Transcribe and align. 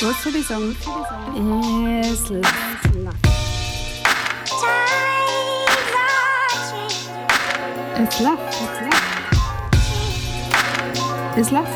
Was 0.00 0.22
soll 0.22 0.34
ich 0.36 0.46
sagen? 0.46 0.76
Es 2.12 2.30
läuft. 2.30 3.24
Es 7.96 8.20
läuft. 8.20 8.64
Es 11.36 11.50
läuft. 11.50 11.72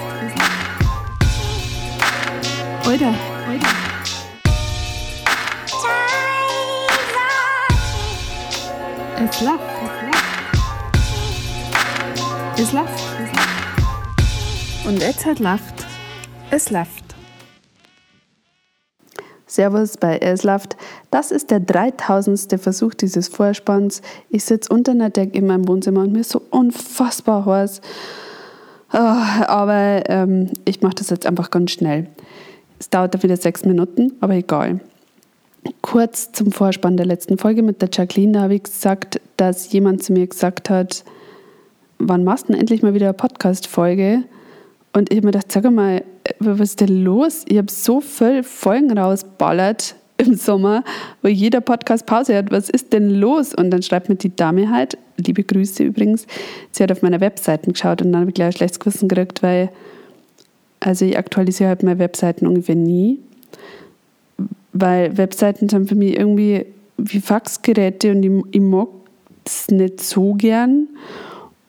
Alter, 2.84 3.14
Alter. 3.48 3.68
Es 9.24 9.40
läuft. 9.40 9.62
Es 12.56 12.72
läuft. 12.72 13.04
Und 14.86 15.00
jetzt 15.00 15.26
hat 15.26 15.38
läuft. 15.38 15.86
Es 16.50 16.70
läuft. 16.70 16.97
Servus 19.58 19.96
bei 19.96 20.18
Eslaft. 20.18 20.76
Das 21.10 21.32
ist 21.32 21.50
der 21.50 21.58
3000. 21.58 22.60
Versuch 22.60 22.94
dieses 22.94 23.26
Vorspanns. 23.26 24.02
Ich 24.30 24.44
sitze 24.44 24.72
unter 24.72 24.92
einer 24.92 25.10
Decke 25.10 25.36
in 25.36 25.48
meinem 25.48 25.66
Wohnzimmer 25.66 26.02
und 26.02 26.12
mir 26.12 26.20
ist 26.20 26.30
so 26.30 26.40
unfassbar 26.50 27.44
heiß. 27.44 27.80
Oh, 28.92 28.96
aber 28.96 30.08
ähm, 30.08 30.52
ich 30.64 30.80
mache 30.80 30.94
das 30.94 31.10
jetzt 31.10 31.26
einfach 31.26 31.50
ganz 31.50 31.72
schnell. 31.72 32.06
Es 32.78 32.88
dauert 32.88 33.16
da 33.16 33.22
wieder 33.24 33.36
sechs 33.36 33.64
Minuten, 33.64 34.12
aber 34.20 34.34
egal. 34.34 34.78
Kurz 35.82 36.30
zum 36.30 36.52
Vorspann 36.52 36.96
der 36.96 37.06
letzten 37.06 37.36
Folge 37.36 37.64
mit 37.64 37.82
der 37.82 37.88
Jacqueline, 37.92 38.34
da 38.34 38.42
habe 38.42 38.54
ich 38.54 38.62
gesagt, 38.62 39.20
dass 39.38 39.72
jemand 39.72 40.04
zu 40.04 40.12
mir 40.12 40.28
gesagt 40.28 40.70
hat, 40.70 41.02
wann 41.98 42.22
machst 42.22 42.48
du 42.48 42.52
denn 42.52 42.60
endlich 42.60 42.82
mal 42.82 42.94
wieder 42.94 43.06
eine 43.06 43.14
Podcast-Folge? 43.14 44.22
Und 44.92 45.10
ich 45.10 45.16
habe 45.16 45.26
mir 45.26 45.32
gedacht, 45.32 45.50
sag 45.50 45.68
mal, 45.68 46.04
was 46.38 46.60
ist 46.60 46.80
denn 46.80 47.04
los? 47.04 47.44
Ich 47.48 47.58
habe 47.58 47.70
so 47.70 48.00
viel 48.00 48.42
Folgen 48.42 48.96
rausballert 48.96 49.94
im 50.18 50.34
Sommer, 50.34 50.84
wo 51.22 51.28
jeder 51.28 51.60
Podcast 51.60 52.06
Pause 52.06 52.36
hat. 52.36 52.50
Was 52.50 52.68
ist 52.68 52.92
denn 52.92 53.10
los? 53.10 53.54
Und 53.54 53.70
dann 53.70 53.82
schreibt 53.82 54.08
mir 54.08 54.16
die 54.16 54.34
Dame 54.34 54.70
halt, 54.70 54.98
liebe 55.16 55.44
Grüße 55.44 55.84
übrigens, 55.84 56.26
sie 56.72 56.82
hat 56.82 56.92
auf 56.92 57.02
meiner 57.02 57.20
Webseite 57.20 57.70
geschaut 57.70 58.02
und 58.02 58.12
dann 58.12 58.22
habe 58.22 58.30
ich 58.30 58.34
gleich 58.34 58.48
ein 58.48 58.56
schlechtes 58.56 58.80
Gewissen 58.80 59.08
gekriegt, 59.08 59.42
weil 59.42 59.70
also 60.80 61.04
ich 61.04 61.18
aktualisiere 61.18 61.70
halt 61.70 61.82
meine 61.82 61.98
Webseiten 61.98 62.46
ungefähr 62.46 62.76
nie, 62.76 63.18
weil 64.72 65.16
Webseiten 65.16 65.68
sind 65.68 65.88
für 65.88 65.94
mich 65.94 66.16
irgendwie 66.16 66.66
wie 66.96 67.20
Faxgeräte 67.20 68.12
und 68.12 68.22
ich, 68.22 68.44
ich 68.52 68.60
mag 68.60 68.88
es 69.44 69.68
nicht 69.68 70.00
so 70.00 70.34
gern. 70.34 70.88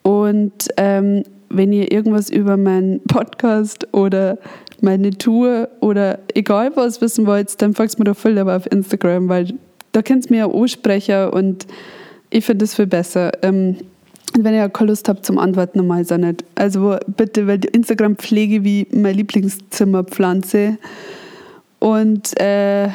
Und 0.02 0.68
ähm, 0.76 1.24
wenn 1.50 1.72
ihr 1.72 1.92
irgendwas 1.92 2.30
über 2.30 2.56
meinen 2.56 3.00
Podcast 3.04 3.86
oder 3.92 4.38
meine 4.80 5.10
Tour 5.10 5.68
oder 5.80 6.20
egal 6.34 6.72
was 6.74 7.00
wissen 7.00 7.26
wollt, 7.26 7.60
dann 7.60 7.74
folgt 7.74 7.98
mir 7.98 8.06
doch 8.06 8.16
voll 8.16 8.38
aber 8.38 8.56
auf 8.56 8.70
Instagram, 8.70 9.28
weil 9.28 9.52
da 9.92 10.02
kennt 10.02 10.26
ihr 10.26 10.30
mir 10.30 10.38
ja 10.38 10.50
ansprechen 10.50 11.28
und 11.30 11.66
ich 12.30 12.44
finde 12.44 12.64
es 12.64 12.74
viel 12.74 12.86
besser. 12.86 13.32
Ähm, 13.42 13.76
wenn 14.38 14.54
ihr 14.54 14.68
keine 14.68 14.90
Lust 14.90 15.08
habt 15.08 15.26
zum 15.26 15.38
Antworten, 15.38 15.78
normal 15.78 16.02
ist 16.02 16.16
nicht. 16.16 16.44
Also 16.54 16.96
bitte, 17.08 17.46
weil 17.48 17.64
Instagram 17.64 18.16
pflege 18.16 18.64
wie 18.64 18.86
meine 18.92 19.12
Lieblingszimmerpflanze. 19.12 20.78
Und 21.80 22.38
äh, 22.40 22.88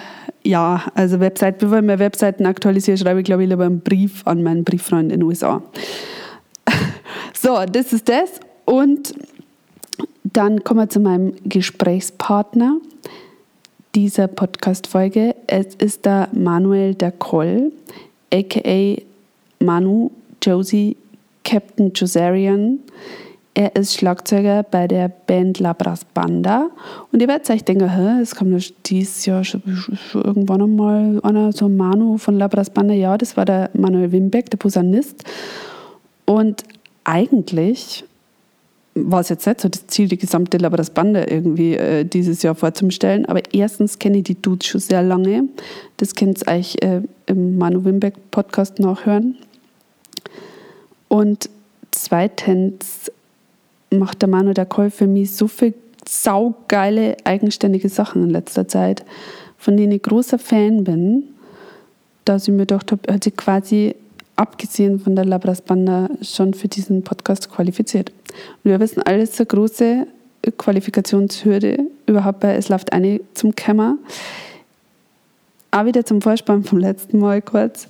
ja, 0.44 0.84
also 0.94 1.20
Website, 1.20 1.58
bevor 1.58 1.80
ich 1.80 1.84
mehr 1.84 2.00
Webseiten 2.00 2.46
aktualisiere, 2.46 2.98
schreibe 2.98 3.20
ich 3.20 3.26
glaube 3.26 3.44
ich 3.44 3.50
lieber 3.50 3.66
einen 3.66 3.82
Brief 3.82 4.26
an 4.26 4.44
meinen 4.44 4.64
Brieffreund 4.64 5.12
in 5.12 5.20
den 5.20 5.24
USA. 5.24 5.62
so, 7.34 7.60
das 7.70 7.92
ist 7.92 8.08
das. 8.08 8.40
Und 8.66 9.14
dann 10.24 10.64
kommen 10.64 10.82
wir 10.82 10.90
zu 10.90 11.00
meinem 11.00 11.34
Gesprächspartner 11.44 12.78
dieser 13.94 14.28
Podcast-Folge. 14.28 15.36
Es 15.48 15.76
ist 15.76 16.06
der 16.06 16.28
Manuel 16.34 16.96
Koll, 17.18 17.72
aka 18.34 19.02
Manu 19.60 20.12
Josie 20.42 20.98
Captain 21.44 21.94
Josarian. 21.94 22.80
Er 23.54 23.74
ist 23.78 23.94
Schlagzeuger 23.94 24.64
bei 24.64 24.86
der 24.86 25.08
Band 25.08 25.60
Labras 25.60 26.04
Banda. 26.04 26.70
Und 27.14 27.22
ihr 27.22 27.28
werdet 27.30 27.50
euch 27.50 27.64
denken, 27.64 27.90
es 28.22 28.36
kommt 28.36 28.74
dieses 28.90 29.26
Jahr 29.26 29.46
schon, 29.46 29.64
irgendwann 30.14 30.62
einmal 30.62 31.22
einer, 31.24 31.54
so 31.54 31.70
Manu 31.70 32.18
von 32.18 32.38
Labras 32.38 32.70
Banda. 32.70 32.94
Ja, 32.94 33.18
das 33.18 33.38
war 33.38 33.46
der 33.46 33.70
Manuel 33.74 34.12
Wimbeck, 34.12 34.50
der 34.50 34.58
Posaunist. 34.58 35.24
Und 36.26 36.64
eigentlich 37.06 38.04
war 38.96 39.20
es 39.20 39.30
jetzt 39.30 39.46
nicht 39.46 39.60
so 39.60 39.68
das 39.68 39.88
Ziel, 39.88 40.08
die 40.08 40.18
gesamte 40.18 40.58
Labras 40.58 40.90
Bande 40.90 41.26
irgendwie 41.26 41.76
äh, 41.76 42.06
dieses 42.06 42.42
Jahr 42.42 42.56
vorzustellen. 42.56 43.26
Aber 43.26 43.42
erstens 43.54 44.00
kenne 44.00 44.18
ich 44.18 44.24
die 44.24 44.42
Dudes 44.42 44.68
schon 44.68 44.82
sehr 44.82 45.04
lange. 45.04 45.44
Das 45.98 46.16
könnt 46.16 46.42
ihr 46.42 46.52
euch 46.52 46.78
äh, 46.82 47.02
im 47.26 47.58
Manu 47.58 47.84
Wimbeck 47.84 48.32
Podcast 48.32 48.80
nachhören. 48.80 49.36
Und 51.10 51.50
zweitens 51.92 53.12
macht 53.90 54.22
der 54.22 54.30
Manu 54.30 54.54
der 54.54 54.66
Koll 54.66 54.90
für 54.90 55.08
mich 55.08 55.34
so 55.34 55.48
viel 55.48 55.74
saugeile, 56.08 57.18
eigenständige 57.26 57.90
Sachen 57.90 58.24
in 58.24 58.30
letzter 58.30 58.68
Zeit, 58.68 59.04
von 59.58 59.76
denen 59.76 59.92
ich 59.92 60.04
großer 60.04 60.40
Fan 60.40 60.84
bin, 60.84 61.24
dass 62.24 62.44
ich 62.44 62.50
mir 62.50 62.60
gedacht 62.60 62.92
habe, 62.92 63.02
er 63.08 63.16
hat 63.16 63.24
sich 63.24 63.36
quasi 63.36 63.96
abgesehen 64.36 65.00
von 65.00 65.16
der 65.16 65.26
Labras 65.26 65.62
Banda 65.62 66.10
schon 66.22 66.54
für 66.54 66.68
diesen 66.68 67.04
Podcast 67.04 67.52
qualifiziert. 67.52 68.12
Und 68.64 68.72
wir 68.72 68.80
wissen 68.80 69.02
alles 69.04 69.40
eine 69.40 69.46
große 69.46 70.08
Qualifikationshürde 70.58 71.80
überhaupt 72.06 72.42
bei 72.42 72.56
Es 72.56 72.70
läuft 72.70 72.94
eine 72.94 73.22
zum 73.34 73.56
Kämmer. 73.56 73.98
Auch 75.72 75.86
wieder 75.86 76.06
zum 76.06 76.22
Vorspann 76.22 76.64
vom 76.64 76.80
letzten 76.80 77.20
Mal 77.20 77.42
kurz. 77.42 77.88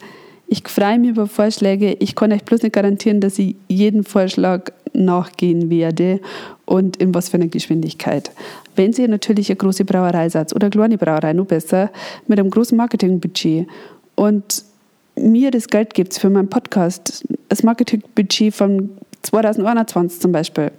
Ich 0.48 0.68
freue 0.68 1.00
mich 1.00 1.12
über 1.12 1.28
Vorschläge. 1.28 1.94
Ich 1.94 2.16
kann 2.16 2.32
euch 2.32 2.44
bloß 2.44 2.62
nicht 2.62 2.74
garantieren, 2.74 3.20
dass 3.20 3.40
ich 3.40 3.56
jeden 3.68 4.04
Vorschlag 4.04 4.72
nachgehen 4.94 5.70
werde 5.70 6.22
und 6.66 6.98
in 6.98 7.14
was 7.14 7.30
für 7.30 7.38
einer 7.38 7.48
Geschwindigkeit. 7.48 8.32
Wenn 8.76 8.94
Sie 8.94 9.08
natürlich 9.08 9.50
eine 9.50 9.58
große 9.58 9.86
Brauerei 9.86 10.30
seid 10.30 10.56
oder 10.56 10.66
eine 10.66 10.72
kleine 10.72 10.98
Brauerei, 10.98 11.34
noch 11.34 11.46
besser, 11.46 11.92
mit 12.28 12.40
einem 12.40 12.50
großen 12.50 12.78
Marketingbudget 12.78 13.68
und 14.16 14.64
mir 15.16 15.52
das 15.52 15.68
Geld 15.68 15.94
gibt 15.94 16.14
für 16.14 16.30
meinen 16.30 16.50
Podcast, 16.50 17.26
das 17.50 17.64
Marketingbudget 17.64 18.54
von 18.54 18.90
2021 19.24 20.20
zum 20.20 20.32
Beispiel, 20.32 20.72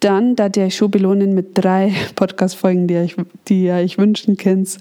dann 0.00 0.36
da 0.36 0.48
ihr 0.54 0.70
schon 0.70 0.90
belohnen 0.90 1.34
mit 1.34 1.50
drei 1.54 1.92
Podcast-Folgen, 2.14 2.86
die, 2.86 3.14
die 3.48 3.64
ihr 3.64 3.74
euch 3.74 3.98
wünschen 3.98 4.36
könnt, 4.36 4.78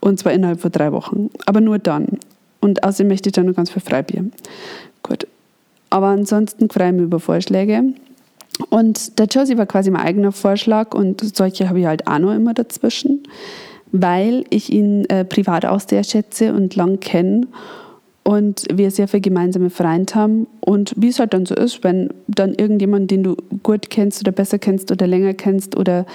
und 0.00 0.18
zwar 0.18 0.32
innerhalb 0.32 0.60
von 0.60 0.72
drei 0.72 0.92
Wochen. 0.92 1.30
Aber 1.46 1.60
nur 1.60 1.78
dann. 1.78 2.18
Und 2.60 2.84
außerdem 2.84 3.08
möchte 3.08 3.30
ich 3.30 3.32
dann 3.32 3.46
noch 3.46 3.56
ganz 3.56 3.70
viel 3.70 3.82
Freibier. 3.82 4.24
Gut. 5.02 5.26
Aber 5.88 6.08
ansonsten 6.08 6.68
freue 6.70 6.88
ich 6.88 6.94
mich 6.94 7.04
über 7.04 7.20
Vorschläge. 7.20 7.82
Und 8.68 9.18
der 9.18 9.26
Josie 9.26 9.56
war 9.56 9.66
quasi 9.66 9.90
mein 9.90 10.02
eigener 10.02 10.32
Vorschlag 10.32 10.94
und 10.94 11.36
solche 11.36 11.68
habe 11.68 11.80
ich 11.80 11.86
halt 11.86 12.06
auch 12.06 12.18
noch 12.18 12.34
immer 12.34 12.52
dazwischen, 12.52 13.22
weil 13.90 14.44
ich 14.50 14.70
ihn 14.70 15.06
äh, 15.06 15.24
privat 15.24 15.64
auch 15.64 15.80
sehr 15.80 16.04
schätze 16.04 16.52
und 16.52 16.76
lang 16.76 17.00
kenne 17.00 17.46
und 18.24 18.66
wir 18.72 18.90
sehr 18.90 19.08
viele 19.08 19.22
gemeinsame 19.22 19.70
Freunde 19.70 20.14
haben. 20.14 20.46
Und 20.60 20.94
wie 20.96 21.08
es 21.08 21.18
halt 21.18 21.34
dann 21.34 21.46
so 21.46 21.54
ist, 21.54 21.82
wenn 21.82 22.10
dann 22.28 22.54
irgendjemand, 22.54 23.10
den 23.10 23.22
du 23.22 23.36
gut 23.62 23.90
kennst 23.90 24.20
oder 24.20 24.32
besser 24.32 24.58
kennst 24.58 24.90
oder 24.92 25.06
länger 25.06 25.34
kennst 25.34 25.76
oder 25.76 26.06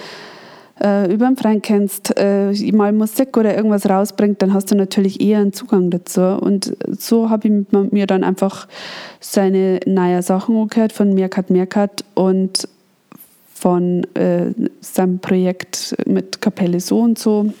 äh, 0.82 1.12
über 1.12 1.26
einen 1.26 1.36
Freund 1.36 1.62
kennst, 1.62 2.14
äh, 2.16 2.52
mal 2.72 2.92
Musik 2.92 3.36
oder 3.36 3.56
irgendwas 3.56 3.88
rausbringt, 3.88 4.42
dann 4.42 4.52
hast 4.52 4.70
du 4.70 4.76
natürlich 4.76 5.20
eher 5.20 5.38
einen 5.38 5.52
Zugang 5.52 5.90
dazu. 5.90 6.20
Und 6.20 6.76
so 6.98 7.30
habe 7.30 7.48
ich 7.48 7.92
mir 7.92 8.06
dann 8.06 8.24
einfach 8.24 8.68
seine 9.20 9.80
neuen 9.86 10.22
Sachen 10.22 10.68
gehört 10.68 10.92
von 10.92 11.14
Merkat 11.14 11.50
Merkat 11.50 12.04
und 12.14 12.68
von 13.54 14.04
äh, 14.14 14.52
seinem 14.80 15.18
Projekt 15.18 15.96
mit 16.06 16.42
Kapelle 16.42 16.78
so 16.80 17.00
und 17.00 17.18
so. 17.18 17.52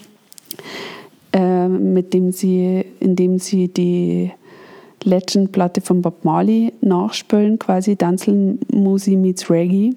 Äh, 1.36 1.68
mit 1.68 2.14
dem 2.14 2.32
sie, 2.32 2.82
indem 2.98 3.38
sie 3.38 3.68
die 3.68 4.32
Legend-Platte 5.04 5.82
von 5.82 6.00
Bob 6.00 6.24
Marley 6.24 6.72
nachspielen, 6.80 7.58
quasi 7.58 7.94
Danzel 7.94 8.58
Musi 8.72 9.16
meets 9.16 9.50
Reggae. 9.50 9.94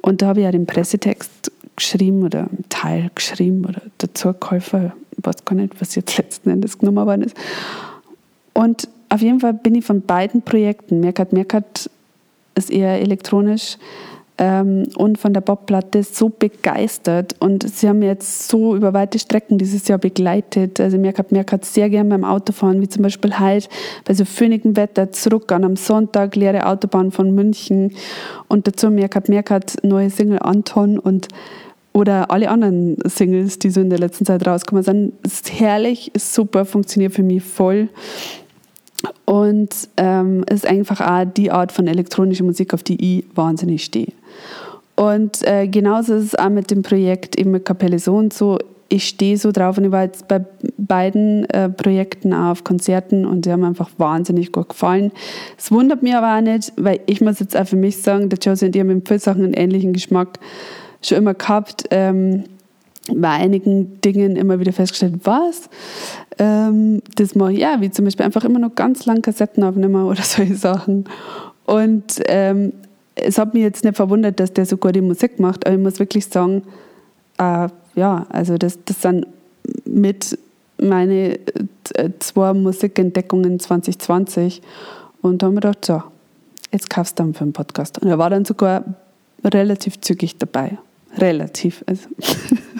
Und 0.00 0.22
da 0.22 0.28
habe 0.28 0.40
ich 0.40 0.44
ja 0.44 0.52
den 0.52 0.64
Pressetext 0.64 1.52
geschrieben 1.76 2.22
oder 2.22 2.40
einen 2.40 2.64
Teil 2.70 3.10
geschrieben 3.14 3.66
oder 3.66 3.82
dazu 3.98 4.32
geholfen. 4.32 4.92
Ich 5.18 5.26
weiß 5.26 5.44
gar 5.44 5.54
nicht, 5.54 5.78
was 5.82 5.96
jetzt 5.96 6.16
letzten 6.16 6.48
Endes 6.48 6.78
genommen 6.78 7.04
worden 7.04 7.24
ist. 7.24 7.36
Und 8.54 8.88
auf 9.10 9.20
jeden 9.20 9.40
Fall 9.40 9.52
bin 9.52 9.74
ich 9.74 9.84
von 9.84 10.00
beiden 10.00 10.40
Projekten, 10.40 11.00
Merkat 11.00 11.34
Merkat 11.34 11.90
ist 12.54 12.70
eher 12.70 13.02
elektronisch, 13.02 13.76
ähm, 14.38 14.84
und 14.96 15.18
von 15.18 15.32
der 15.32 15.40
Bobplatte 15.40 16.02
so 16.02 16.28
begeistert 16.28 17.36
und 17.38 17.68
sie 17.68 17.88
haben 17.88 18.02
jetzt 18.02 18.48
so 18.48 18.74
über 18.74 18.92
weite 18.92 19.18
Strecken 19.18 19.58
dieses 19.58 19.86
Jahr 19.86 19.98
begleitet. 19.98 20.80
Also 20.80 20.98
Merkat 20.98 21.30
Merkat 21.30 21.64
sehr 21.64 21.88
gern 21.88 22.08
beim 22.08 22.24
Autofahren, 22.24 22.80
wie 22.80 22.88
zum 22.88 23.02
Beispiel 23.02 23.38
heute 23.38 23.68
bei 24.04 24.14
so 24.14 24.24
föhnigem 24.24 24.76
Wetter 24.76 25.12
zurück 25.12 25.52
an 25.52 25.64
am 25.64 25.76
Sonntag, 25.76 26.34
leere 26.36 26.66
Autobahn 26.66 27.12
von 27.12 27.34
München 27.34 27.92
und 28.48 28.66
dazu 28.66 28.90
Merkat 28.90 29.28
Merkat 29.28 29.76
neue 29.82 30.10
Single 30.10 30.40
Anton 30.40 30.98
und 30.98 31.28
oder 31.92 32.32
alle 32.32 32.50
anderen 32.50 32.96
Singles, 33.04 33.60
die 33.60 33.70
so 33.70 33.80
in 33.80 33.88
der 33.88 34.00
letzten 34.00 34.26
Zeit 34.26 34.44
rauskommen 34.44 34.82
sind, 34.82 35.12
ist 35.22 35.60
herrlich, 35.60 36.12
ist 36.12 36.34
super, 36.34 36.64
funktioniert 36.64 37.12
für 37.12 37.22
mich 37.22 37.44
voll. 37.44 37.88
Und 39.24 39.70
ähm, 39.96 40.44
ist 40.50 40.66
einfach 40.66 41.00
auch 41.00 41.24
die 41.24 41.50
Art 41.50 41.72
von 41.72 41.86
elektronischer 41.86 42.44
Musik, 42.44 42.74
auf 42.74 42.82
die 42.82 43.18
ich 43.18 43.24
wahnsinnig 43.34 43.84
stehe. 43.84 44.12
Und 44.96 45.46
äh, 45.46 45.66
genauso 45.66 46.14
ist 46.14 46.24
es 46.24 46.34
auch 46.34 46.50
mit 46.50 46.70
dem 46.70 46.82
Projekt 46.82 47.36
eben 47.36 47.50
mit 47.50 47.64
Kapelle 47.64 47.98
so 47.98 48.16
und 48.16 48.32
so. 48.32 48.58
Ich 48.88 49.08
stehe 49.08 49.36
so 49.38 49.50
drauf 49.50 49.76
und 49.78 49.84
ich 49.84 49.90
war 49.90 50.04
jetzt 50.04 50.28
bei 50.28 50.44
beiden 50.76 51.48
äh, 51.50 51.68
Projekten 51.68 52.32
auf 52.32 52.62
Konzerten 52.62 53.26
und 53.26 53.44
die 53.44 53.50
haben 53.50 53.64
einfach 53.64 53.90
wahnsinnig 53.98 54.52
gut 54.52 54.68
gefallen. 54.68 55.10
Es 55.58 55.72
wundert 55.72 56.02
mich 56.02 56.14
aber 56.14 56.36
auch 56.36 56.42
nicht, 56.42 56.72
weil 56.76 57.00
ich 57.06 57.20
muss 57.20 57.40
jetzt 57.40 57.56
auch 57.56 57.66
für 57.66 57.76
mich 57.76 58.02
sagen, 58.02 58.28
der 58.28 58.38
Josie 58.38 58.66
und 58.66 58.76
ich 58.76 58.80
haben 58.80 58.90
in 58.90 59.04
vielen 59.04 59.20
Sachen 59.20 59.44
einen 59.44 59.54
ähnlichen 59.54 59.94
Geschmack 59.94 60.38
schon 61.02 61.18
immer 61.18 61.34
gehabt. 61.34 61.84
Ähm, 61.90 62.44
bei 63.12 63.28
einigen 63.28 64.00
Dingen 64.00 64.36
immer 64.36 64.60
wieder 64.60 64.72
festgestellt, 64.72 65.20
was? 65.24 65.68
Ähm, 66.38 67.02
das 67.16 67.34
mache 67.34 67.52
ich 67.52 67.58
ja, 67.58 67.80
wie 67.80 67.90
zum 67.90 68.06
Beispiel 68.06 68.24
einfach 68.24 68.44
immer 68.44 68.58
noch 68.58 68.74
ganz 68.74 69.04
lang 69.06 69.20
Kassetten 69.20 69.62
aufnehmen 69.62 70.04
oder 70.04 70.22
solche 70.22 70.56
Sachen. 70.56 71.04
Und 71.66 72.22
ähm, 72.26 72.72
es 73.14 73.38
hat 73.38 73.54
mich 73.54 73.62
jetzt 73.62 73.84
nicht 73.84 73.96
verwundert, 73.96 74.40
dass 74.40 74.52
der 74.52 74.66
so 74.66 74.76
gute 74.76 75.02
Musik 75.02 75.38
macht, 75.38 75.66
aber 75.66 75.76
ich 75.76 75.82
muss 75.82 75.98
wirklich 75.98 76.26
sagen, 76.26 76.62
äh, 77.38 77.68
ja, 77.94 78.26
also 78.28 78.56
das, 78.58 78.78
das 78.84 79.02
sind 79.02 79.26
mit 79.84 80.38
meine 80.78 81.38
äh, 81.94 82.10
zwei 82.18 82.52
Musikentdeckungen 82.52 83.60
2020 83.60 84.62
und 85.22 85.42
da 85.42 85.46
haben 85.46 85.54
wir 85.54 85.60
gedacht, 85.60 85.84
so, 85.84 86.02
jetzt 86.72 86.90
kaufst 86.90 87.18
du 87.18 87.22
dann 87.22 87.34
für 87.34 87.42
einen 87.42 87.52
Podcast. 87.52 87.98
Und 88.02 88.08
er 88.08 88.18
war 88.18 88.30
dann 88.30 88.44
sogar 88.44 88.84
relativ 89.44 90.00
zügig 90.00 90.38
dabei. 90.38 90.78
Relativ. 91.18 91.84
Also. 91.86 92.08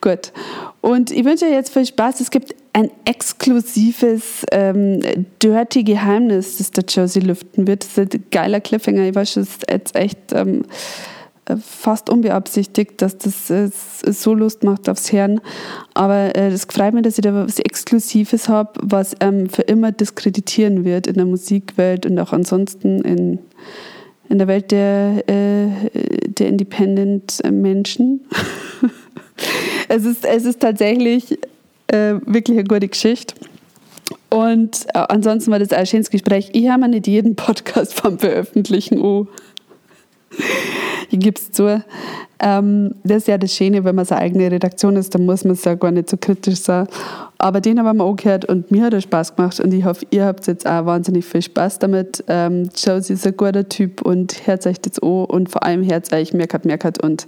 Gut. 0.00 0.32
Und 0.80 1.10
ich 1.10 1.24
wünsche 1.24 1.44
euch 1.44 1.52
jetzt 1.52 1.72
viel 1.72 1.86
Spaß. 1.86 2.20
Es 2.20 2.30
gibt 2.30 2.54
ein 2.72 2.90
exklusives 3.04 4.44
ähm, 4.52 5.00
Dirty 5.42 5.82
Geheimnis, 5.82 6.58
das 6.58 6.70
der 6.70 6.84
Josie 6.84 7.20
lüften 7.20 7.66
wird. 7.66 7.84
Das 7.84 7.98
ist 7.98 8.14
ein 8.14 8.24
geiler 8.30 8.60
Cliffhanger. 8.60 9.08
Ich 9.08 9.14
weiß, 9.14 9.36
es 9.38 9.58
jetzt 9.68 9.96
echt 9.96 10.32
ähm, 10.32 10.64
fast 11.56 12.10
unbeabsichtigt, 12.10 13.00
dass 13.00 13.18
das 13.18 13.50
äh, 13.50 13.70
so 13.72 14.34
Lust 14.34 14.64
macht 14.64 14.88
aufs 14.88 15.12
Herrn. 15.12 15.40
Aber 15.94 16.36
äh, 16.36 16.56
freut 16.56 16.94
mich, 16.94 17.02
dass 17.02 17.18
ich 17.18 17.22
da 17.22 17.34
was 17.34 17.58
Exklusives 17.58 18.48
habe, 18.48 18.72
was 18.82 19.16
ähm, 19.20 19.48
für 19.48 19.62
immer 19.62 19.92
diskreditieren 19.92 20.84
wird 20.84 21.06
in 21.06 21.14
der 21.14 21.26
Musikwelt 21.26 22.06
und 22.06 22.18
auch 22.18 22.32
ansonsten 22.32 23.00
in, 23.00 23.38
in 24.28 24.38
der 24.38 24.46
Welt 24.46 24.70
der, 24.70 25.28
äh, 25.28 25.68
der 26.28 26.48
Independent-Menschen. 26.48 28.20
es, 29.88 30.04
ist, 30.04 30.24
es 30.24 30.44
ist 30.44 30.60
tatsächlich 30.60 31.38
äh, 31.88 32.14
wirklich 32.24 32.58
eine 32.58 32.64
gute 32.64 32.88
Geschichte. 32.88 33.34
Und 34.30 34.86
äh, 34.94 34.98
ansonsten 35.08 35.50
war 35.50 35.58
das 35.58 35.72
ein 35.72 35.86
schönes 35.86 36.10
Gespräch. 36.10 36.50
Ich 36.52 36.68
habe 36.68 36.82
mir 36.82 36.88
nicht 36.88 37.06
jeden 37.06 37.36
Podcast 37.36 37.94
vom 37.94 38.18
Veröffentlichen 38.18 39.02
an. 39.02 39.28
ich 41.10 41.18
gebe 41.18 41.38
es 41.38 41.50
zu. 41.52 41.82
Ähm, 42.40 42.94
das 43.02 43.18
ist 43.18 43.28
ja 43.28 43.38
das 43.38 43.52
Schöne, 43.52 43.84
wenn 43.84 43.94
man 43.94 44.04
seine 44.04 44.20
eigene 44.20 44.50
Redaktion 44.50 44.96
ist, 44.96 45.14
dann 45.14 45.26
muss 45.26 45.44
man 45.44 45.54
es 45.54 45.64
ja 45.64 45.74
gar 45.74 45.90
nicht 45.90 46.08
so 46.08 46.16
kritisch 46.16 46.60
sein. 46.60 46.86
Aber 47.38 47.60
den 47.60 47.82
haben 47.82 47.98
wir 47.98 48.04
auch 48.04 48.16
gehört 48.16 48.44
und 48.44 48.70
mir 48.70 48.84
hat 48.84 48.94
er 48.94 49.00
Spaß 49.00 49.34
gemacht 49.34 49.58
und 49.60 49.72
ich 49.72 49.84
hoffe, 49.84 50.06
ihr 50.10 50.24
habt 50.24 50.46
jetzt 50.46 50.66
auch 50.66 50.86
wahnsinnig 50.86 51.24
viel 51.24 51.42
Spaß 51.42 51.78
damit. 51.80 52.22
Ähm, 52.28 52.68
Josie 52.76 53.14
ist 53.14 53.26
ein 53.26 53.36
guter 53.36 53.68
Typ 53.68 54.02
und 54.02 54.46
hört 54.46 54.66
euch 54.66 54.80
das 54.80 55.02
an 55.02 55.24
und 55.24 55.50
vor 55.50 55.64
allem 55.64 55.88
hört 55.88 56.12
euch 56.12 56.32
Merkat 56.32 56.64
Merkat 56.64 57.02
und 57.02 57.26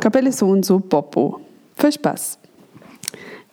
Kapelle 0.00 0.32
so 0.32 0.46
und 0.46 0.64
so 0.64 0.78
Boppo. 0.78 1.40
Viel 1.78 1.92
Spaß! 1.92 2.38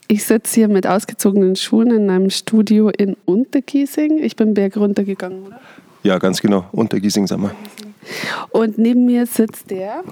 Ich 0.08 0.24
sitze 0.24 0.56
hier 0.56 0.68
mit 0.70 0.88
ausgezogenen 0.88 1.58
Schuhen 1.58 1.92
in 1.92 2.10
einem 2.10 2.30
Studio 2.30 2.90
in 2.90 3.18
Untergiesing. 3.26 4.18
Ich 4.24 4.38
bin 4.38 4.54
Berg 4.54 4.78
runtergegangen, 4.78 5.48
oder? 5.48 5.60
Ja, 6.04 6.18
ganz 6.20 6.42
genau. 6.42 6.66
Untergiesing 6.72 7.28
sind 7.28 7.42
wir. 7.42 7.52
Und 8.52 8.78
neben 8.78 9.06
mir 9.06 9.26
sitzt 9.26 9.70
der 9.72 10.04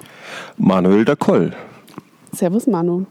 Manuel 0.58 1.06
der 1.06 1.16
Koll. 1.16 1.54
Servus 2.34 2.68
Manu. 2.68 3.06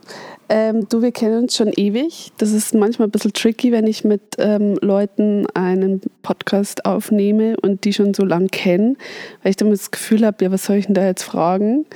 Ähm, 0.50 0.87
du, 0.88 1.00
wir 1.00 1.12
kennen 1.12 1.44
uns 1.44 1.56
schon 1.56 1.73
ewig. 1.75 2.32
Das 2.37 2.53
ist 2.53 2.75
manchmal 2.75 3.08
ein 3.08 3.11
bisschen 3.11 3.32
tricky, 3.32 3.73
wenn 3.73 3.87
ich 3.87 4.05
mit 4.05 4.23
ähm, 4.37 4.76
Leuten 4.82 5.46
einen 5.55 6.03
Podcast 6.23 6.85
aufnehme 6.85 7.56
und 7.62 7.85
die 7.85 7.94
schon 7.94 8.12
so 8.12 8.25
lange 8.25 8.49
kennen, 8.49 8.99
weil 9.43 9.50
ich 9.50 9.56
dann 9.56 9.70
das 9.70 9.91
Gefühl 9.91 10.26
habe, 10.26 10.44
ja, 10.44 10.50
was 10.50 10.64
soll 10.67 10.76
ich 10.76 10.87
denn 10.87 10.94
da 10.94 11.06
jetzt 11.06 11.23
fragen? 11.23 11.87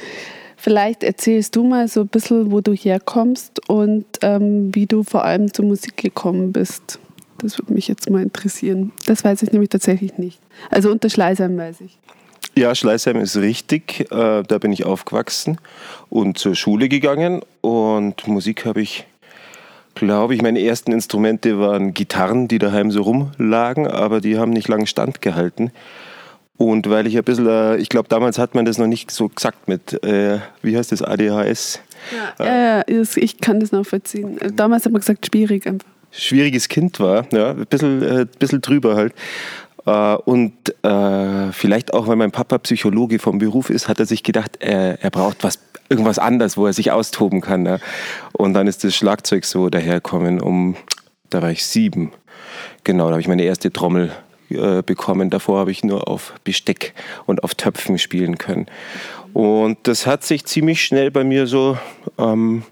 Vielleicht 0.64 1.02
erzählst 1.02 1.56
du 1.56 1.62
mal 1.62 1.88
so 1.88 2.00
ein 2.00 2.08
bisschen, 2.08 2.50
wo 2.50 2.62
du 2.62 2.72
herkommst 2.72 3.68
und 3.68 4.06
ähm, 4.22 4.74
wie 4.74 4.86
du 4.86 5.02
vor 5.02 5.22
allem 5.22 5.52
zur 5.52 5.66
Musik 5.66 5.98
gekommen 5.98 6.52
bist. 6.52 6.98
Das 7.36 7.58
würde 7.58 7.74
mich 7.74 7.86
jetzt 7.86 8.08
mal 8.08 8.22
interessieren. 8.22 8.90
Das 9.04 9.24
weiß 9.24 9.42
ich 9.42 9.52
nämlich 9.52 9.68
tatsächlich 9.68 10.16
nicht. 10.16 10.40
Also 10.70 10.90
unter 10.90 11.10
Schleißheim 11.10 11.54
weiß 11.58 11.82
ich. 11.82 11.98
Ja, 12.56 12.74
Schleißheim 12.74 13.18
ist 13.18 13.36
richtig. 13.36 14.10
Äh, 14.10 14.42
da 14.42 14.56
bin 14.56 14.72
ich 14.72 14.86
aufgewachsen 14.86 15.58
und 16.08 16.38
zur 16.38 16.54
Schule 16.54 16.88
gegangen. 16.88 17.42
Und 17.60 18.26
Musik 18.26 18.64
habe 18.64 18.80
ich, 18.80 19.04
glaube 19.94 20.34
ich, 20.34 20.40
meine 20.40 20.64
ersten 20.64 20.92
Instrumente 20.92 21.60
waren 21.60 21.92
Gitarren, 21.92 22.48
die 22.48 22.58
daheim 22.58 22.90
so 22.90 23.02
rumlagen, 23.02 23.86
aber 23.86 24.22
die 24.22 24.38
haben 24.38 24.54
nicht 24.54 24.68
lange 24.68 24.86
standgehalten. 24.86 25.72
Und 26.56 26.88
weil 26.88 27.06
ich 27.06 27.16
ein 27.16 27.24
bisschen, 27.24 27.48
äh, 27.48 27.76
ich 27.76 27.88
glaube, 27.88 28.08
damals 28.08 28.38
hat 28.38 28.54
man 28.54 28.64
das 28.64 28.78
noch 28.78 28.86
nicht 28.86 29.10
so 29.10 29.28
gesagt 29.28 29.66
mit, 29.66 30.02
äh, 30.04 30.38
wie 30.62 30.76
heißt 30.76 30.92
das, 30.92 31.02
ADHS? 31.02 31.80
Ja, 32.38 32.44
ja, 32.44 32.84
ja, 32.88 33.02
ich 33.16 33.40
kann 33.40 33.60
das 33.60 33.72
nachvollziehen. 33.72 34.38
Damals 34.54 34.84
hat 34.84 34.92
man 34.92 35.00
gesagt, 35.00 35.26
schwierig 35.26 35.66
einfach. 35.66 35.88
Schwieriges 36.12 36.68
Kind 36.68 37.00
war, 37.00 37.26
ja, 37.32 37.50
ein 37.50 37.66
bisschen, 37.66 38.02
äh, 38.02 38.26
bisschen 38.38 38.60
drüber 38.60 38.94
halt. 38.94 39.14
Äh, 39.84 40.14
und 40.14 40.52
äh, 40.84 41.50
vielleicht 41.52 41.92
auch, 41.92 42.06
weil 42.06 42.16
mein 42.16 42.30
Papa 42.30 42.58
Psychologe 42.58 43.18
vom 43.18 43.38
Beruf 43.38 43.68
ist, 43.68 43.88
hat 43.88 43.98
er 43.98 44.06
sich 44.06 44.22
gedacht, 44.22 44.58
er, 44.60 45.02
er 45.02 45.10
braucht 45.10 45.42
was, 45.42 45.58
irgendwas 45.88 46.20
anderes, 46.20 46.56
wo 46.56 46.66
er 46.66 46.72
sich 46.72 46.92
austoben 46.92 47.40
kann. 47.40 47.66
Ja. 47.66 47.78
Und 48.32 48.54
dann 48.54 48.68
ist 48.68 48.84
das 48.84 48.94
Schlagzeug 48.94 49.44
so 49.44 49.68
daherkommen, 49.70 50.40
um, 50.40 50.76
da 51.30 51.42
war 51.42 51.50
ich 51.50 51.66
sieben. 51.66 52.12
Genau, 52.84 53.06
da 53.06 53.12
habe 53.12 53.20
ich 53.20 53.28
meine 53.28 53.42
erste 53.42 53.72
Trommel 53.72 54.12
äh, 54.50 54.82
bekommen. 54.82 55.30
Davor 55.30 55.58
habe 55.58 55.70
ich 55.70 55.84
nur 55.84 56.08
auf 56.08 56.34
Besteck 56.44 56.94
und 57.26 57.44
auf 57.44 57.54
Töpfen 57.54 57.98
spielen 57.98 58.38
können. 58.38 58.66
Und 59.32 59.78
das 59.84 60.06
hat 60.06 60.24
sich 60.24 60.44
ziemlich 60.44 60.84
schnell 60.84 61.10
bei 61.10 61.24
mir 61.24 61.46
so 61.46 61.76
ähm, 62.18 62.62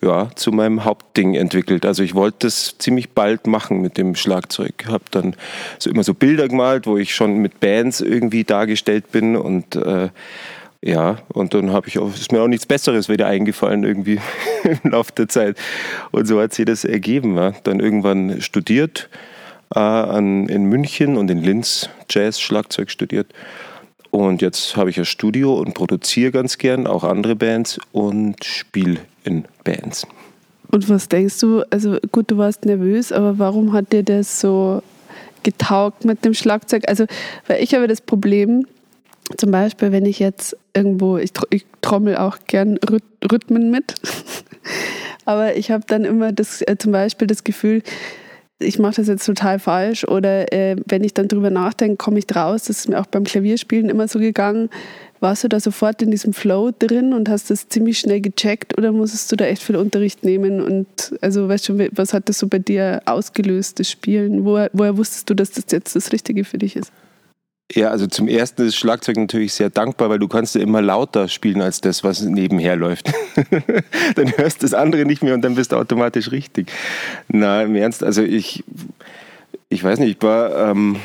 ja, 0.00 0.30
zu 0.34 0.52
meinem 0.52 0.84
Hauptding 0.84 1.34
entwickelt. 1.34 1.84
Also 1.84 2.02
ich 2.02 2.14
wollte 2.14 2.46
das 2.46 2.76
ziemlich 2.78 3.10
bald 3.10 3.46
machen 3.46 3.80
mit 3.82 3.98
dem 3.98 4.14
Schlagzeug. 4.14 4.86
Habe 4.86 5.04
dann 5.10 5.34
so 5.78 5.90
immer 5.90 6.04
so 6.04 6.14
Bilder 6.14 6.48
gemalt, 6.48 6.86
wo 6.86 6.96
ich 6.96 7.14
schon 7.14 7.38
mit 7.38 7.60
Bands 7.60 8.00
irgendwie 8.00 8.44
dargestellt 8.44 9.10
bin 9.10 9.36
und 9.36 9.76
äh, 9.76 10.08
ja, 10.80 11.18
und 11.32 11.54
dann 11.54 11.72
habe 11.72 11.88
ich 11.88 11.98
auch, 11.98 12.14
ist 12.14 12.30
mir 12.30 12.40
auch 12.40 12.46
nichts 12.46 12.64
Besseres 12.64 13.08
wieder 13.08 13.26
eingefallen 13.26 13.82
irgendwie 13.82 14.20
im 14.84 14.92
Laufe 14.92 15.12
der 15.12 15.28
Zeit. 15.28 15.58
Und 16.12 16.26
so 16.26 16.40
hat 16.40 16.54
sich 16.54 16.66
das 16.66 16.84
ergeben. 16.84 17.36
Ja. 17.36 17.52
Dann 17.64 17.80
irgendwann 17.80 18.40
studiert 18.40 19.08
äh, 19.74 19.78
an, 19.78 20.48
in 20.48 20.64
München 20.64 21.16
und 21.16 21.30
in 21.30 21.42
Linz 21.42 21.88
Jazz, 22.10 22.40
Schlagzeug 22.40 22.90
studiert. 22.90 23.32
Und 24.10 24.40
jetzt 24.40 24.76
habe 24.76 24.90
ich 24.90 24.98
ein 24.98 25.04
Studio 25.04 25.58
und 25.58 25.74
produziere 25.74 26.30
ganz 26.30 26.58
gern 26.58 26.86
auch 26.86 27.04
andere 27.04 27.36
Bands 27.36 27.78
und 27.92 28.42
spiele 28.44 29.00
in 29.24 29.44
Bands. 29.64 30.06
Und 30.70 30.88
was 30.88 31.08
denkst 31.08 31.40
du, 31.40 31.62
also 31.70 31.98
gut, 32.12 32.30
du 32.30 32.38
warst 32.38 32.64
nervös, 32.64 33.12
aber 33.12 33.38
warum 33.38 33.72
hat 33.72 33.92
dir 33.92 34.02
das 34.02 34.40
so 34.40 34.82
getaugt 35.42 36.04
mit 36.04 36.24
dem 36.24 36.34
Schlagzeug? 36.34 36.84
Also, 36.88 37.06
weil 37.46 37.62
ich 37.62 37.74
habe 37.74 37.86
das 37.86 38.00
Problem, 38.00 38.66
zum 39.36 39.50
Beispiel, 39.50 39.92
wenn 39.92 40.06
ich 40.06 40.18
jetzt 40.18 40.56
irgendwo, 40.74 41.18
ich, 41.18 41.32
ich 41.50 41.66
trommel 41.80 42.16
auch 42.16 42.38
gern 42.46 42.78
Rhythmen 43.30 43.70
mit, 43.70 43.94
aber 45.24 45.56
ich 45.56 45.70
habe 45.70 45.84
dann 45.86 46.04
immer 46.04 46.32
das, 46.32 46.62
äh, 46.62 46.76
zum 46.78 46.92
Beispiel 46.92 47.26
das 47.26 47.44
Gefühl, 47.44 47.82
ich 48.60 48.78
mache 48.78 48.96
das 48.96 49.06
jetzt 49.06 49.24
total 49.24 49.58
falsch 49.58 50.04
oder 50.04 50.52
äh, 50.52 50.76
wenn 50.86 51.04
ich 51.04 51.14
dann 51.14 51.28
drüber 51.28 51.50
nachdenke, 51.50 51.96
komme 51.96 52.18
ich 52.18 52.26
draus. 52.26 52.64
Das 52.64 52.80
ist 52.80 52.88
mir 52.88 53.00
auch 53.00 53.06
beim 53.06 53.24
Klavierspielen 53.24 53.88
immer 53.88 54.08
so 54.08 54.18
gegangen. 54.18 54.68
Warst 55.20 55.44
du 55.44 55.48
da 55.48 55.60
sofort 55.60 56.02
in 56.02 56.10
diesem 56.10 56.32
Flow 56.32 56.70
drin 56.76 57.12
und 57.12 57.28
hast 57.28 57.50
das 57.50 57.68
ziemlich 57.68 57.98
schnell 57.98 58.20
gecheckt 58.20 58.76
oder 58.78 58.92
musstest 58.92 59.30
du 59.30 59.36
da 59.36 59.46
echt 59.46 59.62
viel 59.62 59.76
Unterricht 59.76 60.24
nehmen? 60.24 60.60
Und 60.60 60.86
also 61.20 61.48
weißt 61.48 61.68
du, 61.68 61.88
was 61.92 62.12
hat 62.12 62.28
das 62.28 62.38
so 62.38 62.48
bei 62.48 62.58
dir 62.58 63.02
ausgelöst, 63.04 63.78
das 63.78 63.90
Spielen? 63.90 64.44
Woher, 64.44 64.70
woher 64.72 64.96
wusstest 64.96 65.30
du, 65.30 65.34
dass 65.34 65.50
das 65.52 65.64
jetzt 65.70 65.94
das 65.94 66.12
Richtige 66.12 66.44
für 66.44 66.58
dich 66.58 66.76
ist? 66.76 66.92
Ja, 67.74 67.90
also 67.90 68.06
zum 68.06 68.28
ersten 68.28 68.66
ist 68.66 68.76
Schlagzeug 68.76 69.18
natürlich 69.18 69.52
sehr 69.52 69.68
dankbar, 69.68 70.08
weil 70.08 70.18
du 70.18 70.26
kannst 70.26 70.54
ja 70.54 70.62
immer 70.62 70.80
lauter 70.80 71.28
spielen 71.28 71.60
als 71.60 71.82
das, 71.82 72.02
was 72.02 72.22
nebenher 72.22 72.76
läuft. 72.76 73.12
dann 74.14 74.32
hörst 74.38 74.62
das 74.62 74.72
andere 74.72 75.04
nicht 75.04 75.22
mehr 75.22 75.34
und 75.34 75.42
dann 75.42 75.54
bist 75.54 75.72
du 75.72 75.76
automatisch 75.76 76.32
richtig. 76.32 76.72
Na, 77.28 77.62
im 77.62 77.76
Ernst, 77.76 78.02
also 78.02 78.22
ich, 78.22 78.64
ich 79.68 79.84
weiß 79.84 79.98
nicht, 79.98 80.16
ich 80.16 80.22
war 80.22 80.70
ähm, 80.70 80.96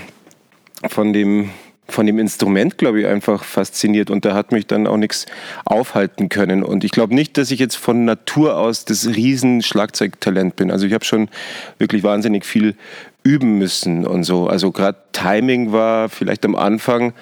von 0.88 1.12
dem 1.12 1.50
von 1.88 2.06
dem 2.06 2.18
Instrument, 2.18 2.78
glaube 2.78 3.02
ich, 3.02 3.08
einfach 3.08 3.44
fasziniert 3.44 4.10
und 4.10 4.26
da 4.26 4.34
hat 4.34 4.52
mich 4.52 4.68
dann 4.68 4.88
auch 4.88 4.98
nichts 4.98 5.26
aufhalten 5.66 6.30
können. 6.30 6.64
Und 6.64 6.84
ich 6.84 6.92
glaube 6.92 7.14
nicht, 7.14 7.38
dass 7.38 7.52
ich 7.52 7.60
jetzt 7.60 7.76
von 7.76 8.06
Natur 8.06 8.58
aus 8.58 8.86
das 8.86 9.08
riesen 9.08 9.62
Schlagzeugtalent 9.62 10.56
bin. 10.56 10.72
Also 10.72 10.86
ich 10.86 10.94
habe 10.94 11.06
schon 11.06 11.30
wirklich 11.78 12.04
wahnsinnig 12.04 12.46
viel 12.46 12.76
üben 13.24 13.58
müssen 13.58 14.06
und 14.06 14.24
so. 14.24 14.48
Also 14.48 14.72
gerade 14.72 14.98
Timing 15.12 15.72
war 15.72 16.10
vielleicht 16.10 16.46
am 16.46 16.56
Anfang, 16.56 17.14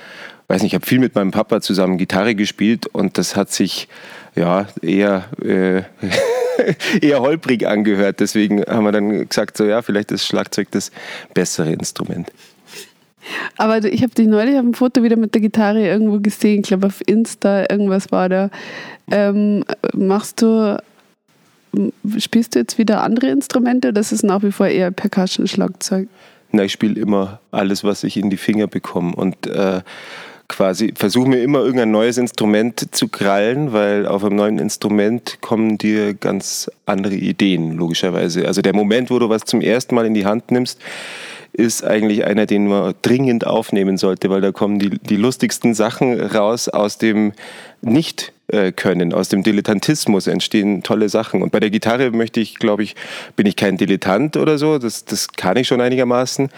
weiß 0.48 0.62
nicht, 0.62 0.72
ich 0.72 0.76
habe 0.76 0.86
viel 0.86 1.00
mit 1.00 1.16
meinem 1.16 1.32
Papa 1.32 1.62
zusammen 1.62 1.98
Gitarre 1.98 2.36
gespielt 2.36 2.88
und 2.88 3.18
das 3.18 3.36
hat 3.36 3.52
sich 3.52 3.88
ja 4.36 4.68
eher 4.82 5.26
äh, 5.44 5.84
eher 7.02 7.22
holprig 7.22 7.68
angehört. 7.68 8.20
Deswegen 8.20 8.64
haben 8.64 8.84
wir 8.84 8.92
dann 8.92 9.28
gesagt, 9.28 9.58
so 9.58 9.66
ja, 9.66 9.82
vielleicht 9.82 10.12
ist 10.12 10.26
Schlagzeug 10.26 10.70
das 10.72 10.92
bessere 11.34 11.72
Instrument. 11.72 12.32
Aber 13.58 13.84
ich 13.84 14.04
habe 14.04 14.14
dich 14.14 14.28
neulich 14.28 14.56
auf 14.56 14.62
dem 14.62 14.74
Foto 14.74 15.04
wieder 15.04 15.16
mit 15.16 15.34
der 15.34 15.42
Gitarre 15.42 15.86
irgendwo 15.86 16.20
gesehen. 16.20 16.62
Ich 16.62 16.68
glaube 16.68 16.88
auf 16.88 17.02
Insta, 17.06 17.66
irgendwas 17.70 18.12
war 18.12 18.30
da. 18.30 18.50
Ähm, 19.10 19.64
machst 19.94 20.42
du, 20.42 20.82
spielst 22.18 22.56
du 22.56 22.60
jetzt 22.60 22.78
wieder 22.78 23.04
andere 23.04 23.28
Instrumente 23.30 23.90
oder 23.90 24.02
ist 24.02 24.12
es 24.12 24.24
nach 24.24 24.44
wie 24.44 24.52
vor 24.52 24.68
eher 24.68 24.92
Percussion-Schlagzeug? 24.92 26.08
Na, 26.52 26.64
ich 26.64 26.72
spiele 26.74 27.00
immer 27.00 27.40
alles, 27.52 27.84
was 27.84 28.04
ich 28.04 28.18
in 28.18 28.30
die 28.30 28.38
Finger 28.38 28.68
bekomme. 28.68 29.16
Und 29.16 29.48
äh, 29.48 29.82
quasi 30.52 30.94
versuche 30.96 31.30
mir 31.30 31.42
immer 31.42 31.60
irgendein 31.60 31.92
neues 31.92 32.18
Instrument 32.18 32.94
zu 32.94 33.08
krallen, 33.08 33.72
weil 33.72 34.06
auf 34.06 34.24
einem 34.24 34.36
neuen 34.36 34.60
Instrument 34.60 35.38
kommen 35.40 35.78
dir 35.78 36.14
ganz 36.14 36.70
andere 36.86 37.16
Ideen, 37.16 37.78
logischerweise. 37.78 38.46
Also 38.46 38.62
der 38.62 38.76
Moment, 38.76 39.10
wo 39.10 39.18
du 39.18 39.30
was 39.30 39.44
zum 39.46 39.62
ersten 39.62 39.96
Mal 39.96 40.06
in 40.06 40.14
die 40.14 40.26
Hand 40.26 40.52
nimmst, 40.52 40.80
ist 41.54 41.84
eigentlich 41.84 42.26
einer, 42.26 42.46
den 42.46 42.68
man 42.68 42.94
dringend 43.02 43.46
aufnehmen 43.46 43.98
sollte, 43.98 44.30
weil 44.30 44.42
da 44.42 44.52
kommen 44.52 44.80
die, 44.80 44.90
die 44.90 45.18
lustigsten 45.18 45.74
Sachen 45.74 46.20
raus 46.20 46.70
aus 46.70 46.98
dem 46.98 47.34
Nicht 47.82 48.34
können. 48.76 49.14
Aus 49.14 49.30
dem 49.30 49.44
Dilettantismus 49.44 50.28
entstehen 50.28 50.84
tolle 50.84 51.08
Sachen. 51.08 51.42
Und 51.42 51.52
bei 51.52 51.60
der 51.60 51.70
Gitarre 51.70 52.12
möchte 52.12 52.42
ich, 52.42 52.56
glaube 52.56 52.84
ich, 52.84 52.96
bin 53.36 53.46
ich 53.46 53.56
kein 53.56 53.78
Dilettant 53.78 54.36
oder 54.36 54.58
so. 54.58 54.78
Das, 54.78 55.06
das 55.06 55.30
kann 55.30 55.56
ich 55.56 55.68
schon 55.68 55.80
einigermaßen. 55.80 56.50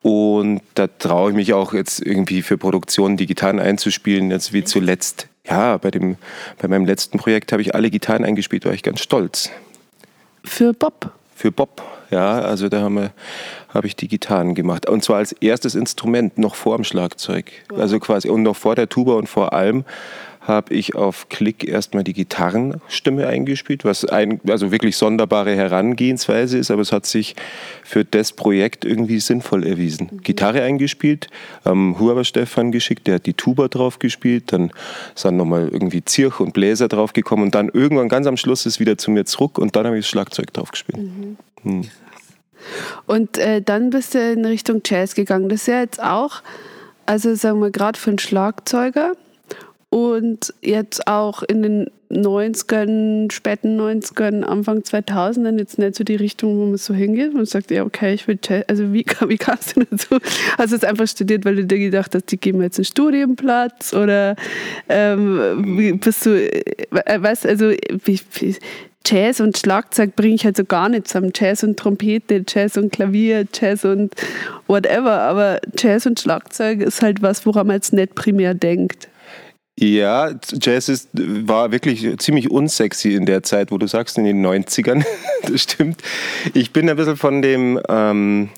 Und 0.00 0.62
da 0.74 0.86
traue 0.86 1.30
ich 1.30 1.36
mich 1.36 1.52
auch 1.52 1.74
jetzt 1.74 2.00
irgendwie 2.00 2.42
für 2.42 2.56
Produktionen 2.56 3.16
die 3.16 3.26
Gitarren 3.26 3.58
einzuspielen, 3.58 4.30
jetzt 4.30 4.52
wie 4.52 4.64
zuletzt. 4.64 5.28
Ja, 5.46 5.76
bei, 5.76 5.90
dem, 5.90 6.16
bei 6.58 6.68
meinem 6.68 6.86
letzten 6.86 7.18
Projekt 7.18 7.52
habe 7.52 7.62
ich 7.62 7.74
alle 7.74 7.90
Gitarren 7.90 8.24
eingespielt, 8.24 8.64
war 8.64 8.72
ich 8.72 8.82
ganz 8.82 9.00
stolz. 9.00 9.50
Für 10.44 10.72
Bob? 10.72 11.12
Für 11.34 11.52
Bob, 11.52 11.82
ja. 12.10 12.40
Also 12.40 12.68
da 12.68 12.82
habe 12.82 13.10
hab 13.72 13.84
ich 13.84 13.96
die 13.96 14.08
Gitarren 14.08 14.54
gemacht. 14.54 14.88
Und 14.88 15.04
zwar 15.04 15.18
als 15.18 15.32
erstes 15.32 15.74
Instrument, 15.74 16.38
noch 16.38 16.54
vor 16.54 16.76
dem 16.76 16.84
Schlagzeug. 16.84 17.52
Also 17.76 17.98
quasi, 17.98 18.28
und 18.28 18.42
noch 18.42 18.56
vor 18.56 18.74
der 18.74 18.88
Tuba 18.88 19.14
und 19.14 19.28
vor 19.28 19.52
allem 19.52 19.84
habe 20.46 20.74
ich 20.74 20.94
auf 20.94 21.28
Klick 21.28 21.66
erstmal 21.66 22.04
die 22.04 22.12
Gitarrenstimme 22.12 23.26
eingespielt, 23.26 23.84
was 23.84 24.04
ein, 24.04 24.40
also 24.48 24.70
wirklich 24.70 24.96
sonderbare 24.96 25.56
Herangehensweise 25.56 26.58
ist, 26.58 26.70
aber 26.70 26.82
es 26.82 26.92
hat 26.92 27.04
sich 27.04 27.34
für 27.82 28.04
das 28.04 28.32
Projekt 28.32 28.84
irgendwie 28.84 29.18
sinnvoll 29.18 29.66
erwiesen. 29.66 30.08
Mhm. 30.12 30.22
Gitarre 30.22 30.62
eingespielt, 30.62 31.28
ähm, 31.64 31.98
Huber 31.98 32.24
Stefan 32.24 32.70
geschickt, 32.70 33.06
der 33.06 33.16
hat 33.16 33.26
die 33.26 33.34
Tuba 33.34 33.68
drauf 33.68 33.98
gespielt, 33.98 34.52
dann 34.52 34.70
sind 35.14 35.36
nochmal 35.36 35.68
irgendwie 35.68 36.04
Zirch 36.04 36.38
und 36.38 36.52
Bläser 36.52 36.88
drauf 36.88 37.12
gekommen 37.12 37.44
und 37.44 37.54
dann 37.54 37.68
irgendwann 37.68 38.08
ganz 38.08 38.26
am 38.26 38.36
Schluss 38.36 38.66
ist 38.66 38.78
wieder 38.78 38.96
zu 38.96 39.10
mir 39.10 39.24
zurück 39.24 39.58
und 39.58 39.74
dann 39.74 39.86
habe 39.86 39.98
ich 39.98 40.04
das 40.04 40.10
Schlagzeug 40.10 40.52
drauf 40.52 40.70
gespielt. 40.70 40.98
Mhm. 40.98 41.36
Mhm. 41.62 41.88
Und 43.06 43.38
äh, 43.38 43.62
dann 43.62 43.90
bist 43.90 44.14
du 44.14 44.32
in 44.32 44.44
Richtung 44.44 44.82
Jazz 44.84 45.14
gegangen. 45.14 45.48
Das 45.48 45.62
ist 45.62 45.68
ja 45.68 45.80
jetzt 45.80 46.02
auch, 46.02 46.42
also 47.04 47.34
sagen 47.34 47.60
wir 47.60 47.70
gerade 47.70 47.98
für 47.98 48.10
einen 48.10 48.18
Schlagzeuger, 48.18 49.12
und 49.96 50.52
jetzt 50.62 51.06
auch 51.06 51.42
in 51.42 51.62
den 51.62 51.90
90ern, 52.10 53.32
späten 53.32 53.80
90ern, 53.80 54.42
Anfang 54.42 54.80
2000ern 54.80 55.58
jetzt 55.58 55.78
nicht 55.78 55.94
so 55.94 56.04
die 56.04 56.16
Richtung, 56.16 56.58
wo 56.58 56.66
man 56.66 56.76
so 56.76 56.92
hingeht. 56.92 57.32
Man 57.34 57.46
sagt, 57.46 57.70
ja, 57.70 57.84
okay, 57.84 58.12
ich 58.12 58.28
will 58.28 58.38
Jazz. 58.42 58.64
Also 58.68 58.92
wie, 58.92 59.06
wie 59.28 59.38
kamst 59.38 59.76
du 59.76 59.84
dazu? 59.90 60.18
Hast 60.58 60.72
du 60.72 60.76
es 60.76 60.84
einfach 60.84 61.06
studiert, 61.06 61.44
weil 61.44 61.56
du 61.56 61.64
dir 61.64 61.78
gedacht 61.78 62.14
hast, 62.14 62.30
die 62.30 62.36
geben 62.36 62.58
mir 62.58 62.64
jetzt 62.64 62.78
einen 62.78 62.84
Studienplatz? 62.84 63.94
Oder 63.94 64.36
ähm, 64.88 65.98
bist 66.00 66.26
du, 66.26 66.30
äh, 66.30 67.22
weißt 67.22 67.46
also 67.46 67.70
wie, 67.70 68.20
wie, 68.34 68.56
Jazz 69.06 69.40
und 69.40 69.56
Schlagzeug 69.56 70.16
bringe 70.16 70.34
ich 70.34 70.44
halt 70.44 70.56
so 70.56 70.64
gar 70.64 70.88
nicht 70.88 71.06
zusammen. 71.06 71.30
Jazz 71.34 71.62
und 71.62 71.78
Trompete, 71.78 72.44
Jazz 72.46 72.76
und 72.76 72.92
Klavier, 72.92 73.46
Jazz 73.54 73.84
und 73.84 74.14
whatever. 74.66 75.20
Aber 75.20 75.60
Jazz 75.78 76.06
und 76.06 76.18
Schlagzeug 76.18 76.80
ist 76.80 77.02
halt 77.02 77.22
was, 77.22 77.46
woran 77.46 77.68
man 77.68 77.76
jetzt 77.76 77.92
nicht 77.92 78.14
primär 78.14 78.54
denkt. 78.54 79.08
Ja, 79.78 80.30
Jazz 80.60 80.88
ist, 80.88 81.10
war 81.12 81.70
wirklich 81.70 82.18
ziemlich 82.18 82.50
unsexy 82.50 83.14
in 83.14 83.26
der 83.26 83.42
Zeit, 83.42 83.70
wo 83.70 83.78
du 83.78 83.86
sagst, 83.86 84.16
in 84.18 84.24
den 84.24 84.44
90ern. 84.44 85.04
das 85.42 85.62
stimmt. 85.62 86.02
Ich 86.54 86.72
bin 86.72 86.88
ein 86.88 86.96
bisschen 86.96 87.16
von 87.16 87.42
dem, 87.42 87.78
ähm, 87.88 88.48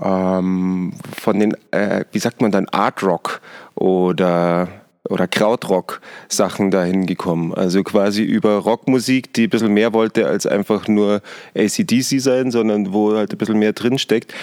ähm, 0.00 0.92
von 1.18 1.40
den, 1.40 1.56
äh, 1.70 2.04
wie 2.12 2.18
sagt 2.18 2.42
man 2.42 2.52
dann, 2.52 2.68
Art 2.68 3.02
Rock 3.02 3.40
oder 3.74 4.68
oder 5.08 5.26
Krautrock-Sachen 5.26 6.70
dahin 6.70 7.06
gekommen. 7.06 7.54
Also 7.54 7.82
quasi 7.82 8.22
über 8.22 8.56
Rockmusik, 8.58 9.32
die 9.32 9.44
ein 9.44 9.50
bisschen 9.50 9.74
mehr 9.74 9.92
wollte 9.92 10.26
als 10.26 10.46
einfach 10.46 10.88
nur 10.88 11.22
ACDC 11.54 12.20
sein, 12.20 12.50
sondern 12.50 12.92
wo 12.92 13.14
halt 13.14 13.32
ein 13.32 13.38
bisschen 13.38 13.58
mehr 13.58 13.72
drinsteckt. 13.72 14.34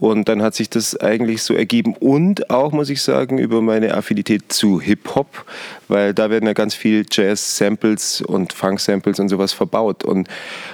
Und 0.00 0.28
dann 0.28 0.42
hat 0.42 0.54
sich 0.54 0.70
das 0.70 0.96
eigentlich 1.00 1.42
so 1.42 1.54
ergeben. 1.54 1.96
Und 1.98 2.50
auch, 2.50 2.70
muss 2.70 2.88
ich 2.88 3.02
sagen, 3.02 3.38
über 3.38 3.60
meine 3.60 3.94
Affinität 3.94 4.52
zu 4.52 4.80
Hip-Hop, 4.80 5.44
weil 5.88 6.14
da 6.14 6.30
werden 6.30 6.46
ja 6.46 6.52
ganz 6.52 6.72
viel 6.74 7.04
Jazz-Samples 7.10 8.22
und 8.22 8.52
Funk-Samples 8.52 9.18
und 9.18 9.28
sowas 9.28 9.52
verbaut. 9.52 10.04
Und 10.04 10.28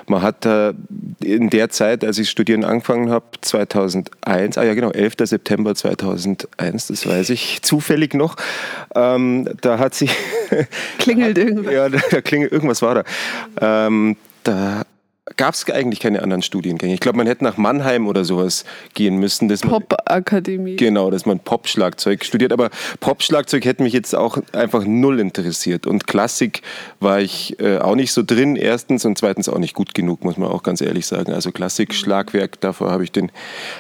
man 0.09 0.21
hat 0.21 0.45
da 0.45 0.75
in 1.23 1.49
der 1.49 1.71
Zeit, 1.71 2.05
als 2.05 2.19
ich 2.19 2.29
studieren 2.29 2.65
angefangen 2.65 3.09
habe, 3.09 3.25
2001, 3.41 4.59
ah 4.59 4.63
ja 4.63 4.75
genau, 4.75 4.91
11. 4.91 5.15
September 5.21 5.75
2001, 5.75 6.89
das 6.89 7.07
weiß 7.07 7.31
ich 7.31 7.63
zufällig 7.63 8.13
noch, 8.13 8.37
ähm, 8.95 9.49
da 9.63 9.79
hat 9.79 9.95
sich... 9.95 10.11
Klingelt 10.99 11.39
irgendwas. 11.39 11.73
Ja, 11.73 11.89
da 11.89 12.21
klingelt, 12.21 12.53
irgendwas 12.53 12.83
war 12.83 12.95
da. 12.97 13.87
Ähm, 13.87 14.17
da 14.43 14.85
gab 15.37 15.55
es 15.55 15.69
eigentlich 15.71 16.01
keine 16.01 16.23
anderen 16.23 16.43
Studiengänge. 16.43 16.93
Ich 16.93 17.01
glaube, 17.01 17.17
man 17.17 17.27
hätte 17.27 17.45
nach 17.45 17.57
Mannheim 17.57 18.07
oder 18.07 18.25
sowas 18.27 18.65
gehen 18.93 19.17
müssen. 19.17 19.49
Pop-Akademie. 19.49 20.77
Genau, 20.77 21.11
dass 21.11 21.25
man 21.25 21.41
Pop-Schlagzeug 21.41 22.25
studiert. 22.25 22.53
Aber 22.53 22.69
Pop-Schlagzeug 23.01 23.65
hätte 23.65 23.83
mich 23.83 23.95
jetzt 23.95 24.15
auch 24.15 24.39
einfach 24.53 24.85
null 24.85 25.21
interessiert. 25.21 25.87
Und 25.87 26.07
Klassik 26.07 26.61
war 27.01 27.21
ich 27.21 27.59
äh, 27.59 27.79
auch 27.79 27.95
nicht 27.95 28.13
so 28.13 28.23
drin, 28.23 28.57
erstens. 28.57 29.07
Und 29.07 29.17
zweitens 29.17 29.49
auch 29.49 29.59
nicht 29.59 29.75
gut 29.75 29.95
genug, 29.95 30.25
muss 30.25 30.37
man 30.37 30.51
auch 30.51 30.63
ganz 30.63 30.83
ehrlich 30.83 31.07
sagen. 31.07 31.33
Also 31.33 31.53
Klassik, 31.53 31.95
Schlagwerk, 31.95 32.61
davor 32.61 32.91
habe 32.91 33.05
ich 33.05 33.11
den, 33.11 33.33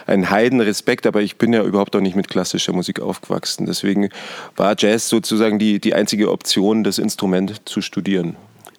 einen 0.06 0.30
heiden 0.30 0.62
Respekt. 0.62 1.06
Aber 1.06 1.20
ich 1.20 1.36
bin 1.36 1.52
ja 1.52 1.62
überhaupt 1.62 1.94
auch 1.94 2.00
nicht 2.00 2.16
mit 2.16 2.28
klassischer 2.28 2.72
Musik 2.72 3.00
aufgewachsen. 3.00 3.66
Deswegen 3.66 4.08
war 4.56 4.74
Jazz 4.78 5.10
sozusagen 5.10 5.58
die, 5.58 5.78
die 5.78 5.92
einzige 5.92 6.30
Option, 6.30 6.84
das 6.84 6.98
Instrument 6.98 7.68
zu 7.68 7.82
studieren. 7.82 8.36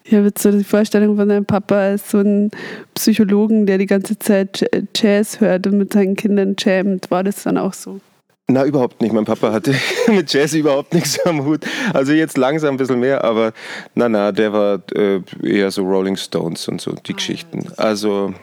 Ich 0.07 0.13
habe 0.13 0.25
jetzt 0.25 0.43
so 0.43 0.51
die 0.51 0.63
Vorstellung 0.63 1.15
von 1.15 1.27
deinem 1.27 1.45
Papa 1.45 1.75
als 1.75 2.11
so 2.11 2.19
ein 2.19 2.51
Psychologen, 2.93 3.65
der 3.65 3.79
die 3.79 3.87
ganze 3.87 4.19
Zeit 4.19 4.63
Jazz 4.95 5.39
hört 5.39 5.65
und 5.65 5.79
mit 5.79 5.93
seinen 5.93 6.15
Kindern 6.15 6.55
jammt. 6.59 7.09
War 7.09 7.23
das 7.23 7.41
dann 7.41 7.57
auch 7.57 7.73
so? 7.73 7.99
Na, 8.47 8.63
überhaupt 8.63 9.01
nicht. 9.01 9.11
Mein 9.13 9.25
Papa 9.25 9.51
hatte 9.51 9.73
mit 10.07 10.31
Jazz 10.31 10.53
überhaupt 10.53 10.93
nichts 10.93 11.19
am 11.25 11.43
Hut. 11.43 11.61
Also 11.91 12.13
jetzt 12.13 12.37
langsam 12.37 12.75
ein 12.75 12.77
bisschen 12.77 12.99
mehr, 12.99 13.23
aber 13.23 13.51
na, 13.95 14.07
na, 14.07 14.31
der 14.31 14.53
war 14.53 14.79
äh, 14.93 15.21
eher 15.41 15.71
so 15.71 15.81
Rolling 15.81 16.17
Stones 16.17 16.67
und 16.67 16.79
so 16.79 16.91
die 16.91 17.13
ah, 17.13 17.15
Geschichten. 17.15 17.67
Also 17.77 18.35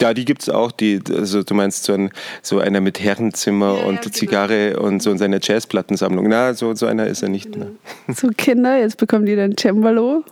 ja, 0.00 0.14
die 0.14 0.24
gibt 0.24 0.42
es 0.42 0.48
auch. 0.48 0.72
Die, 0.72 1.00
also 1.10 1.42
du 1.42 1.54
meinst 1.54 1.84
so, 1.84 1.92
ein, 1.92 2.10
so 2.42 2.58
einer 2.58 2.80
mit 2.80 3.00
Herrenzimmer 3.00 3.76
ja, 3.78 3.84
und 3.84 3.94
ja, 3.96 4.00
genau. 4.02 4.14
Zigarre 4.14 4.70
genau. 4.70 4.82
und 4.82 5.02
so 5.02 5.10
in 5.10 5.18
seiner 5.18 5.38
Jazzplattensammlung. 5.40 6.28
Na, 6.28 6.54
so, 6.54 6.74
so 6.74 6.86
einer 6.86 7.06
ist 7.06 7.22
er 7.22 7.28
nicht. 7.28 7.56
Ne? 7.56 7.72
So 8.14 8.28
Kinder, 8.36 8.78
jetzt 8.78 8.96
bekommen 8.96 9.26
die 9.26 9.36
dann 9.36 9.56
Cembalo. 9.56 10.24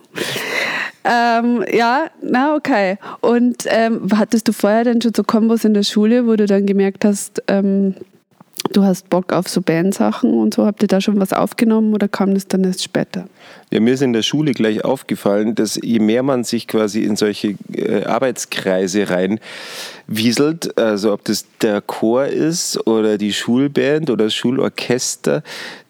Ähm, 1.04 1.64
ja, 1.72 2.06
na 2.22 2.54
okay. 2.54 2.98
Und 3.20 3.64
ähm, 3.66 4.08
hattest 4.16 4.48
du 4.48 4.52
vorher 4.52 4.84
denn 4.84 5.02
schon 5.02 5.14
so 5.14 5.24
Kombos 5.24 5.64
in 5.64 5.74
der 5.74 5.82
Schule, 5.82 6.26
wo 6.26 6.36
du 6.36 6.46
dann 6.46 6.66
gemerkt 6.66 7.04
hast, 7.04 7.42
ähm, 7.48 7.94
du 8.72 8.84
hast 8.84 9.10
Bock 9.10 9.32
auf 9.32 9.48
so 9.48 9.60
Bandsachen 9.60 10.32
und 10.32 10.54
so. 10.54 10.66
Habt 10.66 10.82
ihr 10.82 10.88
da 10.88 11.00
schon 11.00 11.20
was 11.20 11.32
aufgenommen 11.32 11.94
oder 11.94 12.08
kam 12.08 12.34
das 12.34 12.46
dann 12.46 12.64
erst 12.64 12.82
später? 12.82 13.26
Ja, 13.70 13.80
mir 13.80 13.94
ist 13.94 14.02
in 14.02 14.12
der 14.12 14.22
Schule 14.22 14.52
gleich 14.52 14.84
aufgefallen, 14.84 15.54
dass 15.54 15.78
je 15.82 15.98
mehr 15.98 16.22
man 16.22 16.44
sich 16.44 16.68
quasi 16.68 17.04
in 17.04 17.16
solche 17.16 17.54
äh, 17.72 18.04
Arbeitskreise 18.04 19.06
reinwieselt, 19.08 20.76
also 20.78 21.12
ob 21.12 21.24
das 21.24 21.46
der 21.62 21.80
Chor 21.80 22.26
ist 22.26 22.86
oder 22.86 23.18
die 23.18 23.32
Schulband 23.32 24.10
oder 24.10 24.24
das 24.24 24.34
Schulorchester, 24.34 25.42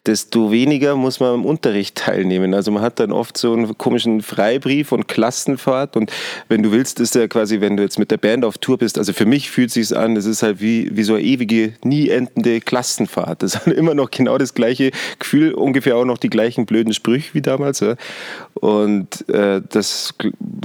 desto 0.07 0.51
weniger 0.51 0.97
muss 0.97 1.21
man 1.21 1.35
am 1.35 1.45
Unterricht 1.45 1.97
teilnehmen. 1.97 2.55
Also 2.55 2.73
man 2.73 2.83
hat 2.83 2.99
dann 2.99 3.13
oft 3.13 3.39
so 3.39 3.53
einen 3.53 3.79
komischen 3.79 4.21
Freibrief 4.21 4.91
und 4.91 5.07
Klassenfahrt 5.07 5.97
und 5.97 6.11
wenn 6.49 6.63
du 6.63 6.73
willst, 6.73 6.99
ist 6.99 7.15
ja 7.15 7.29
quasi, 7.29 7.61
wenn 7.61 7.77
du 7.77 7.85
jetzt 7.85 8.01
mit 8.01 8.11
der 8.11 8.17
Band 8.17 8.45
auf 8.45 8.59
Tour 8.59 8.79
bist, 8.79 8.99
also 8.99 9.13
für 9.13 9.27
mich 9.27 9.51
fühlt 9.51 9.69
es 9.69 9.75
sich 9.75 9.97
an, 9.97 10.17
das 10.17 10.25
ist 10.25 10.43
halt 10.43 10.61
wie, 10.61 10.97
wie 10.97 11.05
so 11.05 11.15
eine 11.15 11.23
ewige, 11.23 11.75
nie 11.85 12.09
endende 12.09 12.61
Klassenfahrt. 12.61 13.43
Das 13.45 13.55
ist 13.55 13.67
immer 13.69 13.95
noch 13.95 14.11
genau 14.11 14.39
das 14.39 14.55
gleiche 14.55 14.91
Gefühl, 15.21 15.55
ungefähr 15.55 15.97
auch 15.97 16.05
noch 16.05 16.19
die 16.19 16.31
gleichen 16.31 16.67
blöden 16.67 16.95
Sprüche 16.95 17.35
wie 17.35 17.43
damals. 17.43 17.79
Ja. 17.79 17.95
Und 18.55 19.29
äh, 19.29 19.63
das 19.69 20.15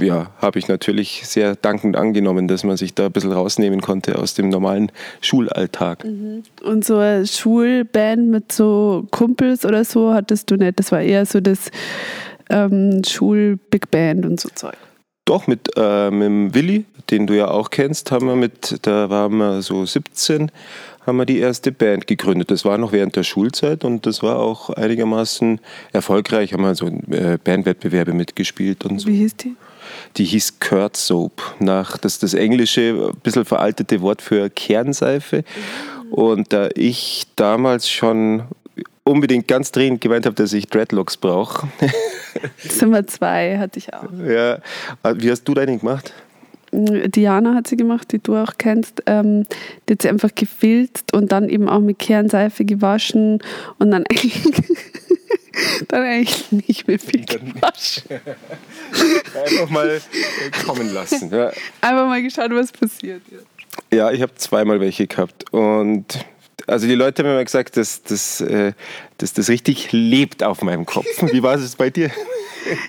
ja, 0.00 0.30
habe 0.38 0.58
ich 0.58 0.66
natürlich 0.66 1.22
sehr 1.24 1.54
dankend 1.54 1.96
angenommen, 1.96 2.48
dass 2.48 2.64
man 2.64 2.76
sich 2.76 2.94
da 2.94 3.06
ein 3.06 3.12
bisschen 3.12 3.32
rausnehmen 3.32 3.80
konnte 3.80 4.18
aus 4.18 4.34
dem 4.34 4.48
normalen 4.48 4.90
Schulalltag. 5.20 6.04
Mhm. 6.04 6.42
Und 6.64 6.84
so 6.84 6.96
eine 6.96 7.26
Schulband 7.26 8.28
mit 8.28 8.50
so 8.50 9.06
Kumpels 9.28 9.64
oder 9.66 9.84
so 9.84 10.14
hattest 10.14 10.50
du 10.50 10.56
nicht. 10.56 10.78
Das 10.78 10.90
war 10.90 11.02
eher 11.02 11.26
so 11.26 11.40
das 11.40 11.70
ähm, 12.48 13.02
Schul-Big 13.06 13.90
Band 13.90 14.24
und 14.24 14.40
so 14.40 14.48
Zeug. 14.54 14.76
Doch, 15.26 15.46
mit, 15.46 15.68
äh, 15.76 16.10
mit 16.10 16.26
dem 16.26 16.54
Willi, 16.54 16.86
den 17.10 17.26
du 17.26 17.36
ja 17.36 17.48
auch 17.48 17.68
kennst, 17.68 18.10
haben 18.10 18.26
wir 18.26 18.36
mit, 18.36 18.78
da 18.82 19.10
waren 19.10 19.36
wir 19.36 19.60
so 19.60 19.84
17, 19.84 20.50
haben 21.06 21.18
wir 21.18 21.26
die 21.26 21.38
erste 21.38 21.72
Band 21.72 22.06
gegründet. 22.06 22.50
Das 22.50 22.64
war 22.64 22.78
noch 22.78 22.92
während 22.92 23.16
der 23.16 23.24
Schulzeit 23.24 23.84
und 23.84 24.06
das 24.06 24.22
war 24.22 24.38
auch 24.38 24.70
einigermaßen 24.70 25.60
erfolgreich. 25.92 26.54
Haben 26.54 26.62
wir 26.62 26.74
so 26.74 26.86
äh, 26.86 27.36
Bandwettbewerbe 27.42 28.14
mitgespielt 28.14 28.86
und 28.86 29.00
so. 29.00 29.08
Wie 29.08 29.16
hieß 29.16 29.36
die? 29.36 29.56
Die 30.16 30.24
hieß 30.24 30.60
Kurt 30.60 30.96
Soap, 30.96 31.42
nach 31.58 31.98
das, 31.98 32.18
das 32.18 32.32
englische, 32.32 33.10
ein 33.12 33.20
bisschen 33.20 33.44
veraltete 33.44 34.00
Wort 34.00 34.22
für 34.22 34.48
Kernseife. 34.48 35.38
Mhm. 35.38 36.12
Und 36.12 36.52
da 36.54 36.70
ich 36.74 37.26
damals 37.36 37.90
schon 37.90 38.44
unbedingt 39.08 39.48
ganz 39.48 39.72
dringend 39.72 40.00
gemeint 40.00 40.26
habe, 40.26 40.36
dass 40.36 40.52
ich 40.52 40.66
Dreadlocks 40.66 41.16
brauche. 41.16 41.68
Zimmer 42.58 43.06
zwei 43.06 43.58
hatte 43.58 43.78
ich 43.78 43.92
auch. 43.92 44.04
Ja. 44.26 44.58
Wie 45.14 45.30
hast 45.30 45.44
du 45.44 45.54
deine 45.54 45.78
gemacht? 45.78 46.12
Diana 46.70 47.54
hat 47.54 47.66
sie 47.66 47.76
gemacht, 47.76 48.12
die 48.12 48.18
du 48.18 48.36
auch 48.36 48.52
kennst. 48.58 49.02
Ähm, 49.06 49.44
die 49.88 49.94
hat 49.94 50.02
sie 50.02 50.08
einfach 50.08 50.34
gefilzt 50.34 51.14
und 51.14 51.32
dann 51.32 51.48
eben 51.48 51.68
auch 51.68 51.80
mit 51.80 51.98
Kernseife 51.98 52.64
gewaschen 52.64 53.42
und 53.78 53.90
dann 53.90 54.04
eigentlich, 54.06 54.42
dann 55.88 56.02
eigentlich 56.02 56.52
nicht 56.52 56.86
mehr 56.86 56.98
viel 56.98 57.24
gewaschen. 57.24 58.02
Einfach 59.44 59.70
mal 59.70 60.00
kommen 60.66 60.92
lassen. 60.92 61.30
Ja. 61.30 61.50
Einfach 61.80 62.06
mal 62.06 62.22
geschaut, 62.22 62.50
was 62.50 62.70
passiert. 62.72 63.22
Ja, 63.90 63.96
ja 63.96 64.10
ich 64.10 64.20
habe 64.20 64.34
zweimal 64.34 64.80
welche 64.80 65.06
gehabt 65.06 65.50
und 65.52 66.04
also 66.68 66.86
die 66.86 66.94
Leute 66.94 67.22
haben 67.22 67.30
immer 67.30 67.44
gesagt, 67.44 67.76
dass, 67.76 68.02
dass, 68.02 68.40
äh, 68.40 68.72
dass 69.18 69.32
das 69.32 69.48
richtig 69.48 69.92
lebt 69.92 70.42
auf 70.42 70.62
meinem 70.62 70.86
Kopf. 70.86 71.06
Wie 71.32 71.42
war 71.42 71.56
es 71.56 71.76
bei 71.76 71.90
dir? 71.90 72.10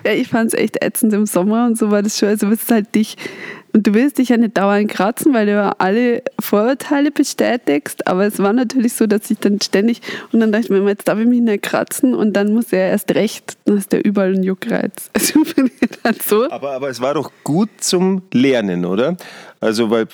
Ja, 0.05 0.11
ich 0.11 0.27
fand 0.27 0.53
es 0.53 0.59
echt 0.59 0.83
ätzend 0.83 1.13
im 1.13 1.25
Sommer 1.25 1.65
und 1.65 1.77
so 1.77 1.89
war 1.89 2.03
das 2.03 2.17
schon. 2.17 2.29
Also 2.29 2.47
es 2.47 2.63
ist 2.63 2.71
halt 2.71 2.93
dich 2.95 3.15
und 3.71 3.85
du 3.85 3.93
willst 3.93 4.17
dich 4.17 4.29
ja 4.29 4.37
nicht 4.37 4.57
dauernd 4.57 4.89
kratzen, 4.89 5.33
weil 5.33 5.45
du 5.45 5.53
ja 5.53 5.75
alle 5.77 6.23
Vorurteile 6.39 7.11
bestätigst. 7.11 8.07
Aber 8.07 8.25
es 8.25 8.39
war 8.39 8.51
natürlich 8.51 8.93
so, 8.93 9.05
dass 9.05 9.29
ich 9.29 9.37
dann 9.39 9.61
ständig, 9.61 10.01
und 10.31 10.39
dann 10.39 10.51
dachte 10.51 10.65
ich 10.65 10.69
mir, 10.71 10.87
jetzt 10.87 11.07
darf 11.07 11.19
ich 11.19 11.27
mich 11.27 11.41
nicht 11.41 11.63
kratzen 11.63 12.15
und 12.15 12.33
dann 12.33 12.53
muss 12.53 12.73
er 12.73 12.89
erst 12.89 13.13
recht, 13.13 13.57
dann 13.65 13.77
hast 13.77 13.93
du 13.93 13.97
überall 13.97 14.33
einen 14.33 14.43
Juckreiz. 14.43 15.09
Also 15.19 15.43
bin 15.43 15.69
ich 15.79 15.89
dann 16.01 16.15
so. 16.25 16.49
Aber, 16.49 16.71
aber 16.71 16.89
es 16.89 17.01
war 17.01 17.13
doch 17.13 17.31
gut 17.43 17.69
zum 17.79 18.23
Lernen, 18.31 18.85
oder? 18.85 19.17
Also, 19.61 19.89
weil 19.91 20.07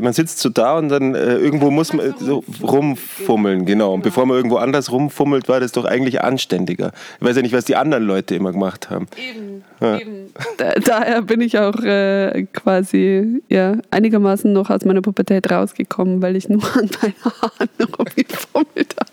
man 0.00 0.14
sitzt 0.14 0.38
so 0.38 0.48
da 0.48 0.78
und 0.78 0.88
dann 0.88 1.14
äh, 1.14 1.36
irgendwo 1.36 1.70
muss 1.70 1.92
man 1.92 2.14
so 2.18 2.42
rumfummeln, 2.62 3.66
genau. 3.66 3.92
Und 3.92 4.02
bevor 4.02 4.24
man 4.24 4.38
irgendwo 4.38 4.56
anders 4.56 4.90
rumfummelt, 4.90 5.48
war 5.48 5.60
das 5.60 5.72
doch 5.72 5.84
eigentlich 5.84 6.22
anständiger. 6.22 6.92
Ich 7.20 7.26
weiß 7.26 7.36
ja 7.36 7.42
nicht, 7.42 7.52
was 7.52 7.66
die 7.66 7.76
anderen 7.76 8.04
Leute 8.04 8.34
immer 8.34 8.52
gemacht 8.52 8.88
haben. 8.88 9.06
Eben, 9.16 9.64
ja. 9.82 10.00
eben. 10.00 10.32
Da, 10.56 10.72
daher 10.74 11.20
bin 11.20 11.42
ich 11.42 11.58
auch 11.58 11.78
äh, 11.82 12.46
quasi 12.54 13.42
ja, 13.48 13.76
einigermaßen 13.90 14.50
noch 14.50 14.70
aus 14.70 14.86
meiner 14.86 15.02
Pubertät 15.02 15.50
rausgekommen, 15.50 16.22
weil 16.22 16.34
ich 16.34 16.48
nur 16.48 16.64
an 16.74 16.88
meinen 17.02 17.14
Haaren 17.22 17.68
rumgefummelt 17.98 18.96
habe. 18.98 19.10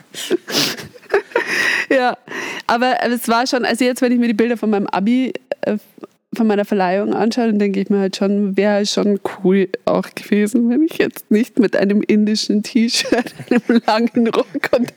ja, 1.93 2.17
aber 2.67 2.95
es 3.03 3.27
war 3.27 3.45
schon, 3.47 3.65
also 3.65 3.83
jetzt, 3.83 4.01
wenn 4.01 4.13
ich 4.13 4.19
mir 4.19 4.27
die 4.27 4.33
Bilder 4.33 4.55
von 4.55 4.69
meinem 4.69 4.87
Abi 4.87 5.33
äh, 5.61 5.77
von 6.35 6.47
meiner 6.47 6.65
Verleihung 6.65 7.13
anschaue, 7.13 7.47
dann 7.47 7.59
denke 7.59 7.79
ich 7.79 7.89
mir 7.89 7.99
halt 7.99 8.15
schon, 8.15 8.57
wäre 8.57 8.85
schon 8.85 9.19
cool 9.43 9.69
auch 9.85 10.07
gewesen, 10.15 10.69
wenn 10.69 10.83
ich 10.83 10.97
jetzt 10.97 11.29
nicht 11.31 11.59
mit 11.59 11.75
einem 11.75 12.01
indischen 12.01 12.63
T-Shirt, 12.63 13.33
einem 13.49 13.81
langen 13.85 14.27
Rock 14.27 14.69
und, 14.75 14.93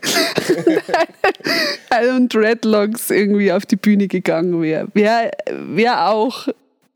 einem 1.90 2.28
Dreadlocks 2.28 3.10
irgendwie 3.10 3.52
auf 3.52 3.66
die 3.66 3.76
Bühne 3.76 4.08
gegangen 4.08 4.62
wäre. 4.62 4.88
Wäre 4.94 5.30
wär 5.48 6.08
auch 6.08 6.48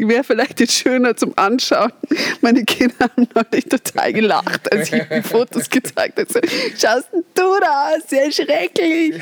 wäre 0.08 0.24
vielleicht 0.24 0.60
jetzt 0.60 0.72
schöner 0.72 1.16
zum 1.16 1.32
Anschauen. 1.36 1.92
Meine 2.40 2.64
Kinder 2.64 2.94
haben 3.00 3.28
neulich 3.34 3.66
total 3.66 4.12
gelacht, 4.12 4.72
als 4.72 4.92
ich 4.92 5.02
die 5.02 5.22
Fotos 5.22 5.68
gezeigt 5.68 6.18
habe. 6.18 6.32
So, 6.32 6.40
Schaust 6.76 7.08
du 7.12 7.42
da 7.60 7.88
aus? 7.88 8.08
Sehr 8.08 8.30
schrecklich. 8.32 9.20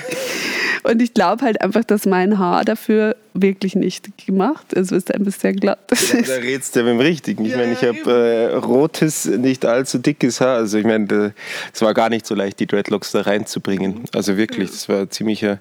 Und 0.84 1.02
ich 1.02 1.14
glaube 1.14 1.44
halt 1.44 1.60
einfach, 1.60 1.84
dass 1.84 2.06
mein 2.06 2.38
Haar 2.38 2.64
dafür 2.64 3.16
wirklich 3.42 3.74
nicht 3.74 4.26
gemacht. 4.26 4.76
Also 4.76 4.96
ist 4.96 5.12
einfach 5.14 5.32
sehr 5.32 5.52
glatt. 5.52 5.78
Ja, 5.90 6.22
da 6.22 6.34
redst 6.34 6.74
du 6.74 6.80
ja 6.80 6.84
mit 6.84 6.94
dem 6.94 7.00
Richtigen. 7.00 7.44
Ich 7.44 7.52
ja, 7.52 7.58
meine, 7.58 7.72
ich 7.72 7.80
ja, 7.82 7.88
habe 7.88 8.10
äh, 8.10 8.54
rotes, 8.54 9.26
nicht 9.26 9.64
allzu 9.64 9.98
dickes 9.98 10.40
Haar. 10.40 10.56
Also 10.56 10.78
ich 10.78 10.84
meine, 10.84 11.32
es 11.72 11.82
war 11.82 11.94
gar 11.94 12.08
nicht 12.08 12.26
so 12.26 12.34
leicht, 12.34 12.60
die 12.60 12.66
Dreadlocks 12.66 13.12
da 13.12 13.22
reinzubringen. 13.22 14.04
Also 14.14 14.36
wirklich, 14.36 14.70
das 14.70 14.88
war 14.88 15.08
ziemlicher. 15.10 15.58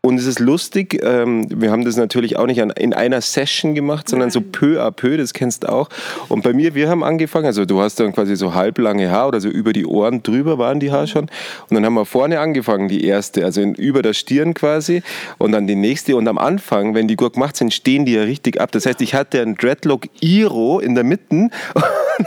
Und 0.00 0.18
es 0.18 0.26
ist 0.26 0.38
lustig, 0.38 1.00
ähm, 1.02 1.48
wir 1.50 1.72
haben 1.72 1.84
das 1.84 1.96
natürlich 1.96 2.36
auch 2.36 2.46
nicht 2.46 2.62
an, 2.62 2.70
in 2.70 2.94
einer 2.94 3.20
Session 3.20 3.74
gemacht, 3.74 4.08
sondern 4.08 4.28
Nein. 4.28 4.32
so 4.32 4.40
peu 4.40 4.80
à 4.80 4.92
peu, 4.92 5.16
das 5.16 5.34
kennst 5.34 5.64
du 5.64 5.68
auch. 5.72 5.88
Und 6.28 6.44
bei 6.44 6.52
mir, 6.52 6.74
wir 6.74 6.88
haben 6.88 7.02
angefangen, 7.02 7.46
also 7.46 7.64
du 7.64 7.80
hast 7.80 7.98
dann 7.98 8.12
quasi 8.12 8.36
so 8.36 8.54
halblange 8.54 9.10
Haar 9.10 9.28
oder 9.28 9.40
so 9.40 9.48
über 9.48 9.72
die 9.72 9.84
Ohren 9.84 10.22
drüber 10.22 10.56
waren 10.56 10.78
die 10.78 10.92
Haare 10.92 11.02
mhm. 11.02 11.08
schon. 11.08 11.22
Und 11.24 11.74
dann 11.74 11.84
haben 11.84 11.94
wir 11.94 12.04
vorne 12.04 12.38
angefangen, 12.38 12.88
die 12.88 13.04
erste, 13.04 13.44
also 13.44 13.60
in, 13.60 13.74
über 13.74 14.02
der 14.02 14.14
Stirn 14.14 14.54
quasi. 14.54 15.02
Und 15.36 15.52
dann 15.52 15.66
die 15.66 15.74
nächste. 15.74 16.16
Und 16.16 16.28
am 16.28 16.38
Anfang, 16.38 16.94
wenn 16.94 17.07
die 17.08 17.16
gut 17.16 17.34
gemacht 17.34 17.56
sind, 17.56 17.74
stehen 17.74 18.04
die 18.04 18.12
ja 18.12 18.22
richtig 18.22 18.60
ab. 18.60 18.70
Das 18.72 18.86
heißt, 18.86 19.00
ich 19.00 19.14
hatte 19.14 19.40
einen 19.40 19.56
Dreadlock 19.56 20.06
Iro 20.20 20.80
in 20.80 20.94
der 20.94 21.04
Mitte 21.04 21.18
und 21.30 21.52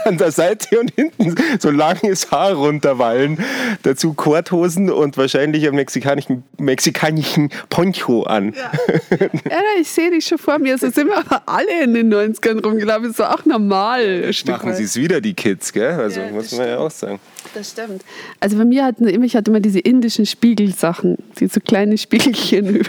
an 0.04 0.18
der 0.18 0.30
Seite 0.30 0.80
und 0.80 0.92
hinten 0.94 1.34
so 1.58 1.70
langes 1.70 2.30
Haar 2.30 2.52
runterwallen. 2.52 3.38
Dazu 3.82 4.14
Korthosen 4.14 4.90
und 4.90 5.16
wahrscheinlich 5.16 5.66
einen 5.66 5.76
mexikanischen, 5.76 6.44
mexikanischen 6.58 7.50
Poncho 7.68 8.22
an. 8.24 8.54
Ja, 8.54 8.72
ja 9.50 9.60
ich 9.80 9.88
sehe 9.88 10.10
dich 10.10 10.26
schon 10.26 10.38
vor 10.38 10.58
mir. 10.58 10.78
So 10.78 10.90
sind 10.90 11.08
wir 11.08 11.18
aber 11.18 11.42
alle 11.46 11.84
in 11.84 11.94
den 11.94 12.12
90ern 12.12 12.62
rumgelaufen. 12.62 13.04
Das 13.04 13.12
ist 13.12 13.20
auch 13.20 13.44
normal. 13.44 14.30
Machen 14.46 14.74
sie 14.74 14.84
es 14.84 14.96
wieder, 14.96 15.20
die 15.20 15.34
Kids, 15.34 15.72
gell? 15.72 15.92
Also 15.92 16.20
ja, 16.20 16.26
muss 16.26 16.34
man 16.34 16.44
stimmt. 16.44 16.66
ja 16.66 16.78
auch 16.78 16.90
sagen. 16.90 17.20
Das 17.54 17.70
stimmt. 17.70 18.02
Also 18.40 18.56
bei 18.56 18.64
mir 18.64 18.84
hatten 18.84 19.06
immer, 19.06 19.24
ich 19.24 19.36
hatte 19.36 19.50
immer 19.50 19.60
diese 19.60 19.78
indischen 19.80 20.26
Spiegelsachen, 20.26 21.16
diese 21.38 21.54
so 21.54 21.60
kleine 21.60 21.98
Spiegelchen. 21.98 22.86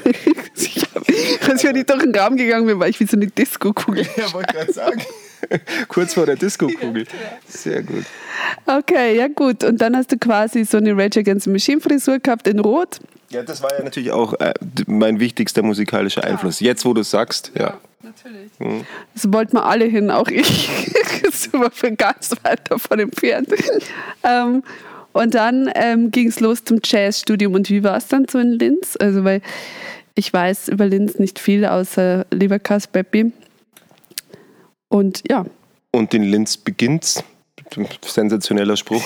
Als 1.47 1.63
ich 1.63 1.85
durch 1.85 2.01
den 2.03 2.15
Raum 2.15 2.37
gegangen 2.37 2.65
bin, 2.67 2.79
war 2.79 2.87
ich 2.87 2.99
wie 2.99 3.05
so 3.05 3.17
eine 3.17 3.27
Disco-Kugel. 3.27 4.07
Ja, 4.17 4.33
wollte 4.33 4.53
gerade 4.53 4.73
sagen. 4.73 5.01
Kurz 5.87 6.13
vor 6.13 6.25
der 6.25 6.35
Disco-Kugel. 6.35 7.05
Sehr 7.47 7.83
gut. 7.83 8.05
Okay, 8.65 9.17
ja 9.17 9.27
gut. 9.27 9.63
Und 9.63 9.81
dann 9.81 9.95
hast 9.95 10.11
du 10.11 10.17
quasi 10.17 10.63
so 10.65 10.77
eine 10.77 10.95
Rage 10.95 11.19
Against 11.19 11.45
the 11.45 11.49
Machine 11.49 11.81
Frisur 11.81 12.19
gehabt 12.19 12.47
in 12.47 12.59
Rot. 12.59 12.99
Ja, 13.33 13.43
das 13.43 13.61
war 13.61 13.75
ja 13.77 13.83
natürlich 13.83 14.11
auch 14.11 14.33
äh, 14.39 14.53
mein 14.87 15.19
wichtigster 15.19 15.63
musikalischer 15.63 16.23
Einfluss. 16.23 16.59
Ja. 16.59 16.67
Jetzt, 16.67 16.85
wo 16.85 16.93
du 16.93 17.01
es 17.01 17.09
sagst, 17.09 17.51
ja. 17.55 17.61
ja. 17.61 17.79
Natürlich. 18.01 18.51
Mhm. 18.59 18.85
Das 19.13 19.31
wollten 19.31 19.57
wir 19.57 19.65
alle 19.65 19.85
hin, 19.85 20.11
auch 20.11 20.27
ich. 20.27 20.69
für 21.73 21.91
ganz 21.91 22.31
weit 22.43 22.69
davon 22.69 22.99
entfernt. 22.99 23.49
ähm, 24.23 24.63
und 25.11 25.35
dann 25.35 25.69
ähm, 25.75 26.11
ging 26.11 26.27
es 26.27 26.39
los 26.39 26.63
zum 26.63 26.79
Jazzstudium. 26.83 27.53
Und 27.53 27.69
wie 27.69 27.83
war 27.83 27.97
es 27.97 28.07
dann 28.07 28.25
so 28.29 28.39
in 28.39 28.51
Linz? 28.51 28.97
Also, 28.99 29.23
weil 29.23 29.41
ich 30.15 30.31
weiß 30.31 30.69
über 30.69 30.85
Linz 30.85 31.19
nicht 31.19 31.39
viel, 31.39 31.65
außer 31.65 32.25
Leberkas 32.31 32.87
Peppi. 32.87 33.31
Und 34.89 35.23
ja. 35.29 35.45
Und 35.91 36.13
in 36.13 36.23
Linz 36.23 36.57
beginnt's. 36.57 37.23
Sensationeller 38.05 38.77
Spruch. 38.77 39.03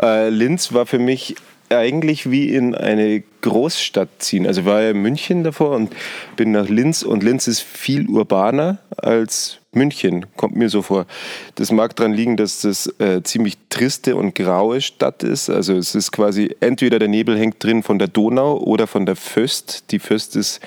Äh, 0.00 0.28
Linz 0.30 0.72
war 0.72 0.86
für 0.86 0.98
mich 0.98 1.36
eigentlich 1.78 2.30
wie 2.30 2.54
in 2.54 2.74
eine 2.74 3.22
Großstadt 3.40 4.08
ziehen. 4.18 4.46
Also 4.46 4.64
war 4.64 4.82
ja 4.82 4.90
in 4.90 5.02
München 5.02 5.44
davor 5.44 5.72
und 5.72 5.92
bin 6.36 6.52
nach 6.52 6.68
Linz 6.68 7.02
und 7.02 7.22
Linz 7.22 7.48
ist 7.48 7.60
viel 7.60 8.06
urbaner 8.08 8.78
als 8.96 9.58
München, 9.72 10.26
kommt 10.36 10.54
mir 10.54 10.68
so 10.68 10.82
vor. 10.82 11.06
Das 11.54 11.72
mag 11.72 11.96
daran 11.96 12.12
liegen, 12.12 12.36
dass 12.36 12.60
das 12.60 12.86
äh, 12.98 13.22
ziemlich 13.22 13.56
triste 13.70 14.16
und 14.16 14.34
graue 14.34 14.80
Stadt 14.80 15.22
ist. 15.22 15.48
Also 15.48 15.74
es 15.74 15.94
ist 15.94 16.12
quasi 16.12 16.54
entweder 16.60 16.98
der 16.98 17.08
Nebel 17.08 17.38
hängt 17.38 17.62
drin 17.64 17.82
von 17.82 17.98
der 17.98 18.08
Donau 18.08 18.58
oder 18.58 18.86
von 18.86 19.06
der 19.06 19.16
Föst. 19.16 19.90
Die 19.90 19.98
Föst 19.98 20.36
ist 20.36 20.60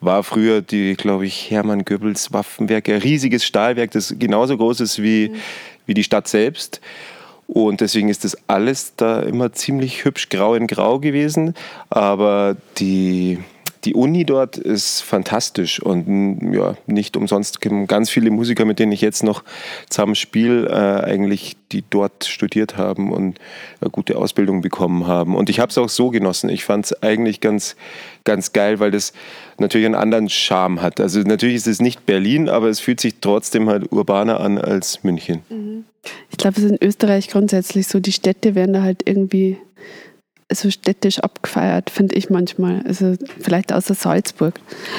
war 0.00 0.22
früher 0.22 0.60
die, 0.62 0.94
glaube 0.94 1.26
ich, 1.26 1.50
Hermann 1.50 1.84
Goebbels 1.84 2.32
Waffenwerk, 2.32 2.88
ein 2.88 3.00
riesiges 3.00 3.44
Stahlwerk, 3.44 3.92
das 3.92 4.14
genauso 4.18 4.56
groß 4.56 4.80
ist 4.80 5.02
wie, 5.02 5.32
wie 5.86 5.94
die 5.94 6.04
Stadt 6.04 6.28
selbst. 6.28 6.80
Und 7.46 7.80
deswegen 7.80 8.08
ist 8.08 8.24
das 8.24 8.36
alles 8.48 8.94
da 8.96 9.20
immer 9.20 9.52
ziemlich 9.52 10.04
hübsch 10.04 10.28
grau 10.28 10.54
in 10.54 10.66
grau 10.66 10.98
gewesen. 10.98 11.54
Aber 11.90 12.56
die, 12.78 13.38
die 13.84 13.94
Uni 13.94 14.24
dort 14.24 14.56
ist 14.56 15.00
fantastisch 15.02 15.80
und 15.80 16.52
ja, 16.52 16.76
nicht 16.86 17.16
umsonst 17.16 17.60
ganz 17.86 18.10
viele 18.10 18.30
Musiker, 18.30 18.64
mit 18.64 18.80
denen 18.80 18.90
ich 18.90 19.00
jetzt 19.00 19.22
noch 19.22 19.44
zusammen 19.88 20.16
spiele, 20.16 20.68
äh, 20.68 21.04
eigentlich 21.08 21.56
die 21.70 21.84
dort 21.88 22.24
studiert 22.24 22.76
haben 22.76 23.12
und 23.12 23.38
eine 23.80 23.90
gute 23.90 24.18
Ausbildung 24.18 24.60
bekommen 24.60 25.06
haben. 25.06 25.36
Und 25.36 25.48
ich 25.48 25.60
habe 25.60 25.70
es 25.70 25.78
auch 25.78 25.88
so 25.88 26.10
genossen. 26.10 26.50
Ich 26.50 26.64
fand 26.64 26.86
es 26.86 27.02
eigentlich 27.02 27.40
ganz, 27.40 27.76
ganz 28.24 28.52
geil, 28.52 28.80
weil 28.80 28.90
das 28.90 29.12
natürlich 29.58 29.86
einen 29.86 29.94
anderen 29.94 30.28
Charme 30.28 30.82
hat. 30.82 31.00
Also 31.00 31.20
natürlich 31.20 31.56
ist 31.56 31.68
es 31.68 31.80
nicht 31.80 32.06
Berlin, 32.06 32.48
aber 32.48 32.68
es 32.68 32.80
fühlt 32.80 33.00
sich 33.00 33.16
trotzdem 33.20 33.68
halt 33.68 33.92
urbaner 33.92 34.40
an 34.40 34.58
als 34.58 35.04
München. 35.04 35.42
Mhm. 35.48 35.84
Ich 36.30 36.36
glaube, 36.36 36.58
es 36.58 36.64
ist 36.64 36.70
in 36.70 36.86
Österreich 36.86 37.28
grundsätzlich 37.28 37.86
so, 37.86 38.00
die 38.00 38.12
Städte 38.12 38.54
werden 38.54 38.72
da 38.72 38.82
halt 38.82 39.02
irgendwie 39.04 39.58
so 40.52 40.70
städtisch 40.70 41.18
abgefeiert, 41.18 41.90
finde 41.90 42.14
ich 42.14 42.30
manchmal. 42.30 42.82
Also 42.86 43.14
vielleicht 43.40 43.72
außer 43.72 43.94
Salzburg. 43.94 44.54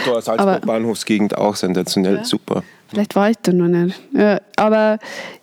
Da 0.05 0.21
Salzburg 0.21 0.65
Bahnhofsgegend 0.65 1.37
auch 1.37 1.55
sensationell, 1.55 2.17
ja. 2.17 2.23
super. 2.25 2.63
Vielleicht 2.89 3.15
war 3.15 3.29
ich 3.29 3.37
da 3.41 3.51
noch 3.51 3.67
nicht. 3.67 3.99
Ja, 4.13 4.39
aber 4.55 4.99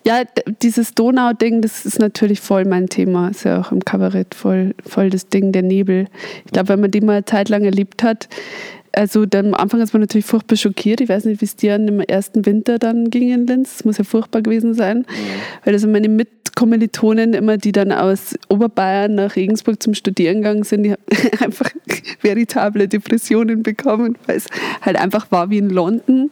ja, 0.07 0.23
dieses 0.63 0.95
Donau-Ding, 0.95 1.61
das 1.61 1.85
ist 1.85 1.99
natürlich 1.99 2.41
voll 2.41 2.65
mein 2.65 2.89
Thema. 2.89 3.29
Ist 3.29 3.45
ja 3.45 3.61
auch 3.61 3.71
im 3.71 3.85
Kabarett 3.85 4.35
voll, 4.35 4.75
voll 4.87 5.11
das 5.11 5.29
Ding, 5.29 5.53
der 5.53 5.63
Nebel. 5.63 6.07
Ich 6.47 6.53
glaube, 6.53 6.71
wenn 6.71 6.81
man 6.81 6.91
die 6.91 7.01
mal 7.01 7.17
eine 7.17 7.25
Zeit 7.25 7.51
lang 7.51 7.65
erlebt 7.65 8.03
hat, 8.03 8.29
also 8.97 9.27
dann, 9.27 9.47
am 9.47 9.55
Anfang 9.55 9.81
ist 9.81 9.93
man 9.93 10.01
natürlich 10.01 10.27
furchtbar 10.27 10.57
schockiert. 10.57 11.01
Ich 11.01 11.09
weiß 11.09 11.25
nicht, 11.25 11.41
wie 11.41 11.45
es 11.45 11.57
dir 11.57 11.77
im 11.77 12.01
ersten 12.01 12.47
Winter 12.47 12.79
dann 12.79 13.11
ging 13.11 13.33
in 13.33 13.47
Linz. 13.47 13.77
Das 13.77 13.85
muss 13.85 13.99
ja 13.99 14.05
furchtbar 14.05 14.43
gewesen 14.43 14.75
sein. 14.75 14.99
Mhm. 14.99 15.05
Weil 15.65 15.75
also 15.75 15.89
meine 15.89 16.09
Mitkommilitonen 16.09 17.35
immer, 17.35 17.57
die 17.57 17.73
dann 17.73 17.93
aus 17.93 18.35
Oberbayern 18.49 19.15
nach 19.15 19.37
Regensburg 19.37 19.83
zum 19.83 19.95
Studieren 19.95 20.37
gegangen 20.37 20.65
sind, 20.65 20.85
die 20.85 20.93
haben 20.93 21.03
einfach 21.41 21.71
veritable 22.21 22.89
Depressionen 22.89 23.63
bekommen, 23.63 24.17
weil 24.27 24.37
es 24.37 24.47
halt 24.83 24.97
einfach 24.97 25.31
war 25.31 25.51
wie 25.51 25.59
in 25.59 25.71
London 25.71 26.31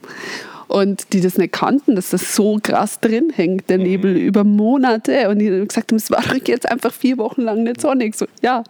und 0.72 1.12
die 1.12 1.20
das 1.20 1.37
nicht 1.37 1.52
kannten, 1.52 1.96
dass 1.96 2.11
das 2.11 2.35
so 2.35 2.58
krass 2.62 2.98
drin 2.98 3.30
hängt, 3.30 3.68
der 3.68 3.76
Nebel, 3.76 4.14
mhm. 4.14 4.20
über 4.20 4.42
Monate. 4.42 5.28
Und 5.28 5.38
die 5.38 5.50
haben 5.50 5.68
gesagt, 5.68 5.92
es 5.92 6.11
war 6.11 6.22
doch 6.22 6.46
jetzt 6.46 6.66
einfach 6.66 6.94
vier 6.94 7.18
Wochen 7.18 7.42
lang 7.42 7.64
nicht 7.64 7.82
sonnig. 7.82 8.16
So, 8.16 8.24
ja, 8.40 8.64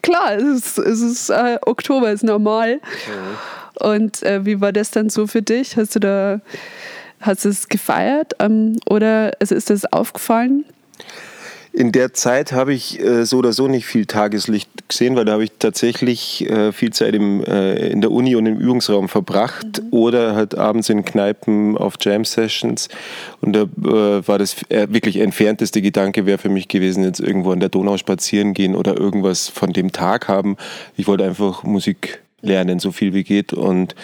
klar, 0.00 0.36
es 0.36 0.42
ist, 0.42 0.78
es 0.78 1.02
ist 1.02 1.28
äh, 1.28 1.58
Oktober, 1.66 2.10
ist 2.12 2.24
normal. 2.24 2.76
Mhm. 2.76 3.86
Und 3.86 4.22
äh, 4.22 4.46
wie 4.46 4.62
war 4.62 4.72
das 4.72 4.90
dann 4.90 5.10
so 5.10 5.26
für 5.26 5.42
dich? 5.42 5.76
Hast 5.76 5.94
du 5.96 6.00
da, 6.00 6.40
hast 7.20 7.44
du 7.44 7.50
es 7.50 7.68
gefeiert? 7.68 8.32
Ähm, 8.38 8.78
oder 8.88 9.32
also 9.38 9.54
ist 9.54 9.68
das 9.68 9.84
aufgefallen? 9.92 10.64
In 11.76 11.90
der 11.90 12.14
Zeit 12.14 12.52
habe 12.52 12.72
ich 12.72 13.00
äh, 13.00 13.26
so 13.26 13.38
oder 13.38 13.52
so 13.52 13.66
nicht 13.66 13.84
viel 13.84 14.06
Tageslicht 14.06 14.70
gesehen, 14.88 15.16
weil 15.16 15.24
da 15.24 15.32
habe 15.32 15.42
ich 15.42 15.50
tatsächlich 15.58 16.48
äh, 16.48 16.70
viel 16.70 16.92
Zeit 16.92 17.16
im, 17.16 17.42
äh, 17.42 17.88
in 17.88 18.00
der 18.00 18.12
Uni 18.12 18.36
und 18.36 18.46
im 18.46 18.58
Übungsraum 18.58 19.08
verbracht 19.08 19.82
mhm. 19.82 19.88
oder 19.90 20.36
halt 20.36 20.56
abends 20.56 20.88
in 20.88 21.04
Kneipen 21.04 21.76
auf 21.76 21.94
Jam-Sessions. 22.00 22.88
Und 23.40 23.54
da 23.54 23.62
äh, 23.62 24.28
war 24.28 24.38
das 24.38 24.62
äh, 24.68 24.86
wirklich 24.88 25.16
entfernteste 25.16 25.82
Gedanke 25.82 26.26
wäre 26.26 26.38
für 26.38 26.48
mich 26.48 26.68
gewesen, 26.68 27.02
jetzt 27.02 27.18
irgendwo 27.18 27.50
an 27.50 27.58
der 27.58 27.70
Donau 27.70 27.96
spazieren 27.96 28.54
gehen 28.54 28.76
oder 28.76 28.96
irgendwas 28.96 29.48
von 29.48 29.72
dem 29.72 29.90
Tag 29.90 30.28
haben. 30.28 30.56
Ich 30.96 31.08
wollte 31.08 31.24
einfach 31.24 31.64
Musik 31.64 32.22
lernen, 32.40 32.78
so 32.78 32.92
viel 32.92 33.14
wie 33.14 33.24
geht. 33.24 33.52
Und 33.52 33.96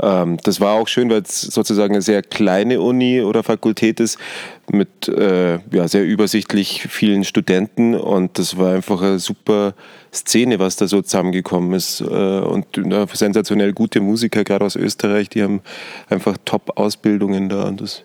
ähm, 0.00 0.38
das 0.42 0.60
war 0.60 0.74
auch 0.74 0.88
schön, 0.88 1.10
weil 1.10 1.22
es 1.22 1.40
sozusagen 1.40 1.94
eine 1.94 2.02
sehr 2.02 2.22
kleine 2.22 2.80
Uni 2.80 3.22
oder 3.22 3.42
Fakultät 3.42 4.00
ist 4.00 4.18
mit 4.70 5.08
äh, 5.08 5.58
ja, 5.72 5.88
sehr 5.88 6.04
übersichtlich 6.04 6.86
vielen 6.88 7.24
Studenten 7.24 7.94
und 7.94 8.38
das 8.38 8.58
war 8.58 8.74
einfach 8.74 9.02
eine 9.02 9.18
super 9.18 9.74
Szene, 10.12 10.58
was 10.58 10.76
da 10.76 10.88
so 10.88 11.02
zusammengekommen 11.02 11.74
ist 11.74 12.00
äh, 12.00 12.04
und 12.04 12.66
ja, 12.76 13.06
sensationell 13.12 13.72
gute 13.72 14.00
Musiker, 14.00 14.42
gerade 14.42 14.64
aus 14.64 14.76
Österreich, 14.76 15.28
die 15.28 15.42
haben 15.42 15.60
einfach 16.08 16.36
Top-Ausbildungen 16.44 17.48
da 17.48 17.64
und 17.64 17.80
das 17.80 18.04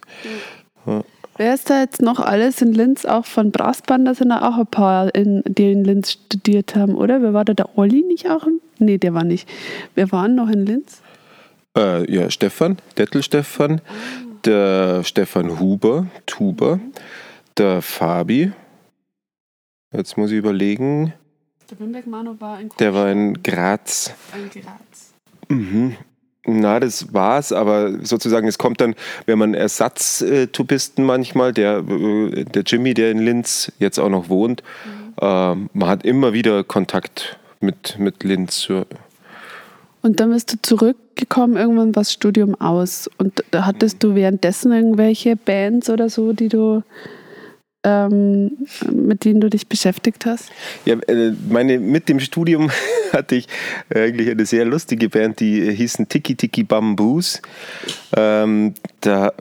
ja. 0.86 1.04
Wer 1.38 1.54
ist 1.54 1.69
da 1.69 1.80
jetzt 1.80 2.02
noch 2.02 2.19
alles 2.19 2.62
in 2.62 2.73
Linz? 2.73 3.06
Auch 3.06 3.25
von 3.25 3.52
Brassband, 3.52 4.06
da 4.06 4.13
sind 4.13 4.30
auch 4.34 4.58
ein 4.58 4.67
paar, 4.67 5.15
in, 5.15 5.41
die 5.47 5.71
in 5.71 5.86
Linz 5.86 6.12
studiert 6.12 6.75
haben, 6.75 6.95
oder? 6.95 7.21
Wer 7.21 7.34
war 7.34 7.45
da? 7.45 7.54
Der 7.54 7.78
Olli 7.78 8.04
nicht 8.06 8.30
auch? 8.30 8.45
Nee, 8.78 8.97
der 8.97 9.13
war 9.13 9.23
nicht. 9.23 9.47
Wer 9.95 10.12
waren 10.12 10.36
noch 10.36 10.49
in 10.49 10.65
Linz? 10.65 11.02
Äh, 11.77 12.12
ja, 12.12 12.29
Stefan, 12.32 12.77
Dettel 12.97 13.23
Stefan, 13.23 13.82
der 14.45 15.03
Stefan 15.03 15.60
Huber, 15.60 16.08
Tuber, 16.25 16.79
der 17.58 17.82
Fabi. 17.82 18.51
Jetzt 19.91 20.17
muss 20.17 20.32
ich 20.32 20.38
überlegen. 20.38 21.13
Der 21.69 21.79
Wimberg 21.79 22.08
Manu 22.08 22.36
war 22.39 22.60
in 22.60 22.69
Der 22.79 22.93
war 22.93 23.12
in 23.12 23.41
Graz. 23.43 24.13
In 24.34 24.62
Graz. 24.62 25.13
Mhm. 25.49 25.95
Na, 26.45 26.79
das 26.79 27.13
war's, 27.13 27.51
aber 27.51 28.03
sozusagen, 28.03 28.47
es 28.47 28.58
kommt 28.58 28.82
dann, 28.82 28.95
wenn 29.25 29.38
man 29.38 29.53
Ersatztubisten 29.53 31.05
manchmal, 31.05 31.53
der, 31.53 31.79
äh, 31.79 32.45
der 32.45 32.63
Jimmy, 32.63 32.93
der 32.93 33.12
in 33.12 33.19
Linz 33.19 33.71
jetzt 33.77 33.99
auch 33.99 34.10
noch 34.10 34.29
wohnt, 34.29 34.63
mhm. 34.86 35.13
äh, 35.21 35.55
man 35.73 35.88
hat 35.89 36.05
immer 36.05 36.34
wieder 36.34 36.63
Kontakt 36.63 37.38
mit, 37.60 37.99
mit 37.99 38.23
Linz. 38.23 38.71
Und 40.01 40.19
dann 40.19 40.31
bist 40.31 40.53
du 40.53 40.57
zurückgekommen, 40.62 41.57
irgendwann 41.57 41.95
war 41.95 42.01
das 42.01 42.13
Studium 42.13 42.59
aus. 42.59 43.09
Und 43.17 43.43
hattest 43.53 44.01
du 44.03 44.15
währenddessen 44.15 44.71
irgendwelche 44.71 45.35
Bands 45.35 45.89
oder 45.89 46.09
so, 46.09 46.33
die 46.33 46.47
du 46.47 46.83
ähm, 47.83 48.57
mit 48.91 49.23
denen 49.23 49.39
du 49.39 49.49
dich 49.49 49.67
beschäftigt 49.67 50.25
hast? 50.25 50.51
Ja, 50.85 50.95
äh, 51.07 51.31
meine, 51.47 51.79
mit 51.79 52.09
dem 52.09 52.19
Studium 52.19 52.71
hatte 53.13 53.35
ich 53.35 53.47
eigentlich 53.93 54.29
eine 54.29 54.45
sehr 54.45 54.65
lustige 54.65 55.09
Band, 55.09 55.39
die 55.39 55.71
hießen 55.71 56.09
Tiki 56.09 56.35
Tiki 56.35 56.63
Bamboos. 56.63 57.41
Ähm, 58.15 58.73
da 59.01 59.31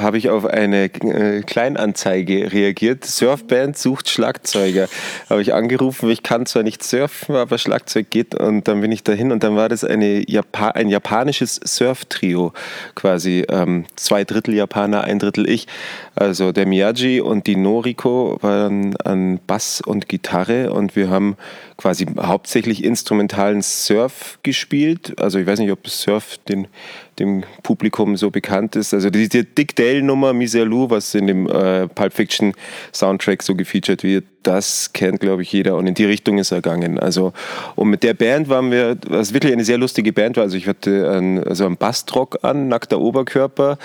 habe 0.00 0.18
ich 0.18 0.28
auf 0.30 0.44
eine 0.44 0.84
äh, 0.84 1.42
Kleinanzeige 1.42 2.52
reagiert. 2.52 3.04
Surfband 3.04 3.76
sucht 3.76 4.08
Schlagzeuger. 4.08 4.88
Habe 5.28 5.42
ich 5.42 5.54
angerufen, 5.54 6.08
ich 6.10 6.22
kann 6.22 6.46
zwar 6.46 6.62
nicht 6.62 6.84
surfen, 6.84 7.34
aber 7.34 7.58
Schlagzeug 7.58 8.10
geht. 8.10 8.34
Und 8.34 8.68
dann 8.68 8.80
bin 8.80 8.92
ich 8.92 9.02
dahin 9.02 9.32
und 9.32 9.42
dann 9.42 9.56
war 9.56 9.68
das 9.68 9.82
eine 9.82 10.28
Japa 10.30 10.68
ein 10.68 10.88
japanisches 10.88 11.60
Surf-Trio 11.64 12.52
quasi. 12.94 13.44
Ähm, 13.48 13.86
zwei 13.96 14.24
Drittel 14.24 14.54
Japaner, 14.54 15.02
ein 15.04 15.18
Drittel 15.18 15.48
ich. 15.48 15.66
Also 16.14 16.52
der 16.52 16.66
Miyagi 16.66 17.20
und 17.20 17.46
die 17.46 17.56
Noriko 17.88 18.36
waren 18.42 18.96
an 18.98 19.40
Bass 19.46 19.80
und 19.80 20.10
Gitarre 20.10 20.72
und 20.72 20.94
wir 20.94 21.08
haben 21.08 21.36
quasi 21.78 22.06
hauptsächlich 22.20 22.84
instrumentalen 22.84 23.62
Surf 23.62 24.40
gespielt. 24.42 25.14
Also 25.20 25.38
ich 25.38 25.46
weiß 25.46 25.60
nicht, 25.60 25.70
ob 25.70 25.88
Surf 25.88 26.36
den, 26.48 26.66
dem 27.20 27.44
Publikum 27.62 28.16
so 28.16 28.30
bekannt 28.30 28.76
ist. 28.76 28.92
Also 28.92 29.10
diese 29.10 29.44
Dick 29.44 29.76
Dale-Nummer 29.76 30.32
Miserlou, 30.32 30.90
was 30.90 31.14
in 31.14 31.28
dem 31.28 31.46
äh, 31.46 31.86
Pulp 31.86 32.12
Fiction 32.12 32.52
Soundtrack 32.92 33.44
so 33.44 33.54
gefeatured 33.54 34.02
wird, 34.02 34.24
das 34.48 34.92
kennt, 34.94 35.20
glaube 35.20 35.42
ich, 35.42 35.52
jeder 35.52 35.76
und 35.76 35.86
in 35.86 35.94
die 35.94 36.06
Richtung 36.06 36.38
ist 36.38 36.52
er 36.52 36.62
gegangen. 36.62 36.98
Also, 36.98 37.32
und 37.76 37.90
mit 37.90 38.02
der 38.02 38.14
Band 38.14 38.48
waren 38.48 38.70
wir, 38.70 38.96
was 39.06 39.34
wirklich 39.34 39.52
eine 39.52 39.64
sehr 39.64 39.76
lustige 39.76 40.12
Band 40.12 40.36
war. 40.36 40.44
Also 40.44 40.56
ich 40.56 40.66
hatte 40.66 41.10
einen, 41.10 41.42
also 41.42 41.66
einen 41.66 41.76
Bastrock 41.76 42.38
an, 42.42 42.68
nackter 42.68 42.98
Oberkörper, 42.98 43.78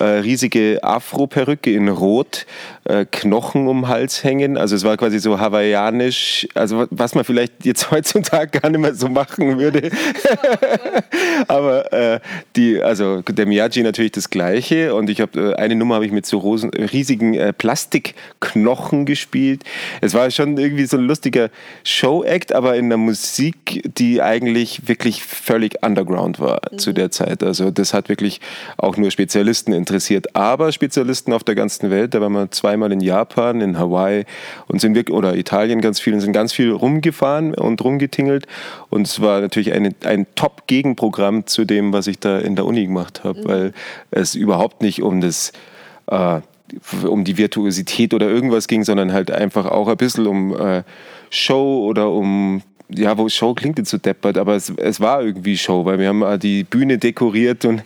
äh, 0.00 0.04
riesige 0.04 0.80
Afro-Perücke 0.82 1.72
in 1.72 1.88
Rot, 1.88 2.46
äh, 2.84 3.04
Knochen 3.04 3.68
um 3.68 3.86
Hals 3.86 4.24
hängen. 4.24 4.56
Also 4.56 4.74
es 4.74 4.82
war 4.82 4.96
quasi 4.96 5.20
so 5.20 5.38
hawaiianisch, 5.38 6.48
also 6.54 6.86
was 6.90 7.14
man 7.14 7.24
vielleicht 7.24 7.37
jetzt 7.62 7.90
heutzutage 7.90 8.60
gar 8.60 8.70
nicht 8.70 8.80
mehr 8.80 8.94
so 8.94 9.08
machen 9.08 9.58
würde. 9.58 9.90
Aber 11.48 11.92
äh, 11.92 12.20
die, 12.56 12.82
also 12.82 13.22
der 13.22 13.46
Miyagi 13.46 13.82
natürlich 13.82 14.12
das 14.12 14.30
Gleiche 14.30 14.94
und 14.94 15.10
ich 15.10 15.20
habe 15.20 15.52
äh, 15.52 15.54
eine 15.54 15.74
Nummer 15.74 15.96
habe 15.96 16.06
ich 16.06 16.12
mit 16.12 16.26
so 16.26 16.38
rosen, 16.38 16.70
riesigen 16.70 17.34
äh, 17.34 17.52
Plastikknochen 17.52 19.06
gespielt. 19.06 19.64
Es 20.00 20.14
war 20.14 20.30
schon 20.30 20.56
irgendwie 20.58 20.86
so 20.86 20.96
ein 20.96 21.04
lustiger 21.04 21.50
Show-Act, 21.84 22.52
aber 22.52 22.76
in 22.76 22.88
der 22.88 22.98
Musik, 22.98 23.82
die 23.98 24.22
eigentlich 24.22 24.88
wirklich 24.88 25.22
völlig 25.22 25.82
underground 25.82 26.40
war 26.40 26.60
mhm. 26.70 26.78
zu 26.78 26.92
der 26.92 27.10
Zeit. 27.10 27.42
Also 27.42 27.70
das 27.70 27.94
hat 27.94 28.08
wirklich 28.08 28.40
auch 28.76 28.96
nur 28.96 29.10
Spezialisten 29.10 29.72
interessiert, 29.72 30.34
aber 30.34 30.72
Spezialisten 30.72 31.32
auf 31.32 31.44
der 31.44 31.54
ganzen 31.54 31.90
Welt. 31.90 32.14
Da 32.14 32.20
waren 32.20 32.32
wir 32.32 32.50
zweimal 32.50 32.92
in 32.92 33.00
Japan, 33.00 33.60
in 33.60 33.78
Hawaii 33.78 34.24
und 34.66 34.80
sind 34.80 34.94
wirklich, 34.94 35.16
oder 35.16 35.36
Italien 35.36 35.80
ganz 35.80 36.00
viel 36.00 36.14
und 36.14 36.20
sind 36.20 36.32
ganz 36.32 36.52
viel 36.52 36.70
rumgefahren 36.70 37.27
und 37.36 37.82
rumgetingelt. 37.82 38.46
Und 38.90 39.06
es 39.06 39.20
war 39.20 39.40
natürlich 39.40 39.72
eine, 39.72 39.94
ein 40.04 40.26
Top-Gegenprogramm 40.34 41.46
zu 41.46 41.64
dem, 41.64 41.92
was 41.92 42.06
ich 42.06 42.18
da 42.18 42.38
in 42.38 42.56
der 42.56 42.66
Uni 42.66 42.86
gemacht 42.86 43.24
habe, 43.24 43.40
mhm. 43.40 43.48
weil 43.48 43.72
es 44.10 44.34
überhaupt 44.34 44.82
nicht 44.82 45.02
um 45.02 45.20
das 45.20 45.52
äh, 46.06 46.40
um 47.06 47.24
die 47.24 47.38
Virtuosität 47.38 48.12
oder 48.12 48.28
irgendwas 48.28 48.68
ging, 48.68 48.84
sondern 48.84 49.12
halt 49.12 49.30
einfach 49.30 49.66
auch 49.66 49.88
ein 49.88 49.96
bisschen 49.96 50.26
um 50.26 50.54
äh, 50.54 50.82
Show 51.30 51.84
oder 51.86 52.10
um 52.10 52.62
ja, 52.90 53.18
wo 53.18 53.28
Show 53.28 53.54
klingt 53.54 53.78
jetzt 53.78 53.90
so 53.90 53.98
deppert, 53.98 54.38
aber 54.38 54.56
es, 54.56 54.70
es 54.70 55.00
war 55.00 55.22
irgendwie 55.22 55.58
Show, 55.58 55.84
weil 55.84 55.98
wir 55.98 56.08
haben 56.08 56.40
die 56.40 56.64
Bühne 56.64 56.98
dekoriert 56.98 57.64
und 57.64 57.82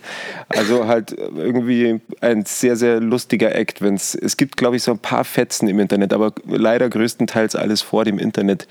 also 0.49 0.87
halt 0.87 1.11
irgendwie 1.11 1.99
ein 2.21 2.45
sehr, 2.45 2.75
sehr 2.75 3.01
lustiger 3.01 3.53
Act. 3.53 3.81
Wenn's, 3.81 4.15
es 4.15 4.37
gibt, 4.37 4.55
glaube 4.55 4.77
ich, 4.77 4.83
so 4.83 4.91
ein 4.91 4.99
paar 4.99 5.25
Fetzen 5.25 5.67
im 5.67 5.79
Internet, 5.79 6.13
aber 6.13 6.31
leider 6.47 6.89
größtenteils 6.89 7.55
alles 7.55 7.81
vor 7.81 8.05
dem 8.05 8.17
Internet 8.17 8.67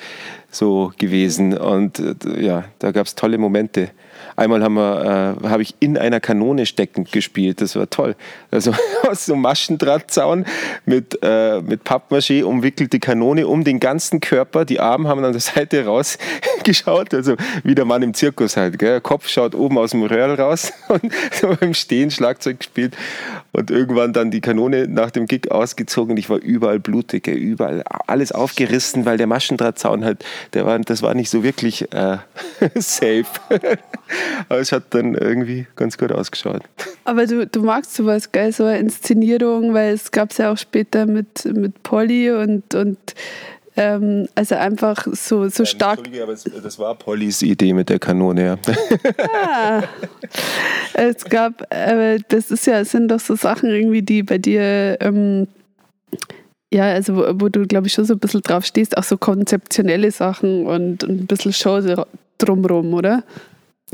so 0.50 0.92
gewesen. 0.96 1.56
Und 1.56 1.98
äh, 1.98 2.42
ja, 2.42 2.64
da 2.78 2.92
gab 2.92 3.06
es 3.06 3.14
tolle 3.14 3.36
Momente. 3.36 3.90
Einmal 4.36 4.62
haben 4.62 4.74
wir, 4.74 5.38
äh, 5.42 5.48
habe 5.48 5.62
ich 5.62 5.74
in 5.80 5.98
einer 5.98 6.20
Kanone 6.20 6.66
steckend 6.66 7.12
gespielt. 7.12 7.60
Das 7.60 7.76
war 7.76 7.88
toll. 7.90 8.16
Also 8.50 8.72
aus 9.08 9.26
so 9.26 9.36
Maschendrahtzaun 9.36 10.46
mit, 10.86 11.18
äh, 11.22 11.60
mit 11.60 11.84
Pappmaché 11.84 12.44
umwickelte 12.44 12.98
Kanone 12.98 13.46
um 13.46 13.64
den 13.64 13.80
ganzen 13.80 14.20
Körper. 14.20 14.64
Die 14.64 14.80
Arme 14.80 15.08
haben 15.08 15.24
an 15.24 15.32
der 15.32 15.40
Seite 15.40 15.84
rausgeschaut. 15.84 17.12
Also 17.22 17.36
wie 17.62 17.74
der 17.74 17.84
Mann 17.84 18.02
im 18.02 18.14
Zirkus 18.14 18.56
halt. 18.56 18.78
Gell? 18.78 19.00
Kopf 19.00 19.28
schaut 19.28 19.54
oben 19.54 19.78
aus 19.78 19.90
dem 19.90 20.02
Röhrl 20.02 20.34
raus 20.34 20.72
und 20.88 21.12
so 21.32 21.54
beim 21.60 21.74
Stehen 21.74 22.10
Schlagzeug 22.10 22.58
gespielt. 22.58 22.96
Und 23.52 23.70
irgendwann 23.70 24.12
dann 24.12 24.30
die 24.30 24.40
Kanone 24.40 24.88
nach 24.88 25.10
dem 25.10 25.26
Gig 25.26 25.50
ausgezogen. 25.50 26.16
Ich 26.16 26.30
war 26.30 26.38
überall 26.38 26.80
blutig, 26.80 27.24
gell? 27.24 27.36
überall 27.36 27.82
alles 28.06 28.32
aufgerissen, 28.32 29.04
weil 29.04 29.18
der 29.18 29.26
Maschendrahtzaun 29.26 30.04
halt, 30.04 30.24
der 30.54 30.64
war, 30.64 30.78
das 30.78 31.02
war 31.02 31.14
nicht 31.14 31.30
so 31.30 31.42
wirklich 31.42 31.92
äh, 31.92 32.18
safe. 32.74 33.24
Aber 34.48 34.60
es 34.60 34.72
hat 34.72 34.84
dann 34.90 35.14
irgendwie 35.14 35.66
ganz 35.76 35.98
gut 35.98 36.12
ausgeschaut. 36.12 36.62
Aber 37.04 37.26
du, 37.26 37.46
du 37.46 37.62
magst 37.62 37.94
sowas, 37.94 38.32
geil, 38.32 38.52
so 38.52 38.64
eine 38.64 38.78
Inszenierung, 38.78 39.74
weil 39.74 39.94
es 39.94 40.10
gab 40.10 40.30
es 40.30 40.38
ja 40.38 40.52
auch 40.52 40.58
später 40.58 41.06
mit, 41.06 41.44
mit 41.44 41.82
Polly 41.82 42.30
und, 42.30 42.74
und 42.74 42.98
ähm, 43.76 44.28
also 44.34 44.54
einfach 44.54 45.06
so, 45.12 45.48
so 45.48 45.64
stark. 45.64 46.00
aber 46.22 46.32
es, 46.32 46.44
das 46.44 46.78
war 46.78 46.94
Pollys 46.94 47.40
Idee 47.42 47.72
mit 47.72 47.88
der 47.88 47.98
Kanone, 47.98 48.44
ja. 48.44 48.58
Ah, 49.32 49.82
es 50.94 51.24
gab, 51.24 51.72
äh, 51.72 52.18
das 52.28 52.50
ist 52.50 52.66
ja, 52.66 52.84
sind 52.84 53.08
doch 53.08 53.20
so 53.20 53.34
Sachen 53.34 53.70
irgendwie, 53.70 54.02
die 54.02 54.22
bei 54.22 54.38
dir. 54.38 54.98
Ähm, 55.00 55.48
ja, 56.72 56.84
also 56.84 57.16
wo, 57.16 57.22
wo 57.34 57.48
du, 57.48 57.66
glaube 57.66 57.86
ich, 57.86 57.92
schon 57.92 58.04
so 58.04 58.14
ein 58.14 58.18
bisschen 58.18 58.42
drauf 58.42 58.64
stehst, 58.64 58.96
auch 58.96 59.04
so 59.04 59.16
konzeptionelle 59.16 60.10
Sachen 60.10 60.66
und, 60.66 61.04
und 61.04 61.22
ein 61.22 61.26
bisschen 61.26 61.52
Show 61.52 61.80
drumrum, 62.38 62.94
oder? 62.94 63.24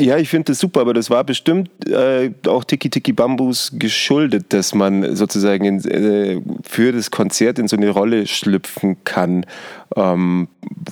Ja, 0.01 0.17
ich 0.17 0.29
finde 0.29 0.53
das 0.53 0.61
super, 0.61 0.83
aber 0.83 0.95
das 0.95 1.11
war 1.11 1.25
bestimmt 1.25 1.71
äh, 1.89 2.31
auch 2.47 2.63
Tiki 2.63 2.89
Tiki 2.89 3.13
Bambus 3.13 3.73
geschuldet, 3.75 4.53
dass 4.53 4.73
man 4.73 5.17
sozusagen 5.17 5.65
in, 5.65 5.85
äh, 5.85 6.41
für 6.63 6.93
das 6.93 7.11
Konzert 7.11 7.59
in 7.59 7.67
so 7.67 7.77
eine 7.77 7.91
Rolle 7.91 8.29
schlüpfen 8.29 9.03
kann, 9.03 9.45
ähm, 9.97 10.47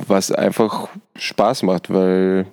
was 0.09 0.33
einfach 0.33 0.89
Spaß 1.15 1.63
macht, 1.63 1.89
weil 1.89 2.47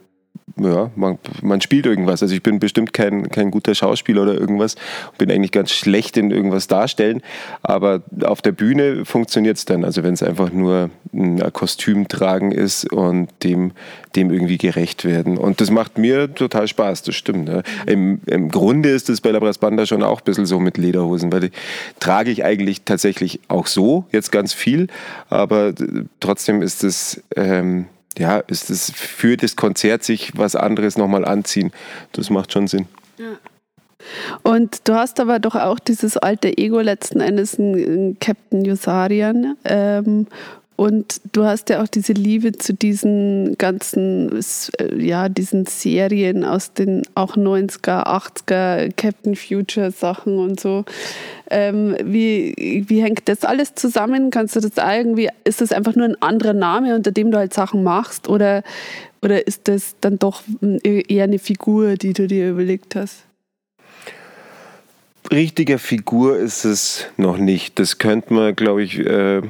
ja, 0.55 0.91
man, 0.95 1.17
man 1.41 1.61
spielt 1.61 1.85
irgendwas. 1.85 2.21
Also 2.21 2.35
ich 2.35 2.43
bin 2.43 2.59
bestimmt 2.59 2.93
kein, 2.93 3.29
kein 3.29 3.49
guter 3.49 3.73
Schauspieler 3.73 4.21
oder 4.21 4.35
irgendwas, 4.35 4.75
bin 5.17 5.31
eigentlich 5.31 5.51
ganz 5.51 5.71
schlecht 5.71 6.15
in 6.15 6.29
irgendwas 6.29 6.67
darstellen, 6.67 7.21
aber 7.63 8.03
auf 8.23 8.41
der 8.41 8.51
Bühne 8.51 9.03
funktioniert 9.05 9.57
es 9.57 9.65
dann. 9.65 9.83
Also 9.83 10.03
wenn 10.03 10.13
es 10.13 10.21
einfach 10.21 10.51
nur 10.51 10.91
ein 11.11 11.41
Kostüm 11.53 12.07
tragen 12.07 12.51
ist 12.51 12.91
und 12.91 13.29
dem, 13.43 13.71
dem 14.15 14.31
irgendwie 14.31 14.59
gerecht 14.59 15.05
werden. 15.05 15.37
Und 15.37 15.59
das 15.59 15.71
macht 15.71 15.97
mir 15.97 16.33
total 16.33 16.67
Spaß, 16.67 17.01
das 17.01 17.15
stimmt. 17.15 17.47
Ne? 17.47 17.63
Im, 17.87 18.21
Im 18.27 18.49
Grunde 18.49 18.89
ist 18.89 19.09
es 19.09 19.21
bei 19.21 19.31
La 19.31 19.39
Banda 19.39 19.85
schon 19.85 20.03
auch 20.03 20.21
ein 20.21 20.25
bisschen 20.25 20.45
so 20.45 20.59
mit 20.59 20.77
Lederhosen, 20.77 21.31
weil 21.31 21.41
die 21.41 21.51
trage 21.99 22.29
ich 22.29 22.43
eigentlich 22.43 22.83
tatsächlich 22.83 23.39
auch 23.47 23.65
so, 23.65 24.05
jetzt 24.11 24.31
ganz 24.31 24.53
viel, 24.53 24.87
aber 25.29 25.73
trotzdem 26.19 26.61
ist 26.61 26.83
es... 26.83 27.23
Ähm, 27.35 27.87
ja, 28.17 28.37
ist 28.39 28.69
es 28.69 28.91
für 28.91 29.37
das 29.37 29.55
Konzert 29.55 30.03
sich 30.03 30.37
was 30.37 30.55
anderes 30.55 30.97
nochmal 30.97 31.25
anziehen. 31.25 31.71
Das 32.11 32.29
macht 32.29 32.51
schon 32.51 32.67
Sinn. 32.67 32.87
Ja. 33.17 33.37
Und 34.43 34.87
du 34.87 34.95
hast 34.95 35.19
aber 35.19 35.39
doch 35.39 35.55
auch 35.55 35.79
dieses 35.79 36.17
alte 36.17 36.57
Ego 36.57 36.81
letzten 36.81 37.21
Endes, 37.21 37.57
ein 37.57 38.17
Captain 38.19 38.65
Yusarian. 38.65 39.55
Ähm, 39.63 40.27
und 40.75 41.21
du 41.31 41.43
hast 41.43 41.69
ja 41.69 41.83
auch 41.83 41.87
diese 41.87 42.13
Liebe 42.13 42.51
zu 42.53 42.73
diesen 42.73 43.57
ganzen, 43.57 44.41
äh, 44.79 44.95
ja, 44.95 45.29
diesen 45.29 45.65
Serien 45.65 46.43
aus 46.43 46.73
den 46.73 47.03
auch 47.13 47.37
90er, 47.37 48.07
80er, 48.07 48.91
Captain 48.97 49.35
Future 49.35 49.91
Sachen 49.91 50.39
und 50.39 50.59
so. 50.59 50.83
Ähm, 51.55 51.95
wie, 52.03 52.83
wie 52.87 53.03
hängt 53.03 53.29
das 53.29 53.45
alles 53.45 53.75
zusammen? 53.75 54.31
Kannst 54.31 54.55
du 54.55 54.59
das 54.59 54.71
irgendwie, 54.77 55.29
ist 55.43 55.61
das 55.61 55.71
einfach 55.71 55.95
nur 55.95 56.07
ein 56.07 56.19
anderer 56.19 56.53
Name, 56.53 56.95
unter 56.95 57.11
dem 57.11 57.29
du 57.29 57.37
halt 57.37 57.53
Sachen 57.53 57.83
machst? 57.83 58.27
Oder, 58.27 58.63
oder 59.21 59.45
ist 59.45 59.67
das 59.67 59.95
dann 60.01 60.17
doch 60.17 60.41
eher 60.83 61.25
eine 61.25 61.37
Figur, 61.37 61.95
die 61.95 62.13
du 62.13 62.27
dir 62.27 62.49
überlegt 62.49 62.95
hast? 62.95 63.25
Richtiger 65.31 65.77
Figur 65.77 66.37
ist 66.37 66.65
es 66.65 67.05
noch 67.17 67.37
nicht. 67.37 67.77
Das 67.77 67.99
könnte 67.99 68.33
man, 68.33 68.55
glaube 68.55 68.81
ich, 68.81 68.97
äh, 68.97 69.43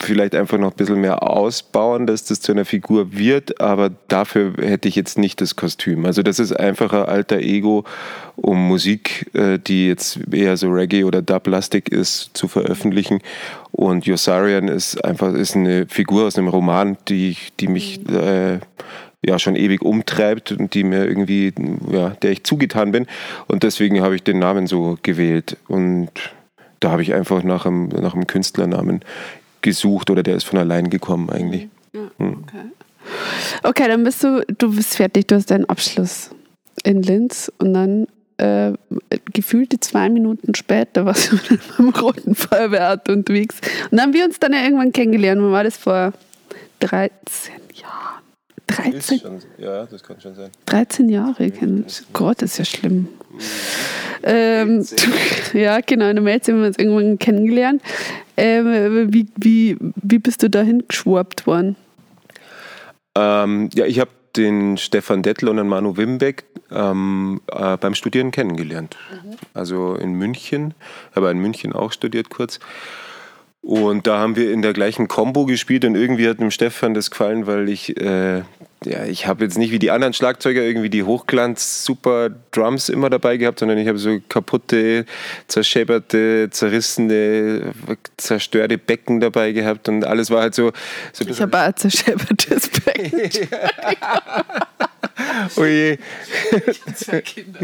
vielleicht 0.00 0.34
einfach 0.34 0.58
noch 0.58 0.72
ein 0.72 0.76
bisschen 0.76 1.00
mehr 1.00 1.22
ausbauen, 1.22 2.06
dass 2.06 2.24
das 2.24 2.40
zu 2.40 2.52
einer 2.52 2.64
Figur 2.64 3.16
wird, 3.16 3.60
aber 3.60 3.90
dafür 4.08 4.54
hätte 4.58 4.88
ich 4.88 4.96
jetzt 4.96 5.18
nicht 5.18 5.40
das 5.40 5.56
Kostüm. 5.56 6.06
Also 6.06 6.22
das 6.22 6.38
ist 6.38 6.52
einfach 6.52 6.92
ein 6.92 7.04
alter 7.04 7.38
Ego, 7.38 7.84
um 8.36 8.68
Musik, 8.68 9.30
äh, 9.34 9.58
die 9.58 9.88
jetzt 9.88 10.20
eher 10.32 10.56
so 10.56 10.70
Reggae 10.70 11.04
oder 11.04 11.22
Dub-lastig 11.22 11.88
ist, 11.90 12.30
zu 12.34 12.48
veröffentlichen. 12.48 13.20
Und 13.72 14.06
Yosarian 14.06 14.68
ist 14.68 15.04
einfach 15.04 15.34
ist 15.34 15.56
eine 15.56 15.86
Figur 15.86 16.26
aus 16.26 16.38
einem 16.38 16.48
Roman, 16.48 16.96
die, 17.08 17.36
die 17.60 17.68
mich 17.68 18.00
äh, 18.08 18.58
ja 19.24 19.38
schon 19.38 19.56
ewig 19.56 19.82
umtreibt 19.82 20.52
und 20.52 20.74
die 20.74 20.84
mir 20.84 21.06
irgendwie, 21.06 21.52
ja, 21.90 22.10
der 22.10 22.30
ich 22.30 22.44
zugetan 22.44 22.92
bin. 22.92 23.06
Und 23.48 23.62
deswegen 23.62 24.00
habe 24.00 24.14
ich 24.14 24.22
den 24.22 24.38
Namen 24.38 24.66
so 24.66 24.98
gewählt. 25.02 25.56
Und 25.68 26.10
da 26.80 26.90
habe 26.90 27.02
ich 27.02 27.14
einfach 27.14 27.42
nach 27.42 27.66
einem, 27.66 27.88
nach 27.88 28.14
einem 28.14 28.26
Künstlernamen 28.26 29.00
gesucht 29.62 30.10
oder 30.10 30.22
der 30.22 30.36
ist 30.36 30.44
von 30.44 30.58
allein 30.58 30.90
gekommen 30.90 31.30
eigentlich. 31.30 31.68
Ja, 31.92 32.10
hm. 32.18 32.42
okay. 32.42 32.64
okay, 33.62 33.88
dann 33.88 34.04
bist 34.04 34.22
du, 34.22 34.44
du 34.58 34.74
bist 34.74 34.96
fertig, 34.96 35.26
du 35.26 35.34
hast 35.34 35.50
deinen 35.50 35.66
Abschluss 35.66 36.30
in 36.84 37.02
Linz 37.02 37.50
und 37.58 37.74
dann 37.74 38.06
äh, 38.38 38.72
gefühlte 39.32 39.80
zwei 39.80 40.08
Minuten 40.08 40.54
später 40.54 41.04
warst 41.06 41.32
du 41.32 41.38
beim 41.78 41.88
Roten 41.90 42.34
Feuerwehrauto 42.34 43.12
unterwegs. 43.12 43.56
Und 43.90 43.98
dann 43.98 44.00
haben 44.00 44.12
wir 44.12 44.24
uns 44.24 44.38
dann 44.38 44.52
ja 44.52 44.62
irgendwann 44.62 44.92
kennengelernt. 44.92 45.40
Wann 45.40 45.52
war 45.52 45.64
das 45.64 45.76
vor 45.76 46.12
13 46.80 47.54
Jahren? 47.74 48.15
13? 48.66 49.20
Schon, 49.20 49.38
ja, 49.58 49.86
das 49.86 50.02
kann 50.02 50.20
schon 50.20 50.34
sein. 50.34 50.50
13 50.66 51.08
Jahre. 51.08 51.52
Gott, 52.12 52.42
das 52.42 52.52
ist 52.52 52.58
ja 52.58 52.64
schlimm. 52.64 53.08
Ähm, 54.22 54.84
ja, 55.52 55.80
genau, 55.80 56.08
in 56.08 56.16
der 56.16 56.22
Mails 56.22 56.48
haben 56.48 56.60
wir 56.60 56.66
uns 56.66 56.78
irgendwann 56.78 57.18
kennengelernt. 57.18 57.82
Ähm, 58.36 59.12
wie, 59.12 59.26
wie, 59.36 59.76
wie 59.80 60.18
bist 60.18 60.42
du 60.42 60.50
dahin 60.50 60.84
geschwurbt 60.88 61.46
worden? 61.46 61.76
Ähm, 63.14 63.70
ja, 63.74 63.86
ich 63.86 64.00
habe 64.00 64.10
den 64.36 64.76
Stefan 64.76 65.22
Dettel 65.22 65.48
und 65.48 65.56
den 65.56 65.68
Manu 65.68 65.96
Wimbeck 65.96 66.44
ähm, 66.70 67.40
äh, 67.50 67.76
beim 67.76 67.94
Studieren 67.94 68.30
kennengelernt. 68.30 68.96
Mhm. 69.10 69.36
Also 69.54 69.94
in 69.94 70.12
München, 70.12 70.74
habe 71.14 71.30
in 71.30 71.38
München 71.38 71.72
auch 71.72 71.92
studiert 71.92 72.28
kurz. 72.28 72.58
Und 73.62 74.06
da 74.06 74.18
haben 74.18 74.36
wir 74.36 74.52
in 74.52 74.62
der 74.62 74.72
gleichen 74.72 75.08
Combo 75.08 75.44
gespielt 75.44 75.84
und 75.84 75.96
irgendwie 75.96 76.28
hat 76.28 76.38
dem 76.38 76.52
Stefan 76.52 76.94
das 76.94 77.10
gefallen, 77.10 77.48
weil 77.48 77.68
ich, 77.68 78.00
äh, 78.00 78.42
ja, 78.84 79.04
ich 79.08 79.26
habe 79.26 79.42
jetzt 79.42 79.58
nicht 79.58 79.72
wie 79.72 79.80
die 79.80 79.90
anderen 79.90 80.12
Schlagzeuger 80.12 80.62
irgendwie 80.62 80.88
die 80.88 81.02
Hochglanz-Super 81.02 82.30
Drums 82.52 82.88
immer 82.88 83.10
dabei 83.10 83.38
gehabt, 83.38 83.58
sondern 83.58 83.78
ich 83.78 83.88
habe 83.88 83.98
so 83.98 84.20
kaputte, 84.28 85.04
zerschäberte, 85.48 86.48
zerrissene, 86.50 87.72
zerstörte 88.16 88.78
Becken 88.78 89.18
dabei 89.18 89.50
gehabt 89.50 89.88
und 89.88 90.04
alles 90.04 90.30
war 90.30 90.42
halt 90.42 90.54
so. 90.54 90.70
so 91.12 91.26
ich 91.26 91.40
habe 91.40 91.58
ein 91.58 91.74
zerschäbertes 91.74 92.68
Becken. 92.84 93.20
oh 95.56 95.64
je. 95.64 95.98
Ich 96.66 96.82
habe 96.82 96.94
zwei 96.94 97.20
Kinder. 97.22 97.60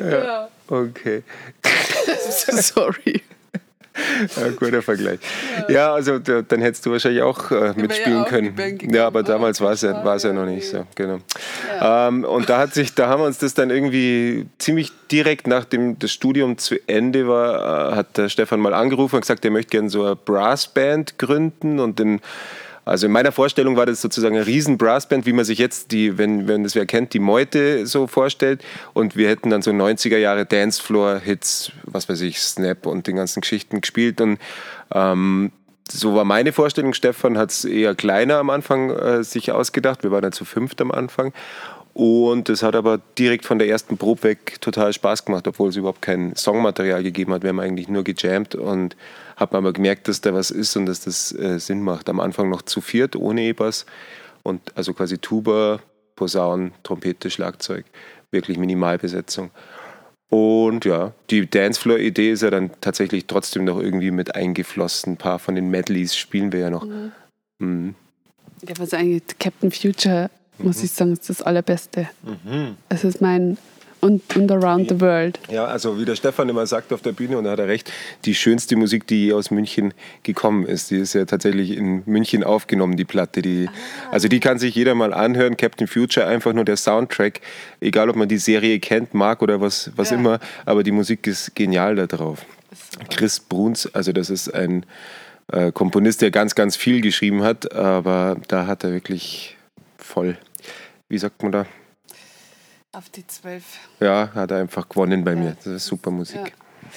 ja. 0.00 0.08
ja. 0.08 0.48
Okay. 0.70 1.22
Sorry. 2.60 3.22
Ja, 4.36 4.50
guter 4.50 4.82
Vergleich. 4.82 5.18
Ja, 5.68 5.74
ja 5.74 5.94
also 5.94 6.18
da, 6.18 6.42
dann 6.42 6.60
hättest 6.60 6.86
du 6.86 6.92
wahrscheinlich 6.92 7.22
auch 7.22 7.50
äh, 7.50 7.72
mitspielen 7.74 8.18
ja 8.18 8.24
können. 8.24 8.78
Ja, 8.92 9.06
aber 9.06 9.22
damals 9.22 9.60
war 9.60 9.72
es 9.72 9.82
ja, 9.82 10.04
war's 10.04 10.22
ja 10.22 10.32
noch 10.32 10.46
nicht 10.46 10.68
so. 10.68 10.86
Genau. 10.94 11.18
Ähm, 11.80 12.24
und 12.24 12.48
da 12.48 12.58
hat 12.58 12.74
sich, 12.74 12.94
da 12.94 13.08
haben 13.08 13.22
wir 13.22 13.26
uns 13.26 13.38
das 13.38 13.54
dann 13.54 13.70
irgendwie 13.70 14.46
ziemlich 14.58 14.92
direkt 15.10 15.46
nachdem 15.46 15.98
das 15.98 16.12
Studium 16.12 16.58
zu 16.58 16.76
Ende 16.86 17.28
war, 17.28 17.92
äh, 17.92 17.96
hat 17.96 18.16
der 18.16 18.28
Stefan 18.28 18.60
mal 18.60 18.74
angerufen 18.74 19.16
und 19.16 19.22
gesagt, 19.22 19.44
er 19.44 19.50
möchte 19.50 19.70
gerne 19.70 19.90
so 19.90 20.04
eine 20.04 20.16
Brassband 20.16 21.18
gründen 21.18 21.80
und 21.80 21.98
den 21.98 22.20
also 22.88 23.06
in 23.06 23.12
meiner 23.12 23.32
Vorstellung 23.32 23.76
war 23.76 23.86
das 23.86 24.00
sozusagen 24.00 24.36
eine 24.36 24.46
riesen 24.46 24.78
Brassband, 24.78 25.26
wie 25.26 25.32
man 25.32 25.44
sich 25.44 25.58
jetzt 25.58 25.92
die, 25.92 26.18
wenn, 26.18 26.48
wenn 26.48 26.64
das 26.64 26.74
wer 26.74 26.86
kennt, 26.86 27.12
die 27.12 27.18
Meute 27.18 27.86
so 27.86 28.06
vorstellt. 28.06 28.64
Und 28.94 29.16
wir 29.16 29.28
hätten 29.28 29.50
dann 29.50 29.62
so 29.62 29.70
90er 29.70 30.16
Jahre 30.16 30.46
Dancefloor-Hits, 30.46 31.72
was 31.84 32.08
weiß 32.08 32.20
ich, 32.22 32.40
Snap 32.40 32.86
und 32.86 33.06
den 33.06 33.16
ganzen 33.16 33.40
Geschichten 33.40 33.80
gespielt. 33.80 34.20
Und 34.20 34.38
ähm, 34.92 35.52
so 35.90 36.14
war 36.14 36.24
meine 36.24 36.52
Vorstellung. 36.52 36.94
Stefan 36.94 37.38
hat 37.38 37.50
es 37.50 37.64
eher 37.64 37.94
kleiner 37.94 38.36
am 38.36 38.50
Anfang 38.50 38.90
äh, 38.90 39.24
sich 39.24 39.52
ausgedacht. 39.52 40.02
Wir 40.02 40.10
waren 40.10 40.22
dann 40.22 40.32
zu 40.32 40.44
fünft 40.44 40.80
am 40.80 40.90
Anfang. 40.90 41.32
Und 41.98 42.48
es 42.48 42.62
hat 42.62 42.76
aber 42.76 43.00
direkt 43.18 43.44
von 43.44 43.58
der 43.58 43.66
ersten 43.66 43.98
Probe 43.98 44.22
weg 44.22 44.60
total 44.60 44.92
Spaß 44.92 45.24
gemacht, 45.24 45.48
obwohl 45.48 45.70
es 45.70 45.74
überhaupt 45.74 46.00
kein 46.00 46.32
Songmaterial 46.36 47.02
gegeben 47.02 47.32
hat. 47.32 47.42
Wir 47.42 47.48
haben 47.48 47.58
eigentlich 47.58 47.88
nur 47.88 48.04
gejammt 48.04 48.54
und 48.54 48.96
haben 49.34 49.56
aber 49.56 49.72
gemerkt, 49.72 50.06
dass 50.06 50.20
da 50.20 50.32
was 50.32 50.52
ist 50.52 50.76
und 50.76 50.86
dass 50.86 51.00
das 51.00 51.32
äh, 51.32 51.58
Sinn 51.58 51.82
macht. 51.82 52.08
Am 52.08 52.20
Anfang 52.20 52.50
noch 52.50 52.62
zu 52.62 52.80
viert, 52.80 53.16
ohne 53.16 53.42
E-Bass. 53.42 53.84
Und 54.44 54.60
also 54.76 54.94
quasi 54.94 55.18
Tuba, 55.18 55.80
Posaun, 56.14 56.70
Trompete, 56.84 57.30
Schlagzeug. 57.30 57.84
Wirklich 58.30 58.58
Minimalbesetzung. 58.58 59.50
Und 60.28 60.84
ja, 60.84 61.14
die 61.30 61.50
Dancefloor-Idee 61.50 62.30
ist 62.30 62.42
ja 62.42 62.50
dann 62.50 62.70
tatsächlich 62.80 63.26
trotzdem 63.26 63.64
noch 63.64 63.80
irgendwie 63.80 64.12
mit 64.12 64.36
eingeflossen. 64.36 65.14
Ein 65.14 65.16
paar 65.16 65.40
von 65.40 65.56
den 65.56 65.68
Medleys 65.68 66.16
spielen 66.16 66.52
wir 66.52 66.60
ja 66.60 66.70
noch. 66.70 66.86
Mhm. 66.86 67.10
Mhm. 67.58 67.94
Ja, 68.62 68.74
was 68.78 68.94
eigentlich 68.94 69.24
Captain 69.40 69.72
Future 69.72 70.30
muss 70.58 70.82
ich 70.82 70.90
sagen, 70.90 71.12
ist 71.12 71.28
das 71.28 71.42
Allerbeste. 71.42 72.08
Mhm. 72.22 72.76
Es 72.88 73.04
ist 73.04 73.20
mein 73.20 73.58
und, 74.00 74.36
und 74.36 74.50
Around 74.52 74.90
the 74.90 75.00
World. 75.00 75.38
Ja, 75.50 75.66
also 75.66 75.98
wie 75.98 76.04
der 76.04 76.14
Stefan 76.14 76.48
immer 76.48 76.66
sagt 76.66 76.92
auf 76.92 77.02
der 77.02 77.12
Bühne, 77.12 77.38
und 77.38 77.44
da 77.44 77.52
hat 77.52 77.58
er 77.58 77.68
recht, 77.68 77.92
die 78.24 78.34
schönste 78.34 78.76
Musik, 78.76 79.06
die 79.06 79.32
aus 79.32 79.50
München 79.50 79.92
gekommen 80.22 80.66
ist, 80.66 80.90
die 80.90 80.98
ist 80.98 81.14
ja 81.14 81.24
tatsächlich 81.24 81.76
in 81.76 82.02
München 82.06 82.44
aufgenommen, 82.44 82.96
die 82.96 83.04
Platte. 83.04 83.42
Die, 83.42 83.68
ah. 83.68 84.12
Also 84.12 84.28
die 84.28 84.40
kann 84.40 84.58
sich 84.58 84.74
jeder 84.74 84.94
mal 84.94 85.12
anhören, 85.12 85.56
Captain 85.56 85.86
Future, 85.86 86.26
einfach 86.26 86.52
nur 86.52 86.64
der 86.64 86.76
Soundtrack, 86.76 87.40
egal 87.80 88.08
ob 88.08 88.16
man 88.16 88.28
die 88.28 88.38
Serie 88.38 88.78
kennt, 88.78 89.14
mag 89.14 89.42
oder 89.42 89.60
was, 89.60 89.90
was 89.96 90.10
ja. 90.10 90.16
immer, 90.16 90.38
aber 90.64 90.82
die 90.82 90.92
Musik 90.92 91.26
ist 91.26 91.54
genial 91.54 91.96
da 91.96 92.06
drauf. 92.06 92.46
Chris 93.10 93.40
Bruns, 93.40 93.92
also 93.94 94.12
das 94.12 94.30
ist 94.30 94.54
ein 94.54 94.84
äh, 95.50 95.72
Komponist, 95.72 96.22
der 96.22 96.30
ganz, 96.30 96.54
ganz 96.54 96.76
viel 96.76 97.00
geschrieben 97.00 97.42
hat, 97.42 97.72
aber 97.74 98.36
da 98.48 98.66
hat 98.66 98.84
er 98.84 98.92
wirklich 98.92 99.56
voll 99.96 100.36
wie 101.08 101.18
sagt 101.18 101.42
man 101.42 101.52
da? 101.52 101.66
Auf 102.92 103.08
die 103.10 103.26
zwölf. 103.26 103.64
Ja, 104.00 104.30
hat 104.34 104.50
er 104.50 104.58
einfach 104.58 104.88
gewonnen 104.88 105.24
bei 105.24 105.32
ja. 105.32 105.38
mir. 105.38 105.56
Das 105.56 105.66
ist 105.66 105.86
super 105.86 106.10
Musik. 106.10 106.38
Ja. 106.38 106.90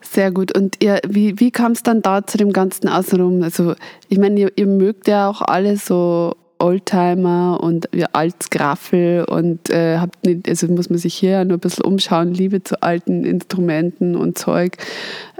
Sehr 0.00 0.30
gut. 0.30 0.56
Und 0.56 0.82
ihr, 0.82 1.00
wie, 1.06 1.38
wie 1.40 1.50
kam 1.50 1.72
es 1.72 1.82
dann 1.82 2.02
da 2.02 2.26
zu 2.26 2.38
dem 2.38 2.52
Ganzen 2.52 2.88
außenrum? 2.88 3.42
Also, 3.42 3.74
ich 4.08 4.18
meine, 4.18 4.40
ihr, 4.40 4.52
ihr 4.56 4.66
mögt 4.66 5.08
ja 5.08 5.28
auch 5.28 5.42
alle 5.42 5.76
so 5.76 6.36
Oldtimer 6.58 7.60
und 7.62 7.88
ja, 7.94 8.06
altes 8.12 8.50
Graffel 8.50 9.24
und 9.24 9.70
äh, 9.70 9.98
habt 9.98 10.24
nicht, 10.24 10.48
also 10.48 10.68
muss 10.68 10.90
man 10.90 10.98
sich 10.98 11.14
hier 11.14 11.44
nur 11.44 11.58
ein 11.58 11.60
bisschen 11.60 11.84
umschauen, 11.84 12.32
Liebe 12.32 12.62
zu 12.62 12.82
alten 12.82 13.24
Instrumenten 13.24 14.16
und 14.16 14.38
Zeug. 14.38 14.76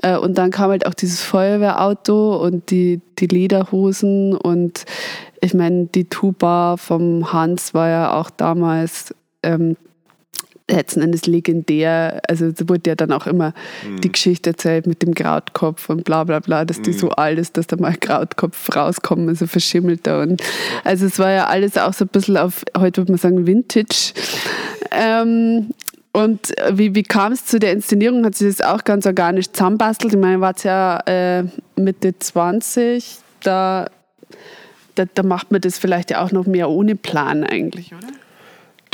Äh, 0.03 0.17
und 0.17 0.37
dann 0.39 0.51
kam 0.51 0.71
halt 0.71 0.87
auch 0.87 0.95
dieses 0.95 1.23
Feuerwehrauto 1.23 2.37
und 2.37 2.71
die, 2.71 3.01
die 3.19 3.27
Lederhosen 3.27 4.35
und 4.37 4.85
ich 5.41 5.55
meine, 5.55 5.87
die 5.87 6.09
Tuba 6.09 6.77
vom 6.77 7.33
Hans 7.33 7.75
war 7.75 7.89
ja 7.89 8.15
auch 8.15 8.31
damals 8.31 9.15
ähm, 9.43 9.77
letzten 10.71 11.01
Endes 11.01 11.27
legendär. 11.27 12.21
Also 12.29 12.47
es 12.47 12.69
wurde 12.69 12.91
ja 12.91 12.95
dann 12.95 13.13
auch 13.13 13.27
immer 13.27 13.55
mhm. 13.89 14.01
die 14.01 14.13
Geschichte 14.13 14.51
erzählt 14.51 14.87
mit 14.87 15.03
dem 15.03 15.15
Krautkopf 15.15 15.89
und 15.89 16.05
bla 16.05 16.25
bla 16.25 16.41
bla, 16.41 16.65
dass 16.65 16.83
die 16.83 16.91
mhm. 16.91 16.99
so 16.99 17.11
alt 17.11 17.39
ist, 17.39 17.57
dass 17.57 17.67
da 17.67 17.77
mal 17.77 17.97
Krautkopf 17.97 18.75
rauskommen, 18.75 19.29
also 19.29 19.47
verschimmelter. 19.47 20.21
Und 20.21 20.43
also 20.85 21.07
es 21.07 21.19
war 21.19 21.31
ja 21.31 21.47
alles 21.47 21.77
auch 21.77 21.93
so 21.93 22.05
ein 22.05 22.09
bisschen 22.09 22.37
auf, 22.37 22.65
heute 22.77 23.03
würde 23.03 23.13
man 23.13 23.19
sagen, 23.19 23.47
Vintage. 23.47 24.13
Ähm, 24.91 25.71
und 26.13 26.53
wie, 26.73 26.95
wie 26.95 27.03
kam 27.03 27.33
es 27.33 27.45
zu 27.45 27.59
der 27.59 27.73
Inszenierung? 27.73 28.25
Hat 28.25 28.35
sich 28.35 28.57
das 28.57 28.67
auch 28.67 28.85
ganz 28.85 29.07
organisch 29.07 29.53
zusammenbastelt? 29.53 30.15
Ich 30.15 30.19
meine, 30.19 30.41
war 30.41 30.55
es 30.57 30.63
ja 30.63 31.01
äh, 31.07 31.45
Mitte 31.77 32.19
20, 32.19 33.19
da 33.43 33.87
da, 34.97 35.05
da 35.05 35.23
macht 35.23 35.53
man 35.53 35.61
das 35.61 35.79
vielleicht 35.79 36.11
ja 36.11 36.25
auch 36.25 36.33
noch 36.33 36.47
mehr 36.47 36.69
ohne 36.69 36.97
Plan 36.97 37.45
eigentlich, 37.45 37.93
oder? 37.93 38.09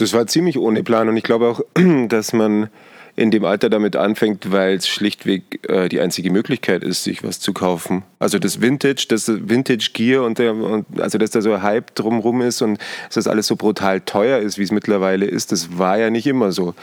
Das 0.02 0.12
war 0.14 0.26
ziemlich 0.26 0.58
ohne 0.58 0.82
Plan 0.82 1.08
und 1.08 1.16
ich 1.16 1.22
glaube 1.22 1.46
auch, 1.46 1.60
dass 2.08 2.32
man 2.32 2.70
in 3.14 3.30
dem 3.30 3.44
Alter 3.44 3.70
damit 3.70 3.94
anfängt, 3.94 4.50
weil 4.50 4.74
es 4.74 4.88
schlichtweg 4.88 5.60
äh, 5.68 5.88
die 5.88 6.00
einzige 6.00 6.32
Möglichkeit 6.32 6.82
ist, 6.82 7.04
sich 7.04 7.22
was 7.22 7.38
zu 7.38 7.52
kaufen. 7.52 8.02
Also 8.22 8.38
das 8.38 8.62
Vintage, 8.62 9.04
das 9.08 9.28
Vintage 9.28 9.90
Gear 9.92 10.24
und, 10.24 10.40
und 10.40 10.86
also 10.98 11.18
dass 11.18 11.30
da 11.30 11.42
so 11.42 11.52
ein 11.52 11.62
Hype 11.62 11.94
drumherum 11.94 12.40
ist 12.40 12.62
und 12.62 12.78
dass 13.06 13.14
das 13.14 13.26
alles 13.26 13.46
so 13.46 13.56
brutal 13.56 14.00
teuer 14.00 14.38
ist, 14.38 14.58
wie 14.58 14.62
es 14.62 14.72
mittlerweile 14.72 15.26
ist, 15.26 15.52
das 15.52 15.76
war 15.78 15.98
ja 15.98 16.08
nicht 16.08 16.26
immer 16.26 16.52
so. 16.52 16.74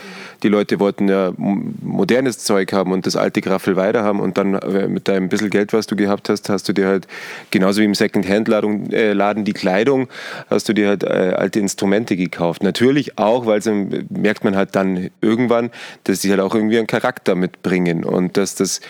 Die 0.44 0.50
Leute 0.50 0.80
wollten 0.80 1.08
ja 1.08 1.34
modernes 1.38 2.40
Zeug 2.40 2.72
haben 2.74 2.92
und 2.92 3.08
das 3.08 3.16
alte 3.16 3.42
Graffel 3.42 3.76
weiter 3.76 4.04
haben 4.04 4.20
und 4.20 4.38
dann 4.38 4.54
äh, 4.54 4.88
mit 4.88 5.08
deinem 5.08 5.30
bisschen 5.30 5.50
Geld, 5.50 5.74
was 5.74 5.88
du 5.88 5.96
gehabt 5.96 6.30
hast, 6.30 6.50
hast 6.50 6.70
du 6.70 6.74
dir 6.74 6.88
halt 6.88 7.08
genauso 7.50 7.82
wie 7.82 7.86
im 7.86 7.96
Second-Hand-Laden 7.96 8.94
äh, 8.94 9.14
Laden 9.14 9.46
die 9.46 9.54
Kleidung, 9.54 10.08
hast 10.50 10.70
du 10.70 10.74
dir 10.74 10.90
halt 10.90 11.04
äh, 11.04 11.34
alte 11.36 11.60
Instrumente 11.60 12.16
gekauft. 12.16 12.62
Natürlich 12.62 13.18
auch, 13.18 13.48
weil 13.48 13.62
merkt 14.10 14.44
man 14.44 14.56
halt 14.56 14.76
dann 14.76 15.10
irgendwann, 15.22 15.72
dass 16.04 16.20
dass 16.20 16.24
die 16.24 16.32
halt 16.32 16.42
auch 16.42 16.54
irgendwie 16.54 16.78
einen 16.78 16.88
Charakter 16.88 17.34
mitbringen 17.34 18.04
und 18.04 18.36
dass 18.36 18.56
das 18.56 18.82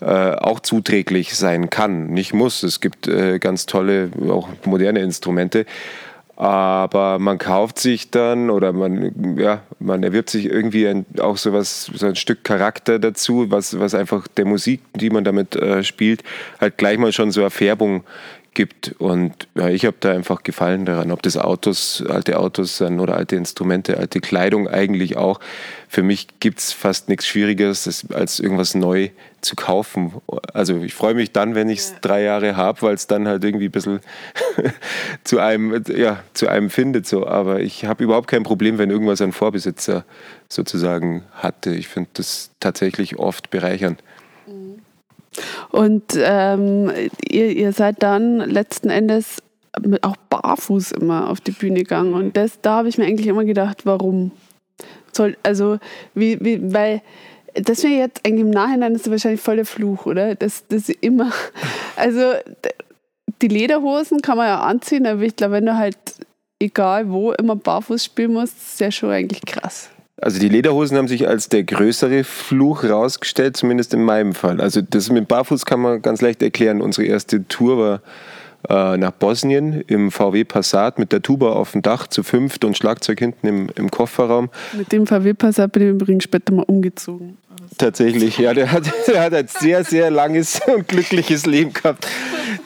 äh, 0.00 0.06
auch 0.06 0.60
zuträglich 0.60 1.36
sein 1.36 1.68
kann. 1.68 1.97
Nicht 2.06 2.34
muss. 2.34 2.62
Es 2.62 2.80
gibt 2.80 3.08
äh, 3.08 3.38
ganz 3.38 3.66
tolle, 3.66 4.10
auch 4.28 4.48
moderne 4.64 5.00
Instrumente. 5.00 5.66
Aber 6.38 7.18
man 7.18 7.38
kauft 7.38 7.80
sich 7.80 8.12
dann 8.12 8.48
oder 8.48 8.72
man, 8.72 9.36
ja, 9.36 9.62
man 9.80 10.04
erwirbt 10.04 10.30
sich 10.30 10.46
irgendwie 10.46 10.86
ein, 10.86 11.04
auch 11.18 11.36
so, 11.36 11.52
was, 11.52 11.86
so 11.86 12.06
ein 12.06 12.14
Stück 12.14 12.44
Charakter 12.44 13.00
dazu, 13.00 13.50
was, 13.50 13.80
was 13.80 13.92
einfach 13.92 14.28
der 14.28 14.44
Musik, 14.44 14.80
die 14.94 15.10
man 15.10 15.24
damit 15.24 15.56
äh, 15.56 15.82
spielt, 15.82 16.22
halt 16.60 16.78
gleich 16.78 16.96
mal 16.96 17.10
schon 17.10 17.32
so 17.32 17.40
eine 17.40 17.50
Färbung 17.50 18.04
gibt. 18.54 18.94
Und 18.98 19.48
ja, 19.54 19.68
ich 19.68 19.84
habe 19.84 19.96
da 20.00 20.12
einfach 20.12 20.42
Gefallen 20.42 20.84
daran, 20.84 21.10
ob 21.12 21.22
das 21.22 21.36
Autos, 21.36 22.04
alte 22.08 22.38
Autos 22.38 22.78
sind 22.78 23.00
oder 23.00 23.16
alte 23.16 23.36
Instrumente, 23.36 23.98
alte 23.98 24.20
Kleidung 24.20 24.68
eigentlich 24.68 25.16
auch. 25.16 25.40
Für 25.88 26.02
mich 26.02 26.28
gibt 26.40 26.58
es 26.58 26.72
fast 26.72 27.08
nichts 27.08 27.26
Schwieriges, 27.26 28.06
als 28.12 28.40
irgendwas 28.40 28.74
neu 28.74 29.10
zu 29.40 29.54
kaufen. 29.54 30.12
Also 30.52 30.82
ich 30.82 30.94
freue 30.94 31.14
mich 31.14 31.32
dann, 31.32 31.54
wenn 31.54 31.68
ich 31.68 31.78
es 31.78 31.90
ja. 31.90 31.96
drei 32.00 32.22
Jahre 32.22 32.56
habe, 32.56 32.82
weil 32.82 32.94
es 32.94 33.06
dann 33.06 33.28
halt 33.28 33.44
irgendwie 33.44 33.66
ein 33.66 33.70
bisschen 33.70 34.00
zu, 35.24 35.38
einem, 35.38 35.82
ja, 35.88 36.22
zu 36.34 36.48
einem 36.48 36.70
findet. 36.70 37.06
So. 37.06 37.26
Aber 37.26 37.60
ich 37.60 37.84
habe 37.84 38.04
überhaupt 38.04 38.28
kein 38.28 38.42
Problem, 38.42 38.78
wenn 38.78 38.90
irgendwas 38.90 39.20
ein 39.20 39.32
Vorbesitzer 39.32 40.04
sozusagen 40.48 41.22
hatte. 41.32 41.74
Ich 41.74 41.88
finde 41.88 42.10
das 42.14 42.50
tatsächlich 42.60 43.18
oft 43.18 43.50
bereichernd. 43.50 44.02
Und 45.70 46.04
ähm, 46.16 46.90
ihr, 47.28 47.50
ihr 47.50 47.72
seid 47.72 48.02
dann 48.02 48.38
letzten 48.38 48.90
Endes 48.90 49.42
auch 50.02 50.16
barfuß 50.30 50.92
immer 50.92 51.30
auf 51.30 51.40
die 51.40 51.52
Bühne 51.52 51.80
gegangen. 51.80 52.14
Und 52.14 52.36
das, 52.36 52.60
da 52.60 52.76
habe 52.76 52.88
ich 52.88 52.98
mir 52.98 53.04
eigentlich 53.04 53.26
immer 53.26 53.44
gedacht, 53.44 53.86
warum? 53.86 54.32
Soll, 55.12 55.36
also, 55.42 55.78
wie, 56.14 56.38
wie, 56.40 56.72
weil 56.72 57.02
das 57.54 57.82
wäre 57.82 57.94
jetzt 57.94 58.24
eigentlich 58.24 58.44
im 58.44 58.50
Nachhinein 58.50 58.94
ist 58.94 59.10
wahrscheinlich 59.10 59.40
voll 59.40 59.56
der 59.56 59.64
Fluch, 59.64 60.06
oder? 60.06 60.34
Das, 60.34 60.66
das 60.68 60.88
immer, 60.88 61.32
also 61.96 62.32
die 63.42 63.48
Lederhosen 63.48 64.22
kann 64.22 64.36
man 64.36 64.48
ja 64.48 64.60
anziehen, 64.60 65.06
aber 65.06 65.22
ich 65.22 65.36
glaube, 65.36 65.54
wenn 65.54 65.66
du 65.66 65.76
halt 65.76 65.96
egal 66.60 67.10
wo 67.10 67.32
immer 67.32 67.56
barfuß 67.56 68.04
spielen 68.04 68.32
musst, 68.32 68.56
ist 68.58 68.80
ja 68.80 68.90
schon 68.90 69.10
eigentlich 69.10 69.42
krass. 69.44 69.90
Also 70.20 70.40
die 70.40 70.48
Lederhosen 70.48 70.96
haben 70.96 71.08
sich 71.08 71.28
als 71.28 71.48
der 71.48 71.62
größere 71.62 72.24
Fluch 72.24 72.84
rausgestellt, 72.84 73.56
zumindest 73.56 73.94
in 73.94 74.02
meinem 74.02 74.34
Fall. 74.34 74.60
Also 74.60 74.80
das 74.82 75.10
mit 75.10 75.28
Barfuß 75.28 75.64
kann 75.64 75.80
man 75.80 76.02
ganz 76.02 76.20
leicht 76.20 76.42
erklären. 76.42 76.80
Unsere 76.80 77.06
erste 77.06 77.46
Tour 77.46 77.78
war 77.78 78.00
äh, 78.68 78.96
nach 78.96 79.12
Bosnien 79.12 79.82
im 79.86 80.10
VW 80.10 80.42
Passat 80.44 80.98
mit 80.98 81.12
der 81.12 81.22
Tuba 81.22 81.52
auf 81.52 81.72
dem 81.72 81.82
Dach 81.82 82.08
zu 82.08 82.24
fünft 82.24 82.64
und 82.64 82.76
Schlagzeug 82.76 83.20
hinten 83.20 83.46
im, 83.46 83.68
im 83.76 83.90
Kofferraum. 83.90 84.50
Mit 84.72 84.90
dem 84.90 85.06
VW 85.06 85.34
Passat 85.34 85.70
bin 85.70 85.82
ich 85.84 85.88
übrigens 85.90 86.24
später 86.24 86.52
mal 86.52 86.64
umgezogen. 86.64 87.38
Tatsächlich, 87.76 88.38
ja, 88.38 88.54
der 88.54 88.72
hat, 88.72 88.84
der 89.06 89.22
hat 89.22 89.34
ein 89.34 89.48
sehr, 89.48 89.84
sehr 89.84 90.10
langes 90.10 90.60
und 90.66 90.88
glückliches 90.88 91.46
Leben 91.46 91.72
gehabt, 91.72 92.06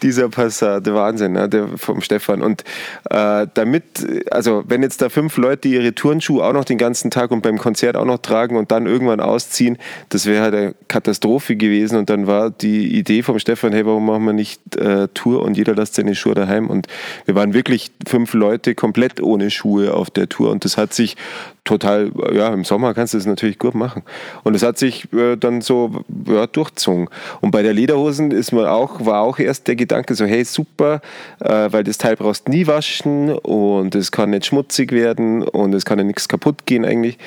dieser 0.02 0.28
Passat. 0.28 0.86
Wahnsinn, 0.92 1.32
ne, 1.32 1.48
der 1.48 1.68
vom 1.76 2.00
Stefan. 2.00 2.42
Und 2.42 2.64
äh, 3.10 3.46
damit, 3.54 3.84
also 4.30 4.64
wenn 4.66 4.82
jetzt 4.82 5.02
da 5.02 5.08
fünf 5.08 5.36
Leute 5.36 5.68
ihre 5.68 5.94
Turnschuhe 5.94 6.44
auch 6.44 6.52
noch 6.52 6.64
den 6.64 6.78
ganzen 6.78 7.10
Tag 7.10 7.30
und 7.30 7.42
beim 7.42 7.58
Konzert 7.58 7.96
auch 7.96 8.04
noch 8.04 8.18
tragen 8.18 8.56
und 8.56 8.70
dann 8.70 8.86
irgendwann 8.86 9.20
ausziehen, 9.20 9.78
das 10.08 10.26
wäre 10.26 10.42
halt 10.42 10.54
eine 10.54 10.74
Katastrophe 10.88 11.56
gewesen. 11.56 11.98
Und 11.98 12.10
dann 12.10 12.26
war 12.26 12.50
die 12.50 12.96
Idee 12.96 13.22
vom 13.22 13.38
Stefan, 13.38 13.72
hey, 13.72 13.86
warum 13.86 14.06
machen 14.06 14.24
wir 14.24 14.32
nicht 14.32 14.76
äh, 14.76 15.08
Tour 15.14 15.42
und 15.42 15.56
jeder 15.56 15.74
lässt 15.74 15.94
seine 15.94 16.14
Schuhe 16.14 16.34
daheim? 16.34 16.68
Und 16.68 16.86
wir 17.24 17.34
waren 17.34 17.54
wirklich 17.54 17.90
fünf 18.06 18.34
Leute 18.34 18.74
komplett 18.74 19.22
ohne 19.22 19.50
Schuhe 19.50 19.94
auf 19.94 20.10
der 20.10 20.28
Tour. 20.28 20.50
Und 20.50 20.64
das 20.64 20.76
hat 20.76 20.94
sich 20.94 21.16
total, 21.64 22.10
ja, 22.32 22.52
im 22.52 22.64
Sommer 22.64 22.92
kannst 22.94 23.14
du 23.14 23.18
das 23.18 23.26
natürlich 23.26 23.58
gut 23.58 23.74
machen. 23.74 24.02
Und 24.42 24.54
es 24.54 24.62
hat 24.62 24.78
sich 24.78 25.12
äh, 25.12 25.36
dann 25.36 25.60
so 25.60 26.04
ja, 26.26 26.46
durchzogen. 26.46 27.08
Und 27.40 27.50
bei 27.52 27.62
der 27.62 27.72
Lederhosen 27.72 28.30
ist 28.32 28.52
man 28.52 28.66
auch, 28.66 29.04
war 29.06 29.22
auch 29.22 29.38
erst 29.38 29.68
der 29.68 29.76
Gedanke 29.76 30.14
so, 30.14 30.24
hey, 30.24 30.44
super, 30.44 31.00
äh, 31.40 31.68
weil 31.70 31.84
das 31.84 31.98
Teil 31.98 32.16
brauchst 32.16 32.48
nie 32.48 32.66
waschen 32.66 33.30
und 33.30 33.94
es 33.94 34.10
kann 34.10 34.30
nicht 34.30 34.46
schmutzig 34.46 34.92
werden 34.92 35.42
und 35.42 35.74
es 35.74 35.84
kann 35.84 35.98
ja 35.98 36.04
nichts 36.04 36.28
kaputt 36.28 36.66
gehen 36.66 36.84
eigentlich. 36.84 37.18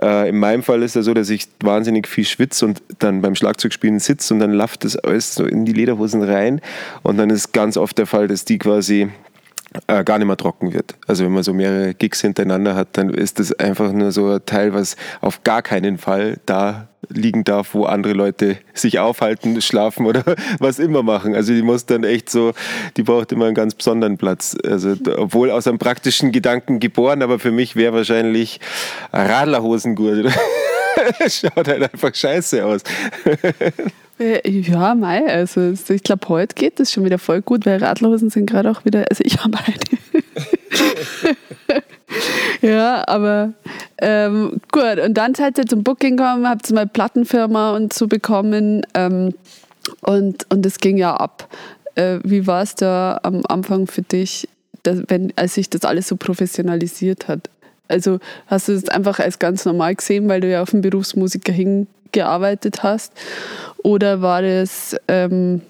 Äh, 0.00 0.30
in 0.30 0.38
meinem 0.38 0.62
Fall 0.62 0.82
ist 0.82 0.96
es 0.96 1.04
so, 1.04 1.14
dass 1.14 1.30
ich 1.30 1.48
wahnsinnig 1.60 2.08
viel 2.08 2.24
schwitze 2.24 2.66
und 2.66 2.82
dann 2.98 3.20
beim 3.20 3.34
Schlagzeugspielen 3.34 4.00
sitze 4.00 4.34
und 4.34 4.40
dann 4.40 4.52
läuft 4.52 4.84
das 4.84 4.96
alles 4.96 5.34
so 5.34 5.44
in 5.44 5.64
die 5.64 5.72
Lederhosen 5.72 6.22
rein. 6.22 6.60
Und 7.02 7.18
dann 7.18 7.30
ist 7.30 7.52
ganz 7.52 7.76
oft 7.76 7.98
der 7.98 8.06
Fall, 8.06 8.28
dass 8.28 8.44
die 8.44 8.58
quasi 8.58 9.10
äh, 9.88 10.04
gar 10.04 10.18
nicht 10.18 10.26
mehr 10.26 10.36
trocken 10.36 10.72
wird. 10.72 10.94
Also 11.06 11.24
wenn 11.24 11.32
man 11.32 11.42
so 11.42 11.52
mehrere 11.52 11.94
Gigs 11.94 12.20
hintereinander 12.20 12.74
hat, 12.74 12.88
dann 12.92 13.10
ist 13.10 13.40
das 13.40 13.52
einfach 13.52 13.92
nur 13.92 14.12
so 14.12 14.28
ein 14.28 14.46
Teil, 14.46 14.72
was 14.72 14.96
auf 15.20 15.42
gar 15.42 15.62
keinen 15.62 15.98
Fall 15.98 16.38
da 16.46 16.88
liegen 17.08 17.44
darf, 17.44 17.74
wo 17.74 17.84
andere 17.84 18.14
Leute 18.14 18.58
sich 18.72 18.98
aufhalten, 18.98 19.60
schlafen 19.60 20.06
oder 20.06 20.22
was 20.58 20.78
immer 20.78 21.02
machen. 21.02 21.34
Also 21.34 21.52
die 21.52 21.62
muss 21.62 21.86
dann 21.86 22.04
echt 22.04 22.30
so, 22.30 22.52
die 22.96 23.02
braucht 23.02 23.32
immer 23.32 23.46
einen 23.46 23.54
ganz 23.54 23.74
besonderen 23.74 24.16
Platz. 24.16 24.56
Also 24.64 24.94
obwohl 25.16 25.50
aus 25.50 25.66
einem 25.66 25.78
praktischen 25.78 26.32
Gedanken 26.32 26.78
geboren, 26.80 27.22
aber 27.22 27.38
für 27.38 27.50
mich 27.50 27.76
wäre 27.76 27.94
wahrscheinlich 27.94 28.60
Radlerhosengurt. 29.12 30.32
Schaut 31.28 31.68
halt 31.68 31.92
einfach 31.92 32.14
scheiße 32.14 32.64
aus. 32.64 32.82
Äh, 34.18 34.48
ja, 34.48 34.94
Mai, 34.94 35.26
also 35.26 35.72
ich 35.88 36.02
glaube, 36.02 36.28
heute 36.28 36.54
geht 36.54 36.78
das 36.78 36.92
schon 36.92 37.04
wieder 37.04 37.18
voll 37.18 37.42
gut, 37.42 37.66
weil 37.66 37.82
Radlerhosen 37.82 38.30
sind 38.30 38.46
gerade 38.48 38.70
auch 38.70 38.84
wieder, 38.84 39.04
also 39.10 39.24
ich 39.24 39.38
habe 39.44 39.58
eine. 39.58 39.74
ja, 42.62 43.04
aber 43.08 43.52
ähm, 43.98 44.60
gut. 44.70 45.00
Und 45.04 45.14
dann 45.14 45.34
seid 45.34 45.58
ihr 45.58 45.66
zum 45.66 45.82
Booking 45.82 46.16
gekommen, 46.16 46.48
habt 46.48 46.70
ihr 46.70 46.74
mal 46.74 46.86
Plattenfirma 46.86 47.74
und 47.74 47.92
so 47.92 48.06
bekommen 48.06 48.82
ähm, 48.94 49.34
und, 50.02 50.46
und 50.50 50.80
ging 50.80 50.96
ja 50.96 51.16
ab. 51.16 51.48
Äh, 51.96 52.18
wie 52.22 52.46
war 52.46 52.62
es 52.62 52.74
da 52.76 53.18
am 53.22 53.42
Anfang 53.48 53.86
für 53.86 54.02
dich, 54.02 54.48
dass, 54.84 55.02
wenn, 55.08 55.32
als 55.36 55.54
sich 55.54 55.70
das 55.70 55.82
alles 55.82 56.06
so 56.08 56.16
professionalisiert 56.16 57.26
hat? 57.26 57.50
Also 57.88 58.18
hast 58.46 58.68
du 58.68 58.72
es 58.72 58.88
einfach 58.88 59.18
als 59.18 59.38
ganz 59.38 59.64
normal 59.64 59.94
gesehen, 59.94 60.28
weil 60.28 60.40
du 60.40 60.50
ja 60.50 60.62
auf 60.62 60.70
den 60.70 60.80
Berufsmusiker 60.80 61.52
hingearbeitet 62.14 62.82
hast? 62.82 63.12
Oder 63.82 64.22
war 64.22 64.42
das, 64.42 64.96
ähm, 65.08 65.60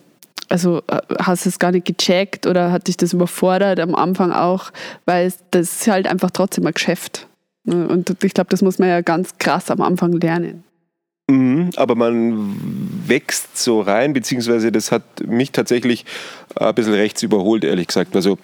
also 0.49 0.83
äh, 0.89 1.01
hast 1.19 1.45
du 1.45 1.49
es 1.49 1.59
gar 1.59 1.73
nicht 1.73 1.87
gecheckt 1.87 2.47
oder 2.47 2.71
hat 2.71 2.89
dich 2.89 2.97
das 2.97 3.13
überfordert 3.13 3.81
am 3.81 3.95
Anfang 3.95 4.33
auch? 4.33 4.71
Weil 5.05 5.33
das 5.51 5.81
ist 5.81 5.89
halt 5.89 6.07
einfach 6.07 6.31
trotzdem 6.31 6.67
ein 6.67 6.75
Geschäft. 6.75 7.27
Ne? 7.65 7.89
Und 7.89 8.23
ich 8.23 8.35
glaube, 8.35 8.51
das 8.51 8.63
muss 8.63 8.79
man 8.79 8.89
ja 8.89 9.01
ganz 9.01 9.39
krass 9.39 9.71
am 9.71 9.81
Anfang 9.81 10.13
lernen. 10.13 10.65
Mhm, 11.27 11.71
aber 11.77 11.95
man 11.95 12.55
wächst 13.07 13.57
so 13.57 13.81
rein, 13.81 14.13
beziehungsweise 14.13 14.71
das 14.71 14.93
hat 14.93 15.03
mich 15.27 15.53
tatsächlich 15.53 16.05
ein 16.55 16.75
bisschen 16.75 16.93
rechts 16.93 17.23
überholt, 17.23 17.65
ehrlich 17.65 17.87
gesagt. 17.87 18.15
Also 18.15 18.37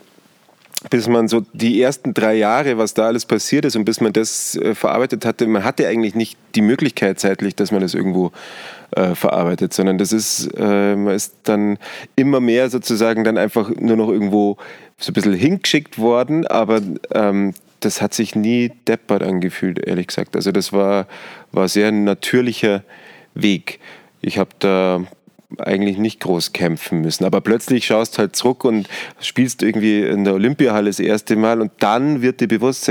bis 0.89 1.09
man 1.09 1.29
so 1.29 1.43
die 1.53 1.81
ersten 1.83 2.15
drei 2.15 2.35
Jahre, 2.35 2.79
was 2.79 2.95
da 2.95 3.07
alles 3.07 3.27
passiert 3.27 3.67
ist 3.67 3.77
und 3.77 3.85
bis 3.85 4.01
man 4.01 4.15
das 4.15 4.57
äh, 4.57 4.75
verarbeitet 4.75 5.27
hatte, 5.27 5.47
man 5.47 5.63
hatte 5.63 5.87
eigentlich 5.87 6.15
nicht 6.15 6.39
die 6.55 6.63
Möglichkeit 6.63 7.21
zeitlich, 7.21 7.55
dass 7.55 7.71
man 7.71 7.83
das 7.83 7.95
irgendwo 7.95 8.33
äh, 8.93 9.15
verarbeitet, 9.15 9.75
sondern 9.75 9.99
das 9.99 10.13
ist, 10.13 10.49
äh, 10.57 10.97
man 10.97 11.15
ist 11.15 11.35
dann 11.45 11.79
immer 12.17 12.41
mehr 12.41 12.71
sozusagen 12.71 13.25
dann 13.25 13.37
einfach 13.37 13.71
nur 13.77 13.97
noch 13.97 14.09
irgendwo 14.09 14.57
so 14.99 15.11
ein 15.11 15.15
bisschen 15.15 15.35
hingeschickt 15.35 15.99
worden, 15.99 16.47
aber 16.47 16.81
ähm, 17.13 17.53
das 17.81 18.01
hat 18.01 18.15
sich 18.15 18.35
nie 18.35 18.73
deppert 18.89 19.23
angefühlt, 19.23 19.79
ehrlich 19.79 20.07
gesagt. 20.07 20.37
Also 20.37 20.51
das 20.53 20.73
war, 20.73 21.07
war 21.53 21.69
sehr 21.69 21.89
ein 21.89 22.05
natürlicher 22.05 22.85
Weg. 23.35 23.81
Ich 24.23 24.39
habe 24.39 24.51
da 24.59 25.05
eigentlich 25.59 25.99
nicht 25.99 26.21
groß 26.21 26.53
kämpfen 26.53 27.01
müssen. 27.01 27.25
Aber 27.25 27.41
plötzlich 27.41 27.87
schaust 27.87 28.19
halt 28.19 28.37
zurück 28.37 28.65
und 28.65 28.89
spielst 29.21 29.63
irgendwie 29.63 30.03
in 30.03 30.25
der 30.25 30.35
Olympiahalle 30.35 30.91
das 30.91 31.01
erste 31.01 31.37
Mal 31.37 31.61
und 31.61 31.73
dann 31.79 32.23
wird 32.23 32.41
dir 32.41 32.49
bewusst, 32.49 32.91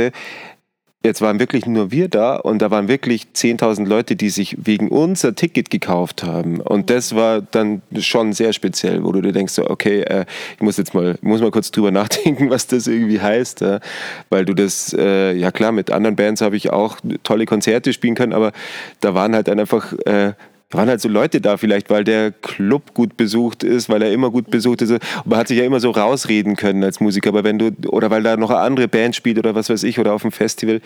jetzt 1.02 1.22
waren 1.22 1.40
wirklich 1.40 1.66
nur 1.66 1.92
wir 1.92 2.10
da 2.10 2.36
und 2.36 2.62
da 2.62 2.72
waren 2.72 2.90
wirklich 2.90 3.28
10.000 3.34 3.88
Leute, 3.88 4.18
die 4.18 4.30
sich 4.30 4.58
wegen 4.60 4.90
uns 4.90 5.24
ein 5.24 5.36
Ticket 5.36 5.70
gekauft 5.70 6.24
haben. 6.24 6.60
Und 6.60 6.90
das 6.90 7.16
war 7.16 7.42
dann 7.42 7.82
schon 8.00 8.34
sehr 8.34 8.52
speziell, 8.52 9.04
wo 9.06 9.14
du 9.14 9.22
dir 9.22 9.32
denkst, 9.32 9.60
okay, 9.60 10.02
äh, 10.02 10.26
ich 10.56 10.62
muss 10.62 10.76
jetzt 10.76 10.94
mal, 10.94 11.18
muss 11.22 11.40
mal 11.40 11.52
kurz 11.52 11.72
drüber 11.72 11.92
nachdenken, 12.00 12.50
was 12.50 12.68
das 12.68 12.88
irgendwie 12.88 13.22
heißt. 13.22 13.64
Weil 14.30 14.46
du 14.46 14.54
das, 14.54 14.94
äh, 14.98 15.34
ja 15.34 15.52
klar, 15.52 15.72
mit 15.72 15.90
anderen 15.90 16.18
Bands 16.18 16.42
habe 16.42 16.58
ich 16.58 16.72
auch 16.72 16.98
tolle 17.24 17.46
Konzerte 17.46 17.94
spielen 17.94 18.16
können, 18.16 18.34
aber 18.34 18.52
da 19.00 19.14
waren 19.14 19.34
halt 19.34 19.48
einfach 19.48 19.94
äh, 20.06 20.34
waren 20.72 20.88
halt 20.88 21.02
so 21.02 21.10
Leute 21.10 21.42
da 21.42 21.58
vielleicht, 21.58 21.90
weil 21.90 22.04
der 22.04 22.32
Club 22.32 22.94
gut 22.94 23.18
besucht 23.18 23.64
ist, 23.64 23.90
weil 23.90 24.04
er 24.04 24.12
immer 24.12 24.30
gut 24.30 24.52
besucht 24.52 24.82
ist. 24.84 24.92
Und 24.92 25.02
man 25.26 25.40
hat 25.40 25.48
sich 25.48 25.58
ja 25.58 25.66
immer 25.66 25.80
so 25.80 25.90
rausreden 25.90 26.56
können 26.56 26.84
als 26.84 27.00
Musiker, 27.00 27.30
aber 27.30 27.44
wenn 27.44 27.58
du, 27.58 27.72
oder 27.88 28.12
weil 28.12 28.22
da 28.22 28.38
noch 28.38 28.52
eine 28.52 28.60
andere 28.60 28.88
Band 28.88 29.16
spielt 29.16 29.40
oder 29.40 29.56
was 29.56 29.70
weiß 29.70 29.84
ich, 29.84 29.98
oder 29.98 30.14
auf 30.14 30.22
dem 30.22 30.32
Festival. 30.32 30.82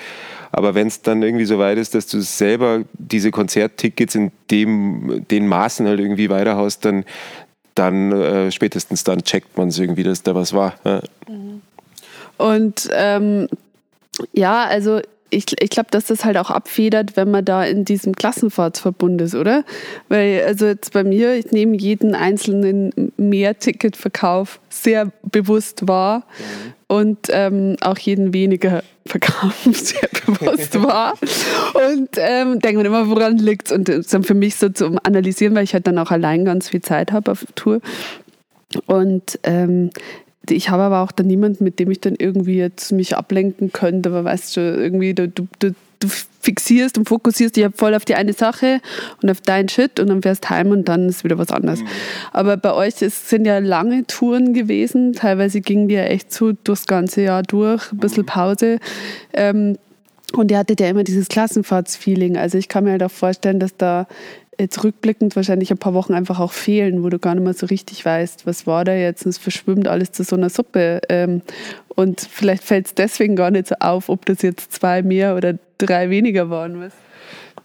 Aber 0.52 0.74
wenn 0.74 0.88
es 0.88 1.02
dann 1.02 1.22
irgendwie 1.22 1.46
so 1.46 1.60
weit 1.60 1.78
ist, 1.78 1.96
dass 1.96 2.08
du 2.08 2.22
selber 2.22 2.84
diese 2.94 3.32
Konzerttickets 3.32 4.16
in 4.16 4.32
dem, 4.52 5.26
den 5.30 5.48
Maßen 5.48 5.86
halt 5.86 6.00
irgendwie 6.00 6.30
weiterhaust, 6.30 6.86
dann, 6.86 7.04
dann 7.76 8.14
äh, 8.14 8.52
spätestens 8.52 9.04
dann 9.04 9.24
checkt 9.24 9.58
man 9.58 9.68
es 9.68 9.80
irgendwie, 9.80 10.04
dass 10.04 10.24
da 10.24 10.34
was 10.34 10.54
war. 10.54 10.76
Ja. 10.86 11.02
Und 12.38 12.90
ähm, 12.94 13.50
ja, 14.32 14.64
also 14.64 15.02
ich, 15.34 15.46
ich 15.60 15.70
glaube, 15.70 15.90
dass 15.92 16.06
das 16.06 16.26
halt 16.26 16.38
auch 16.38 16.50
abfedert, 16.50 17.18
wenn 17.18 17.32
man 17.32 17.44
da 17.44 17.64
in 17.64 17.86
diesem 17.86 18.14
Klassenfahrtsverbund 18.14 19.22
ist, 19.22 19.36
oder? 19.36 19.64
Weil, 20.10 20.44
also 20.46 20.68
jetzt 20.68 20.94
bei 20.94 21.04
mir, 21.04 21.34
ich 21.34 21.52
nehme 21.52 21.76
jeden 21.78 22.16
einzelnen 22.16 23.12
Mehrticketverkauf 23.18 24.60
sehr 24.70 25.12
bewusst 25.24 25.88
wahr 25.88 26.26
und 26.88 27.18
ähm, 27.30 27.76
auch 27.82 27.98
jeden 27.98 28.34
weniger 28.34 28.84
Verkauf 29.06 29.54
sehr 29.72 30.10
bewusst 30.26 30.82
wahr. 30.82 31.14
Und 31.74 32.10
ähm, 32.18 32.60
denke 32.60 32.82
mir 32.82 32.88
immer, 32.88 33.10
woran 33.10 33.38
liegt 33.38 33.68
es? 33.68 33.72
Und 33.72 33.90
dann 33.90 34.24
für 34.24 34.34
mich 34.34 34.56
so 34.56 34.70
zum 34.70 35.00
Analysieren, 35.04 35.56
weil 35.56 35.64
ich 35.64 35.74
halt 35.74 35.88
dann 35.88 35.98
auch 35.98 36.12
allein 36.12 36.46
ganz 36.46 36.70
viel 36.70 36.82
Zeit 36.82 37.12
habe 37.12 37.32
auf 37.32 37.46
Tour. 37.56 37.82
Und 38.86 39.40
ähm, 39.44 39.90
ich 40.50 40.70
habe 40.70 40.84
aber 40.84 41.02
auch 41.02 41.12
dann 41.12 41.28
niemanden, 41.28 41.64
mit 41.64 41.80
dem 41.80 41.90
ich 41.92 42.02
dann 42.02 42.16
irgendwie 42.18 42.58
jetzt 42.58 42.92
mich 42.92 43.16
ablenken 43.16 43.72
könnte, 43.72 44.10
aber 44.10 44.24
weißt 44.24 44.58
du, 44.58 44.62
irgendwie, 44.62 45.14
du, 45.14 45.30
du, 45.30 45.48
du, 45.60 45.74
fixierst 46.44 46.98
und 46.98 47.08
fokussierst 47.08 47.56
dich 47.56 47.66
voll 47.74 47.96
auf 47.96 48.04
die 48.04 48.16
eine 48.16 48.34
Sache 48.34 48.82
und 49.22 49.32
auf 49.32 49.40
dein 49.40 49.70
Shit 49.70 50.00
und 50.00 50.08
dann 50.10 50.22
fährst 50.22 50.50
heim 50.50 50.72
und 50.72 50.90
dann 50.90 51.08
ist 51.08 51.24
wieder 51.24 51.38
was 51.38 51.52
anderes. 51.52 51.80
Mhm. 51.80 51.88
Aber 52.34 52.58
bei 52.58 52.74
euch 52.74 53.02
es 53.02 53.30
sind 53.30 53.46
ja 53.46 53.60
lange 53.60 54.06
Touren 54.06 54.54
gewesen, 54.54 55.14
teilweise 55.14 55.62
gingen 55.62 55.88
die 55.88 55.96
ja 55.96 56.04
echt 56.04 56.34
so 56.34 56.52
durchs 56.52 56.86
ganze 56.86 57.22
Jahr 57.22 57.44
durch, 57.44 57.92
ein 57.94 58.00
bisschen 58.00 58.24
mhm. 58.24 58.28
Pause. 58.28 58.80
Ähm, 59.34 59.78
und 60.36 60.52
ihr 60.52 60.58
hattet 60.58 60.82
ja 60.82 60.90
immer 60.90 61.04
dieses 61.04 61.28
Klassenfahrtsfeeling. 61.28 62.38
Also 62.38 62.58
ich 62.58 62.68
kann 62.68 62.84
mir 62.84 62.92
halt 62.92 63.04
auch 63.04 63.12
vorstellen, 63.12 63.60
dass 63.60 63.78
da 63.78 64.08
jetzt 64.60 64.84
rückblickend 64.84 65.36
wahrscheinlich 65.36 65.72
ein 65.72 65.78
paar 65.78 65.94
Wochen 65.94 66.14
einfach 66.14 66.40
auch 66.40 66.52
fehlen, 66.52 67.04
wo 67.04 67.10
du 67.10 67.20
gar 67.20 67.36
nicht 67.36 67.44
mehr 67.44 67.54
so 67.54 67.66
richtig 67.66 68.06
weißt, 68.06 68.46
was 68.46 68.68
war 68.68 68.86
da 68.86 68.94
jetzt 68.94 69.26
und 69.26 69.30
es 69.30 69.38
verschwimmt 69.38 69.88
alles 69.88 70.12
zu 70.12 70.24
so 70.24 70.36
einer 70.36 70.50
Suppe. 70.50 71.02
Ähm, 71.10 71.42
und 71.96 72.22
vielleicht 72.22 72.64
fällt 72.64 72.88
es 72.88 72.96
deswegen 72.96 73.36
gar 73.36 73.52
nicht 73.52 73.68
so 73.68 73.76
auf, 73.80 74.10
ob 74.10 74.26
das 74.26 74.42
jetzt 74.42 74.74
zwei 74.74 75.02
mehr 75.02 75.36
oder 75.36 75.56
drei 75.86 76.10
weniger 76.10 76.50
waren. 76.50 76.82
Was? 76.82 76.94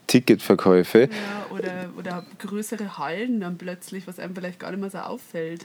Ticketverkäufe. 0.09 1.03
Ja, 1.03 1.57
oder, 1.57 1.73
oder 1.97 2.25
größere 2.39 2.99
Hallen 2.99 3.41
dann 3.41 3.59
plötzlich, 3.59 4.07
was 4.07 4.19
einem 4.19 4.35
vielleicht 4.35 4.59
gar 4.59 4.71
nicht 4.71 4.81
mehr 4.81 4.91
so 4.91 4.99
auffällt. 4.99 5.65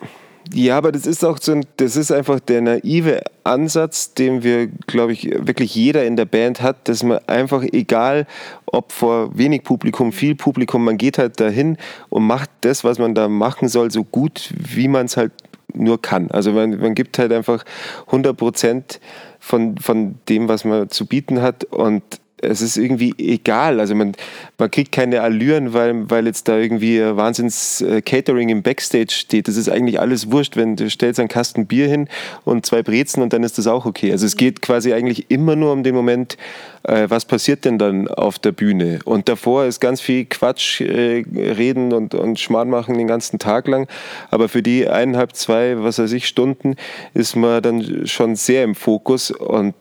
Ja, 0.54 0.78
aber 0.78 0.91
das 0.91 1.06
ist 1.06 1.24
auch 1.24 1.38
so 1.39 1.54
ein, 1.54 1.66
das 1.78 1.95
ist 1.95 2.12
einfach 2.12 2.41
der 2.41 2.62
naive 2.62 3.22
Ansatz, 3.45 4.14
den 4.14 4.43
wir, 4.43 4.68
glaube 4.68 5.14
ich, 5.14 5.30
wirklich 5.32 5.74
jeder 5.74 6.06
in 6.06 6.18
der 6.18 6.26
Band 6.26 6.62
hat, 6.62 6.89
dass 6.89 7.01
man 7.01 7.20
einfach, 7.28 7.64
egal 7.64 8.28
ob 8.66 8.91
vor 8.91 9.38
wenig 9.38 9.64
Publikum, 9.64 10.12
viel 10.12 10.36
Publikum, 10.36 10.84
man 10.84 10.97
geht 10.97 11.18
halt 11.18 11.39
dahin 11.39 11.78
und 12.10 12.28
macht 12.28 12.49
das, 12.62 12.84
was 12.84 12.99
man 12.99 13.16
da 13.16 13.30
machen 13.30 13.70
soll, 13.70 13.89
so 13.89 14.04
gut, 14.04 14.54
wie 14.58 14.89
man 14.89 15.06
es 15.06 15.16
halt 15.16 15.32
nur 15.74 16.01
kann. 16.01 16.30
Also 16.30 16.51
man, 16.51 16.78
man 16.78 16.93
gibt 16.93 17.18
halt 17.18 17.32
einfach 17.32 17.64
100 18.08 18.36
Prozent 18.36 18.99
von, 19.39 19.78
von 19.78 20.16
dem, 20.28 20.49
was 20.49 20.66
man 20.66 20.89
zu 20.89 21.06
bieten 21.06 21.41
hat 21.41 21.64
und 21.66 22.04
es 22.43 22.61
ist 22.61 22.77
irgendwie 22.77 23.13
egal. 23.17 23.79
Also 23.79 23.95
man, 23.95 24.13
man 24.57 24.69
kriegt 24.69 24.91
keine 24.91 25.21
Allüren, 25.21 25.73
weil, 25.73 26.09
weil 26.09 26.25
jetzt 26.25 26.47
da 26.47 26.57
irgendwie 26.57 26.99
Wahnsinns 26.99 27.81
äh, 27.81 28.01
Catering 28.01 28.49
im 28.49 28.63
Backstage 28.63 29.11
steht. 29.11 29.47
Das 29.47 29.57
ist 29.57 29.69
eigentlich 29.69 29.99
alles 29.99 30.31
wurscht, 30.31 30.55
wenn 30.55 30.75
du 30.75 30.89
stellst 30.89 31.19
einen 31.19 31.29
Kasten 31.29 31.65
Bier 31.65 31.87
hin 31.87 32.07
und 32.45 32.65
zwei 32.65 32.83
Brezen 32.83 33.23
und 33.23 33.33
dann 33.33 33.43
ist 33.43 33.57
das 33.57 33.67
auch 33.67 33.85
okay. 33.85 34.11
Also 34.11 34.25
es 34.25 34.35
geht 34.35 34.61
quasi 34.61 34.93
eigentlich 34.93 35.29
immer 35.29 35.55
nur 35.55 35.71
um 35.71 35.83
den 35.83 35.95
Moment, 35.95 36.37
äh, 36.83 37.09
was 37.09 37.25
passiert 37.25 37.65
denn 37.65 37.77
dann 37.77 38.07
auf 38.07 38.39
der 38.39 38.51
Bühne? 38.51 38.99
Und 39.05 39.29
davor 39.29 39.65
ist 39.65 39.79
ganz 39.79 40.01
viel 40.01 40.25
Quatsch 40.25 40.81
äh, 40.81 41.23
reden 41.35 41.93
und, 41.93 42.13
und 42.13 42.39
Schmarrn 42.39 42.69
machen 42.69 42.97
den 42.97 43.07
ganzen 43.07 43.39
Tag 43.39 43.67
lang. 43.67 43.87
Aber 44.31 44.49
für 44.49 44.61
die 44.61 44.87
eineinhalb, 44.87 45.35
zwei, 45.35 45.81
was 45.81 45.99
weiß 45.99 46.11
ich, 46.13 46.27
Stunden 46.27 46.75
ist 47.13 47.35
man 47.35 47.61
dann 47.61 48.07
schon 48.07 48.35
sehr 48.35 48.63
im 48.63 48.75
Fokus 48.75 49.31
und 49.31 49.73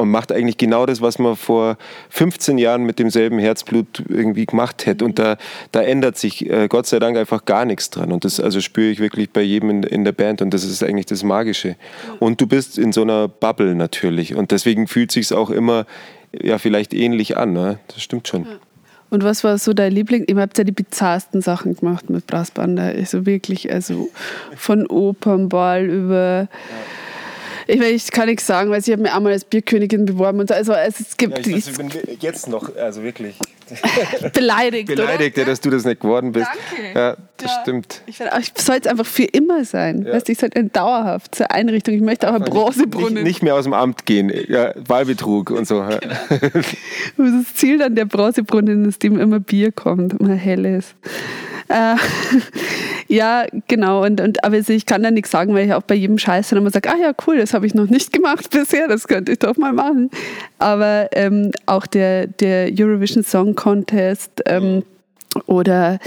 und 0.00 0.10
macht 0.10 0.32
eigentlich 0.32 0.56
genau 0.56 0.86
das, 0.86 1.00
was 1.00 1.18
man 1.18 1.36
vor 1.36 1.76
15 2.10 2.58
Jahren 2.58 2.84
mit 2.84 2.98
demselben 2.98 3.38
Herzblut 3.38 4.02
irgendwie 4.08 4.46
gemacht 4.46 4.86
hätte. 4.86 5.04
Und 5.04 5.18
da, 5.18 5.36
da 5.72 5.82
ändert 5.82 6.16
sich 6.16 6.48
äh, 6.48 6.68
Gott 6.68 6.86
sei 6.86 6.98
Dank 6.98 7.16
einfach 7.16 7.44
gar 7.44 7.64
nichts 7.64 7.90
dran. 7.90 8.12
Und 8.12 8.24
das 8.24 8.40
also 8.40 8.60
spüre 8.60 8.90
ich 8.90 9.00
wirklich 9.00 9.30
bei 9.30 9.42
jedem 9.42 9.70
in, 9.70 9.82
in 9.82 10.04
der 10.04 10.12
Band 10.12 10.42
und 10.42 10.52
das 10.52 10.64
ist 10.64 10.82
eigentlich 10.82 11.06
das 11.06 11.22
Magische. 11.22 11.76
Und 12.18 12.40
du 12.40 12.46
bist 12.46 12.78
in 12.78 12.92
so 12.92 13.02
einer 13.02 13.28
Bubble 13.28 13.74
natürlich 13.74 14.34
und 14.34 14.50
deswegen 14.50 14.86
fühlt 14.86 15.12
sich 15.12 15.32
auch 15.32 15.50
immer 15.50 15.86
ja 16.32 16.58
vielleicht 16.58 16.94
ähnlich 16.94 17.36
an. 17.36 17.52
Ne? 17.52 17.78
Das 17.88 18.02
stimmt 18.02 18.26
schon. 18.26 18.44
Ja. 18.44 18.50
Und 19.10 19.24
was 19.24 19.42
war 19.42 19.58
so 19.58 19.72
dein 19.72 19.92
Liebling? 19.92 20.24
Ihr 20.28 20.36
habt 20.36 20.56
ja 20.56 20.62
die 20.62 20.72
bizarrsten 20.72 21.42
Sachen 21.42 21.74
gemacht 21.74 22.08
mit 22.08 22.28
Brassband. 22.28 22.78
Also 22.78 23.26
wirklich, 23.26 23.72
also 23.72 24.08
von 24.56 24.86
Opernball 24.86 25.84
über. 25.86 26.48
Ja 26.48 26.48
ich, 27.70 27.78
meine, 27.78 27.90
ich 27.90 28.10
kann 28.10 28.26
nichts 28.26 28.46
sagen, 28.46 28.70
weil 28.70 28.80
ich 28.80 28.90
habe 28.90 29.02
mir 29.02 29.14
einmal 29.14 29.32
als 29.32 29.44
Bierkönigin 29.44 30.04
beworben. 30.04 30.40
Und 30.40 30.52
also, 30.52 30.72
es 30.72 31.16
gibt 31.16 31.46
ja, 31.46 31.56
ich, 31.56 31.68
ich 31.68 31.76
bin 31.76 31.90
jetzt 32.20 32.48
noch, 32.48 32.74
also 32.76 33.02
wirklich. 33.02 33.36
Beleidigt. 34.32 34.88
Beleidigt, 34.88 35.36
ja, 35.36 35.44
dass 35.44 35.60
du 35.60 35.70
das 35.70 35.84
nicht 35.84 36.00
geworden 36.00 36.32
bist. 36.32 36.48
Danke. 36.48 36.98
Ja, 36.98 37.16
das 37.36 37.50
ja. 37.50 37.60
stimmt. 37.62 38.02
Ich, 38.06 38.20
ich 38.20 38.52
soll 38.56 38.78
es 38.80 38.86
einfach 38.86 39.06
für 39.06 39.24
immer 39.24 39.64
sein. 39.64 40.04
Ja. 40.04 40.14
Weißt 40.14 40.28
ich 40.28 40.38
soll 40.38 40.50
ein 40.54 40.72
dauerhaft 40.72 41.34
zur 41.36 41.50
Einrichtung. 41.50 41.94
Ich 41.94 42.00
möchte 42.00 42.28
auch 42.28 42.34
ein 42.34 42.42
Bronzebrunnen. 42.42 43.14
Nicht, 43.14 43.24
nicht, 43.24 43.42
mehr 43.42 43.54
aus 43.54 43.64
dem 43.64 43.72
Amt 43.72 44.06
gehen. 44.06 44.32
Ja, 44.48 44.72
Wahlbetrug 44.76 45.50
und 45.50 45.66
so. 45.66 45.82
Genau. 45.82 46.00
das 47.16 47.54
Ziel 47.54 47.78
dann 47.78 47.94
der 47.94 48.06
Bronzebrunnen 48.06 48.86
ist, 48.86 49.02
dem 49.02 49.18
immer 49.18 49.40
Bier 49.40 49.72
kommt, 49.72 50.14
immer 50.14 50.34
helles. 50.34 50.94
Äh, 51.70 51.94
ja, 53.08 53.46
genau. 53.68 54.04
Und, 54.04 54.20
und, 54.20 54.44
aber 54.44 54.56
ich 54.56 54.86
kann 54.86 55.02
da 55.02 55.10
nichts 55.10 55.30
sagen, 55.30 55.54
weil 55.54 55.66
ich 55.66 55.72
auch 55.72 55.82
bei 55.82 55.94
jedem 55.94 56.18
Scheiß 56.18 56.48
dann 56.48 56.58
immer 56.58 56.70
sage, 56.70 56.90
ah 56.90 56.96
ja, 57.00 57.12
cool, 57.26 57.38
das 57.38 57.54
habe 57.54 57.66
ich 57.66 57.74
noch 57.74 57.88
nicht 57.88 58.12
gemacht 58.12 58.50
bisher, 58.50 58.88
das 58.88 59.06
könnte 59.06 59.32
ich 59.32 59.38
doch 59.38 59.56
mal 59.56 59.72
machen. 59.72 60.10
Aber 60.58 61.08
ähm, 61.12 61.52
auch 61.66 61.86
der, 61.86 62.26
der 62.26 62.70
Eurovision 62.76 63.22
Song 63.22 63.54
Contest 63.54 64.42
ähm, 64.46 64.82
oder 65.46 66.00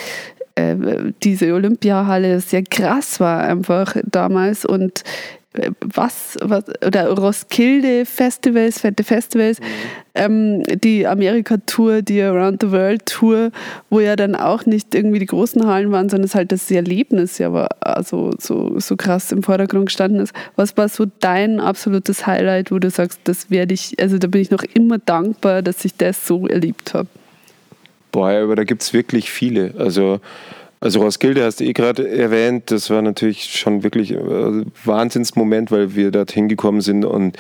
äh, 0.56 0.76
diese 1.24 1.54
Olympiahalle 1.54 2.42
sehr 2.42 2.64
krass 2.64 3.20
war 3.22 3.42
einfach 3.42 3.96
damals 4.04 4.66
und 4.66 5.04
was, 5.82 6.38
was 6.42 6.64
oder 6.86 7.10
Roskilde 7.10 8.06
Festivals, 8.06 8.80
fette 8.80 9.04
Festivals, 9.04 9.60
mhm. 9.60 9.66
ähm, 10.16 10.64
die 10.84 11.06
Amerika-Tour, 11.06 12.02
die 12.02 12.22
Around 12.22 12.62
the 12.62 12.72
World 12.72 13.06
Tour, 13.06 13.52
wo 13.90 14.00
ja 14.00 14.16
dann 14.16 14.36
auch 14.36 14.66
nicht 14.66 14.96
irgendwie 14.96 15.20
die 15.20 15.28
großen 15.28 15.66
Hallen 15.68 15.92
waren, 15.92 16.10
sondern 16.10 16.26
es 16.26 16.36
halt 16.36 16.52
das 16.52 16.70
Erlebnis 16.72 17.38
ja 17.38 17.54
war 17.54 17.70
also 17.82 18.32
so, 18.40 18.80
so 18.80 18.96
krass 18.96 19.32
im 19.32 19.44
Vordergrund 19.44 19.88
gestanden 19.88 20.22
ist. 20.22 20.34
Was 20.56 20.76
war 20.78 20.90
so 20.90 21.06
dein 21.20 21.60
absolutes 21.60 22.26
Highlight, 22.26 22.72
wo 22.72 22.80
du 22.80 22.90
sagst, 22.90 23.22
das 23.26 23.52
werde 23.52 23.74
ich, 23.74 24.00
also 24.00 24.18
da 24.18 24.28
bin 24.28 24.42
ich 24.42 24.52
noch 24.52 24.64
immer 24.64 24.98
dankbar, 24.98 25.62
dass 25.62 25.86
ich 25.86 25.96
das 25.96 26.26
so 26.26 26.48
erlebt 26.48 26.94
habe? 26.94 27.08
Boah, 28.12 28.30
aber 28.30 28.56
da 28.56 28.64
gibt 28.64 28.84
es 28.84 28.94
wirklich 28.94 29.32
viele. 29.32 29.74
Also 29.78 30.20
also 30.84 31.00
Roskilde 31.02 31.46
hast 31.46 31.62
du 31.62 31.64
eh 31.64 31.72
gerade 31.72 32.10
erwähnt, 32.10 32.70
das 32.70 32.90
war 32.90 33.02
natürlich 33.02 33.58
schon 33.58 33.84
wirklich 33.84 34.12
ein 34.12 34.64
äh, 34.64 34.66
Wahnsinnsmoment, 34.84 35.72
weil 35.72 35.96
wir 35.96 36.12
dort 36.12 36.32
hingekommen 36.32 36.82
sind 36.82 37.06
und 37.06 37.38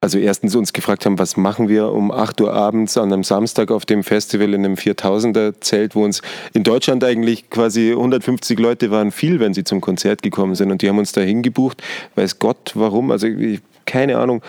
also 0.00 0.18
erstens 0.18 0.54
uns 0.54 0.72
gefragt 0.72 1.04
haben, 1.04 1.18
was 1.18 1.36
machen 1.36 1.68
wir 1.68 1.90
um 1.90 2.12
8 2.12 2.40
Uhr 2.40 2.52
abends 2.52 2.96
an 2.96 3.12
einem 3.12 3.24
Samstag 3.24 3.72
auf 3.72 3.84
dem 3.84 4.04
Festival 4.04 4.54
in 4.54 4.64
einem 4.64 4.74
4000er 4.74 5.54
Zelt, 5.60 5.96
wo 5.96 6.04
uns 6.04 6.22
in 6.54 6.62
Deutschland 6.62 7.02
eigentlich 7.02 7.50
quasi 7.50 7.90
150 7.90 8.58
Leute 8.60 8.92
waren 8.92 9.10
viel, 9.10 9.40
wenn 9.40 9.54
sie 9.54 9.64
zum 9.64 9.80
Konzert 9.80 10.22
gekommen 10.22 10.54
sind 10.54 10.70
und 10.70 10.82
die 10.82 10.88
haben 10.88 10.98
uns 10.98 11.10
da 11.10 11.20
hingebucht. 11.20 11.82
Weiß 12.14 12.38
Gott 12.38 12.72
warum, 12.74 13.10
also 13.10 13.26
ich 13.26 13.60
keine 13.86 14.18
Ahnung. 14.18 14.42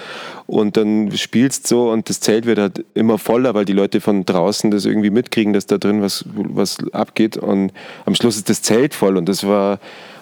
Und 0.46 0.78
dann 0.78 1.12
spielst 1.16 1.68
so 1.68 1.92
und 1.92 2.10
das 2.10 2.20
Zelt 2.20 2.46
wird 2.46 2.60
halt 2.60 2.86
immer 2.94 3.18
voller, 3.18 3.54
weil 3.54 3.66
die 3.66 3.74
Leute 3.74 4.02
von 4.02 4.26
draußen 4.26 4.72
das 4.72 4.86
irgendwie 4.86 5.10
mitkriegen, 5.10 5.54
dass 5.54 5.66
da 5.66 5.78
drin 5.78 6.02
was, 6.02 6.26
was 6.34 6.78
abgeht. 6.92 7.38
Und 7.38 7.72
am 8.06 8.16
Schluss 8.16 8.36
ist 8.36 8.50
das 8.50 8.62
Zelt 8.62 8.94
voll 8.94 9.18
und 9.18 9.30
das 9.30 9.48
war, 9.48 9.80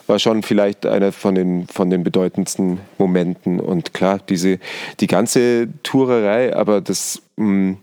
war 0.08 0.20
schon 0.20 0.44
vielleicht 0.44 0.86
einer 0.86 1.12
von 1.12 1.36
den, 1.36 1.68
von 1.68 1.90
den 1.90 2.04
bedeutendsten 2.04 2.80
Momenten. 2.98 3.60
Und 3.60 3.94
klar, 3.94 4.20
diese, 4.30 4.60
die 5.00 5.08
ganze 5.08 5.68
Tourerei, 5.84 6.56
aber 6.56 6.82
das, 6.82 7.22
mm, 7.38 7.74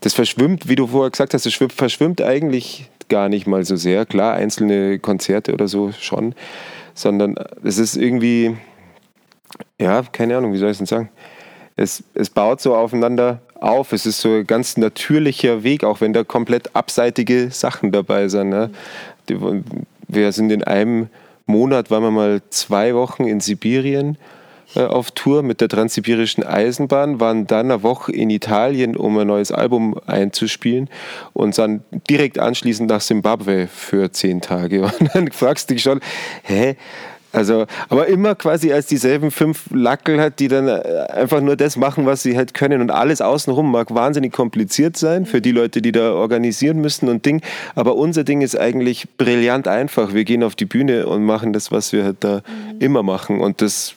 das 0.00 0.14
verschwimmt, 0.14 0.68
wie 0.68 0.76
du 0.76 0.86
vorher 0.86 1.10
gesagt 1.10 1.34
hast, 1.34 1.46
das 1.46 1.54
verschwimmt 1.54 2.22
eigentlich 2.22 2.88
gar 3.08 3.28
nicht 3.28 3.46
mal 3.46 3.64
so 3.64 3.76
sehr. 3.76 4.06
Klar, 4.06 4.34
einzelne 4.34 4.98
Konzerte 4.98 5.52
oder 5.52 5.68
so 5.68 5.92
schon, 5.92 6.34
sondern 6.94 7.36
es 7.64 7.78
ist 7.78 7.96
irgendwie 7.96 8.56
ja, 9.78 10.02
keine 10.12 10.36
Ahnung, 10.36 10.52
wie 10.52 10.58
soll 10.58 10.68
ich 10.68 10.72
es 10.72 10.78
denn 10.78 10.86
sagen? 10.86 11.08
Es, 11.76 12.02
es 12.14 12.30
baut 12.30 12.60
so 12.60 12.74
aufeinander 12.74 13.40
auf. 13.60 13.92
Es 13.92 14.04
ist 14.04 14.20
so 14.20 14.34
ein 14.34 14.46
ganz 14.46 14.76
natürlicher 14.76 15.62
Weg, 15.62 15.84
auch 15.84 16.00
wenn 16.00 16.12
da 16.12 16.24
komplett 16.24 16.74
abseitige 16.74 17.50
Sachen 17.50 17.92
dabei 17.92 18.28
sind. 18.28 18.50
Ne? 18.50 18.70
wir 20.08 20.32
sind 20.32 20.50
in 20.50 20.64
einem 20.64 21.08
Monat, 21.46 21.90
waren 21.90 22.02
wir 22.02 22.10
mal 22.10 22.42
zwei 22.50 22.94
Wochen 22.94 23.24
in 23.24 23.40
Sibirien 23.40 24.16
äh, 24.74 24.84
auf 24.84 25.10
Tour 25.10 25.42
mit 25.42 25.60
der 25.60 25.68
Transsibirischen 25.68 26.44
Eisenbahn, 26.44 27.20
waren 27.20 27.46
dann 27.46 27.70
eine 27.70 27.82
Woche 27.82 28.12
in 28.12 28.28
Italien, 28.30 28.96
um 28.96 29.16
ein 29.18 29.26
neues 29.26 29.50
Album 29.50 29.98
einzuspielen 30.06 30.88
und 31.32 31.56
dann 31.56 31.82
direkt 32.10 32.38
anschließend 32.38 32.90
nach 32.90 33.00
Simbabwe 33.00 33.66
für 33.66 34.12
zehn 34.12 34.40
Tage. 34.40 34.82
Und 35.00 35.14
dann 35.14 35.30
fragst 35.30 35.70
du 35.70 35.74
dich 35.74 35.82
schon, 35.82 36.00
hä? 36.42 36.76
Also, 37.32 37.66
aber 37.90 38.06
immer 38.06 38.34
quasi 38.34 38.72
als 38.72 38.86
dieselben 38.86 39.30
fünf 39.30 39.64
Lackel 39.70 40.20
hat, 40.20 40.40
die 40.40 40.48
dann 40.48 40.66
äh, 40.66 40.80
einfach 41.12 41.40
nur 41.40 41.56
das 41.56 41.76
machen, 41.76 42.06
was 42.06 42.22
sie 42.22 42.36
halt 42.36 42.54
können. 42.54 42.80
Und 42.80 42.90
alles 42.90 43.20
außenrum 43.20 43.70
mag 43.70 43.94
wahnsinnig 43.94 44.32
kompliziert 44.32 44.96
sein 44.96 45.26
für 45.26 45.42
die 45.42 45.52
Leute, 45.52 45.82
die 45.82 45.92
da 45.92 46.12
organisieren 46.12 46.80
müssen 46.80 47.08
und 47.08 47.26
Ding. 47.26 47.42
Aber 47.74 47.96
unser 47.96 48.24
Ding 48.24 48.40
ist 48.40 48.58
eigentlich 48.58 49.08
brillant 49.18 49.68
einfach. 49.68 50.14
Wir 50.14 50.24
gehen 50.24 50.42
auf 50.42 50.54
die 50.54 50.64
Bühne 50.64 51.06
und 51.06 51.24
machen 51.24 51.52
das, 51.52 51.70
was 51.70 51.92
wir 51.92 52.04
halt 52.04 52.16
da 52.20 52.36
mhm. 52.36 52.80
immer 52.80 53.02
machen. 53.02 53.40
Und 53.40 53.60
das 53.60 53.94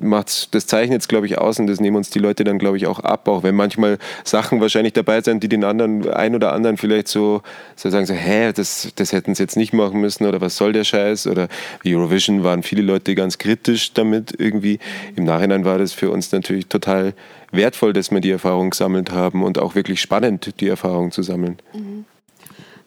macht's, 0.00 0.48
das 0.50 0.66
zeichnet 0.66 1.02
es, 1.02 1.08
glaube 1.08 1.26
ich, 1.26 1.38
aus 1.38 1.58
und 1.58 1.66
das 1.66 1.80
nehmen 1.80 1.96
uns 1.96 2.10
die 2.10 2.18
Leute 2.18 2.44
dann, 2.44 2.58
glaube 2.58 2.76
ich, 2.76 2.86
auch 2.86 2.98
ab, 3.00 3.28
auch 3.28 3.42
wenn 3.42 3.54
manchmal 3.54 3.98
Sachen 4.24 4.60
wahrscheinlich 4.60 4.92
dabei 4.92 5.20
sind, 5.20 5.42
die 5.42 5.48
den 5.48 5.64
anderen, 5.64 6.08
ein 6.10 6.34
oder 6.34 6.52
anderen 6.52 6.76
vielleicht 6.76 7.08
so, 7.08 7.42
so 7.76 7.90
sagen, 7.90 8.06
so, 8.06 8.14
hä, 8.14 8.52
das, 8.52 8.92
das 8.96 9.12
hätten 9.12 9.34
sie 9.34 9.42
jetzt 9.42 9.56
nicht 9.56 9.72
machen 9.72 10.00
müssen 10.00 10.26
oder 10.26 10.40
was 10.40 10.56
soll 10.56 10.72
der 10.72 10.84
Scheiß 10.84 11.26
oder 11.26 11.48
Eurovision 11.86 12.44
waren 12.44 12.62
viele 12.62 12.82
Leute 12.82 13.14
ganz 13.14 13.38
kritisch 13.38 13.92
damit 13.92 14.34
irgendwie. 14.38 14.78
Im 15.16 15.24
Nachhinein 15.24 15.64
war 15.64 15.78
das 15.78 15.92
für 15.92 16.10
uns 16.10 16.32
natürlich 16.32 16.66
total 16.66 17.14
wertvoll, 17.52 17.92
dass 17.92 18.10
wir 18.10 18.20
die 18.20 18.30
Erfahrung 18.30 18.70
gesammelt 18.70 19.12
haben 19.12 19.42
und 19.44 19.58
auch 19.58 19.74
wirklich 19.74 20.00
spannend, 20.00 20.60
die 20.60 20.68
Erfahrung 20.68 21.10
zu 21.10 21.22
sammeln. 21.22 21.58
Mhm. 21.74 22.04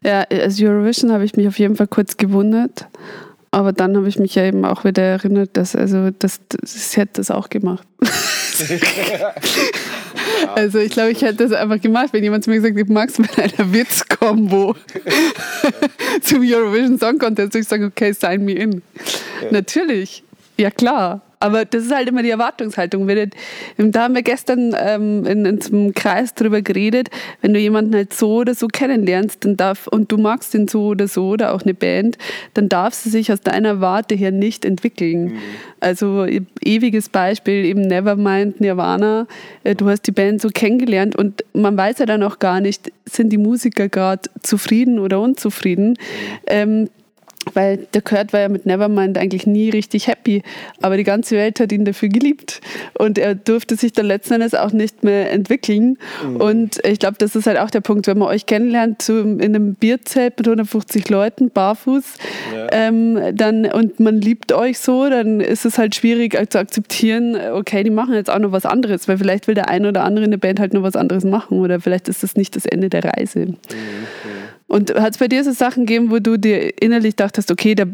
Ja, 0.03 0.22
als 0.30 0.61
Eurovision 0.61 1.14
habe 1.14 1.24
ich 1.24 1.36
mich 1.36 1.47
auf 1.47 1.57
jeden 1.59 1.78
Fall 1.78 1.88
kurz 1.88 2.18
gewundert 2.18 2.88
aber 3.54 3.72
dann 3.72 3.95
habe 3.95 4.10
ich 4.10 4.18
mich 4.18 4.34
ja 4.34 4.45
eben 4.45 4.66
auch 4.66 4.84
wieder 4.84 5.04
erinnert, 5.04 5.51
dass 5.54 5.76
also 5.76 6.10
das, 6.10 6.39
das, 6.49 6.97
hätte 6.97 7.22
das 7.22 7.30
auch 7.30 7.49
gemacht. 7.49 7.88
also 10.56 10.80
ich 10.80 10.91
glaube, 10.91 11.12
ich 11.12 11.22
hätte 11.22 11.47
das 11.47 11.51
einfach 11.51 11.80
gemacht, 11.80 12.14
wenn 12.14 12.24
jemand 12.24 12.43
zu 12.43 12.49
mir 12.49 12.56
gesagt 12.56 12.76
hat, 12.76 12.89
du 12.89 12.91
magst 12.91 13.20
mit 13.20 13.38
einer 13.38 13.72
Witz-Kombo 13.72 14.76
zum 16.24 16.41
Eurovision 16.41 16.97
Song 16.97 17.20
Contest, 17.20 17.54
ich 17.54 17.68
sage, 17.68 17.86
okay, 17.86 18.12
sign 18.12 18.43
me 18.43 18.54
in. 18.54 18.82
Ja. 19.43 19.51
Natürlich, 19.51 20.24
ja 20.58 20.72
klar. 20.72 21.22
Aber 21.44 21.66
das 21.66 21.84
ist 21.84 21.94
halt 21.94 22.08
immer 22.08 22.24
die 22.24 22.30
Erwartungshaltung. 22.30 23.06
Da 23.78 24.02
haben 24.02 24.16
wir 24.16 24.22
gestern 24.22 24.74
ähm, 24.80 25.26
in, 25.26 25.46
in 25.46 25.62
einem 25.62 25.94
Kreis 25.94 26.34
drüber 26.36 26.62
geredet, 26.62 27.10
wenn 27.41 27.54
du 27.54 27.60
jemanden 27.60 27.94
halt 27.94 28.14
so 28.14 28.36
oder 28.38 28.56
so 28.56 28.70
kennenlernst 28.70 29.44
dann 29.44 29.58
darf, 29.58 29.88
und 29.88 30.10
du 30.10 30.18
magst 30.18 30.56
ihn 30.56 30.70
so 30.70 30.86
oder 30.86 31.10
so 31.10 31.28
oder 31.28 31.54
auch 31.54 31.64
eine 31.64 31.74
Band, 31.74 32.18
dann 32.54 32.70
darf 32.70 32.94
sie 32.94 33.10
sich 33.10 33.30
aus 33.30 33.41
deiner 33.41 33.82
Warte 33.82 34.16
her 34.16 34.32
nicht 34.32 34.64
entwickeln. 34.64 35.24
Mhm. 35.26 35.39
Also 35.82 36.24
e, 36.24 36.44
ewiges 36.64 37.10
Beispiel, 37.10 37.66
eben 37.66 37.82
Nevermind, 37.82 38.62
Nirvana. 38.62 39.28
Äh, 39.66 39.76
du 39.76 39.89
hast 39.89 40.04
die 40.04 40.14
Band 40.14 40.41
so 40.41 40.48
kennengelernt 40.48 41.18
und 41.18 41.44
man 41.52 41.76
weiß 41.76 42.00
ja 42.00 42.06
dann 42.06 42.24
auch 42.24 42.39
gar 42.39 42.62
nicht, 42.62 42.89
sind 43.04 43.34
die 43.34 43.38
Musiker 43.38 43.89
gerade 43.89 44.30
zufrieden 44.44 44.98
oder 44.98 45.20
unzufrieden. 45.20 45.89
Mhm. 45.89 45.98
Ähm, 46.48 46.89
weil 47.54 47.88
der 47.94 48.02
Kurt 48.02 48.34
war 48.34 48.41
ja 48.41 48.50
mit 48.50 48.66
Nevermind 48.66 49.18
eigentlich 49.18 49.46
nie 49.46 49.70
richtig 49.70 50.08
happy, 50.08 50.44
aber 50.82 50.98
die 50.98 51.04
ganze 51.04 51.36
Welt 51.36 51.60
hat 51.60 51.72
ihn 51.72 51.86
dafür 51.86 52.10
geliebt 52.10 52.62
und 52.98 53.18
er 53.18 53.36
durfte 53.36 53.76
sich 53.76 53.94
dann 53.94 54.06
letzten 54.06 54.36
Endes 54.36 54.54
auch 54.54 54.72
nicht 54.72 55.04
mehr 55.04 55.32
entwickeln 55.32 55.98
mhm. 56.26 56.38
und 56.38 56.86
ich 56.86 57.00
glaube, 57.00 57.16
das 57.18 57.36
ist 57.36 57.48
halt 57.48 57.58
auch 57.58 57.70
der 57.70 57.82
Punkt, 57.82 58.08
wenn 58.08 58.18
man 58.18 58.30
euch 58.30 58.46
kennenlernt 58.46 59.02
so 59.02 59.20
in 59.20 59.41
einem 59.41 59.76
Bierzelt 59.76 60.38
mit 60.38 60.48
150 60.48 61.10
Leuten, 61.10 61.50
barfuß, 61.50 62.04
ja. 62.56 62.68
ähm, 62.72 63.20
dann 63.34 63.66
und 63.66 64.00
man 64.00 64.20
liebt 64.22 64.52
euch 64.54 64.80
so, 64.80 65.10
dann 65.10 65.39
ist 65.39 65.66
es 65.66 65.78
halt 65.78 65.96
schwierig 65.96 66.38
zu 66.50 66.60
akzeptieren, 66.60 67.38
okay, 67.54 67.84
die 67.84 67.89
machen 67.89 68.14
jetzt 68.14 68.30
auch 68.30 68.39
noch 68.39 68.52
was 68.52 68.66
anderes, 68.66 69.08
weil 69.08 69.18
vielleicht 69.18 69.48
will 69.48 69.56
der 69.56 69.70
eine 69.70 69.89
oder 69.89 70.04
andere 70.04 70.26
in 70.26 70.32
der 70.32 70.38
Band 70.38 70.60
halt 70.60 70.74
noch 70.74 70.84
was 70.84 70.96
anderes 70.96 71.24
machen 71.24 71.60
oder 71.60 71.80
vielleicht 71.80 72.08
ist 72.08 72.24
das 72.24 72.36
nicht 72.36 72.56
das 72.56 72.66
Ende 72.66 72.89
der 72.89 73.04
Reise. 73.04 73.39
Mhm. 73.39 73.58
Und 74.74 74.95
hat 74.95 75.11
es 75.13 75.19
bei 75.19 75.28
dir 75.28 75.43
so 75.43 75.51
Sachen 75.51 75.86
gegeben, 75.86 76.09
wo 76.09 76.17
du 76.17 76.36
dir 76.36 76.82
innerlich 76.82 77.15
dachtest, 77.15 77.51
okay, 77.51 77.76
da, 77.76 77.86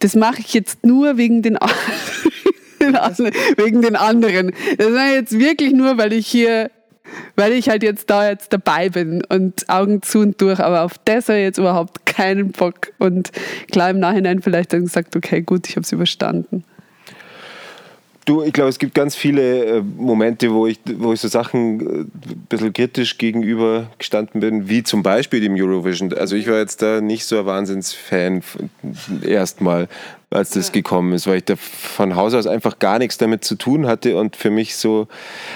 das 0.00 0.14
mache 0.14 0.40
ich 0.40 0.52
jetzt 0.52 0.84
nur 0.84 1.16
wegen 1.16 1.40
den, 1.40 1.54
wegen 3.56 3.80
den 3.80 3.96
anderen. 3.96 4.52
Das 4.76 4.88
ist 4.88 5.14
jetzt 5.14 5.38
wirklich 5.38 5.72
nur, 5.72 5.96
weil 5.96 6.12
ich 6.12 6.26
hier, 6.26 6.70
weil 7.36 7.54
ich 7.54 7.70
halt 7.70 7.82
jetzt 7.82 8.10
da 8.10 8.28
jetzt 8.28 8.52
dabei 8.52 8.90
bin 8.90 9.24
und 9.30 9.66
Augen 9.70 10.02
zu 10.02 10.18
und 10.18 10.38
durch, 10.42 10.60
aber 10.60 10.82
auf 10.82 10.96
das 11.06 11.30
habe 11.30 11.38
ich 11.38 11.44
jetzt 11.44 11.58
überhaupt 11.58 12.04
keinen 12.04 12.52
Bock. 12.52 12.92
Und 12.98 13.32
klar 13.72 13.88
im 13.88 13.98
Nachhinein 13.98 14.42
vielleicht 14.42 14.74
dann 14.74 14.82
gesagt, 14.82 15.16
okay, 15.16 15.40
gut, 15.40 15.70
ich 15.70 15.76
habe 15.76 15.84
es 15.84 15.92
überstanden. 15.92 16.64
Du, 18.30 18.44
ich 18.44 18.52
glaube, 18.52 18.70
es 18.70 18.78
gibt 18.78 18.94
ganz 18.94 19.16
viele 19.16 19.64
äh, 19.64 19.82
Momente, 19.82 20.52
wo 20.52 20.68
ich, 20.68 20.78
wo 20.98 21.12
ich 21.12 21.20
so 21.20 21.26
Sachen 21.26 21.80
äh, 21.80 21.84
ein 22.02 22.46
bisschen 22.48 22.72
kritisch 22.72 23.18
gegenüber 23.18 23.90
gestanden 23.98 24.40
bin, 24.40 24.68
wie 24.68 24.84
zum 24.84 25.02
Beispiel 25.02 25.40
dem 25.40 25.56
Eurovision. 25.56 26.12
Also 26.12 26.36
ich 26.36 26.46
war 26.46 26.58
jetzt 26.58 26.80
da 26.80 27.00
nicht 27.00 27.24
so 27.24 27.40
ein 27.40 27.46
Wahnsinnsfan 27.46 28.44
erstmal, 29.26 29.88
als 30.30 30.50
das 30.50 30.68
ja. 30.68 30.74
gekommen 30.74 31.12
ist, 31.12 31.26
weil 31.26 31.38
ich 31.38 31.44
da 31.46 31.56
von 31.56 32.14
Haus 32.14 32.32
aus 32.34 32.46
einfach 32.46 32.78
gar 32.78 33.00
nichts 33.00 33.18
damit 33.18 33.42
zu 33.42 33.56
tun 33.56 33.88
hatte 33.88 34.16
und 34.16 34.36
für 34.36 34.50
mich 34.50 34.76
so. 34.76 35.08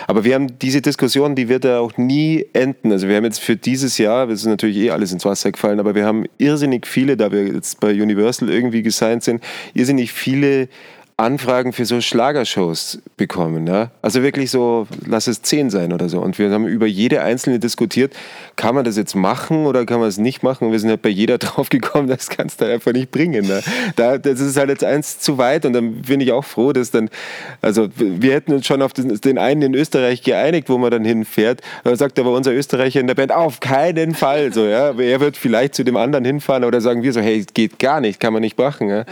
Aber 0.08 0.24
wir 0.24 0.34
haben 0.34 0.58
diese 0.58 0.82
Diskussion, 0.82 1.36
die 1.36 1.48
wird 1.48 1.64
da 1.64 1.78
auch 1.78 1.96
nie 1.96 2.44
enden. 2.54 2.90
Also 2.90 3.06
wir 3.06 3.14
haben 3.14 3.24
jetzt 3.24 3.38
für 3.38 3.54
dieses 3.54 3.98
Jahr, 3.98 4.26
das 4.26 4.40
ist 4.40 4.46
natürlich 4.46 4.78
eh 4.78 4.90
alles 4.90 5.12
ins 5.12 5.24
Wasser 5.24 5.52
gefallen, 5.52 5.78
aber 5.78 5.94
wir 5.94 6.06
haben 6.06 6.24
irrsinnig 6.38 6.88
viele, 6.88 7.16
da 7.16 7.30
wir 7.30 7.46
jetzt 7.46 7.78
bei 7.78 7.92
Universal 7.92 8.50
irgendwie 8.50 8.82
gesigned 8.82 9.22
sind, 9.22 9.44
irrsinnig 9.74 10.12
viele 10.12 10.68
Anfragen 11.16 11.72
für 11.72 11.84
so 11.84 12.00
Schlagershows 12.00 12.98
bekommen. 13.16 13.68
Ja? 13.68 13.92
Also 14.02 14.24
wirklich 14.24 14.50
so, 14.50 14.88
lass 15.06 15.28
es 15.28 15.42
zehn 15.42 15.70
sein 15.70 15.92
oder 15.92 16.08
so. 16.08 16.20
Und 16.20 16.40
wir 16.40 16.50
haben 16.50 16.66
über 16.66 16.86
jede 16.86 17.22
einzelne 17.22 17.60
diskutiert, 17.60 18.12
kann 18.56 18.74
man 18.74 18.84
das 18.84 18.96
jetzt 18.96 19.14
machen 19.14 19.66
oder 19.66 19.86
kann 19.86 20.00
man 20.00 20.08
es 20.08 20.18
nicht 20.18 20.42
machen? 20.42 20.66
Und 20.66 20.72
wir 20.72 20.80
sind 20.80 20.90
halt 20.90 21.02
bei 21.02 21.10
jeder 21.10 21.38
drauf 21.38 21.68
gekommen, 21.68 22.08
das 22.08 22.30
kannst 22.30 22.60
du 22.60 22.64
einfach 22.64 22.92
nicht 22.92 23.12
bringen. 23.12 23.46
Ne? 23.46 23.62
Da, 23.94 24.18
das 24.18 24.40
ist 24.40 24.56
halt 24.56 24.70
jetzt 24.70 24.82
eins 24.82 25.20
zu 25.20 25.38
weit 25.38 25.64
und 25.64 25.72
dann 25.72 26.02
bin 26.02 26.20
ich 26.20 26.32
auch 26.32 26.44
froh, 26.44 26.72
dass 26.72 26.90
dann, 26.90 27.08
also 27.62 27.88
wir 27.96 28.32
hätten 28.32 28.52
uns 28.52 28.66
schon 28.66 28.82
auf 28.82 28.92
den, 28.92 29.20
den 29.20 29.38
einen 29.38 29.62
in 29.62 29.74
Österreich 29.74 30.22
geeinigt, 30.22 30.68
wo 30.68 30.78
man 30.78 30.90
dann 30.90 31.04
hinfährt. 31.04 31.60
Da 31.84 31.94
sagt 31.94 32.18
aber 32.18 32.32
unser 32.32 32.52
Österreicher 32.52 32.98
in 32.98 33.06
der 33.06 33.14
Band, 33.14 33.30
auf 33.30 33.60
keinen 33.60 34.16
Fall. 34.16 34.52
So, 34.52 34.64
ja? 34.64 34.98
Er 34.98 35.20
wird 35.20 35.36
vielleicht 35.36 35.76
zu 35.76 35.84
dem 35.84 35.96
anderen 35.96 36.24
hinfahren 36.24 36.64
oder 36.64 36.80
sagen 36.80 37.04
wir 37.04 37.12
so, 37.12 37.20
hey, 37.20 37.46
geht 37.54 37.78
gar 37.78 38.00
nicht, 38.00 38.18
kann 38.18 38.32
man 38.32 38.42
nicht 38.42 38.58
machen. 38.58 38.88
Ja? 38.88 39.04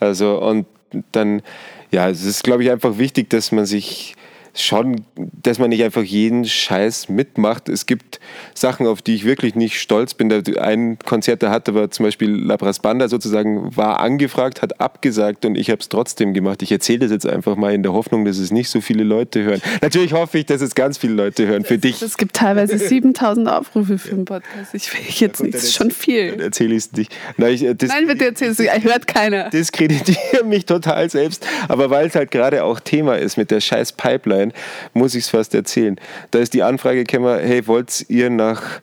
Also 0.00 0.38
und 0.42 0.66
dann, 1.12 1.42
ja, 1.90 2.08
es 2.08 2.24
ist, 2.24 2.44
glaube 2.44 2.62
ich, 2.62 2.70
einfach 2.70 2.98
wichtig, 2.98 3.30
dass 3.30 3.52
man 3.52 3.66
sich 3.66 4.14
schon, 4.56 5.04
dass 5.42 5.58
man 5.58 5.70
nicht 5.70 5.82
einfach 5.82 6.02
jeden 6.02 6.44
Scheiß 6.44 7.08
mitmacht. 7.08 7.68
Es 7.68 7.86
gibt 7.86 8.20
Sachen, 8.54 8.86
auf 8.86 9.02
die 9.02 9.14
ich 9.14 9.24
wirklich 9.24 9.54
nicht 9.54 9.80
stolz 9.80 10.14
bin. 10.14 10.32
Ein 10.58 10.98
Konzert, 10.98 11.42
der 11.42 11.50
hatte, 11.50 11.74
war 11.74 11.90
zum 11.90 12.04
Beispiel 12.04 12.30
Labras 12.30 12.80
Banda 12.80 13.08
sozusagen, 13.08 13.76
war 13.76 14.00
angefragt, 14.00 14.62
hat 14.62 14.80
abgesagt 14.80 15.44
und 15.44 15.56
ich 15.56 15.70
habe 15.70 15.80
es 15.80 15.88
trotzdem 15.88 16.34
gemacht. 16.34 16.62
Ich 16.62 16.72
erzähle 16.72 17.00
das 17.00 17.10
jetzt 17.10 17.26
einfach 17.26 17.56
mal 17.56 17.74
in 17.74 17.82
der 17.82 17.92
Hoffnung, 17.92 18.24
dass 18.24 18.38
es 18.38 18.50
nicht 18.50 18.68
so 18.68 18.80
viele 18.80 19.04
Leute 19.04 19.42
hören. 19.42 19.60
Natürlich 19.82 20.12
hoffe 20.12 20.38
ich, 20.38 20.46
dass 20.46 20.60
es 20.60 20.74
ganz 20.74 20.98
viele 20.98 21.14
Leute 21.14 21.46
hören. 21.46 21.64
Für 21.64 21.78
dich. 21.78 22.00
Es 22.02 22.16
gibt 22.16 22.36
teilweise 22.36 22.78
7000 22.86 23.48
Aufrufe 23.48 23.98
für 23.98 24.12
einen 24.12 24.24
Podcast. 24.24 24.74
Ich 24.74 24.92
will 24.92 25.00
jetzt 25.08 25.42
nicht, 25.42 25.54
das 25.54 25.64
ist 25.64 25.74
schon 25.74 25.90
viel. 25.90 26.32
Dann 26.32 26.40
erzähle 26.40 26.74
ich 26.74 26.84
es 26.84 26.92
nicht. 26.92 27.14
Nein, 27.36 27.54
ich, 27.54 27.62
Nein, 27.62 28.06
bitte 28.06 28.26
erzähl 28.26 28.50
es 28.50 28.58
nicht. 28.58 28.72
Hört 28.84 29.06
keiner. 29.06 29.50
Diskreditiere 29.50 30.44
mich 30.44 30.66
total 30.66 31.10
selbst. 31.10 31.46
Aber 31.68 31.90
weil 31.90 32.06
es 32.06 32.14
halt 32.14 32.30
gerade 32.30 32.64
auch 32.64 32.80
Thema 32.80 33.16
ist 33.16 33.36
mit 33.36 33.50
der 33.50 33.60
scheiß 33.60 33.92
Pipeline, 33.92 34.45
sein, 34.46 34.52
muss 34.94 35.14
ich 35.14 35.24
es 35.24 35.30
fast 35.30 35.54
erzählen. 35.54 35.96
Da 36.30 36.38
ist 36.38 36.54
die 36.54 36.62
Anfrage 36.62 37.04
gekommen, 37.04 37.38
hey, 37.40 37.66
wollt 37.66 38.06
ihr 38.08 38.30
nach, 38.30 38.80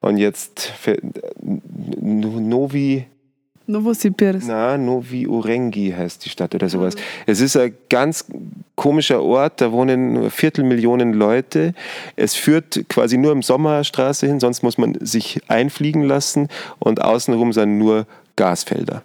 und 0.00 0.18
jetzt, 0.18 0.72
Novi, 2.00 3.06
Novosibirsk. 3.68 4.46
Na, 4.46 4.78
Novi 4.78 5.26
Urengi 5.26 5.92
heißt 5.96 6.24
die 6.24 6.28
Stadt 6.28 6.54
oder 6.54 6.68
sowas. 6.68 6.94
Mhm. 6.94 7.00
Es 7.26 7.40
ist 7.40 7.56
ein 7.56 7.74
ganz 7.88 8.24
komischer 8.76 9.20
Ort, 9.20 9.60
da 9.60 9.72
wohnen 9.72 10.12
nur 10.12 10.30
Viertelmillionen 10.30 11.12
Leute. 11.12 11.74
Es 12.14 12.36
führt 12.36 12.84
quasi 12.88 13.18
nur 13.18 13.32
im 13.32 13.42
Sommerstraße 13.42 14.28
hin, 14.28 14.38
sonst 14.38 14.62
muss 14.62 14.78
man 14.78 14.96
sich 15.00 15.40
einfliegen 15.48 16.04
lassen 16.04 16.46
und 16.78 17.02
außenrum 17.02 17.52
sind 17.52 17.78
nur 17.78 18.06
Gasfelder 18.36 19.02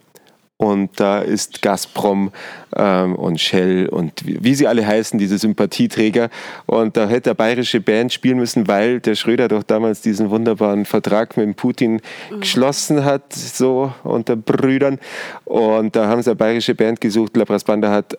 und 0.62 0.92
da 1.00 1.22
ist 1.22 1.64
Gazprom 1.64 2.32
ähm, 2.76 3.16
und 3.16 3.42
Shell 3.42 3.90
und 3.90 4.28
wie, 4.28 4.38
wie, 4.44 4.54
sie 4.54 4.68
alle 4.68 4.86
heißen, 4.86 5.18
diese 5.18 5.40
Sympathieträger. 5.40 6.30
Und 6.68 6.96
da 6.98 7.08
hätte 7.08 7.30
der 7.30 7.34
bayerische 7.34 7.82
Band 7.82 8.14
spielen 8.14 8.38
müssen, 8.38 8.68
weil 8.68 9.00
der 9.00 9.16
Schröder 9.16 9.48
doch 9.48 9.64
damals 9.64 10.02
diesen 10.02 10.30
wunderbaren 10.30 10.86
Vertrag 10.86 11.36
mit 11.36 11.56
Putin 11.56 11.94
mhm. 12.30 12.42
geschlossen 12.42 13.04
hat, 13.04 13.34
so 13.34 13.92
unter 14.04 14.36
Brüdern. 14.36 15.00
Und 15.46 15.96
da 15.96 16.08
haben 16.08 16.22
sie 16.22 16.30
eine 16.30 16.36
bayerische 16.36 16.76
Band 16.76 17.02
gesucht. 17.02 17.36
Labras 17.36 17.64
Banda 17.64 17.90
hat 17.90 18.16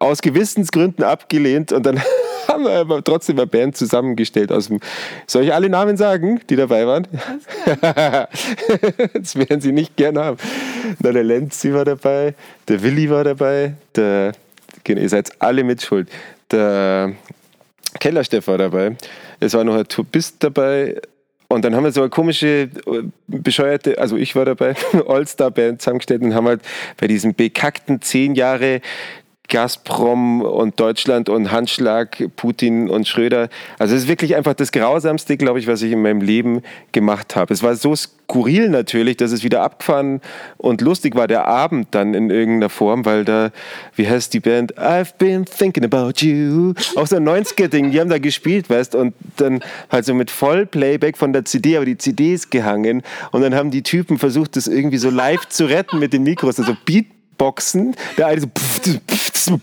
aus 0.00 0.22
Gewissensgründen 0.22 1.04
abgelehnt 1.04 1.70
und 1.70 1.86
dann 1.86 2.02
haben 2.56 2.64
wir 2.64 2.72
aber 2.72 3.04
trotzdem 3.04 3.38
eine 3.38 3.46
Band 3.46 3.76
zusammengestellt 3.76 4.50
aus 4.50 4.68
dem. 4.68 4.80
Soll 5.26 5.44
ich 5.44 5.52
alle 5.52 5.68
Namen 5.68 5.96
sagen, 5.96 6.40
die 6.48 6.56
dabei 6.56 6.86
waren? 6.86 7.06
das 9.12 9.36
werden 9.36 9.60
sie 9.60 9.72
nicht 9.72 9.96
gern 9.96 10.18
haben. 10.18 10.38
Na, 11.00 11.12
der 11.12 11.24
Lenzi 11.24 11.72
war 11.74 11.84
dabei, 11.84 12.34
der 12.68 12.82
Willi 12.82 13.10
war 13.10 13.24
dabei, 13.24 13.74
der, 13.94 14.32
genau, 14.84 15.02
ihr 15.02 15.08
seid 15.08 15.30
alle 15.38 15.64
mitschuld. 15.64 16.08
Der 16.50 17.12
Kellersteff 18.00 18.46
war 18.46 18.58
dabei, 18.58 18.96
es 19.40 19.52
war 19.52 19.64
noch 19.64 19.76
ein 19.76 19.86
Turbist 19.86 20.36
dabei, 20.38 20.96
und 21.48 21.64
dann 21.64 21.76
haben 21.76 21.84
wir 21.84 21.92
so 21.92 22.00
eine 22.00 22.10
komische, 22.10 22.68
bescheuerte, 23.28 23.98
also 23.98 24.16
ich 24.16 24.34
war 24.34 24.44
dabei, 24.44 24.74
All-Star-Band 25.06 25.80
zusammengestellt 25.80 26.22
und 26.22 26.34
haben 26.34 26.48
halt 26.48 26.62
bei 26.96 27.06
diesem 27.06 27.34
bekackten 27.34 28.02
zehn 28.02 28.34
Jahre 28.34 28.80
Gazprom 29.48 30.42
und 30.42 30.80
Deutschland 30.80 31.28
und 31.28 31.52
Handschlag, 31.52 32.16
Putin 32.36 32.88
und 32.88 33.06
Schröder. 33.06 33.48
Also 33.78 33.94
es 33.94 34.02
ist 34.02 34.08
wirklich 34.08 34.36
einfach 34.36 34.54
das 34.54 34.72
Grausamste, 34.72 35.36
glaube 35.36 35.58
ich, 35.58 35.66
was 35.66 35.82
ich 35.82 35.92
in 35.92 36.02
meinem 36.02 36.20
Leben 36.20 36.62
gemacht 36.92 37.36
habe. 37.36 37.52
Es 37.52 37.62
war 37.62 37.74
so 37.76 37.94
skurril 37.94 38.68
natürlich, 38.68 39.16
dass 39.16 39.32
es 39.32 39.44
wieder 39.44 39.62
abgefahren 39.62 40.20
und 40.56 40.80
lustig 40.80 41.14
war 41.14 41.28
der 41.28 41.46
Abend 41.46 41.88
dann 41.92 42.14
in 42.14 42.30
irgendeiner 42.30 42.68
Form, 42.68 43.04
weil 43.04 43.24
da, 43.24 43.50
wie 43.94 44.08
heißt 44.08 44.34
die 44.34 44.40
Band? 44.40 44.76
I've 44.78 45.16
been 45.18 45.44
thinking 45.44 45.84
about 45.84 46.20
you. 46.20 46.74
Auch 46.96 47.06
so 47.06 47.16
ein 47.16 47.28
90er-Ding, 47.28 47.92
die 47.92 48.00
haben 48.00 48.10
da 48.10 48.18
gespielt, 48.18 48.68
weißt 48.68 48.94
und 48.94 49.14
dann 49.36 49.60
halt 49.90 50.04
so 50.04 50.14
mit 50.14 50.30
Vollplayback 50.30 51.16
von 51.16 51.32
der 51.32 51.44
CD, 51.44 51.76
aber 51.76 51.86
die 51.86 51.98
CD 51.98 52.34
ist 52.34 52.50
gehangen 52.50 53.02
und 53.30 53.42
dann 53.42 53.54
haben 53.54 53.70
die 53.70 53.82
Typen 53.82 54.18
versucht, 54.18 54.56
das 54.56 54.66
irgendwie 54.66 54.98
so 54.98 55.10
live 55.10 55.48
zu 55.48 55.66
retten 55.66 55.98
mit 55.98 56.12
den 56.12 56.24
Mikros, 56.24 56.58
also 56.58 56.76
Beat 56.84 57.06
Boxen. 57.38 57.94
Der 58.16 58.28
eine 58.28 58.40
so. 58.40 59.58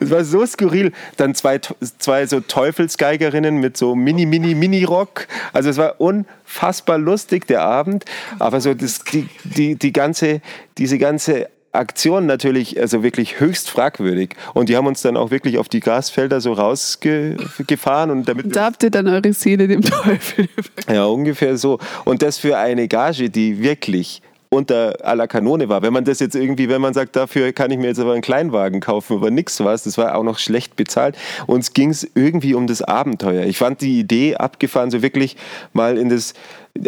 Das 0.00 0.10
war 0.10 0.24
so 0.24 0.44
skurril. 0.44 0.92
Dann 1.16 1.34
zwei, 1.34 1.60
zwei 1.98 2.26
so 2.26 2.40
Teufelsgeigerinnen 2.40 3.56
mit 3.56 3.76
so 3.76 3.94
Mini, 3.94 4.26
Mini, 4.26 4.54
Mini-Rock. 4.54 5.26
Also 5.52 5.70
es 5.70 5.76
war 5.76 6.00
unfassbar 6.00 6.98
lustig, 6.98 7.46
der 7.46 7.62
Abend. 7.62 8.04
Aber 8.38 8.60
so 8.60 8.74
das, 8.74 9.04
die, 9.04 9.28
die, 9.44 9.76
die 9.76 9.92
ganze, 9.92 10.40
diese 10.76 10.98
ganze 10.98 11.48
Aktion 11.74 12.26
natürlich 12.26 12.80
also 12.80 13.02
wirklich 13.02 13.40
höchst 13.40 13.68
fragwürdig. 13.68 14.36
Und 14.54 14.68
die 14.68 14.76
haben 14.76 14.86
uns 14.86 15.02
dann 15.02 15.16
auch 15.16 15.30
wirklich 15.30 15.58
auf 15.58 15.68
die 15.68 15.80
Gasfelder 15.80 16.40
so 16.40 16.52
rausgefahren. 16.52 18.10
Und 18.10 18.28
damit 18.28 18.54
da 18.54 18.66
habt 18.66 18.82
ihr 18.82 18.90
dann 18.90 19.08
eure 19.08 19.32
Seele 19.32 19.66
dem 19.66 19.82
Teufel. 19.82 20.48
Ja, 20.88 21.06
ungefähr 21.06 21.56
so. 21.56 21.78
Und 22.04 22.22
das 22.22 22.38
für 22.38 22.58
eine 22.58 22.88
Gage, 22.88 23.30
die 23.30 23.60
wirklich 23.62 24.22
unter 24.54 24.96
aller 25.04 25.26
Kanone 25.26 25.68
war. 25.68 25.82
Wenn 25.82 25.92
man 25.92 26.04
das 26.04 26.20
jetzt 26.20 26.34
irgendwie, 26.34 26.68
wenn 26.68 26.80
man 26.80 26.94
sagt, 26.94 27.16
dafür 27.16 27.52
kann 27.52 27.70
ich 27.70 27.78
mir 27.78 27.88
jetzt 27.88 28.00
aber 28.00 28.12
einen 28.12 28.22
Kleinwagen 28.22 28.80
kaufen, 28.80 29.16
aber 29.18 29.30
nichts 29.30 29.62
was, 29.62 29.84
das 29.84 29.98
war 29.98 30.14
auch 30.14 30.22
noch 30.22 30.38
schlecht 30.38 30.76
bezahlt. 30.76 31.16
Uns 31.46 31.72
ging 31.72 31.90
es 31.90 32.08
irgendwie 32.14 32.54
um 32.54 32.66
das 32.66 32.82
Abenteuer. 32.82 33.44
Ich 33.44 33.58
fand 33.58 33.80
die 33.80 33.98
Idee 33.98 34.36
abgefahren, 34.36 34.90
so 34.90 35.02
wirklich 35.02 35.36
mal 35.72 35.98
in 35.98 36.08
das 36.08 36.34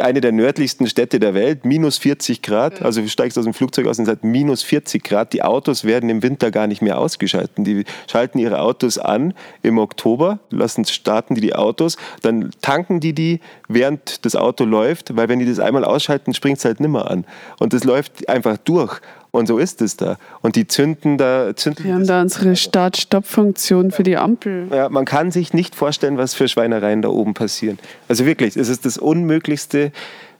eine 0.00 0.20
der 0.20 0.32
nördlichsten 0.32 0.88
Städte 0.88 1.20
der 1.20 1.32
Welt, 1.34 1.64
minus 1.64 1.98
40 1.98 2.42
Grad. 2.42 2.82
Also 2.82 3.00
du 3.00 3.08
steigst 3.08 3.38
aus 3.38 3.44
dem 3.44 3.54
Flugzeug 3.54 3.86
aus 3.86 3.98
und 3.98 4.04
es 4.06 4.10
hat 4.10 4.24
minus 4.24 4.64
40 4.64 5.02
Grad. 5.04 5.32
Die 5.32 5.42
Autos 5.42 5.84
werden 5.84 6.10
im 6.10 6.22
Winter 6.22 6.50
gar 6.50 6.66
nicht 6.66 6.82
mehr 6.82 6.98
ausgeschalten. 6.98 7.64
Die 7.64 7.84
schalten 8.10 8.38
ihre 8.38 8.60
Autos 8.60 8.98
an 8.98 9.32
im 9.62 9.78
Oktober, 9.78 10.40
lassen 10.50 10.84
starten 10.84 11.36
die 11.36 11.40
die 11.40 11.54
Autos, 11.54 11.96
dann 12.22 12.50
tanken 12.62 12.98
die 12.98 13.12
die, 13.12 13.40
während 13.68 14.24
das 14.24 14.34
Auto 14.34 14.64
läuft, 14.64 15.16
weil 15.16 15.28
wenn 15.28 15.38
die 15.38 15.46
das 15.46 15.60
einmal 15.60 15.84
ausschalten, 15.84 16.34
springt 16.34 16.58
es 16.58 16.64
halt 16.64 16.80
nimmer 16.80 17.08
an. 17.08 17.24
Und 17.60 17.72
das 17.72 17.84
läuft 17.84 18.28
einfach 18.28 18.56
durch. 18.56 19.00
Und 19.30 19.46
so 19.46 19.58
ist 19.58 19.82
es 19.82 19.96
da. 19.96 20.16
Und 20.40 20.56
die 20.56 20.66
zünden 20.66 21.18
da. 21.18 21.54
Zünden 21.54 21.84
Wir 21.84 21.94
haben 21.94 22.06
da 22.06 22.22
unsere 22.22 22.56
Start-Stopp-Funktion 22.56 23.90
für 23.90 24.02
die 24.02 24.16
Ampel. 24.16 24.68
Ja, 24.70 24.88
man 24.88 25.04
kann 25.04 25.30
sich 25.30 25.52
nicht 25.52 25.74
vorstellen, 25.74 26.16
was 26.16 26.34
für 26.34 26.48
Schweinereien 26.48 27.02
da 27.02 27.08
oben 27.08 27.34
passieren. 27.34 27.78
Also 28.08 28.24
wirklich, 28.24 28.56
es 28.56 28.68
ist 28.68 28.86
das 28.86 28.98
Unmöglichste, 28.98 29.92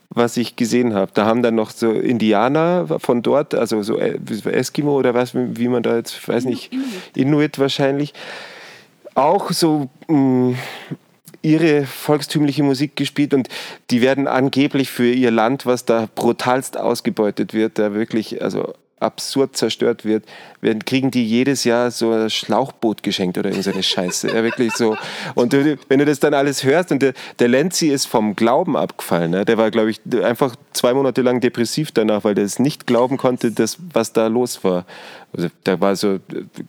was 0.09 0.37
ich 0.37 0.55
gesehen 0.55 0.93
habe. 0.93 1.11
Da 1.13 1.25
haben 1.25 1.43
dann 1.43 1.55
noch 1.55 1.71
so 1.71 1.91
Indianer 1.91 2.87
von 2.99 3.21
dort, 3.21 3.53
also 3.53 3.83
so 3.83 3.97
äh, 3.97 4.17
Eskimo 4.45 4.97
oder 4.97 5.13
was, 5.13 5.33
wie 5.35 5.67
man 5.67 5.83
da 5.83 5.97
jetzt, 5.97 6.27
weiß 6.27 6.45
nicht, 6.45 6.71
Inuit 7.15 7.59
wahrscheinlich, 7.59 8.13
auch 9.15 9.51
so 9.51 9.89
mh, 10.07 10.17
mm, 10.17 10.55
ihre 11.41 11.85
volkstümliche 11.85 12.63
Musik 12.63 12.95
gespielt 12.95 13.33
und 13.33 13.49
die 13.89 14.01
werden 14.01 14.27
angeblich 14.27 14.89
für 14.89 15.11
ihr 15.11 15.31
Land, 15.31 15.65
was 15.65 15.85
da 15.85 16.07
brutalst 16.15 16.77
ausgebeutet 16.77 17.53
wird, 17.53 17.79
da 17.79 17.93
wirklich, 17.93 18.41
also 18.41 18.73
absurd 18.99 19.55
zerstört 19.55 20.05
wird, 20.05 20.25
werden, 20.59 20.83
kriegen 20.83 21.11
die 21.11 21.23
jedes 21.23 21.63
Jahr 21.63 21.91
so 21.91 22.11
ein 22.11 22.29
Schlauchboot 22.29 23.03
geschenkt 23.03 23.37
oder 23.37 23.49
irgendeine 23.51 23.83
Scheiße. 23.83 24.29
Ja, 24.29 24.43
wirklich 24.43 24.73
so. 24.73 24.97
Und 25.35 25.53
du, 25.53 25.77
wenn 25.87 25.99
du 25.99 26.05
das 26.05 26.19
dann 26.19 26.33
alles 26.33 26.63
hörst 26.63 26.91
und 26.91 27.01
der, 27.01 27.13
der 27.37 27.47
Lenzi 27.47 27.87
ist 27.87 28.07
vom 28.07 28.35
Glauben 28.35 28.75
abgefallen. 28.75 29.31
Ne? 29.31 29.45
Der 29.45 29.57
war, 29.57 29.69
glaube 29.69 29.91
ich, 29.91 30.01
einfach 30.23 30.55
zwei 30.73 30.93
Monate 30.93 31.21
lang 31.21 31.41
depressiv 31.41 31.91
danach, 31.91 32.23
weil 32.23 32.33
der 32.33 32.45
es 32.45 32.57
nicht 32.57 32.87
glauben 32.87 33.17
konnte, 33.17 33.51
dass, 33.51 33.77
was 33.93 34.13
da 34.13 34.27
los 34.27 34.63
war. 34.63 34.85
Also 35.35 35.49
da 35.63 35.79
war 35.79 35.95
so, 35.95 36.19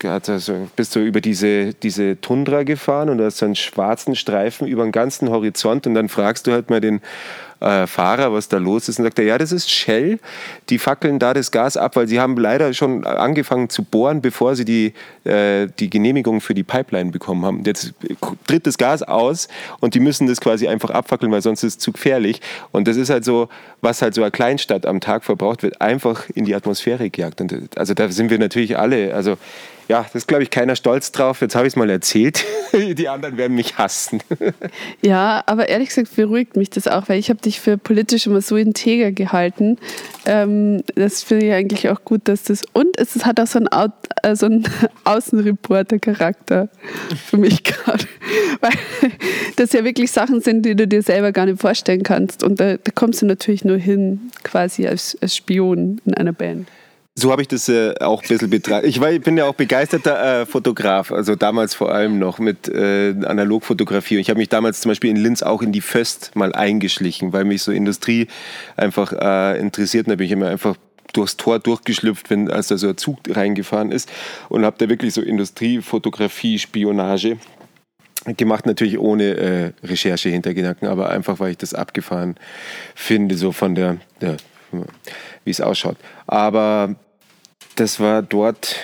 hat 0.05 0.29
also, 0.29 0.69
bist 0.77 0.95
du 0.95 1.01
über 1.01 1.21
diese, 1.21 1.75
diese 1.75 2.21
Tundra 2.21 2.65
gefahren 2.65 3.09
und 3.09 3.19
du 3.19 3.25
hast 3.25 3.39
so 3.39 3.47
einen 3.47 3.57
schwarzen 3.57 4.17
Streifen 4.17 4.67
über 4.67 4.83
den 4.83 4.93
ganzen 4.93 5.31
Horizont 5.31 5.87
und 5.87 5.95
dann 5.95 6.09
fragst 6.09 6.47
du 6.47 6.53
halt 6.53 6.69
mal 6.69 6.81
den 6.81 7.01
äh, 7.61 7.87
Fahrer, 7.87 8.33
was 8.33 8.49
da 8.49 8.59
los 8.59 8.89
ist. 8.89 8.99
Und 8.99 9.05
sagt 9.05 9.19
er, 9.19 9.25
ja, 9.25 9.39
das 9.39 9.53
ist 9.53 9.71
Shell. 9.71 10.19
Die 10.69 10.79
fackeln 10.79 11.19
da 11.19 11.35
das 11.35 11.51
Gas 11.51 11.77
ab, 11.77 11.97
weil 11.97 12.09
sie 12.09 12.21
haben 12.21 12.37
leider 12.37 12.73
schon 12.75 13.05
angefangen 13.05 13.69
zu 13.69 13.83
bohren, 13.83 14.21
bevor 14.21 14.55
sie 14.57 14.65
die, 14.65 14.93
äh, 15.25 15.67
die 15.79 15.91
Genehmigung 15.91 16.41
für 16.41 16.55
die 16.55 16.63
Pipeline 16.63 17.11
bekommen 17.11 17.45
haben. 17.45 17.63
Jetzt 17.65 17.95
tritt 18.47 18.67
das 18.67 18.79
Gas 18.79 19.03
aus 19.03 19.49
und 19.81 19.95
die 19.95 20.01
müssen 20.01 20.27
das 20.27 20.41
quasi 20.41 20.69
einfach 20.69 20.91
abfackeln, 20.91 21.33
weil 21.33 21.43
sonst 21.43 21.63
ist 21.63 21.73
es 21.75 21.79
zu 21.79 21.93
gefährlich. 21.93 22.41
Und 22.71 22.87
das 22.89 22.97
ist 22.97 23.11
halt 23.11 23.25
so, 23.25 23.49
was 23.81 24.03
halt 24.03 24.15
so 24.15 24.23
eine 24.23 24.31
Kleinstadt 24.31 24.87
am 24.87 25.01
Tag 25.01 25.25
verbraucht 25.25 25.63
wird, 25.63 25.81
einfach 25.81 26.29
in 26.35 26.45
die 26.45 26.55
Atmosphäre 26.55 27.11
gejagt. 27.11 27.41
Und 27.41 27.77
also 27.77 27.95
da 27.95 28.11
sind 28.11 28.31
wir 28.31 28.39
natürlich 28.39 28.58
alle, 28.77 29.15
also 29.15 29.37
ja, 29.89 30.03
das 30.03 30.15
ist, 30.15 30.29
glaube 30.29 30.43
ich, 30.43 30.51
keiner 30.51 30.77
stolz 30.77 31.13
drauf. 31.13 31.41
Jetzt 31.41 31.55
habe 31.55 31.67
ich 31.67 31.73
es 31.73 31.77
mal 31.77 31.89
erzählt. 31.89 32.45
Die 32.75 33.09
anderen 33.09 33.39
werden 33.39 33.57
mich 33.57 33.79
hassen. 33.79 34.21
Ja, 35.01 35.43
aber 35.47 35.71
ehrlich 35.71 35.89
gesagt 35.89 36.15
beruhigt 36.15 36.57
mich 36.57 36.69
das 36.69 36.87
auch, 36.87 37.09
weil 37.09 37.19
ich 37.19 37.31
habe 37.31 37.41
dich 37.41 37.59
für 37.59 37.79
politisch 37.79 38.27
immer 38.27 38.43
so 38.43 38.57
integer 38.57 39.13
gehalten. 39.13 39.79
Ähm, 40.27 40.83
das 40.95 41.23
finde 41.23 41.47
ich 41.47 41.53
eigentlich 41.55 41.89
auch 41.89 42.05
gut, 42.05 42.23
dass 42.25 42.43
das... 42.43 42.65
Und 42.75 42.99
es 42.99 43.25
hat 43.25 43.41
auch 43.41 43.47
so 43.47 43.61
einen, 43.61 43.69
Au 43.69 43.87
äh, 44.23 44.37
so 44.37 44.45
einen 44.45 44.69
Außenreporter-Charakter 45.05 46.69
für 47.25 47.39
mich 47.39 47.65
gerade. 47.65 48.05
Weil 48.61 48.73
das 49.57 49.73
ja 49.73 49.85
wirklich 49.85 50.13
Sachen 50.13 50.43
sind, 50.43 50.67
die 50.67 50.77
du 50.77 50.87
dir 50.87 51.01
selber 51.01 51.33
gar 51.33 51.47
nicht 51.47 51.63
vorstellen 51.63 52.03
kannst. 52.03 52.45
Und 52.45 52.61
da, 52.61 52.77
da 52.77 52.91
kommst 52.95 53.23
du 53.23 53.27
natürlich 53.27 53.65
nur 53.65 53.79
hin, 53.79 54.31
quasi 54.43 54.87
als, 54.87 55.17
als 55.23 55.35
Spion 55.35 56.03
in 56.05 56.13
einer 56.13 56.35
Band. 56.35 56.69
So 57.21 57.33
habe 57.33 57.43
ich 57.43 57.49
das 57.49 57.69
äh, 57.69 57.97
auch 57.99 58.23
ein 58.23 58.29
bisschen 58.29 58.49
betrachtet. 58.49 58.89
Ich, 58.89 59.03
ich 59.03 59.21
bin 59.23 59.37
ja 59.37 59.47
auch 59.47 59.55
begeisterter 59.55 60.43
äh, 60.43 60.47
Fotograf, 60.47 61.11
also 61.11 61.35
damals 61.35 61.75
vor 61.75 61.93
allem 61.93 62.21
noch 62.21 62.39
mit 62.39 62.69
äh, 62.69 63.13
Analogfotografie. 63.25 64.15
Und 64.15 64.21
ich 64.21 64.31
habe 64.31 64.39
mich 64.39 64.49
damals 64.49 64.83
zum 64.83 64.93
Beispiel 64.93 65.11
in 65.11 65.17
Linz 65.17 65.43
auch 65.43 65.61
in 65.61 65.73
die 65.73 65.81
Föst 65.81 66.37
mal 66.37 66.53
eingeschlichen, 66.53 67.33
weil 67.33 67.45
mich 67.45 67.63
so 67.63 67.73
Industrie 67.73 68.29
einfach 68.77 69.13
äh, 69.13 69.59
interessiert. 69.59 70.07
Und 70.07 70.11
da 70.11 70.15
bin 70.15 70.27
ich 70.27 70.33
immer 70.33 70.47
einfach 70.47 70.77
durchs 71.13 71.37
Tor 71.37 71.59
durchgeschlüpft, 71.59 72.31
wenn, 72.31 72.53
als 72.53 72.69
da 72.69 72.79
so 72.79 72.91
ein 72.91 72.97
Zug 72.97 73.19
reingefahren 73.29 73.91
ist. 73.91 74.09
Und 74.49 74.65
habe 74.65 74.77
da 74.79 74.89
wirklich 74.89 75.13
so 75.13 75.21
Industriefotografie, 75.21 76.61
Spionage 76.61 77.39
gemacht, 78.37 78.65
natürlich 78.65 78.97
ohne 78.97 79.25
äh, 79.25 79.73
Recherche-Hintergedanken, 79.83 80.87
aber 80.87 81.11
einfach, 81.11 81.41
weil 81.41 81.51
ich 81.51 81.59
das 81.59 81.75
abgefahren 81.75 82.37
finde, 82.95 83.37
so 83.37 83.51
von 83.51 83.75
der, 83.75 83.97
ja, 84.21 84.37
wie 85.43 85.51
es 85.51 85.61
ausschaut. 85.61 85.97
Aber 86.29 86.95
das 87.79 88.01
war 88.01 88.23
dort, 88.23 88.77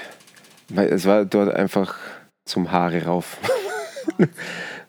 es 0.75 1.05
war 1.05 1.25
dort 1.25 1.55
einfach 1.55 1.97
zum 2.45 2.71
Haare 2.71 3.05
rauf. 3.05 3.39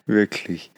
Wirklich. 0.05 0.71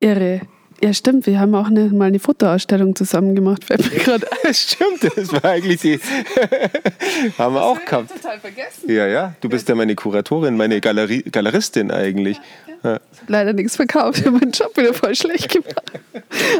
Irre. 0.00 0.40
Ja, 0.82 0.92
stimmt. 0.92 1.26
Wir 1.26 1.40
haben 1.40 1.54
auch 1.54 1.68
eine, 1.68 1.88
mal 1.88 2.06
eine 2.06 2.18
Fotoausstellung 2.18 2.94
zusammen 2.94 3.34
gemacht. 3.34 3.64
Fällt 3.64 3.90
mir 3.90 3.98
gerade 4.04 4.26
Stimmt, 4.52 5.04
das 5.16 5.32
war 5.32 5.44
eigentlich 5.44 5.80
die. 5.80 5.98
haben 7.38 7.54
wir 7.54 7.62
auch 7.62 7.82
gehabt. 7.84 8.10
total 8.10 8.38
vergessen. 8.40 8.90
Ja, 8.90 9.06
ja. 9.06 9.34
Du 9.40 9.48
bist 9.48 9.68
ja 9.68 9.74
meine 9.74 9.94
Kuratorin, 9.94 10.56
meine 10.56 10.80
Galerie, 10.80 11.22
Galeristin 11.22 11.90
eigentlich. 11.90 12.38
Ja. 12.66 12.74
Leider 13.28 13.52
nichts 13.52 13.76
verkauft. 13.76 14.20
Ich 14.20 14.26
habe 14.26 14.38
meinen 14.38 14.52
Job 14.52 14.76
wieder 14.76 14.94
voll 14.94 15.14
schlecht 15.14 15.50
gemacht. 15.52 15.82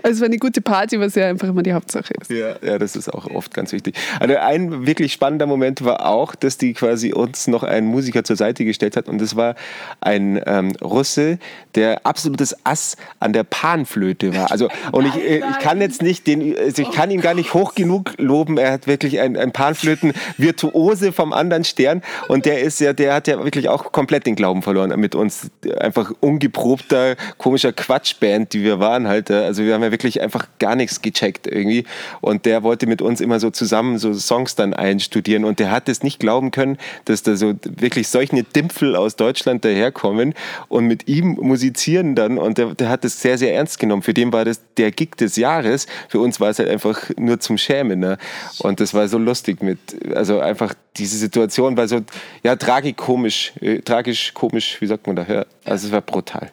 Also 0.02 0.16
es 0.16 0.20
war 0.20 0.26
eine 0.26 0.38
gute 0.38 0.60
Party, 0.60 0.98
was 1.00 1.14
ja 1.14 1.28
einfach 1.28 1.48
immer 1.48 1.62
die 1.62 1.72
Hauptsache 1.72 2.12
ist. 2.20 2.30
Ja, 2.30 2.56
ja, 2.62 2.78
das 2.78 2.96
ist 2.96 3.08
auch 3.08 3.26
oft 3.26 3.54
ganz 3.54 3.72
wichtig. 3.72 3.96
Also 4.20 4.36
ein 4.36 4.86
wirklich 4.86 5.12
spannender 5.12 5.46
Moment 5.46 5.84
war 5.84 6.06
auch, 6.06 6.34
dass 6.34 6.58
die 6.58 6.72
quasi 6.74 7.12
uns 7.12 7.46
noch 7.46 7.62
einen 7.62 7.86
Musiker 7.86 8.24
zur 8.24 8.36
Seite 8.36 8.64
gestellt 8.64 8.96
hat 8.96 9.08
und 9.08 9.20
das 9.20 9.36
war 9.36 9.54
ein 10.00 10.40
ähm, 10.46 10.72
Russe, 10.82 11.38
der 11.74 12.06
absolutes 12.06 12.56
Ass 12.64 12.96
an 13.20 13.32
der 13.32 13.44
Panflöte 13.44 14.34
war. 14.34 14.50
Also 14.50 14.68
und 14.92 15.06
ich, 15.06 15.16
äh, 15.16 15.38
ich 15.38 15.58
kann 15.60 15.80
jetzt 15.80 16.02
nicht 16.02 16.26
den, 16.26 16.56
also 16.56 16.82
ich 16.82 16.90
kann 16.90 17.10
ihn 17.10 17.20
gar 17.20 17.34
nicht 17.34 17.54
hoch 17.54 17.74
genug 17.74 18.12
loben. 18.18 18.58
Er 18.58 18.72
hat 18.72 18.86
wirklich 18.86 19.20
ein, 19.20 19.36
ein 19.36 19.52
Panflöten-Virtuose 19.52 21.12
vom 21.12 21.32
anderen 21.32 21.64
Stern 21.64 22.02
und 22.28 22.46
der 22.46 22.60
ist 22.60 22.80
ja, 22.80 22.92
der 22.92 23.14
hat 23.14 23.28
ja 23.28 23.42
wirklich 23.42 23.68
auch 23.68 23.92
komplett 23.92 24.26
den 24.26 24.34
Glauben 24.34 24.62
verloren 24.62 24.98
mit 24.98 25.14
uns. 25.14 25.50
Einfach 25.78 26.12
ungeprobter, 26.20 27.16
komischer 27.38 27.72
Quatschband, 27.72 28.52
die 28.52 28.62
wir 28.62 28.78
waren 28.78 29.08
halt. 29.08 29.30
Also 29.30 29.62
wir 29.64 29.74
haben 29.74 29.82
ja 29.82 29.90
wirklich 29.90 30.20
einfach 30.20 30.48
gar 30.58 30.76
nichts 30.76 31.02
gecheckt 31.02 31.46
irgendwie. 31.46 31.84
Und 32.20 32.46
der 32.46 32.62
wollte 32.62 32.86
mit 32.86 33.02
uns 33.02 33.20
immer 33.20 33.40
so 33.40 33.50
zusammen 33.50 33.98
so 33.98 34.12
Songs 34.14 34.54
dann 34.54 34.74
einstudieren. 34.74 35.44
Und 35.44 35.58
der 35.58 35.70
hat 35.70 35.88
es 35.88 36.02
nicht 36.02 36.20
glauben 36.20 36.50
können, 36.50 36.78
dass 37.04 37.22
da 37.22 37.36
so 37.36 37.54
wirklich 37.64 38.08
solche 38.08 38.42
Dimpfel 38.42 38.96
aus 38.96 39.16
Deutschland 39.16 39.64
daherkommen 39.64 40.34
und 40.68 40.86
mit 40.86 41.08
ihm 41.08 41.38
musizieren 41.40 42.14
dann. 42.14 42.38
Und 42.38 42.58
der, 42.58 42.74
der 42.74 42.88
hat 42.88 43.04
es 43.04 43.20
sehr, 43.20 43.38
sehr 43.38 43.54
ernst 43.54 43.78
genommen. 43.78 44.02
Für 44.02 44.14
den 44.14 44.32
war 44.32 44.44
das 44.44 44.60
der 44.76 44.90
Gig 44.90 45.16
des 45.16 45.36
Jahres. 45.36 45.86
Für 46.08 46.20
uns 46.20 46.40
war 46.40 46.50
es 46.50 46.58
halt 46.58 46.68
einfach 46.68 47.10
nur 47.16 47.40
zum 47.40 47.58
Schämen. 47.58 48.00
Ne? 48.00 48.18
Und 48.58 48.80
das 48.80 48.94
war 48.94 49.08
so 49.08 49.18
lustig 49.18 49.62
mit, 49.62 49.78
also 50.14 50.40
einfach 50.40 50.74
diese 50.96 51.16
Situation 51.16 51.76
war 51.76 51.88
so, 51.88 52.00
ja, 52.42 52.56
tragikomisch, 52.56 53.52
äh, 53.60 53.80
tragisch, 53.80 54.32
komisch, 54.34 54.80
wie 54.80 54.86
sagt 54.86 55.06
man 55.06 55.16
da? 55.16 55.26
Ja, 55.28 55.46
also 55.64 55.86
es 55.88 55.92
war 55.92 56.00
brutal. 56.00 56.50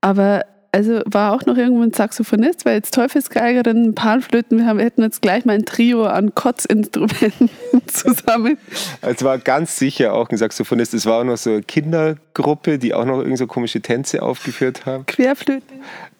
Aber 0.00 0.44
also 0.76 1.00
war 1.06 1.32
auch 1.32 1.46
noch 1.46 1.56
irgendwo 1.56 1.82
ein 1.82 1.92
Saxophonist, 1.92 2.66
weil 2.66 2.74
jetzt 2.74 2.92
Teufelsgeigerin, 2.92 3.94
Panflöten, 3.94 4.58
wir, 4.58 4.66
haben, 4.66 4.76
wir 4.78 4.84
hätten 4.84 5.02
jetzt 5.02 5.22
gleich 5.22 5.46
mal 5.46 5.54
ein 5.54 5.64
Trio 5.64 6.04
an 6.04 6.34
Kotzinstrumenten 6.34 7.48
zusammen. 7.86 8.58
Es 9.00 9.24
war 9.24 9.38
ganz 9.38 9.78
sicher 9.78 10.12
auch 10.12 10.28
ein 10.28 10.36
Saxophonist. 10.36 10.92
Es 10.92 11.06
war 11.06 11.20
auch 11.20 11.24
noch 11.24 11.38
so 11.38 11.50
eine 11.50 11.62
Kindergruppe, 11.62 12.78
die 12.78 12.92
auch 12.92 13.06
noch 13.06 13.20
irgend 13.20 13.38
so 13.38 13.46
komische 13.46 13.80
Tänze 13.80 14.20
aufgeführt 14.20 14.84
haben. 14.84 15.06
Querflöte. 15.06 15.62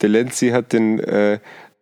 Der 0.01 0.09
Lenzi 0.09 0.49
hat 0.49 0.73
den 0.73 0.99
äh, 1.01 1.37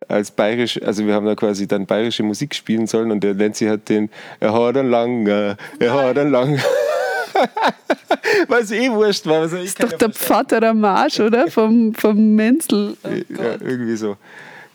als 0.08 0.30
bayerisch, 0.30 0.80
also 0.82 1.06
wir 1.06 1.14
haben 1.14 1.26
da 1.26 1.34
quasi 1.34 1.66
dann 1.66 1.86
bayerische 1.86 2.22
Musik 2.22 2.54
spielen 2.54 2.86
sollen 2.86 3.10
und 3.10 3.24
der 3.24 3.34
Lenzi 3.34 3.66
hat 3.66 3.88
den, 3.88 4.10
er 4.40 4.52
hat 4.52 4.76
einen 4.76 4.90
langen, 4.90 5.26
er 5.26 5.56
hat 5.92 6.18
einen 6.18 6.30
langen. 6.30 6.60
Was 8.48 8.70
eh 8.70 8.90
wurscht 8.90 9.26
war. 9.26 9.42
Also 9.42 9.56
ich 9.56 9.64
ist 9.64 9.82
doch 9.82 9.92
der 9.92 10.12
Vater 10.12 10.62
am 10.62 10.80
Marsch, 10.80 11.20
oder? 11.20 11.50
Vom, 11.50 11.94
vom 11.94 12.34
Menzel. 12.34 12.96
Oh 13.04 13.08
ja, 13.08 13.52
irgendwie 13.60 13.96
so. 13.96 14.16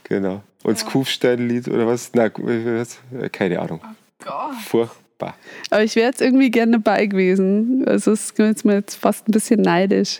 Genau. 0.04 0.44
Und 0.64 0.78
das 0.78 0.86
Kufsteinlied 0.86 1.68
oder 1.70 1.88
was? 1.88 2.12
Was? 2.14 3.00
keine 3.32 3.60
Ahnung. 3.60 3.80
Oh 3.84 4.54
Gott. 4.72 4.90
Furchtbar. 5.22 5.36
Aber 5.70 5.84
ich 5.84 5.96
wäre 5.96 6.08
jetzt 6.08 6.22
irgendwie 6.22 6.52
gerne 6.52 6.80
dabei 6.80 7.06
gewesen. 7.06 7.84
Also 7.86 8.12
es 8.12 8.32
ist 8.32 8.66
mir 8.66 8.76
jetzt 8.76 8.96
fast 8.96 9.28
ein 9.28 9.32
bisschen 9.32 9.62
neidisch. 9.62 10.20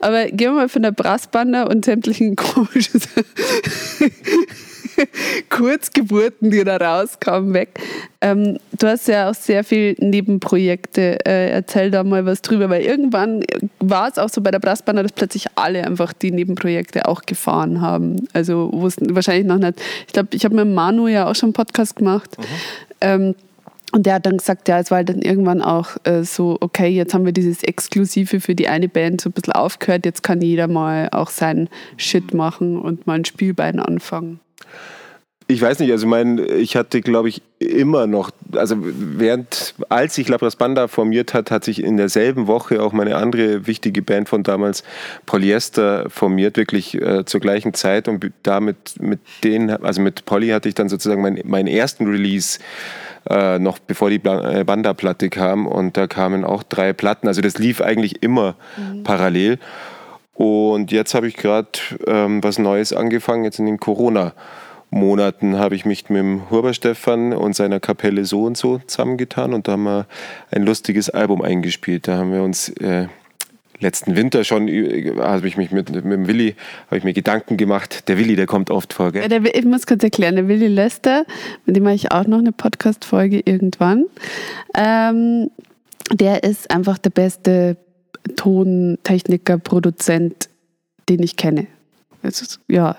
Aber 0.00 0.26
gehen 0.26 0.52
wir 0.52 0.52
mal 0.52 0.68
von 0.68 0.82
der 0.82 0.92
Brassbande 0.92 1.68
und 1.68 1.84
sämtlichen 1.84 2.36
komischen 2.36 3.00
Kurzgeburten, 5.48 6.50
die 6.50 6.62
da 6.62 6.76
rauskamen, 6.76 7.54
weg. 7.54 7.80
Ähm, 8.20 8.58
du 8.78 8.86
hast 8.86 9.08
ja 9.08 9.30
auch 9.30 9.34
sehr 9.34 9.64
viele 9.64 9.94
Nebenprojekte. 9.98 11.24
Äh, 11.24 11.50
erzähl 11.52 11.90
da 11.90 12.04
mal 12.04 12.26
was 12.26 12.42
drüber, 12.42 12.68
weil 12.68 12.82
irgendwann 12.82 13.42
war 13.78 14.08
es 14.08 14.18
auch 14.18 14.28
so 14.28 14.42
bei 14.42 14.50
der 14.50 14.58
Brassbahn, 14.58 14.96
dass 14.96 15.12
plötzlich 15.12 15.46
alle 15.54 15.86
einfach 15.86 16.12
die 16.12 16.32
Nebenprojekte 16.32 17.06
auch 17.08 17.22
gefahren 17.22 17.80
haben. 17.80 18.28
Also 18.34 18.70
wussten 18.72 19.14
wahrscheinlich 19.14 19.46
noch 19.46 19.58
nicht. 19.58 19.80
Ich 20.06 20.12
glaube, 20.12 20.28
ich 20.32 20.44
habe 20.44 20.56
mit 20.56 20.74
Manu 20.74 21.08
ja 21.08 21.30
auch 21.30 21.34
schon 21.34 21.48
einen 21.48 21.54
Podcast 21.54 21.96
gemacht. 21.96 22.36
Mhm. 22.36 22.44
Ähm, 23.00 23.34
und 23.92 24.06
der 24.06 24.14
hat 24.14 24.26
dann 24.26 24.38
gesagt, 24.38 24.68
ja, 24.68 24.78
es 24.78 24.90
war 24.90 25.02
dann 25.04 25.22
irgendwann 25.22 25.62
auch 25.62 25.96
äh, 26.04 26.22
so, 26.22 26.56
okay, 26.60 26.88
jetzt 26.88 27.14
haben 27.14 27.24
wir 27.24 27.32
dieses 27.32 27.62
Exklusive 27.62 28.40
für 28.40 28.54
die 28.54 28.68
eine 28.68 28.88
Band 28.88 29.20
so 29.20 29.30
ein 29.30 29.32
bisschen 29.32 29.52
aufgehört, 29.52 30.06
jetzt 30.06 30.22
kann 30.22 30.40
jeder 30.40 30.68
mal 30.68 31.08
auch 31.12 31.30
seinen 31.30 31.68
Shit 31.96 32.34
machen 32.34 32.78
und 32.78 33.06
mal 33.06 33.14
ein 33.14 33.24
Spielbein 33.24 33.80
anfangen. 33.80 34.40
Ich 35.50 35.60
weiß 35.60 35.80
nicht, 35.80 35.90
also 35.90 36.06
mein, 36.06 36.38
ich 36.38 36.76
hatte, 36.76 37.00
glaube 37.00 37.28
ich, 37.28 37.42
immer 37.58 38.06
noch, 38.06 38.30
also 38.52 38.76
während, 38.78 39.74
als 39.88 40.14
sich 40.14 40.28
Labras 40.28 40.54
Banda 40.54 40.86
formiert 40.86 41.34
hat, 41.34 41.50
hat 41.50 41.64
sich 41.64 41.82
in 41.82 41.96
derselben 41.96 42.46
Woche 42.46 42.80
auch 42.80 42.92
meine 42.92 43.16
andere 43.16 43.66
wichtige 43.66 44.00
Band 44.00 44.28
von 44.28 44.44
damals, 44.44 44.84
Polyester, 45.26 46.08
formiert, 46.08 46.56
wirklich 46.56 46.94
äh, 46.94 47.24
zur 47.24 47.40
gleichen 47.40 47.74
Zeit 47.74 48.06
und 48.06 48.30
damit 48.44 49.00
mit 49.00 49.18
denen, 49.42 49.70
also 49.70 50.00
mit 50.00 50.24
Polly 50.24 50.50
hatte 50.50 50.68
ich 50.68 50.76
dann 50.76 50.88
sozusagen 50.88 51.20
mein, 51.20 51.40
meinen 51.44 51.66
ersten 51.66 52.06
Release 52.06 52.60
äh, 53.30 53.58
noch 53.58 53.78
bevor 53.78 54.10
die 54.10 54.20
äh, 54.22 54.64
Banda-Platte 54.64 55.30
kam 55.30 55.66
und 55.66 55.96
da 55.96 56.06
kamen 56.06 56.44
auch 56.44 56.62
drei 56.62 56.92
Platten, 56.92 57.28
also 57.28 57.40
das 57.40 57.58
lief 57.58 57.80
eigentlich 57.80 58.22
immer 58.22 58.56
mhm. 58.76 59.02
parallel 59.04 59.58
und 60.34 60.92
jetzt 60.92 61.14
habe 61.14 61.28
ich 61.28 61.36
gerade 61.36 61.68
ähm, 62.06 62.42
was 62.42 62.58
Neues 62.58 62.92
angefangen, 62.92 63.44
jetzt 63.44 63.58
in 63.58 63.66
den 63.66 63.78
Corona- 63.78 64.32
Monaten 64.90 65.56
habe 65.56 65.76
ich 65.76 65.84
mich 65.84 66.10
mit 66.10 66.18
dem 66.18 66.50
Huber 66.50 66.74
Stefan 66.74 67.32
und 67.32 67.54
seiner 67.54 67.78
Kapelle 67.78 68.24
so 68.24 68.44
und 68.44 68.56
so 68.56 68.78
zusammengetan 68.78 69.54
und 69.54 69.68
da 69.68 69.72
haben 69.72 69.84
wir 69.84 70.06
ein 70.50 70.64
lustiges 70.64 71.08
Album 71.10 71.42
eingespielt. 71.42 72.08
Da 72.08 72.16
haben 72.16 72.32
wir 72.32 72.42
uns 72.42 72.70
äh, 72.70 73.06
letzten 73.80 74.16
Winter 74.16 74.44
schon 74.44 74.68
äh, 74.68 75.14
habe 75.18 75.46
ich 75.48 75.56
mich 75.56 75.70
mit, 75.70 75.90
mit 75.90 76.04
dem 76.04 76.26
Willi 76.26 76.54
habe 76.86 76.98
ich 76.98 77.04
mir 77.04 77.12
Gedanken 77.12 77.56
gemacht. 77.56 78.08
Der 78.08 78.18
Willi, 78.18 78.36
der 78.36 78.46
kommt 78.46 78.70
oft 78.70 78.92
vor, 78.92 79.12
gell? 79.12 79.22
Ja, 79.22 79.28
der, 79.28 79.54
ich 79.54 79.64
muss 79.64 79.86
kurz 79.86 80.02
erklären, 80.04 80.36
der 80.36 80.48
Willi 80.48 80.68
Lester, 80.68 81.24
mit 81.66 81.76
dem 81.76 81.84
mache 81.84 81.94
ich 81.94 82.12
auch 82.12 82.26
noch 82.26 82.38
eine 82.38 82.52
Podcast-Folge 82.52 83.42
irgendwann. 83.44 84.06
Ähm, 84.74 85.50
der 86.12 86.42
ist 86.42 86.70
einfach 86.70 86.98
der 86.98 87.10
beste 87.10 87.76
Tontechniker, 88.36 89.58
Produzent, 89.58 90.48
den 91.08 91.22
ich 91.22 91.36
kenne. 91.36 91.66
Ist, 92.22 92.60
ja. 92.68 92.96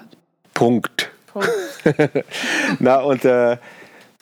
Punkt. 0.54 1.12
Punkt. 1.28 1.50
Na, 2.80 3.02
und 3.02 3.24
äh, 3.26 3.58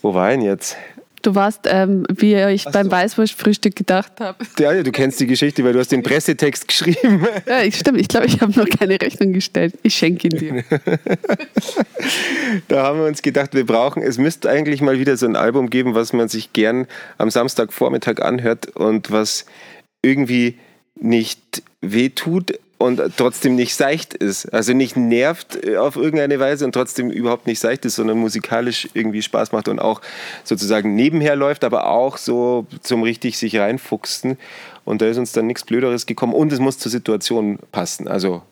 wo 0.01 0.13
war 0.13 0.33
ihn 0.33 0.41
jetzt? 0.41 0.77
Du 1.21 1.35
warst, 1.35 1.61
ähm, 1.65 2.05
wie 2.09 2.35
ich 2.35 2.67
Ach 2.67 2.71
beim 2.71 2.85
so. 2.85 2.91
Weißwurstfrühstück 2.91 3.75
gedacht 3.75 4.13
habe. 4.19 4.37
Ja, 4.57 4.81
du 4.81 4.91
kennst 4.91 5.19
die 5.19 5.27
Geschichte, 5.27 5.63
weil 5.63 5.73
du 5.73 5.79
hast 5.79 5.91
den 5.91 6.03
Pressetext 6.03 6.67
geschrieben. 6.67 7.25
Ja, 7.47 7.61
ich, 7.61 7.75
stimmt. 7.75 7.99
Ich 7.99 8.07
glaube, 8.07 8.27
ich 8.27 8.41
habe 8.41 8.57
noch 8.57 8.69
keine 8.69 8.99
Rechnung 9.01 9.33
gestellt. 9.33 9.73
Ich 9.83 9.95
schenke 9.95 10.27
ihn 10.27 10.37
dir. 10.37 10.63
da 12.67 12.83
haben 12.83 12.99
wir 12.99 13.05
uns 13.07 13.21
gedacht, 13.21 13.53
wir 13.53 13.65
brauchen, 13.65 14.01
es 14.01 14.17
müsste 14.17 14.49
eigentlich 14.49 14.81
mal 14.81 14.99
wieder 14.99 15.17
so 15.17 15.25
ein 15.25 15.35
Album 15.35 15.69
geben, 15.69 15.95
was 15.95 16.13
man 16.13 16.29
sich 16.29 16.53
gern 16.53 16.87
am 17.17 17.29
Samstagvormittag 17.29 18.21
anhört 18.21 18.67
und 18.75 19.11
was 19.11 19.45
irgendwie 20.01 20.57
nicht 20.95 21.63
wehtut, 21.81 22.59
und 22.79 23.01
trotzdem 23.17 23.55
nicht 23.55 23.75
seicht 23.75 24.13
ist. 24.13 24.51
Also 24.53 24.73
nicht 24.73 24.95
nervt 24.95 25.63
äh, 25.63 25.77
auf 25.77 25.97
irgendeine 25.97 26.39
Weise 26.39 26.65
und 26.65 26.71
trotzdem 26.71 27.11
überhaupt 27.11 27.45
nicht 27.45 27.59
seicht 27.59 27.85
ist, 27.85 27.95
sondern 27.95 28.17
musikalisch 28.17 28.87
irgendwie 28.93 29.21
Spaß 29.21 29.51
macht 29.51 29.67
und 29.67 29.79
auch 29.79 30.01
sozusagen 30.45 30.95
nebenher 30.95 31.35
läuft, 31.35 31.65
aber 31.65 31.89
auch 31.89 32.17
so 32.17 32.65
zum 32.81 33.03
richtig 33.03 33.37
sich 33.37 33.57
reinfuchsen. 33.57 34.37
Und 34.85 35.01
da 35.01 35.07
ist 35.07 35.17
uns 35.17 35.33
dann 35.33 35.45
nichts 35.45 35.65
Blöderes 35.65 36.05
gekommen 36.05 36.33
und 36.33 36.53
es 36.53 36.59
muss 36.59 36.79
zur 36.79 36.89
Situation 36.89 37.59
passen. 37.73 38.07
Also 38.07 38.43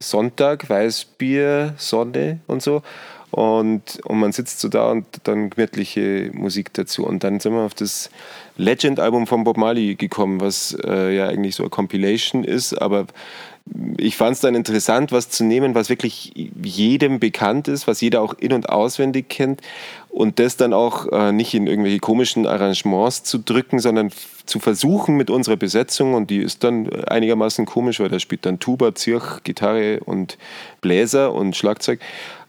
Sonntag, 0.00 0.68
Weißbier, 0.68 1.74
Sonne 1.76 2.40
und 2.46 2.62
so. 2.62 2.82
Und, 3.30 4.00
und 4.04 4.18
man 4.18 4.30
sitzt 4.30 4.60
so 4.60 4.68
da 4.68 4.92
und 4.92 5.06
dann 5.24 5.50
gemütliche 5.50 6.30
Musik 6.32 6.72
dazu. 6.72 7.04
Und 7.04 7.24
dann 7.24 7.40
sind 7.40 7.52
wir 7.52 7.62
auf 7.62 7.74
das 7.74 8.08
Legend-Album 8.56 9.26
von 9.26 9.42
Bob 9.42 9.56
Marley 9.56 9.96
gekommen, 9.96 10.40
was 10.40 10.76
äh, 10.84 11.16
ja 11.16 11.26
eigentlich 11.26 11.56
so 11.56 11.64
eine 11.64 11.70
Compilation 11.70 12.44
ist, 12.44 12.74
aber 12.74 13.06
ich 13.96 14.16
fand 14.16 14.34
es 14.34 14.40
dann 14.40 14.54
interessant, 14.54 15.10
was 15.10 15.30
zu 15.30 15.42
nehmen, 15.42 15.74
was 15.74 15.88
wirklich 15.88 16.32
jedem 16.62 17.18
bekannt 17.18 17.66
ist, 17.66 17.86
was 17.86 18.00
jeder 18.00 18.20
auch 18.20 18.34
in- 18.34 18.52
und 18.52 18.68
auswendig 18.68 19.30
kennt 19.30 19.62
und 20.10 20.38
das 20.38 20.56
dann 20.56 20.74
auch 20.74 21.10
äh, 21.10 21.32
nicht 21.32 21.54
in 21.54 21.66
irgendwelche 21.66 21.98
komischen 21.98 22.46
Arrangements 22.46 23.24
zu 23.24 23.38
drücken, 23.38 23.78
sondern 23.78 24.10
zu 24.44 24.58
versuchen 24.60 25.16
mit 25.16 25.30
unserer 25.30 25.56
Besetzung, 25.56 26.12
und 26.14 26.28
die 26.28 26.38
ist 26.38 26.62
dann 26.62 26.90
einigermaßen 27.04 27.64
komisch, 27.64 28.00
weil 28.00 28.10
da 28.10 28.18
spielt 28.18 28.44
dann 28.44 28.60
Tuba, 28.60 28.94
Zirch, 28.94 29.42
Gitarre 29.42 30.00
und 30.00 30.36
Bläser 30.82 31.32
und 31.32 31.56
Schlagzeug, 31.56 32.00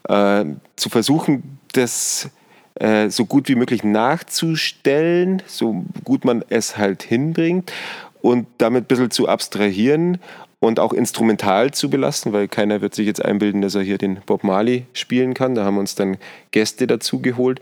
äh, 0.08 0.44
zu 0.76 0.90
versuchen, 0.90 1.58
das 1.72 2.28
äh, 2.74 3.08
so 3.08 3.24
gut 3.24 3.48
wie 3.48 3.54
möglich 3.54 3.82
nachzustellen, 3.82 5.42
so 5.46 5.84
gut 6.04 6.26
man 6.26 6.44
es 6.50 6.76
halt 6.76 7.02
hinbringt 7.02 7.72
und 8.20 8.46
damit 8.58 8.84
ein 8.84 8.86
bisschen 8.86 9.10
zu 9.10 9.28
abstrahieren 9.28 10.18
und 10.60 10.80
auch 10.80 10.92
instrumental 10.92 11.70
zu 11.72 11.90
belassen, 11.90 12.32
weil 12.32 12.48
keiner 12.48 12.80
wird 12.80 12.94
sich 12.94 13.06
jetzt 13.06 13.24
einbilden, 13.24 13.62
dass 13.62 13.74
er 13.74 13.82
hier 13.82 13.98
den 13.98 14.20
Bob 14.26 14.42
Marley 14.44 14.86
spielen 14.92 15.34
kann. 15.34 15.54
Da 15.54 15.64
haben 15.64 15.74
wir 15.74 15.80
uns 15.80 15.94
dann 15.94 16.16
Gäste 16.50 16.86
dazu 16.86 17.20
geholt 17.20 17.60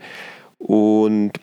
und 0.57 1.33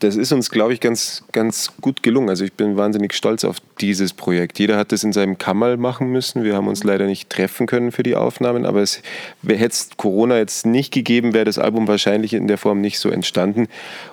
das 0.00 0.14
ist 0.14 0.30
uns, 0.32 0.50
glaube 0.50 0.72
ich, 0.72 0.80
ganz, 0.80 1.24
ganz 1.32 1.72
gut 1.80 2.02
gelungen. 2.04 2.28
Also 2.28 2.44
ich 2.44 2.52
bin 2.52 2.76
wahnsinnig 2.76 3.14
stolz 3.14 3.44
auf 3.44 3.56
dieses 3.80 4.12
Projekt. 4.12 4.58
Jeder 4.58 4.76
hat 4.76 4.92
das 4.92 5.02
in 5.02 5.12
seinem 5.12 5.38
Kammerl 5.38 5.76
machen 5.76 6.12
müssen. 6.12 6.44
Wir 6.44 6.54
haben 6.54 6.68
uns 6.68 6.84
leider 6.84 7.06
nicht 7.06 7.30
treffen 7.30 7.66
können 7.66 7.90
für 7.90 8.04
die 8.04 8.14
Aufnahmen, 8.14 8.64
aber 8.64 8.80
es 8.80 9.02
hätte 9.44 9.66
es 9.66 9.90
Corona 9.96 10.38
jetzt 10.38 10.66
nicht 10.66 10.92
gegeben, 10.92 11.34
wäre 11.34 11.44
das 11.44 11.58
Album 11.58 11.88
wahrscheinlich 11.88 12.32
in 12.32 12.46
der 12.46 12.58
Form 12.58 12.80
nicht 12.80 13.00
so 13.00 13.10
entstanden. 13.10 13.66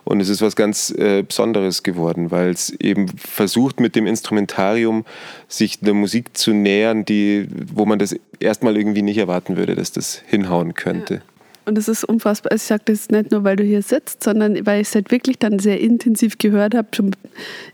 Und 0.03 0.21
es 0.21 0.29
ist 0.29 0.41
was 0.41 0.55
ganz 0.55 0.89
äh, 0.89 1.21
Besonderes 1.21 1.83
geworden, 1.83 2.31
weil 2.31 2.49
es 2.49 2.71
eben 2.71 3.07
versucht, 3.09 3.79
mit 3.79 3.95
dem 3.95 4.07
Instrumentarium 4.07 5.05
sich 5.47 5.79
einer 5.83 5.93
Musik 5.93 6.36
zu 6.36 6.51
nähern, 6.51 7.05
die, 7.05 7.47
wo 7.73 7.86
man 7.86 7.99
das 7.99 8.15
erstmal 8.39 8.75
irgendwie 8.75 9.03
nicht 9.03 9.17
erwarten 9.17 9.55
würde, 9.55 9.75
dass 9.75 9.91
das 9.91 10.21
hinhauen 10.25 10.73
könnte. 10.73 11.15
Ja. 11.15 11.34
Und 11.66 11.78
es 11.78 11.88
ist 11.88 12.03
unfassbar. 12.03 12.51
Also 12.51 12.63
ich 12.63 12.68
sage 12.68 12.84
das 12.86 13.09
nicht 13.09 13.32
nur, 13.32 13.43
weil 13.43 13.55
du 13.55 13.63
hier 13.63 13.82
sitzt, 13.82 14.24
sondern 14.24 14.66
weil 14.66 14.82
ich 14.82 14.88
es 14.88 14.95
halt 14.95 15.11
wirklich 15.11 15.39
dann 15.39 15.59
sehr 15.59 15.80
intensiv 15.80 16.38
gehört 16.38 16.76
habe. 16.76 16.88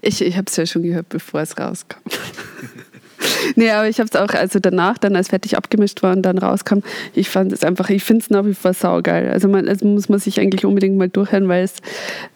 Ich, 0.01 0.21
ich 0.21 0.37
habe 0.37 0.45
es 0.47 0.55
ja 0.55 0.65
schon 0.65 0.83
gehört, 0.83 1.09
bevor 1.09 1.41
es 1.41 1.57
rauskam. 1.57 1.99
nee, 3.55 3.69
aber 3.69 3.89
ich 3.89 3.99
habe 3.99 4.09
es 4.11 4.15
auch, 4.15 4.33
also 4.33 4.59
danach, 4.59 4.97
dann 4.97 5.15
als 5.15 5.27
fertig 5.27 5.57
abgemischt 5.57 6.01
war 6.03 6.15
und 6.15 6.21
dann 6.21 6.37
rauskam, 6.37 6.79
ich 7.13 7.29
fand 7.29 7.51
es 7.51 7.63
einfach, 7.63 7.89
ich 7.89 8.03
finde 8.03 8.23
es 8.23 8.29
nach 8.29 8.45
wie 8.45 8.53
vor 8.53 8.73
saugeil. 8.73 9.29
Also 9.29 9.49
man, 9.49 9.67
also 9.67 9.85
muss 9.85 10.07
man 10.07 10.19
sich 10.19 10.39
eigentlich 10.39 10.65
unbedingt 10.65 10.97
mal 10.97 11.09
durchhören, 11.09 11.49
weil 11.49 11.65
es 11.65 11.75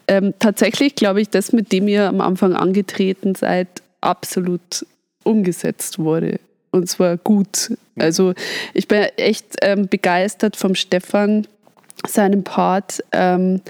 ähm, 0.08 0.34
tatsächlich, 0.38 0.94
glaube 0.94 1.22
ich, 1.22 1.30
das, 1.30 1.52
mit 1.52 1.72
dem 1.72 1.88
ihr 1.88 2.08
am 2.08 2.20
Anfang 2.20 2.54
angetreten 2.54 3.34
seid, 3.34 3.68
absolut 4.02 4.86
umgesetzt 5.24 5.98
wurde 5.98 6.38
und 6.76 6.88
zwar 6.88 7.16
gut. 7.16 7.72
Also 7.98 8.34
ich 8.74 8.88
bin 8.88 9.02
echt 9.16 9.56
ähm, 9.62 9.88
begeistert 9.88 10.56
vom 10.56 10.74
Stefan, 10.74 11.46
seinem 12.06 12.44
Part. 12.44 13.02
Ähm, 13.12 13.62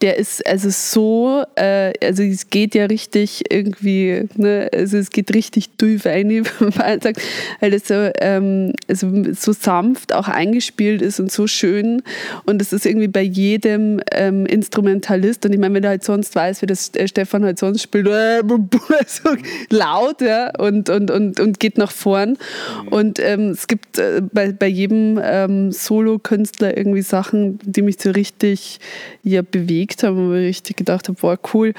der 0.00 0.16
ist 0.16 0.46
also 0.46 0.68
so, 0.70 1.44
äh, 1.56 1.92
also 2.04 2.22
es 2.22 2.50
geht 2.50 2.74
ja 2.74 2.84
richtig 2.86 3.42
irgendwie, 3.50 4.28
ne, 4.36 4.70
also 4.72 4.96
es 4.96 5.10
geht 5.10 5.34
richtig 5.34 5.70
tief 5.70 6.06
ein, 6.06 6.30
wie 6.30 6.42
man 6.60 7.00
sagt, 7.00 7.20
weil 7.60 7.74
es 7.74 7.88
so, 7.88 8.10
ähm, 8.20 8.72
also 8.86 9.10
so 9.34 9.52
sanft 9.52 10.14
auch 10.14 10.28
eingespielt 10.28 11.02
ist 11.02 11.18
und 11.18 11.32
so 11.32 11.46
schön. 11.46 12.02
Und 12.46 12.62
es 12.62 12.72
ist 12.72 12.86
irgendwie 12.86 13.08
bei 13.08 13.22
jedem 13.22 14.00
ähm, 14.12 14.46
Instrumentalist. 14.46 15.44
Und 15.44 15.52
ich 15.52 15.58
meine, 15.58 15.74
wenn 15.74 15.82
du 15.82 15.88
halt 15.88 16.04
sonst 16.04 16.34
weißt, 16.34 16.62
wie 16.62 16.66
das 16.66 16.92
Stefan 17.06 17.44
halt 17.44 17.58
sonst 17.58 17.82
spielt, 17.82 18.06
äh, 18.06 18.42
so 19.06 19.30
laut, 19.70 20.20
ja, 20.20 20.52
und, 20.58 20.90
und, 20.90 21.10
und, 21.10 21.40
und 21.40 21.60
geht 21.60 21.76
nach 21.76 21.92
vorn. 21.92 22.30
Mhm. 22.82 22.88
und 22.88 23.18
ähm, 23.20 23.50
es 23.50 23.66
gibt 23.66 23.98
äh, 23.98 24.22
bei, 24.32 24.52
bei 24.52 24.66
jedem 24.66 25.18
ähm, 25.22 25.72
Solo-Künstler 25.72 26.76
irgendwie 26.76 27.02
Sachen, 27.02 27.58
die 27.64 27.82
mich 27.82 27.96
so 28.00 28.10
richtig 28.10 28.78
ja 29.22 29.42
bewegen 29.42 29.87
bewegt 29.88 30.02
haben, 30.02 30.28
wo 30.28 30.34
ich 30.34 30.48
richtig 30.48 30.76
gedacht 30.76 31.08
habe, 31.08 31.18
boah, 31.20 31.38
cool, 31.54 31.74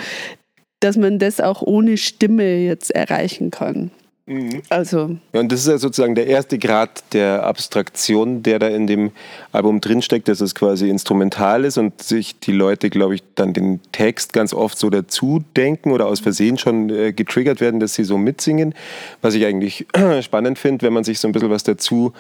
dass 0.80 0.98
man 0.98 1.20
das 1.20 1.40
auch 1.40 1.62
ohne 1.62 1.98
Stimme 1.98 2.58
jetzt 2.58 2.92
erreichen 2.92 3.52
kann. 3.52 3.92
Mhm. 4.26 4.62
Also. 4.70 5.18
Ja, 5.34 5.40
und 5.40 5.52
das 5.52 5.62
ist 5.62 5.68
ja 5.68 5.78
sozusagen 5.80 6.14
der 6.14 6.28
erste 6.28 6.60
Grad 6.60 7.04
der 7.14 7.44
Abstraktion, 7.44 8.44
der 8.44 8.60
da 8.60 8.68
in 8.68 8.86
dem 8.86 9.12
Album 9.52 9.82
drinsteckt, 9.82 10.28
dass 10.28 10.40
es 10.40 10.54
quasi 10.54 10.88
instrumental 10.88 11.66
ist 11.66 11.80
und 11.80 12.02
sich 12.02 12.40
die 12.40 12.52
Leute, 12.52 12.92
glaube 12.92 13.16
ich, 13.16 13.24
dann 13.34 13.54
den 13.54 13.80
Text 13.92 14.32
ganz 14.32 14.54
oft 14.54 14.78
so 14.78 14.92
dazu 14.92 15.44
denken 15.58 15.92
oder 15.92 16.06
aus 16.06 16.20
Versehen 16.20 16.60
schon 16.60 16.92
äh, 16.92 17.12
getriggert 17.12 17.60
werden, 17.60 17.80
dass 17.80 17.96
sie 17.96 18.04
so 18.04 18.20
mitsingen. 18.20 18.76
Was 19.22 19.34
ich 19.34 19.46
eigentlich 19.46 19.88
spannend 20.22 20.60
finde, 20.60 20.86
wenn 20.86 20.94
man 20.94 21.04
sich 21.04 21.20
so 21.20 21.28
ein 21.28 21.32
bisschen 21.32 21.50
was 21.50 21.64
dazu 21.64 22.14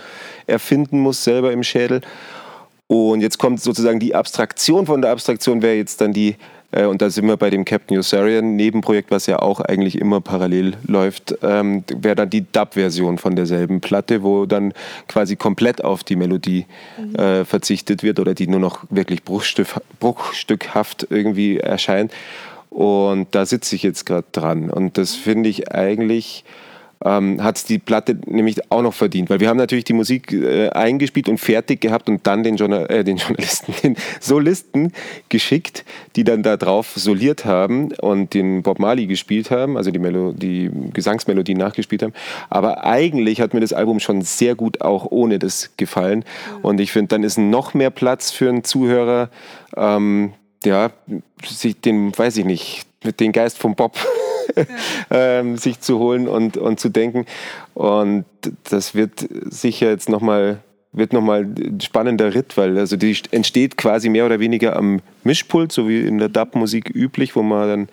erfinden 0.47 0.99
muss, 0.99 1.23
selber 1.23 1.51
im 1.51 1.61
Schädel. 1.61 2.01
Und 2.91 3.21
jetzt 3.21 3.37
kommt 3.37 3.61
sozusagen 3.61 3.99
die 3.99 4.15
Abstraktion 4.15 4.87
von 4.87 5.03
der 5.03 5.11
Abstraktion, 5.11 5.61
wäre 5.61 5.75
jetzt 5.75 6.01
dann 6.01 6.11
die, 6.11 6.37
äh, 6.71 6.85
und 6.85 7.03
da 7.03 7.11
sind 7.11 7.27
wir 7.27 7.37
bei 7.37 7.51
dem 7.51 7.63
Captain 7.63 7.95
Usarian 7.95 8.55
Nebenprojekt, 8.55 9.11
was 9.11 9.27
ja 9.27 9.37
auch 9.37 9.59
eigentlich 9.59 9.99
immer 9.99 10.21
parallel 10.21 10.73
läuft, 10.87 11.37
ähm, 11.43 11.83
wäre 11.95 12.15
dann 12.15 12.31
die 12.31 12.51
Dub-Version 12.51 13.19
von 13.19 13.35
derselben 13.35 13.79
Platte, 13.79 14.23
wo 14.23 14.47
dann 14.47 14.73
quasi 15.07 15.35
komplett 15.35 15.83
auf 15.83 16.03
die 16.03 16.15
Melodie 16.15 16.65
mhm. 16.97 17.15
äh, 17.15 17.45
verzichtet 17.45 18.01
wird 18.01 18.19
oder 18.19 18.33
die 18.33 18.47
nur 18.47 18.59
noch 18.59 18.85
wirklich 18.89 19.23
bruchstück, 19.23 19.67
bruchstückhaft 19.99 21.05
irgendwie 21.11 21.57
erscheint. 21.57 22.11
Und 22.71 23.27
da 23.35 23.45
sitze 23.45 23.75
ich 23.75 23.83
jetzt 23.83 24.07
gerade 24.07 24.25
dran. 24.31 24.71
Und 24.71 24.97
das 24.97 25.13
finde 25.13 25.49
ich 25.49 25.71
eigentlich 25.71 26.43
ähm, 27.05 27.41
hat 27.41 27.57
es 27.57 27.63
die 27.63 27.79
Platte 27.79 28.17
nämlich 28.25 28.71
auch 28.71 28.81
noch 28.81 28.93
verdient, 28.93 29.29
weil 29.29 29.39
wir 29.39 29.47
haben 29.47 29.57
natürlich 29.57 29.85
die 29.85 29.93
Musik 29.93 30.33
äh, 30.33 30.69
eingespielt 30.69 31.29
und 31.29 31.37
fertig 31.37 31.79
gehabt 31.79 32.09
und 32.09 32.27
dann 32.27 32.43
den, 32.43 32.57
Journal 32.57 32.85
äh, 32.89 33.03
den 33.03 33.17
Journalisten, 33.17 33.73
den 33.83 33.95
Solisten 34.19 34.91
geschickt, 35.29 35.85
die 36.15 36.23
dann 36.23 36.43
da 36.43 36.57
drauf 36.57 36.91
soliert 36.95 37.45
haben 37.45 37.93
und 37.93 38.33
den 38.33 38.63
Bob 38.63 38.79
Marley 38.79 39.07
gespielt 39.07 39.49
haben, 39.49 39.77
also 39.77 39.91
die, 39.91 39.99
Melo 39.99 40.33
die 40.33 40.69
Gesangsmelodie 40.93 41.55
nachgespielt 41.55 42.03
haben. 42.03 42.13
Aber 42.49 42.83
eigentlich 42.85 43.39
hat 43.39 43.53
mir 43.53 43.61
das 43.61 43.73
Album 43.73 43.99
schon 43.99 44.21
sehr 44.21 44.55
gut 44.55 44.81
auch 44.81 45.07
ohne 45.09 45.39
das 45.39 45.71
gefallen 45.77 46.25
mhm. 46.57 46.65
und 46.65 46.79
ich 46.81 46.91
finde, 46.91 47.09
dann 47.09 47.23
ist 47.23 47.37
noch 47.37 47.73
mehr 47.73 47.91
Platz 47.91 48.31
für 48.31 48.49
einen 48.49 48.63
Zuhörer, 48.65 49.29
ähm, 49.77 50.33
ja, 50.65 50.91
sich 51.45 51.79
den, 51.79 52.17
weiß 52.17 52.35
ich 52.37 52.45
nicht, 52.45 52.88
den 53.03 53.31
Geist 53.31 53.57
vom 53.57 53.75
Bob 53.75 53.97
ähm, 55.11 55.57
sich 55.57 55.79
zu 55.79 55.99
holen 55.99 56.27
und, 56.27 56.57
und 56.57 56.79
zu 56.79 56.89
denken. 56.89 57.25
Und 57.73 58.25
das 58.69 58.95
wird 58.95 59.25
sicher 59.29 59.89
jetzt 59.89 60.09
nochmal 60.09 60.59
wird 60.91 61.13
nochmal 61.13 61.43
ein 61.43 61.79
spannender 61.81 62.33
Ritt, 62.33 62.57
weil 62.57 62.77
also 62.79 62.97
die 62.97 63.15
entsteht 63.29 63.77
quasi 63.77 64.09
mehr 64.09 64.25
oder 64.25 64.39
weniger 64.39 64.75
am 64.75 65.01
Mischpult, 65.23 65.71
so 65.71 65.87
wie 65.87 66.01
in 66.01 66.17
der 66.17 66.29
Dub-Musik 66.29 66.89
üblich, 66.89 67.35
wo 67.35 67.43
man 67.43 67.67
dann 67.67 67.89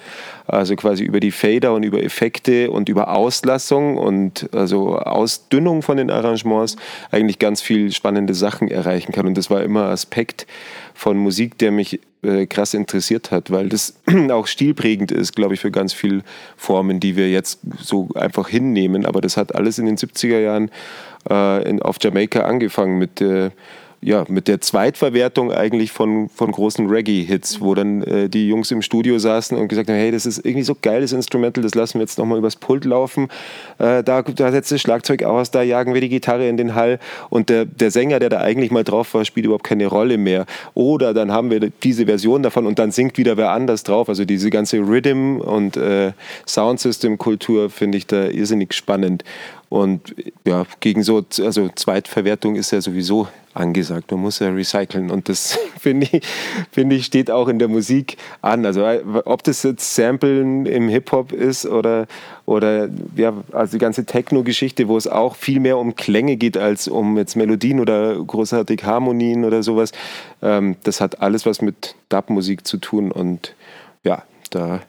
also 0.46 0.76
quasi 0.76 1.04
über 1.04 1.20
die 1.20 1.30
Fader 1.30 1.74
und 1.74 1.82
über 1.82 2.02
Effekte 2.02 2.70
und 2.70 2.88
über 2.88 3.14
Auslassung 3.14 3.98
und 3.98 4.48
also 4.54 4.96
Ausdünnung 4.96 5.82
von 5.82 5.98
den 5.98 6.10
Arrangements 6.10 6.76
eigentlich 7.10 7.38
ganz 7.38 7.60
viel 7.60 7.92
spannende 7.92 8.32
Sachen 8.32 8.68
erreichen 8.68 9.12
kann. 9.12 9.26
Und 9.26 9.36
das 9.36 9.50
war 9.50 9.62
immer 9.62 9.88
Aspekt 9.88 10.46
von 10.94 11.18
Musik, 11.18 11.58
der 11.58 11.72
mich 11.72 12.00
äh, 12.26 12.46
krass 12.46 12.74
interessiert 12.74 13.30
hat, 13.30 13.50
weil 13.50 13.68
das 13.68 13.94
auch 14.30 14.46
stilprägend 14.46 15.12
ist, 15.12 15.34
glaube 15.34 15.54
ich, 15.54 15.60
für 15.60 15.70
ganz 15.70 15.92
viele 15.92 16.22
Formen, 16.56 17.00
die 17.00 17.16
wir 17.16 17.30
jetzt 17.30 17.60
so 17.80 18.08
einfach 18.14 18.48
hinnehmen. 18.48 19.06
Aber 19.06 19.20
das 19.20 19.36
hat 19.36 19.54
alles 19.54 19.78
in 19.78 19.86
den 19.86 19.96
70er 19.96 20.40
Jahren 20.40 20.70
äh, 21.30 21.68
in, 21.68 21.80
auf 21.80 21.96
Jamaika 22.00 22.40
angefangen 22.40 22.98
mit 22.98 23.20
äh, 23.20 23.50
ja, 24.00 24.24
mit 24.28 24.46
der 24.46 24.60
Zweitverwertung 24.60 25.52
eigentlich 25.52 25.90
von, 25.90 26.28
von 26.28 26.52
großen 26.52 26.86
Reggae-Hits, 26.88 27.60
wo 27.60 27.74
dann 27.74 28.02
äh, 28.02 28.28
die 28.28 28.48
Jungs 28.48 28.70
im 28.70 28.82
Studio 28.82 29.18
saßen 29.18 29.56
und 29.56 29.68
gesagt 29.68 29.88
haben, 29.88 29.96
hey, 29.96 30.10
das 30.10 30.26
ist 30.26 30.44
irgendwie 30.44 30.62
so 30.62 30.76
geiles 30.80 31.12
Instrumental, 31.12 31.62
das 31.62 31.74
lassen 31.74 31.94
wir 31.94 32.02
jetzt 32.02 32.18
nochmal 32.18 32.38
übers 32.38 32.56
Pult 32.56 32.84
laufen. 32.84 33.28
Äh, 33.78 34.04
da, 34.04 34.22
da 34.22 34.52
setzt 34.52 34.70
das 34.70 34.80
Schlagzeug 34.80 35.22
aus, 35.22 35.50
da 35.50 35.62
jagen 35.62 35.94
wir 35.94 36.00
die 36.00 36.08
Gitarre 36.08 36.48
in 36.48 36.56
den 36.56 36.74
Hall 36.74 36.98
und 37.30 37.48
der, 37.48 37.64
der 37.64 37.90
Sänger, 37.90 38.18
der 38.18 38.28
da 38.28 38.40
eigentlich 38.40 38.70
mal 38.70 38.84
drauf 38.84 39.14
war, 39.14 39.24
spielt 39.24 39.46
überhaupt 39.46 39.64
keine 39.64 39.86
Rolle 39.86 40.18
mehr. 40.18 40.46
Oder 40.74 41.14
dann 41.14 41.32
haben 41.32 41.50
wir 41.50 41.70
diese 41.82 42.06
Version 42.06 42.42
davon 42.42 42.66
und 42.66 42.78
dann 42.78 42.90
singt 42.90 43.18
wieder 43.18 43.36
wer 43.36 43.50
anders 43.52 43.82
drauf. 43.82 44.08
Also 44.08 44.24
diese 44.24 44.50
ganze 44.50 44.78
Rhythm- 44.78 45.40
und 45.40 45.76
äh, 45.76 46.12
Soundsystem-Kultur 46.46 47.70
finde 47.70 47.98
ich 47.98 48.06
da 48.06 48.28
irrsinnig 48.28 48.74
spannend. 48.74 49.24
Und 49.68 50.14
ja, 50.44 50.64
gegen 50.80 51.02
so, 51.02 51.24
also 51.40 51.68
Zweitverwertung 51.74 52.54
ist 52.54 52.70
ja 52.70 52.80
sowieso 52.80 53.26
angesagt. 53.52 54.10
Man 54.12 54.20
muss 54.20 54.38
ja 54.38 54.50
recyceln. 54.50 55.10
Und 55.10 55.28
das, 55.28 55.58
finde 55.80 56.06
ich, 56.10 56.22
find 56.70 56.92
ich, 56.92 57.06
steht 57.06 57.30
auch 57.30 57.48
in 57.48 57.58
der 57.58 57.68
Musik 57.68 58.16
an. 58.42 58.64
Also 58.64 58.86
ob 59.24 59.42
das 59.42 59.62
jetzt 59.64 59.94
Samplen 59.94 60.66
im 60.66 60.88
Hip-Hop 60.88 61.32
ist 61.32 61.66
oder, 61.66 62.06
oder 62.44 62.88
ja, 63.16 63.32
also 63.52 63.72
die 63.72 63.78
ganze 63.78 64.04
Techno-Geschichte, 64.04 64.86
wo 64.86 64.96
es 64.96 65.08
auch 65.08 65.34
viel 65.34 65.58
mehr 65.58 65.78
um 65.78 65.96
Klänge 65.96 66.36
geht 66.36 66.56
als 66.56 66.86
um 66.86 67.16
jetzt 67.16 67.34
Melodien 67.34 67.80
oder 67.80 68.14
großartig 68.22 68.84
Harmonien 68.84 69.44
oder 69.44 69.62
sowas. 69.64 69.90
Ähm, 70.42 70.76
das 70.84 71.00
hat 71.00 71.20
alles 71.20 71.44
was 71.44 71.60
mit 71.60 71.96
Dub-Musik 72.08 72.66
zu 72.66 72.76
tun. 72.76 73.10
Und 73.10 73.54
ja, 74.04 74.22
da 74.50 74.82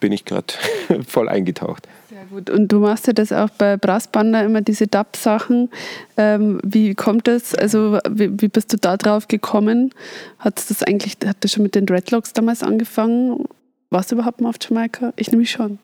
bin 0.00 0.12
ich 0.12 0.24
gerade 0.24 0.54
voll 1.06 1.28
eingetaucht. 1.28 1.86
Gut. 2.30 2.50
Und 2.50 2.68
du 2.68 2.80
machst 2.80 3.06
ja 3.06 3.12
das 3.12 3.32
auch 3.32 3.50
bei 3.50 3.76
Brassbander 3.76 4.44
immer 4.44 4.60
diese 4.60 4.86
Dub-Sachen. 4.86 5.70
Ähm, 6.16 6.60
wie 6.64 6.94
kommt 6.94 7.28
das? 7.28 7.54
Also 7.54 7.98
wie, 8.08 8.40
wie, 8.40 8.48
bist 8.48 8.72
du 8.72 8.76
da 8.76 8.96
drauf 8.96 9.28
gekommen? 9.28 9.92
Hat 10.38 10.58
das 10.70 10.82
eigentlich, 10.82 11.16
hat 11.26 11.36
das 11.40 11.52
schon 11.52 11.62
mit 11.62 11.74
den 11.74 11.86
Dreadlocks 11.86 12.32
damals 12.32 12.62
angefangen? 12.62 13.44
Warst 13.90 14.10
du 14.10 14.16
überhaupt 14.16 14.40
mal 14.40 14.48
auf 14.48 14.56
Jamaika? 14.60 15.12
Ich 15.16 15.30
nämlich 15.30 15.50
schon. 15.50 15.78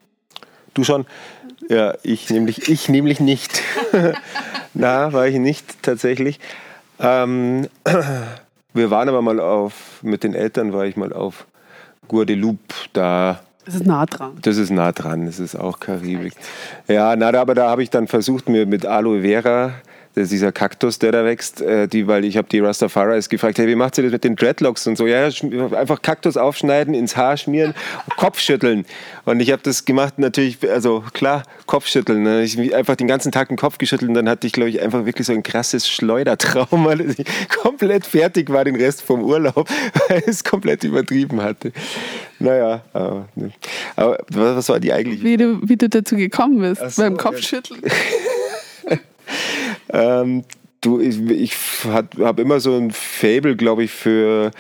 Du 0.75 0.85
schon? 0.85 1.07
Ja, 1.69 1.95
ich 2.03 2.31
nämlich, 2.31 2.69
ich 2.69 2.89
nämlich 2.89 3.21
nicht. 3.21 3.63
Na, 4.75 5.13
war 5.13 5.27
ich 5.29 5.37
nicht 5.37 5.83
tatsächlich. 5.83 6.41
Ähm, 6.99 7.69
wir 8.75 8.91
waren 8.91 9.09
aber 9.09 9.23
mal 9.23 9.39
auf, 9.39 10.01
mit 10.03 10.25
den 10.25 10.35
Eltern 10.35 10.73
war 10.73 10.87
ich 10.87 10.97
mal 10.97 11.13
auf 11.13 11.47
Guadeloupe. 12.09 12.75
Da 12.93 13.41
das 13.65 13.75
ist 13.77 13.87
nah 13.87 14.07
dran. 14.07 14.39
Das 14.43 14.57
ist 14.57 14.71
nah 14.71 14.93
dran, 14.93 15.27
das 15.27 15.39
ist 15.39 15.55
auch 15.55 15.79
Karibik. 15.79 16.35
Ja, 16.89 17.15
na, 17.17 17.33
aber 17.35 17.55
da 17.55 17.69
habe 17.69 17.83
ich 17.83 17.91
dann 17.91 18.09
versucht, 18.09 18.49
mir 18.49 18.67
mit 18.67 18.87
Aloe 18.87 19.23
Vera 19.23 19.75
dieser 20.15 20.53
Kaktus, 20.53 20.99
der 20.99 21.13
da 21.13 21.25
wächst, 21.25 21.63
äh, 21.63 21.89
die, 21.89 22.07
weil 22.07 22.25
ich 22.25 22.37
habe 22.37 22.49
die 22.49 22.61
Rastafaris 22.61 23.29
gefragt, 23.29 23.59
hey, 23.59 23.67
wie 23.67 23.75
macht 23.75 23.95
sie 23.95 24.03
das 24.03 24.13
mit 24.13 24.25
den 24.25 24.37
Dreadlocks 24.37 24.87
und 24.87 24.97
so? 24.97 25.07
Ja, 25.07 25.25
einfach 25.25 26.03
Kaktus 26.03 26.37
aufschneiden, 26.37 26.95
ins 26.95 27.17
Haar 27.17 27.37
schmieren, 27.37 27.75
Kopf 28.17 28.39
schütteln. 28.39 28.85
Und 29.25 29.41
ich 29.41 29.51
habe 29.51 29.63
das 29.63 29.85
gemacht 29.85 30.19
natürlich, 30.19 30.59
also 30.71 31.03
klar, 31.15 31.45
Kopfschütteln. 31.67 32.23
Ne? 32.23 32.43
Ich 32.43 32.75
einfach 32.75 32.97
den 32.97 33.07
ganzen 33.07 33.33
Tag 33.33 33.49
den 33.49 33.57
Kopf 33.57 33.79
geschüttelt 33.79 34.09
und 34.09 34.15
dann 34.15 34.29
hatte 34.29 34.47
ich, 34.47 34.53
glaube 34.53 34.69
ich, 34.69 34.83
einfach 34.83 35.07
wirklich 35.07 35.27
so 35.27 35.33
ein 35.33 35.43
krasses 35.43 35.89
Schleudertrauma, 35.89 36.95
dass 36.97 37.19
ich 37.19 37.27
komplett 37.63 38.05
fertig 38.07 38.51
war 38.51 38.65
den 38.65 38.77
Rest 38.77 39.03
vom 39.03 39.23
Urlaub, 39.23 39.69
weil 40.09 40.19
ich 40.19 40.29
es 40.29 40.45
komplett 40.45 40.85
übertrieben 40.85 41.41
hatte. 41.41 41.73
Naja, 42.39 42.83
aber, 42.93 43.29
ne. 43.35 43.53
aber 43.97 44.19
was 44.29 44.69
war 44.69 44.81
die 44.81 44.93
eigentlich? 44.93 45.23
Wie 45.23 45.37
du, 45.37 45.61
wie 45.63 45.77
du 45.77 45.89
dazu 45.89 46.17
gekommen 46.17 46.61
bist, 46.61 46.97
so, 46.97 47.03
beim 47.03 47.17
Kopfschütteln. 47.17 47.81
Ja. 47.85 47.91
Ähm, 49.93 50.45
du, 50.81 51.01
ich, 51.01 51.21
ich 51.31 51.55
habe 51.87 52.43
immer 52.43 52.61
so 52.61 52.77
ein 52.77 52.91
Fable, 52.91 53.57
glaube 53.57 53.85
ich, 53.85 53.91
für 53.91 54.51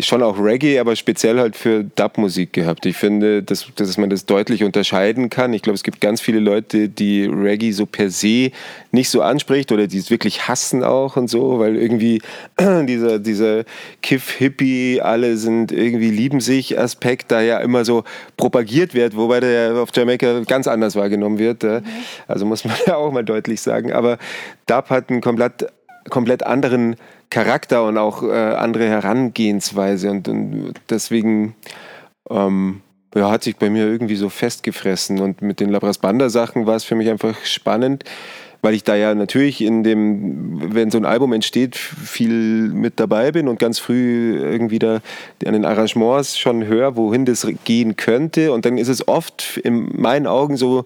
schon 0.00 0.22
auch 0.22 0.38
Reggae, 0.38 0.78
aber 0.78 0.96
speziell 0.96 1.38
halt 1.38 1.56
für 1.56 1.84
Dub-Musik 1.84 2.52
gehabt. 2.52 2.86
Ich 2.86 2.96
finde, 2.96 3.42
dass, 3.42 3.66
dass 3.74 3.96
man 3.98 4.10
das 4.10 4.26
deutlich 4.26 4.64
unterscheiden 4.64 5.30
kann. 5.30 5.52
Ich 5.52 5.62
glaube, 5.62 5.74
es 5.74 5.82
gibt 5.82 6.00
ganz 6.00 6.20
viele 6.20 6.40
Leute, 6.40 6.88
die 6.88 7.26
Reggae 7.26 7.72
so 7.72 7.86
per 7.86 8.10
se 8.10 8.50
nicht 8.90 9.10
so 9.10 9.22
anspricht 9.22 9.72
oder 9.72 9.86
die 9.86 9.98
es 9.98 10.10
wirklich 10.10 10.48
hassen 10.48 10.82
auch 10.82 11.16
und 11.16 11.28
so, 11.28 11.58
weil 11.58 11.76
irgendwie 11.76 12.20
dieser, 12.60 13.18
dieser 13.18 13.64
Kiff-Hippie, 14.02 15.00
alle 15.00 15.36
sind 15.36 15.72
irgendwie 15.72 16.10
lieben 16.10 16.40
sich 16.40 16.78
Aspekt 16.78 17.30
da 17.30 17.40
ja 17.40 17.58
immer 17.58 17.84
so 17.84 18.04
propagiert 18.36 18.94
wird, 18.94 19.16
wobei 19.16 19.40
der 19.40 19.76
auf 19.76 19.90
Jamaika 19.94 20.40
ganz 20.40 20.66
anders 20.66 20.96
wahrgenommen 20.96 21.38
wird. 21.38 21.62
Mhm. 21.62 21.82
Also 22.26 22.46
muss 22.46 22.64
man 22.64 22.74
ja 22.86 22.96
auch 22.96 23.12
mal 23.12 23.24
deutlich 23.24 23.60
sagen. 23.60 23.92
Aber 23.92 24.18
Dub 24.66 24.90
hat 24.90 25.10
einen 25.10 25.20
komplett, 25.20 25.66
komplett 26.10 26.44
anderen 26.44 26.96
Charakter 27.30 27.84
und 27.84 27.98
auch 27.98 28.22
äh, 28.22 28.30
andere 28.30 28.88
Herangehensweise. 28.88 30.10
Und, 30.10 30.28
und 30.28 30.74
deswegen 30.88 31.54
ähm, 32.30 32.80
ja, 33.14 33.30
hat 33.30 33.44
sich 33.44 33.56
bei 33.56 33.70
mir 33.70 33.86
irgendwie 33.86 34.16
so 34.16 34.28
festgefressen. 34.28 35.20
Und 35.20 35.42
mit 35.42 35.60
den 35.60 35.70
Labras 35.70 35.98
Banda 35.98 36.28
Sachen 36.28 36.66
war 36.66 36.76
es 36.76 36.84
für 36.84 36.94
mich 36.94 37.08
einfach 37.08 37.44
spannend, 37.44 38.04
weil 38.62 38.74
ich 38.74 38.84
da 38.84 38.96
ja 38.96 39.14
natürlich 39.14 39.60
in 39.60 39.82
dem, 39.84 40.74
wenn 40.74 40.90
so 40.90 40.98
ein 40.98 41.04
Album 41.04 41.32
entsteht, 41.32 41.76
viel 41.76 42.68
mit 42.68 42.98
dabei 43.00 43.32
bin 43.32 43.48
und 43.48 43.58
ganz 43.58 43.78
früh 43.78 44.38
irgendwie 44.38 44.78
da 44.78 45.00
an 45.44 45.52
den 45.52 45.64
Arrangements 45.64 46.38
schon 46.38 46.66
höre, 46.66 46.96
wohin 46.96 47.24
das 47.24 47.46
gehen 47.64 47.96
könnte. 47.96 48.52
Und 48.52 48.64
dann 48.64 48.78
ist 48.78 48.88
es 48.88 49.06
oft 49.08 49.58
in 49.58 50.00
meinen 50.00 50.26
Augen 50.26 50.56
so 50.56 50.84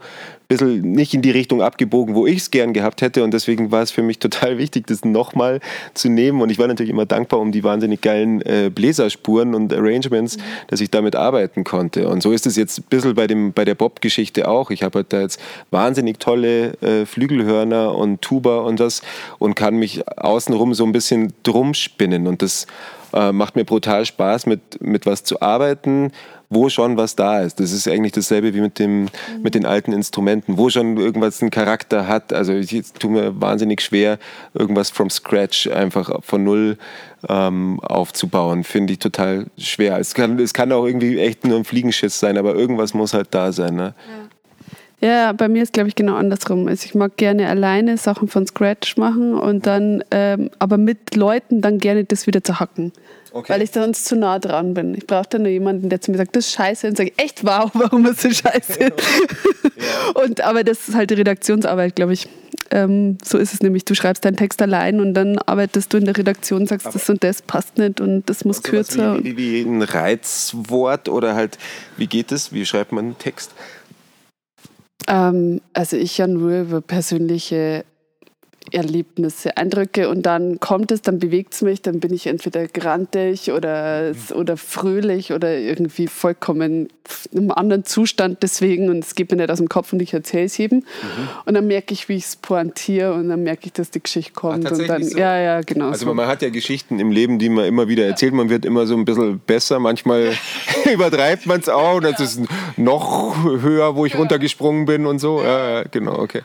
bisschen 0.50 0.82
nicht 0.82 1.14
in 1.14 1.22
die 1.22 1.30
Richtung 1.30 1.62
abgebogen, 1.62 2.14
wo 2.14 2.26
ich 2.26 2.38
es 2.38 2.50
gern 2.50 2.72
gehabt 2.72 3.02
hätte. 3.02 3.22
Und 3.22 3.32
deswegen 3.32 3.70
war 3.70 3.82
es 3.82 3.90
für 3.90 4.02
mich 4.02 4.18
total 4.20 4.58
wichtig, 4.58 4.86
das 4.86 5.04
nochmal 5.04 5.60
zu 5.94 6.08
nehmen. 6.08 6.42
Und 6.42 6.50
ich 6.50 6.58
war 6.58 6.66
natürlich 6.66 6.90
immer 6.90 7.06
dankbar 7.06 7.40
um 7.40 7.52
die 7.52 7.62
wahnsinnig 7.62 8.00
geilen 8.00 8.42
äh, 8.42 8.70
Bläserspuren 8.74 9.54
und 9.54 9.72
Arrangements, 9.72 10.36
mhm. 10.36 10.42
dass 10.66 10.80
ich 10.80 10.90
damit 10.90 11.14
arbeiten 11.14 11.64
konnte. 11.64 12.08
Und 12.08 12.22
so 12.22 12.32
ist 12.32 12.46
es 12.46 12.56
jetzt 12.56 12.80
ein 12.80 12.84
bisschen 12.90 13.14
bei, 13.14 13.26
dem, 13.26 13.52
bei 13.52 13.64
der 13.64 13.76
Bob-Geschichte 13.76 14.48
auch. 14.48 14.70
Ich 14.70 14.82
habe 14.82 14.98
halt 14.98 15.12
da 15.12 15.20
jetzt 15.20 15.40
wahnsinnig 15.70 16.18
tolle 16.18 16.72
äh, 16.82 17.06
Flügelhörner 17.06 17.94
und 17.94 18.20
Tuba 18.20 18.58
und 18.58 18.80
das 18.80 19.02
und 19.38 19.54
kann 19.54 19.76
mich 19.76 20.06
außenrum 20.18 20.74
so 20.74 20.84
ein 20.84 20.92
bisschen 20.92 21.32
drum 21.44 21.74
spinnen. 21.74 22.26
Und 22.26 22.42
das 22.42 22.66
äh, 23.12 23.30
macht 23.30 23.54
mir 23.54 23.64
brutal 23.64 24.04
Spaß, 24.04 24.46
mit, 24.46 24.82
mit 24.82 25.06
was 25.06 25.22
zu 25.22 25.40
arbeiten 25.40 26.10
wo 26.50 26.68
schon 26.68 26.96
was 26.96 27.14
da 27.14 27.40
ist. 27.40 27.60
Das 27.60 27.70
ist 27.70 27.86
eigentlich 27.86 28.12
dasselbe 28.12 28.52
wie 28.54 28.60
mit, 28.60 28.80
dem, 28.80 29.02
mhm. 29.02 29.08
mit 29.42 29.54
den 29.54 29.64
alten 29.64 29.92
Instrumenten, 29.92 30.58
wo 30.58 30.68
schon 30.68 30.96
irgendwas 30.96 31.40
einen 31.40 31.52
Charakter 31.52 32.08
hat. 32.08 32.32
Also 32.32 32.52
ich 32.52 32.82
tue 32.98 33.10
mir 33.10 33.40
wahnsinnig 33.40 33.80
schwer, 33.80 34.18
irgendwas 34.52 34.90
from 34.90 35.10
scratch 35.10 35.68
einfach 35.68 36.10
von 36.22 36.42
null 36.42 36.76
ähm, 37.28 37.78
aufzubauen. 37.80 38.64
Finde 38.64 38.94
ich 38.94 38.98
total 38.98 39.46
schwer. 39.56 39.98
Es 39.98 40.12
kann, 40.12 40.40
es 40.40 40.52
kann 40.52 40.72
auch 40.72 40.84
irgendwie 40.84 41.20
echt 41.20 41.46
nur 41.46 41.56
ein 41.56 41.64
Fliegenschiss 41.64 42.18
sein, 42.18 42.36
aber 42.36 42.54
irgendwas 42.56 42.94
muss 42.94 43.14
halt 43.14 43.28
da 43.30 43.52
sein. 43.52 43.76
Ne? 43.76 43.94
Ja. 43.96 44.19
Ja, 45.00 45.32
bei 45.32 45.48
mir 45.48 45.62
ist 45.62 45.72
glaube 45.72 45.88
ich 45.88 45.94
genau 45.94 46.14
andersrum. 46.14 46.68
Also 46.68 46.84
ich 46.84 46.94
mag 46.94 47.16
gerne 47.16 47.48
alleine 47.48 47.96
Sachen 47.96 48.28
von 48.28 48.46
Scratch 48.46 48.96
machen 48.96 49.34
und 49.34 49.66
dann, 49.66 50.04
ähm, 50.10 50.50
aber 50.58 50.76
mit 50.76 51.16
Leuten 51.16 51.62
dann 51.62 51.78
gerne 51.78 52.04
das 52.04 52.26
wieder 52.26 52.44
zu 52.44 52.60
hacken. 52.60 52.92
Okay. 53.32 53.52
Weil 53.52 53.62
ich 53.62 53.70
sonst 53.70 54.06
zu 54.06 54.16
nah 54.16 54.38
dran 54.38 54.74
bin. 54.74 54.94
Ich 54.94 55.06
brauche 55.06 55.28
dann 55.30 55.42
nur 55.42 55.50
jemanden, 55.50 55.88
der 55.88 56.00
zu 56.00 56.10
mir 56.10 56.16
sagt, 56.16 56.34
das 56.34 56.46
ist 56.46 56.52
scheiße. 56.52 56.88
Und 56.88 56.96
sage, 56.96 57.12
echt 57.16 57.44
wow, 57.44 57.70
warum 57.74 58.06
ist 58.06 58.24
das 58.24 58.38
scheiße? 58.38 58.80
ja. 58.80 60.22
und, 60.22 60.40
aber 60.40 60.64
das 60.64 60.88
ist 60.88 60.94
halt 60.94 61.10
die 61.10 61.14
Redaktionsarbeit, 61.14 61.94
glaube 61.96 62.12
ich. 62.12 62.28
Ähm, 62.72 63.18
so 63.24 63.38
ist 63.38 63.54
es 63.54 63.62
nämlich. 63.62 63.84
Du 63.84 63.94
schreibst 63.94 64.24
deinen 64.24 64.36
Text 64.36 64.60
allein 64.62 65.00
und 65.00 65.14
dann 65.14 65.38
arbeitest 65.38 65.92
du 65.92 65.98
in 65.98 66.04
der 66.04 66.16
Redaktion, 66.16 66.66
sagst, 66.66 66.86
aber 66.86 66.98
das 66.98 67.08
und 67.08 67.22
das 67.24 67.42
passt 67.42 67.78
nicht 67.78 68.00
und 68.00 68.28
das 68.28 68.44
muss 68.44 68.62
kürzer. 68.62 69.18
Wie, 69.22 69.36
wie, 69.36 69.64
wie 69.64 69.68
ein 69.68 69.82
Reizwort 69.82 71.08
oder 71.08 71.34
halt, 71.34 71.58
wie 71.96 72.06
geht 72.06 72.32
es? 72.32 72.52
Wie 72.52 72.66
schreibt 72.66 72.92
man 72.92 73.06
einen 73.06 73.18
Text? 73.18 73.52
Ähm, 75.08 75.60
also 75.72 75.96
ich 75.96 76.18
ja 76.18 76.26
nur 76.26 76.60
über 76.60 76.80
persönliche 76.80 77.84
Erlebnisse, 78.72 79.56
Eindrücke 79.56 80.08
und 80.08 80.22
dann 80.22 80.60
kommt 80.60 80.92
es, 80.92 81.02
dann 81.02 81.18
bewegt 81.18 81.54
es 81.54 81.62
mich, 81.62 81.82
dann 81.82 82.00
bin 82.00 82.12
ich 82.12 82.26
entweder 82.26 82.66
grantig 82.66 83.52
oder, 83.52 84.12
oder 84.34 84.56
fröhlich 84.56 85.32
oder 85.32 85.56
irgendwie 85.58 86.06
vollkommen 86.06 86.88
in 87.32 87.38
einem 87.38 87.50
anderen 87.50 87.84
Zustand 87.84 88.42
deswegen 88.42 88.88
und 88.88 89.00
es 89.00 89.14
geht 89.14 89.30
mir 89.30 89.36
nicht 89.36 89.50
aus 89.50 89.58
dem 89.58 89.68
Kopf 89.68 89.92
und 89.92 90.00
ich 90.00 90.12
erzähle 90.14 90.44
es 90.44 90.56
jedem. 90.56 90.78
Mhm. 90.78 91.28
Und 91.44 91.54
dann 91.54 91.66
merke 91.66 91.92
ich, 91.92 92.08
wie 92.08 92.14
ich 92.14 92.24
es 92.24 92.36
pointiere 92.36 93.14
und 93.14 93.28
dann 93.28 93.42
merke 93.42 93.66
ich, 93.66 93.72
dass 93.72 93.90
die 93.90 94.02
Geschichte 94.02 94.32
kommt. 94.32 94.66
Ach, 94.66 94.72
und 94.72 94.88
dann, 94.88 95.04
so? 95.04 95.18
Ja, 95.18 95.38
ja, 95.38 95.60
genau. 95.60 95.88
Also 95.88 96.06
so. 96.06 96.14
man 96.14 96.26
hat 96.26 96.42
ja 96.42 96.50
Geschichten 96.50 96.98
im 97.00 97.10
Leben, 97.10 97.38
die 97.38 97.48
man 97.48 97.64
immer 97.64 97.88
wieder 97.88 98.06
erzählt, 98.06 98.32
man 98.32 98.48
wird 98.48 98.64
immer 98.64 98.86
so 98.86 98.96
ein 98.96 99.04
bisschen 99.04 99.40
besser, 99.40 99.78
manchmal 99.78 100.32
übertreibt 100.92 101.46
man 101.46 101.60
es 101.60 101.68
auch 101.68 101.96
und 101.96 102.04
das 102.04 102.20
ist 102.20 102.40
noch 102.76 103.36
höher, 103.44 103.96
wo 103.96 104.06
ich 104.06 104.16
runtergesprungen 104.16 104.84
bin 104.84 105.06
und 105.06 105.18
so. 105.18 105.42
Ja, 105.42 105.80
ja 105.80 105.84
genau, 105.90 106.18
okay. 106.18 106.42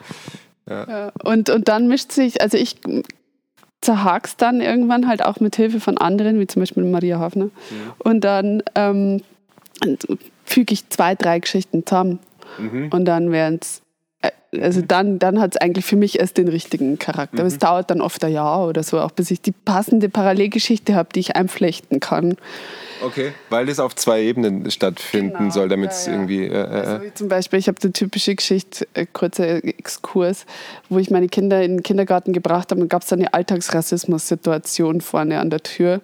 Ja. 0.70 1.12
Und, 1.24 1.50
und 1.50 1.68
dann 1.68 1.88
mischt 1.88 2.12
sich, 2.12 2.42
also 2.42 2.58
ich 2.58 2.78
zerhak's 3.82 4.36
dann 4.36 4.62
irgendwann 4.62 5.08
halt 5.08 5.24
auch 5.24 5.40
mit 5.40 5.56
Hilfe 5.56 5.80
von 5.80 5.98
anderen, 5.98 6.40
wie 6.40 6.48
zum 6.48 6.62
Beispiel 6.62 6.84
Maria 6.84 7.20
Hafner. 7.20 7.46
Mhm. 7.46 7.52
Und 8.00 8.22
dann 8.22 8.64
ähm, 8.74 9.22
füge 10.44 10.74
ich 10.74 10.90
zwei, 10.90 11.16
drei 11.16 11.40
Geschichten 11.40 11.86
zusammen. 11.86 12.20
Mhm. 12.58 12.90
Und 12.92 13.06
dann 13.06 13.32
werden 13.32 13.60
es 13.62 13.82
äh, 14.22 14.32
also 14.60 14.82
dann, 14.82 15.20
dann 15.20 15.40
hat 15.40 15.56
es 15.56 15.62
eigentlich 15.62 15.86
für 15.86 15.98
mich 15.98 16.20
erst 16.20 16.38
den 16.38 16.48
richtigen 16.48 16.98
Charakter. 16.98 17.44
Mhm. 17.44 17.48
es 17.48 17.58
dauert 17.58 17.92
dann 17.92 18.02
oft 18.02 18.24
ein 18.24 18.32
Jahr 18.32 18.68
oder 18.68 18.84
so, 18.84 19.00
auch 19.00 19.12
bis 19.12 19.32
ich 19.32 19.42
die 19.42 19.52
passende 19.52 20.10
Parallelgeschichte 20.10 20.96
habe, 20.96 21.10
die 21.14 21.20
ich 21.20 21.36
einflechten 21.36 22.00
kann. 22.00 22.38
Okay, 23.02 23.34
weil 23.50 23.68
es 23.70 23.80
auf 23.80 23.96
zwei 23.96 24.22
Ebenen 24.24 24.70
stattfinden 24.72 25.38
genau, 25.38 25.52
soll, 25.52 25.70
damit 25.70 25.92
es 25.92 26.06
ja, 26.06 26.12
ja. 26.12 26.18
irgendwie. 26.18 26.46
Äh, 26.46 26.54
äh, 26.54 26.56
also 26.56 27.10
zum 27.14 27.28
Beispiel, 27.28 27.60
ich 27.60 27.68
habe 27.68 27.78
eine 27.82 27.92
typische 27.92 28.36
Geschichte, 28.36 28.88
äh, 28.94 29.06
kurzer 29.12 29.64
Exkurs, 29.64 30.46
wo 30.90 30.98
ich 31.00 31.12
meine 31.12 31.28
Kinder 31.28 31.62
in 31.62 31.78
den 31.78 31.84
Kindergarten 31.84 32.34
gebracht 32.34 32.72
habe 32.72 32.82
und 32.82 32.90
gab 32.90 33.04
es 33.04 33.12
eine 33.12 33.34
Alltagsrassismus-Situation 33.34 35.02
vorne 35.02 35.40
an 35.40 35.50
der 35.50 35.64
Tür. 35.64 35.98
Mhm. 35.98 36.02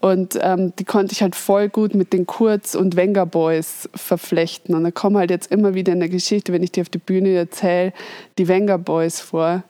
Und 0.00 0.38
ähm, 0.40 0.72
die 0.78 0.84
konnte 0.84 1.12
ich 1.12 1.22
halt 1.22 1.36
voll 1.36 1.68
gut 1.68 1.94
mit 1.94 2.12
den 2.12 2.26
Kurz- 2.26 2.74
und 2.74 2.96
Wenger 2.96 3.26
Boys 3.26 3.88
verflechten. 3.94 4.74
Und 4.74 4.84
da 4.84 4.90
kommen 4.90 5.18
halt 5.18 5.30
jetzt 5.30 5.52
immer 5.52 5.74
wieder 5.74 5.92
in 5.92 6.00
der 6.00 6.08
Geschichte, 6.08 6.52
wenn 6.52 6.62
ich 6.62 6.72
die 6.72 6.80
auf 6.80 6.88
die 6.88 6.98
Bühne 6.98 7.34
erzähle, 7.34 7.92
die 8.38 8.48
Wenger 8.48 8.78
Boys 8.78 9.20
vor. 9.20 9.62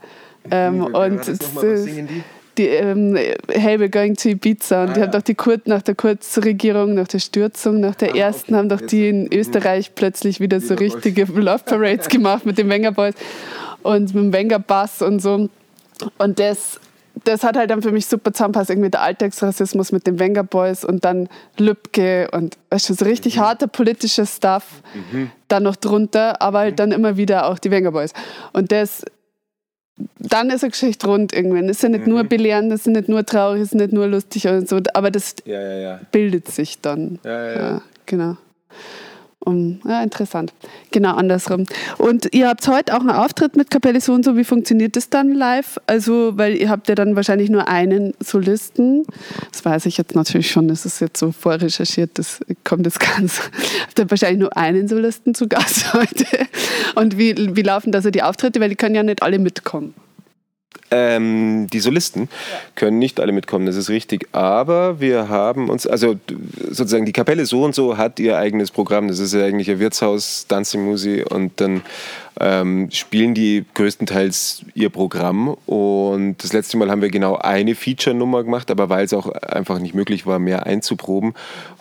Ähm, 0.51 0.85
und 0.85 1.27
das, 1.27 1.55
was 1.55 1.83
singen 1.83 2.07
die? 2.07 2.23
Die 2.61 2.69
ähm, 2.69 3.17
Hey, 3.49 3.79
we're 3.79 3.89
going 3.89 4.17
to 4.17 4.31
Ibiza. 4.31 4.83
Und 4.83 4.91
ah, 4.91 4.93
die 4.93 5.01
haben 5.03 5.13
doch 5.13 5.23
die 5.23 5.35
Kur 5.35 5.59
nach 5.65 5.83
der 5.83 5.95
Kurzregierung, 5.95 6.95
nach 6.95 7.09
der 7.09 7.19
Stürzung, 7.19 7.81
nach 7.81 7.95
der 7.95 8.13
ah, 8.13 8.17
ersten, 8.17 8.55
okay. 8.55 8.59
haben 8.59 8.69
doch 8.69 8.81
die 8.81 9.09
in 9.09 9.33
Österreich 9.33 9.95
plötzlich 9.95 10.41
wieder 10.41 10.61
so 10.61 10.75
richtige 10.75 11.25
Love 11.25 11.65
Parades 11.65 12.09
gemacht 12.11 12.47
mit 12.47 12.59
den 12.59 12.69
Wenger 12.69 12.93
Boys 12.93 13.15
und 13.83 14.15
mit 14.15 14.25
dem 14.25 14.33
Wenger 14.33 14.59
Bass 14.59 15.03
und 15.03 15.21
so. 15.21 15.49
Und 16.19 16.39
das, 16.39 16.81
das 17.25 17.43
hat 17.43 17.57
halt 17.57 17.71
dann 17.71 17.83
für 17.83 17.93
mich 17.93 18.07
super 18.07 18.33
zusammenpasst, 18.33 18.71
irgendwie 18.71 18.91
der 18.91 19.03
Alltagsrassismus 19.03 19.93
mit 19.93 20.07
den 20.07 20.19
Wenger 20.19 20.45
Boys 20.45 20.85
und 20.85 21.05
dann 21.05 21.29
Lübcke 21.59 22.29
und 22.33 22.57
weißt 22.71 22.91
du, 22.91 22.95
so 22.95 23.05
richtig 23.05 23.37
mhm. 23.37 23.41
harter 23.41 23.67
politischer 23.67 24.27
Stuff 24.27 24.65
mhm. 25.13 25.31
dann 25.49 25.63
noch 25.63 25.77
drunter, 25.77 26.41
aber 26.41 26.61
halt 26.61 26.79
dann 26.79 26.93
immer 26.93 27.17
wieder 27.17 27.47
auch 27.47 27.59
die 27.59 27.71
Wenger 27.71 27.93
Boys. 27.93 28.13
Und 28.53 28.73
das 28.73 29.05
dann 30.19 30.51
ist 30.51 30.63
eine 30.63 30.71
Geschichte 30.71 31.07
rund 31.07 31.33
irgendwann. 31.33 31.69
Es 31.69 31.79
ist 31.79 31.83
ja 31.83 31.89
nicht 31.89 32.07
mhm. 32.07 32.13
nur 32.13 32.25
belehrend, 32.25 32.73
es 32.73 32.81
ist 32.81 32.87
nicht 32.87 33.09
nur 33.09 33.25
traurig, 33.25 33.63
es 33.63 33.69
ist 33.69 33.75
nicht 33.75 33.93
nur 33.93 34.07
lustig 34.07 34.47
und 34.47 34.69
so, 34.69 34.81
aber 34.95 35.11
das 35.11 35.35
ja, 35.45 35.61
ja, 35.61 35.79
ja. 35.79 36.01
bildet 36.13 36.49
sich 36.49 36.81
dann. 36.81 37.19
Ja, 37.25 37.83
genau. 38.07 38.37
Um, 39.43 39.81
ja, 39.87 40.03
interessant. 40.03 40.53
Genau 40.91 41.15
andersrum. 41.15 41.65
Und 41.97 42.29
ihr 42.35 42.49
habt 42.49 42.69
heute 42.69 42.95
auch 42.95 43.01
einen 43.01 43.09
Auftritt 43.09 43.57
mit 43.57 43.71
Kapelle 43.71 43.99
so 44.03 44.13
und 44.13 44.23
so. 44.23 44.37
Wie 44.37 44.45
funktioniert 44.45 44.97
das 44.97 45.09
dann 45.09 45.33
live? 45.33 45.79
Also, 45.87 46.37
weil 46.37 46.57
ihr 46.57 46.69
habt 46.69 46.91
ja 46.91 46.95
dann 46.95 47.17
wahrscheinlich 47.17 47.49
nur 47.49 47.67
einen 47.67 48.13
Solisten. 48.21 49.07
Das 49.51 49.65
weiß 49.65 49.87
ich 49.87 49.97
jetzt 49.97 50.15
natürlich 50.15 50.51
schon, 50.51 50.69
das 50.69 50.85
ist 50.85 51.01
jetzt 51.01 51.19
so 51.19 51.33
vorrecherchiert, 51.33 52.19
das 52.19 52.41
kommt 52.65 52.85
jetzt 52.85 53.01
ganz. 53.01 53.41
Habt 53.83 53.99
ihr 53.99 54.11
wahrscheinlich 54.11 54.41
nur 54.41 54.55
einen 54.59 54.89
Solisten 54.89 55.35
zu 55.35 55.49
Gast 55.49 55.95
heute? 55.95 56.27
Und 56.95 57.17
wie, 57.17 57.57
wie 57.57 57.63
laufen 57.63 57.93
da 57.93 58.03
so 58.03 58.11
die 58.11 58.23
Auftritte? 58.23 58.61
Weil 58.61 58.69
die 58.69 58.77
können 58.77 58.95
ja 58.95 59.03
nicht 59.03 59.23
alle 59.23 59.39
mitkommen. 59.39 59.95
Ähm, 60.93 61.69
die 61.73 61.79
Solisten 61.79 62.23
ja. 62.23 62.59
können 62.75 62.99
nicht 62.99 63.21
alle 63.21 63.31
mitkommen, 63.31 63.67
das 63.67 63.77
ist 63.77 63.91
richtig. 63.91 64.29
Aber 64.33 65.01
wir 65.01 65.29
haben 65.29 65.71
uns, 65.71 65.87
also 65.87 66.17
sozusagen 66.69 67.07
die 67.07 67.13
Kapelle 67.13 67.47
so 67.47 67.63
und 67.63 67.75
so 67.75 67.97
hat 67.97 68.19
ihr 68.19 68.39
eigenes 68.39 68.73
Programm. 68.73 69.07
Das 69.07 69.21
ist 69.21 69.33
ja 69.33 69.45
eigentlich 69.45 69.71
ein 69.71 69.79
Wirtshaus, 69.79 70.47
Dancing 70.49 70.85
Musi 70.85 71.23
und 71.23 71.61
dann 71.61 71.83
ähm, 72.41 72.89
spielen 72.91 73.35
die 73.35 73.65
größtenteils 73.75 74.65
ihr 74.75 74.91
Programm. 74.91 75.57
Und 75.67 76.37
das 76.39 76.53
letzte 76.53 76.77
Mal 76.77 76.91
haben 76.91 77.03
wir 77.03 77.11
genau 77.11 77.37
eine 77.37 77.75
Feature-Nummer 77.75 78.43
gemacht, 78.43 78.71
aber 78.71 78.89
weil 78.89 79.05
es 79.05 79.13
auch 79.13 79.29
einfach 79.29 79.79
nicht 79.79 79.95
möglich 79.95 80.27
war, 80.27 80.39
mehr 80.39 80.67
einzuproben. 80.67 81.35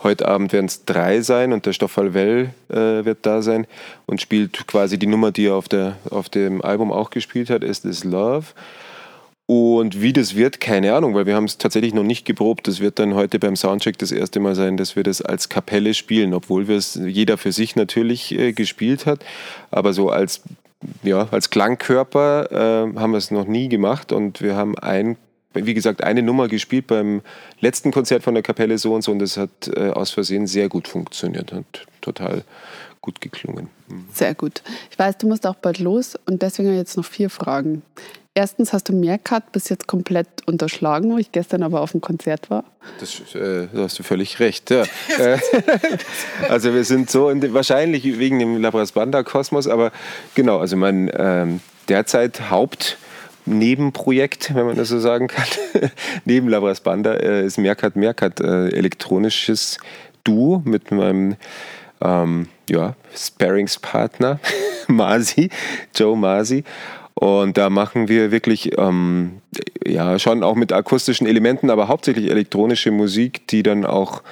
Heute 0.04 0.28
Abend 0.28 0.54
werden 0.54 0.66
es 0.66 0.86
drei 0.86 1.22
sein 1.22 1.54
und 1.54 1.66
der 1.66 1.74
Stoffel 1.74 2.14
Well 2.14 2.50
äh, 2.70 3.06
wird 3.06 3.20
da 3.24 3.42
sein 3.42 3.66
und 4.06 4.22
spielt 4.22 4.68
quasi 4.68 5.00
die 5.00 5.08
Nummer, 5.08 5.32
die 5.32 5.48
er 5.48 5.56
auf, 5.56 5.70
der, 5.70 5.98
auf 6.12 6.30
dem 6.30 6.62
Album 6.62 6.92
auch 6.92 7.10
gespielt 7.10 7.50
hat, 7.50 7.64
Is 7.64 7.82
This 7.82 8.04
Love. 8.04 8.48
Und 9.50 10.00
wie 10.00 10.14
das 10.14 10.36
wird, 10.36 10.60
keine 10.60 10.94
Ahnung, 10.94 11.16
weil 11.16 11.26
wir 11.26 11.34
haben 11.34 11.46
es 11.46 11.58
tatsächlich 11.58 11.92
noch 11.96 12.04
nicht 12.04 12.24
geprobt. 12.24 12.68
Das 12.68 12.82
wird 12.82 13.00
dann 13.00 13.16
heute 13.16 13.40
beim 13.40 13.56
Soundcheck 13.56 13.98
das 13.98 14.12
erste 14.12 14.40
Mal 14.40 14.54
sein, 14.54 14.78
dass 14.78 14.96
wir 14.96 15.02
das 15.02 15.24
als 15.24 15.50
Kapelle 15.50 15.96
spielen, 15.96 16.36
obwohl 16.36 16.68
wir 16.68 16.78
es 16.78 16.94
jeder 16.94 17.36
für 17.36 17.52
sich 17.52 17.76
natürlich 17.76 18.32
äh, 18.32 18.54
gespielt 18.54 19.08
hat. 19.08 19.26
Aber 19.72 19.94
so 19.94 20.12
als, 20.12 20.44
ja, 21.02 21.28
als 21.32 21.50
Klangkörper 21.50 22.52
äh, 22.52 23.00
haben 23.00 23.10
wir 23.10 23.18
es 23.18 23.32
noch 23.32 23.48
nie 23.48 23.70
gemacht 23.70 24.12
und 24.12 24.40
wir 24.40 24.56
haben 24.56 24.78
ein 24.78 25.18
wie 25.56 25.74
gesagt, 25.74 26.04
eine 26.04 26.22
Nummer 26.22 26.48
gespielt 26.48 26.86
beim 26.86 27.22
letzten 27.60 27.92
Konzert 27.92 28.22
von 28.22 28.36
der 28.36 28.44
Kapelle 28.44 28.78
so 28.78 28.94
und 28.94 29.02
so 29.02 29.12
und 29.12 29.18
das 29.18 29.36
hat 29.36 29.68
äh, 29.76 29.90
aus 29.90 30.12
Versehen 30.12 30.46
sehr 30.46 30.70
gut 30.70 30.88
funktioniert 30.88 31.54
und 31.54 31.88
total 32.02 32.44
gut 33.02 33.20
geklungen. 33.20 33.70
Mhm. 33.88 34.06
Sehr 34.14 34.36
gut. 34.36 34.62
Ich 34.92 35.00
weiß, 35.00 35.18
du 35.18 35.28
musst 35.28 35.48
auch 35.48 35.56
bald 35.56 35.80
los 35.80 36.16
und 36.28 36.44
deswegen 36.44 36.76
jetzt 36.76 36.98
noch 36.98 37.06
vier 37.06 37.32
Fragen. 37.32 37.82
Erstens 38.40 38.72
hast 38.72 38.88
du 38.88 38.94
Meerkat 38.94 39.52
bis 39.52 39.68
jetzt 39.68 39.86
komplett 39.86 40.30
unterschlagen, 40.46 41.12
wo 41.12 41.18
ich 41.18 41.34
gestern 41.34 41.62
aber 41.62 41.82
auf 41.82 41.92
dem 41.92 42.00
Konzert 42.00 42.50
war. 42.50 42.64
Das, 43.02 43.20
äh, 43.36 43.68
da 43.74 43.82
hast 43.82 44.00
du 44.00 44.04
völlig 44.04 44.40
recht, 44.40 44.72
ja. 44.72 44.84
Äh, 45.18 45.40
also 46.50 46.74
wir 46.74 46.86
sind 46.86 47.10
so, 47.10 47.30
in, 47.30 47.54
wahrscheinlich 47.54 48.06
wegen 48.18 48.40
dem 48.40 48.62
Labras 48.62 48.94
Banda 48.94 49.24
Kosmos, 49.24 49.68
aber 49.68 49.92
genau, 50.36 50.60
also 50.60 50.78
mein 50.78 51.12
ähm, 51.14 51.60
derzeit 51.90 52.50
Haupt... 52.50 52.98
Nebenprojekt, 53.46 54.54
wenn 54.54 54.68
man 54.68 54.76
das 54.76 54.90
so 54.90 55.00
sagen 55.00 55.28
kann, 55.28 55.48
neben 56.26 56.50
Labras 56.50 56.82
Banda 56.82 57.16
äh, 57.16 57.44
ist 57.44 57.58
Meerkat 57.58 57.96
Meerkat 57.96 58.42
äh, 58.42 58.68
elektronisches 58.68 59.80
Duo 60.24 60.62
mit 60.66 60.92
meinem 60.92 61.36
ähm, 62.00 62.48
ja, 62.70 62.96
Sparingspartner 63.16 64.40
Masi, 64.88 65.50
Joe 65.96 66.16
Masi. 66.16 66.64
Und 67.20 67.58
da 67.58 67.70
machen 67.70 68.08
wir 68.08 68.32
wirklich, 68.32 68.78
ähm, 68.78 69.42
ja, 69.86 70.18
schon 70.20 70.42
auch 70.42 70.56
mit 70.56 70.72
akustischen 70.72 71.28
Elementen, 71.28 71.70
aber 71.70 71.90
hauptsächlich 71.90 72.30
elektronische 72.30 72.92
Musik, 72.92 73.46
die 73.50 73.62
dann 73.62 73.86
auch 73.86 74.24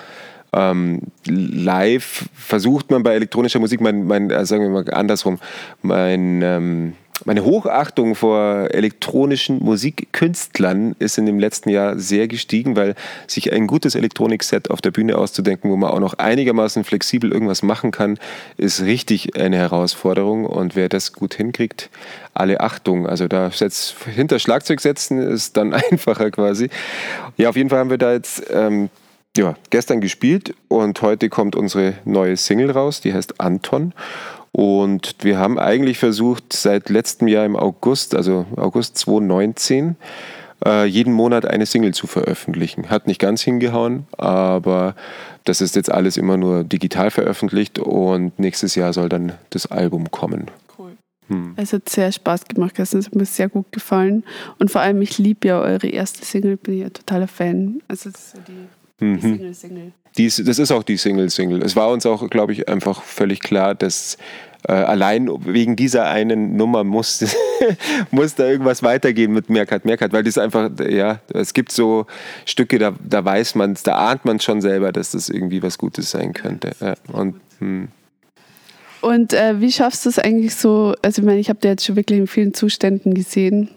ähm, 0.54 1.02
live 1.26 2.30
versucht 2.34 2.90
man 2.90 3.04
bei 3.04 3.14
elektronischer 3.14 3.60
Musik, 3.60 3.82
mein, 3.82 4.08
mein 4.08 4.30
äh, 4.30 4.46
sagen 4.46 4.64
wir 4.64 4.70
mal 4.70 4.94
andersrum, 4.94 5.38
mein 5.82 6.42
ähm, 6.42 6.94
meine 7.26 7.44
Hochachtung 7.44 8.16
vor 8.16 8.70
elektronischen 8.72 9.60
Musikkünstlern 9.64 10.96
ist 11.00 11.18
in 11.18 11.26
dem 11.26 11.40
letzten 11.40 11.70
Jahr 11.70 11.98
sehr 11.98 12.28
gestiegen, 12.28 12.76
weil 12.76 12.96
sich 13.26 13.52
ein 13.52 13.68
gutes 13.68 13.96
Elektronikset 13.96 14.70
auf 14.70 14.82
der 14.82 14.92
Bühne 14.92 15.18
auszudenken, 15.18 15.72
wo 15.72 15.78
man 15.78 15.92
auch 15.92 16.00
noch 16.00 16.16
einigermaßen 16.16 16.84
flexibel 16.84 17.32
irgendwas 17.32 17.64
machen 17.64 17.92
kann, 17.92 18.20
ist 18.58 18.82
richtig 18.82 19.36
eine 19.40 19.58
Herausforderung. 19.58 20.46
Und 20.46 20.76
wer 20.76 20.90
das 20.90 21.14
gut 21.14 21.34
hinkriegt, 21.34 21.90
alle 22.34 22.60
Achtung. 22.60 23.08
Also 23.08 23.28
da 23.28 23.52
setzt, 23.52 23.96
hinter 24.06 24.40
Schlagzeug 24.40 24.80
setzen 24.82 25.20
ist 25.20 25.58
dann 25.58 25.74
einfacher 25.92 26.32
quasi. 26.32 26.70
Ja, 27.38 27.50
auf 27.50 27.56
jeden 27.56 27.70
Fall 27.70 27.80
haben 27.80 27.90
wir 27.90 27.98
da 27.98 28.14
jetzt 28.14 28.44
ähm, 28.52 28.90
ja, 29.38 29.56
gestern 29.70 30.02
gespielt 30.02 30.56
und 30.68 31.02
heute 31.02 31.30
kommt 31.30 31.56
unsere 31.56 31.94
neue 32.06 32.36
Single 32.38 32.72
raus, 32.72 33.02
die 33.02 33.14
heißt 33.14 33.40
Anton. 33.40 33.94
Und 34.52 35.16
wir 35.22 35.38
haben 35.38 35.60
eigentlich 35.60 36.00
versucht, 36.00 36.54
seit 36.54 36.90
letztem 36.90 37.28
Jahr 37.28 37.46
im 37.46 37.56
August, 37.56 38.16
also 38.16 38.46
August 38.56 38.98
2019, 38.98 39.96
äh, 40.66 40.86
jeden 40.86 41.14
Monat 41.14 41.46
eine 41.46 41.66
Single 41.66 41.94
zu 41.94 42.08
veröffentlichen. 42.08 42.90
Hat 42.90 43.08
nicht 43.08 43.20
ganz 43.20 43.42
hingehauen, 43.42 44.08
aber 44.18 44.96
das 45.44 45.62
ist 45.62 45.76
jetzt 45.76 45.92
alles 45.92 46.18
immer 46.18 46.38
nur 46.38 46.64
digital 46.64 47.12
veröffentlicht 47.12 47.80
und 47.80 48.38
nächstes 48.40 48.76
Jahr 48.76 48.94
soll 48.94 49.10
dann 49.10 49.34
das 49.52 49.68
Album 49.68 50.10
kommen. 50.12 50.50
Cool. 50.78 50.94
Hm. 51.28 51.54
Es 51.56 51.74
hat 51.74 51.88
sehr 51.90 52.12
Spaß 52.12 52.46
gemacht, 52.46 52.80
es 52.80 52.94
hat 52.94 53.16
mir 53.16 53.26
sehr 53.26 53.50
gut 53.50 53.72
gefallen. 53.72 54.24
Und 54.60 54.72
vor 54.72 54.82
allem, 54.82 55.02
ich 55.02 55.18
liebe 55.18 55.48
ja 55.48 55.62
eure 55.62 55.88
erste 55.88 56.26
Single, 56.26 56.58
bin 56.58 56.80
ja 56.80 56.90
totaler 56.90 57.28
Fan. 57.28 57.82
Also 57.88 58.10
das 58.10 58.28
ist 58.28 58.36
ja 58.36 58.42
die 58.48 58.68
Mhm. 59.00 59.22
Single, 59.22 59.54
Single. 59.54 59.92
Dies, 60.18 60.42
das 60.44 60.58
ist 60.58 60.72
auch 60.72 60.84
die 60.84 60.98
Single-Single. 60.98 61.62
Es 61.62 61.76
war 61.76 61.92
uns 61.92 62.06
auch, 62.06 62.28
glaube 62.30 62.52
ich, 62.54 62.68
einfach 62.68 63.04
völlig 63.04 63.40
klar, 63.42 63.76
dass 63.76 64.18
äh, 64.68 64.74
allein 64.74 65.30
wegen 65.46 65.76
dieser 65.76 66.06
einen 66.06 66.58
Nummer 66.58 66.84
muss, 66.84 67.24
muss 68.12 68.34
da 68.34 68.48
irgendwas 68.48 68.82
weitergehen 68.82 69.32
mit 69.32 69.50
Merkat 69.50 69.86
Merkat, 69.86 70.14
weil 70.14 70.24
das 70.24 70.40
einfach, 70.40 70.72
ja, 70.90 71.20
es 71.34 71.54
gibt 71.54 71.72
so 71.72 72.08
Stücke, 72.46 72.80
da, 72.80 72.96
da 73.08 73.24
weiß 73.24 73.56
man 73.56 73.78
da 73.84 73.96
ahnt 74.10 74.26
man 74.26 74.40
schon 74.40 74.62
selber, 74.62 74.92
dass 74.92 75.12
das 75.12 75.30
irgendwie 75.30 75.62
was 75.62 75.78
Gutes 75.78 76.10
sein 76.10 76.34
könnte. 76.34 76.72
Ja, 76.80 76.96
und, 77.14 77.36
hm. 77.60 77.90
und 79.02 79.34
äh, 79.34 79.62
wie 79.62 79.72
schaffst 79.72 80.06
du 80.06 80.10
es 80.10 80.18
eigentlich 80.18 80.56
so, 80.56 80.96
also 81.04 81.22
ich 81.22 81.26
meine, 81.26 81.40
ich 81.40 81.50
habe 81.50 81.60
dir 81.60 81.70
jetzt 81.70 81.86
schon 81.86 81.96
wirklich 81.96 82.20
in 82.20 82.28
vielen 82.28 82.56
Zuständen 82.56 83.14
gesehen, 83.14 83.70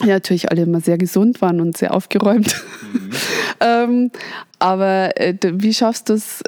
ja, 0.00 0.14
natürlich 0.14 0.50
alle 0.50 0.62
immer 0.62 0.80
sehr 0.80 0.98
gesund 0.98 1.40
waren 1.40 1.60
und 1.60 1.76
sehr 1.76 1.94
aufgeräumt. 1.94 2.62
Mhm. 2.92 3.10
ähm, 3.60 4.10
aber 4.58 5.18
äh, 5.20 5.34
wie 5.42 5.74
schaffst 5.74 6.08
du 6.08 6.14
es, 6.14 6.42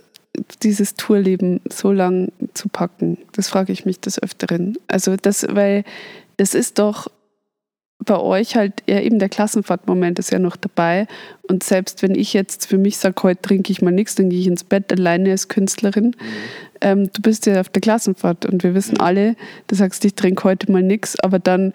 dieses 0.62 0.94
Tourleben 0.94 1.60
so 1.70 1.92
lang 1.92 2.32
zu 2.54 2.68
packen? 2.68 3.18
Das 3.32 3.48
frage 3.48 3.72
ich 3.72 3.84
mich 3.84 4.00
des 4.00 4.22
Öfteren. 4.22 4.78
Also 4.88 5.16
das, 5.16 5.46
weil 5.48 5.84
das 6.36 6.54
ist 6.54 6.78
doch 6.78 7.08
bei 8.04 8.18
euch 8.18 8.56
halt 8.56 8.82
ja 8.88 9.00
eben 9.00 9.18
der 9.18 9.28
Klassenfahrtmoment 9.28 10.18
ist 10.18 10.32
ja 10.32 10.38
noch 10.38 10.56
dabei. 10.56 11.06
Und 11.48 11.62
selbst 11.62 12.02
wenn 12.02 12.14
ich 12.14 12.32
jetzt 12.32 12.66
für 12.66 12.78
mich 12.78 12.96
sage, 12.96 13.22
heute 13.22 13.42
trinke 13.42 13.70
ich 13.70 13.82
mal 13.82 13.92
nichts, 13.92 14.14
dann 14.14 14.30
gehe 14.30 14.40
ich 14.40 14.46
ins 14.46 14.64
Bett 14.64 14.92
alleine 14.92 15.30
als 15.30 15.48
Künstlerin. 15.48 16.06
Mhm. 16.06 16.14
Ähm, 16.80 17.10
du 17.12 17.22
bist 17.22 17.46
ja 17.46 17.60
auf 17.60 17.68
der 17.68 17.80
Klassenfahrt 17.80 18.46
und 18.46 18.62
wir 18.64 18.74
wissen 18.74 18.94
mhm. 18.94 19.04
alle, 19.04 19.36
du 19.68 19.74
sagst, 19.74 20.04
ich 20.04 20.14
trinke 20.14 20.44
heute 20.44 20.70
mal 20.70 20.82
nichts, 20.82 21.18
aber 21.20 21.38
dann 21.38 21.72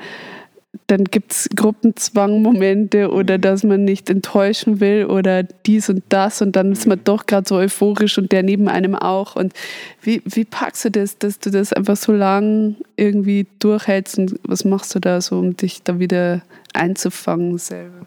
dann 0.88 1.06
gibt 1.06 1.32
es 1.32 1.50
Gruppenzwangmomente 1.56 3.12
oder 3.12 3.38
mhm. 3.38 3.42
dass 3.42 3.64
man 3.64 3.84
nicht 3.84 4.10
enttäuschen 4.10 4.80
will 4.80 5.06
oder 5.06 5.44
dies 5.44 5.90
und 5.90 6.04
das 6.10 6.42
und 6.42 6.56
dann 6.56 6.72
ist 6.72 6.86
man 6.86 7.02
doch 7.04 7.26
gerade 7.26 7.48
so 7.48 7.56
euphorisch 7.56 8.18
und 8.18 8.32
der 8.32 8.44
neben 8.44 8.68
einem 8.68 8.96
auch. 8.96 9.36
Und 9.36 9.54
wie, 10.02 10.22
wie 10.26 10.46
packst 10.46 10.86
du 10.86 10.92
das, 10.92 11.18
dass 11.18 11.40
du 11.40 11.50
das 11.50 11.74
einfach 11.74 11.98
so 11.98 12.12
lang 12.12 12.76
irgendwie 12.96 13.48
durchhältst 13.60 14.18
und 14.18 14.40
was 14.44 14.64
machst 14.66 14.94
du 14.96 15.00
da 15.00 15.22
so, 15.22 15.40
um 15.40 15.58
dich 15.58 15.84
da 15.84 16.00
wieder 16.00 16.42
einzufangen 16.74 17.58
selber? 17.58 18.06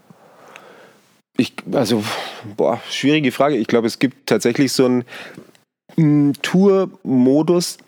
Ich, 1.36 1.55
also, 1.72 2.05
boah, 2.56 2.80
schwierige 2.90 3.32
Frage. 3.32 3.56
Ich 3.56 3.66
glaube, 3.66 3.86
es 3.86 3.98
gibt 3.98 4.26
tatsächlich 4.26 4.72
so 4.72 4.84
einen 4.84 5.05
mm, 5.97 6.32
Tour-Modus, 6.42 7.78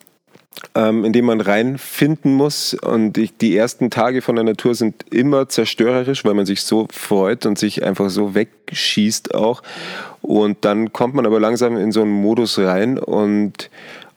ähm, 0.74 1.04
in 1.04 1.12
dem 1.12 1.26
man 1.26 1.40
reinfinden 1.40 2.34
muss. 2.34 2.74
Und 2.74 3.18
ich, 3.18 3.36
die 3.36 3.56
ersten 3.56 3.90
Tage 3.90 4.22
von 4.22 4.36
der 4.36 4.44
Natur 4.44 4.74
sind 4.74 5.04
immer 5.10 5.48
zerstörerisch, 5.48 6.24
weil 6.24 6.34
man 6.34 6.46
sich 6.46 6.62
so 6.62 6.86
freut 6.90 7.46
und 7.46 7.58
sich 7.58 7.84
einfach 7.84 8.10
so 8.10 8.34
wegschießt 8.34 9.34
auch. 9.34 9.62
Und 10.20 10.64
dann 10.64 10.92
kommt 10.92 11.14
man 11.14 11.26
aber 11.26 11.40
langsam 11.40 11.76
in 11.76 11.92
so 11.92 12.02
einen 12.02 12.12
Modus 12.12 12.58
rein 12.58 12.98
und 12.98 13.70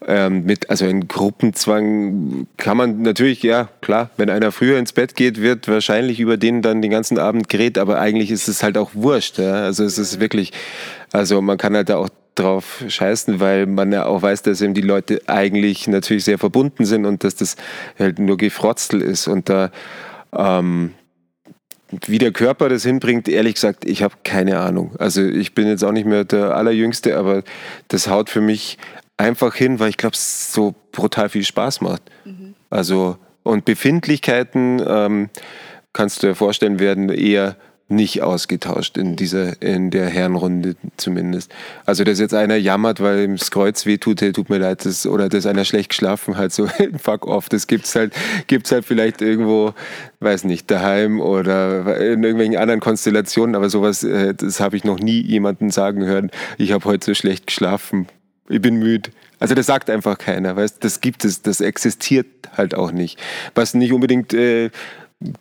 ähm, 0.07 0.45
mit, 0.45 0.70
also 0.70 0.86
in 0.86 1.07
Gruppenzwang 1.07 2.48
kann 2.57 2.78
man 2.78 3.02
natürlich, 3.02 3.41
ja, 3.41 3.70
klar, 3.82 4.12
wenn 4.18 4.30
einer 4.30 4.52
früher 4.52 4.78
ins 4.78 4.94
Bett 4.94 5.16
geht, 5.16 5.41
wird 5.41 5.68
wahrscheinlich 5.68 6.20
über 6.20 6.38
den 6.38 6.62
dann 6.62 6.84
den 6.84 6.91
ganzen 6.91 7.18
Abend 7.18 7.49
gerät, 7.49 7.80
aber 7.80 7.99
eigentlich 7.99 8.30
ist 8.30 8.48
es 8.48 8.62
halt 8.62 8.78
auch 8.78 8.91
wurscht. 8.94 9.40
Ja? 9.40 9.64
Also 9.64 9.84
es 9.84 9.98
ist 9.98 10.20
wirklich, 10.20 10.52
also 11.12 11.41
man 11.41 11.57
kann 11.57 11.76
halt 11.76 11.90
da 11.90 11.98
auch 11.98 12.10
drauf 12.36 12.84
scheißen, 12.88 13.40
weil 13.40 13.66
man 13.66 13.91
ja 13.91 14.06
auch 14.06 14.22
weiß, 14.22 14.44
dass 14.44 14.62
eben 14.62 14.74
die 14.74 14.82
Leute 14.82 15.22
eigentlich 15.28 15.88
natürlich 15.88 16.26
sehr 16.26 16.38
verbunden 16.38 16.86
sind 16.86 17.06
und 17.06 17.24
dass 17.24 17.36
das 17.36 17.56
halt 17.98 18.20
nur 18.20 18.38
Gefrotzel 18.38 19.02
ist 19.02 19.28
und 19.28 19.49
da 19.49 19.72
ähm, 20.36 20.91
wie 22.07 22.18
der 22.18 22.32
Körper 22.32 22.68
das 22.70 22.84
hinbringt, 22.84 23.28
ehrlich 23.28 23.56
gesagt, 23.56 23.86
ich 23.86 24.03
habe 24.03 24.16
keine 24.24 24.60
Ahnung. 24.60 24.95
Also 24.98 25.24
ich 25.24 25.53
bin 25.53 25.68
jetzt 25.68 25.84
auch 25.84 25.91
nicht 25.91 26.06
mehr 26.06 26.26
der 26.26 26.56
Allerjüngste, 26.56 27.18
aber 27.18 27.44
das 27.88 28.10
haut 28.10 28.30
für 28.30 28.41
mich 28.41 28.78
einfach 29.18 29.56
hin, 29.56 29.80
weil 29.80 29.90
ich 29.90 29.98
glaube, 29.98 30.16
es 30.16 30.52
so 30.52 30.76
brutal 30.91 31.30
viel 31.30 31.44
Spaß 31.44 31.82
macht. 31.82 32.02
Mhm. 32.26 32.56
Also 32.70 33.18
und 33.44 33.66
Befindlichkeiten 33.66 34.82
ähm, 34.86 35.30
kannst 35.94 36.24
du 36.24 36.28
dir 36.28 36.36
vorstellen, 36.36 36.80
werden 36.80 37.10
eher 37.10 37.56
nicht 37.88 38.24
ausgetauscht 38.24 38.98
in 38.98 39.16
dieser, 39.16 39.62
in 39.62 39.91
der 39.91 40.10
Herrenrunde 40.10 40.76
zumindest. 40.98 41.53
Also, 41.86 42.03
dass 42.03 42.20
jetzt 42.20 42.34
einer 42.34 42.56
jammert, 42.56 42.99
weil 42.99 43.24
ihm 43.24 43.38
das 43.38 43.52
Kreuz 43.52 43.86
wehtut, 43.86 44.22
hey, 44.22 44.32
tut 44.32 44.49
mir 44.49 44.57
leid, 44.57 44.86
das, 44.86 45.06
oder 45.06 45.30
dass 45.30 45.45
einer 45.45 45.66
schlecht 45.66 45.90
geschlafen 45.90 46.36
hat, 46.36 46.52
so 46.52 46.68
fuck 46.98 47.28
off, 47.28 47.48
das 47.48 47.68
gibt's 47.68 47.95
halt, 47.95 48.14
gibt's 48.48 48.72
halt 48.72 48.86
vielleicht 48.86 49.22
irgendwo, 49.22 49.74
weiß 50.20 50.45
nicht, 50.45 50.72
daheim 50.72 51.22
oder 51.22 51.99
in 51.99 52.24
irgendwelchen 52.24 52.57
anderen 52.57 52.80
Konstellationen, 52.80 53.56
aber 53.56 53.70
sowas, 53.70 54.03
äh, 54.03 54.34
das 54.34 54.60
habe 54.60 54.78
ich 54.78 54.84
noch 54.84 54.99
nie 54.99 55.22
jemanden 55.22 55.70
sagen 55.70 56.06
hören, 56.06 56.32
ich 56.57 56.72
habe 56.72 56.86
heute 56.86 57.06
so 57.06 57.14
schlecht 57.14 57.45
geschlafen, 57.45 58.07
ich 58.49 58.62
bin 58.62 58.78
müde. 58.78 59.12
Also 59.40 59.53
das 59.53 59.68
sagt 59.68 59.90
einfach 59.90 60.18
keiner, 60.18 60.56
weißt, 60.56 60.84
das 60.84 61.02
gibt 61.02 61.24
es, 61.24 61.41
das 61.44 61.62
existiert 61.62 62.28
halt 62.57 62.74
auch 62.74 62.91
nicht. 62.91 63.20
Was 63.53 63.74
nicht 63.74 63.94
unbedingt 63.94 64.34
äh, 64.34 64.72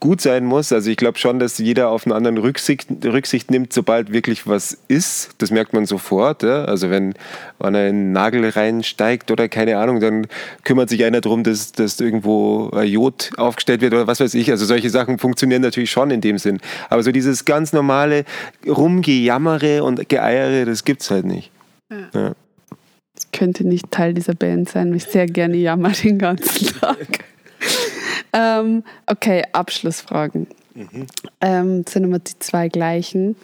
gut 0.00 0.20
sein 0.20 0.44
muss. 0.44 0.72
Also 0.72 0.90
ich 0.90 0.96
glaube 0.96 1.18
schon, 1.18 1.38
dass 1.38 1.58
jeder 1.58 1.90
auf 1.90 2.06
einen 2.06 2.12
anderen 2.12 2.38
Rücksicht, 2.38 2.88
Rücksicht 3.04 3.50
nimmt, 3.50 3.72
sobald 3.72 4.12
wirklich 4.12 4.46
was 4.46 4.78
ist. 4.88 5.30
Das 5.38 5.50
merkt 5.50 5.72
man 5.72 5.84
sofort. 5.84 6.42
Ja? 6.42 6.64
Also 6.64 6.90
wenn 6.90 7.14
man 7.58 7.74
einen 7.74 8.12
Nagel 8.12 8.48
reinsteigt 8.48 9.30
oder 9.30 9.48
keine 9.48 9.78
Ahnung, 9.78 10.00
dann 10.00 10.26
kümmert 10.62 10.88
sich 10.88 11.04
einer 11.04 11.20
darum, 11.20 11.42
dass, 11.42 11.72
dass 11.72 12.00
irgendwo 12.00 12.70
Jod 12.82 13.32
aufgestellt 13.36 13.80
wird 13.80 13.94
oder 13.94 14.06
was 14.06 14.20
weiß 14.20 14.34
ich. 14.34 14.50
Also 14.50 14.64
solche 14.64 14.90
Sachen 14.90 15.18
funktionieren 15.18 15.62
natürlich 15.62 15.90
schon 15.90 16.10
in 16.10 16.20
dem 16.20 16.38
Sinn. 16.38 16.60
Aber 16.88 17.02
so 17.02 17.10
dieses 17.10 17.44
ganz 17.44 17.72
normale 17.72 18.24
Rumgejammere 18.66 19.82
und 19.82 20.08
Geeiere, 20.08 20.66
das 20.66 20.84
gibt 20.84 21.02
es 21.02 21.10
halt 21.10 21.26
nicht. 21.26 21.50
Ja. 21.90 22.20
Ja. 22.20 22.32
Ich 23.18 23.30
könnte 23.32 23.64
nicht 23.64 23.90
Teil 23.90 24.14
dieser 24.14 24.34
Band 24.34 24.68
sein, 24.68 24.90
weil 24.90 24.96
ich 24.96 25.04
sehr 25.04 25.26
gerne 25.26 25.56
jammer 25.56 25.90
den 25.90 26.18
ganzen 26.18 26.66
Tag. 26.80 27.24
Ähm, 28.34 28.82
okay, 29.06 29.44
Abschlussfragen. 29.52 30.48
Mhm. 30.74 31.06
Ähm, 31.40 31.84
sind 31.88 32.04
immer 32.04 32.18
die 32.18 32.38
zwei 32.40 32.68
gleichen. 32.68 33.36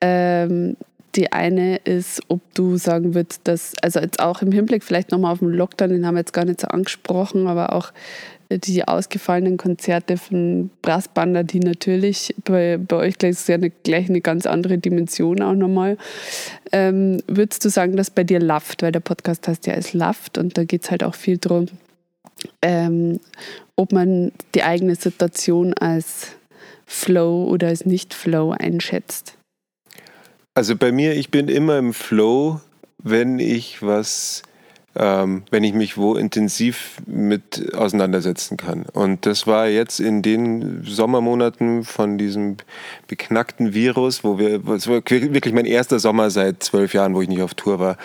Ähm, 0.00 0.76
die 1.14 1.30
eine 1.30 1.76
ist, 1.76 2.22
ob 2.28 2.40
du 2.54 2.76
sagen 2.76 3.14
würdest, 3.14 3.42
dass, 3.44 3.74
also 3.82 4.00
jetzt 4.00 4.20
auch 4.20 4.42
im 4.42 4.50
Hinblick 4.50 4.82
vielleicht 4.82 5.12
nochmal 5.12 5.32
auf 5.32 5.38
den 5.38 5.50
Lockdown, 5.50 5.90
den 5.90 6.06
haben 6.06 6.14
wir 6.14 6.20
jetzt 6.20 6.32
gar 6.32 6.44
nicht 6.44 6.60
so 6.60 6.66
angesprochen, 6.66 7.46
aber 7.46 7.72
auch 7.72 7.92
die 8.50 8.86
ausgefallenen 8.86 9.56
Konzerte 9.56 10.16
von 10.16 10.70
Brassbander, 10.82 11.44
die 11.44 11.60
natürlich 11.60 12.34
bei, 12.44 12.78
bei 12.78 12.96
euch 12.96 13.18
gleich 13.18 13.48
ja 13.48 13.54
eine, 13.54 13.70
gleich 13.70 14.08
eine 14.08 14.20
ganz 14.20 14.46
andere 14.46 14.78
Dimension 14.78 15.42
auch 15.42 15.54
nochmal. 15.54 15.96
Ähm, 16.72 17.22
würdest 17.26 17.64
du 17.64 17.68
sagen, 17.68 17.96
dass 17.96 18.10
bei 18.10 18.24
dir 18.24 18.40
Laft, 18.40 18.82
weil 18.82 18.92
der 18.92 19.00
Podcast 19.00 19.48
heißt 19.48 19.66
ja 19.66 19.74
es 19.74 19.92
Laft 19.92 20.38
und 20.38 20.58
da 20.58 20.64
geht 20.64 20.84
es 20.84 20.90
halt 20.90 21.04
auch 21.04 21.14
viel 21.14 21.38
darum, 21.38 21.66
ähm, 22.62 23.20
ob 23.76 23.92
man 23.92 24.32
die 24.54 24.62
eigene 24.62 24.94
Situation 24.94 25.74
als 25.74 26.36
Flow 26.86 27.44
oder 27.44 27.68
als 27.68 27.86
Nicht-Flow 27.86 28.52
einschätzt? 28.52 29.36
Also 30.54 30.76
bei 30.76 30.92
mir, 30.92 31.14
ich 31.14 31.30
bin 31.30 31.48
immer 31.48 31.78
im 31.78 31.92
Flow, 31.92 32.60
wenn 33.02 33.38
ich 33.38 33.82
was, 33.82 34.42
ähm, 34.96 35.42
wenn 35.50 35.64
ich 35.64 35.74
mich 35.74 35.96
wo 35.96 36.14
intensiv 36.14 36.98
mit 37.06 37.74
auseinandersetzen 37.74 38.56
kann. 38.56 38.84
Und 38.92 39.26
das 39.26 39.46
war 39.46 39.68
jetzt 39.68 40.00
in 40.00 40.22
den 40.22 40.82
Sommermonaten 40.84 41.84
von 41.84 42.18
diesem 42.18 42.56
beknackten 43.08 43.74
Virus, 43.74 44.22
wo 44.22 44.38
wir, 44.38 44.66
es 44.68 44.86
war 44.86 45.02
wirklich 45.06 45.52
mein 45.52 45.66
erster 45.66 45.98
Sommer 45.98 46.30
seit 46.30 46.62
zwölf 46.62 46.94
Jahren, 46.94 47.14
wo 47.14 47.22
ich 47.22 47.28
nicht 47.28 47.42
auf 47.42 47.54
Tour 47.54 47.80
war. 47.80 47.96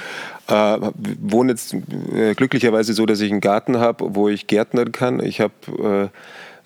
Äh, 0.48 0.90
wohne 1.22 1.52
jetzt 1.52 1.76
äh, 2.14 2.34
glücklicherweise 2.34 2.94
so, 2.94 3.06
dass 3.06 3.22
ich 3.22 3.32
einen 3.32 3.42
Garten 3.42 3.78
habe, 3.78 4.16
wo 4.16 4.30
ich 4.30 4.48
gärtnern 4.48 4.92
kann. 4.92 5.24
Ich 5.24 5.42
habe 5.42 6.10
äh, 6.12 6.18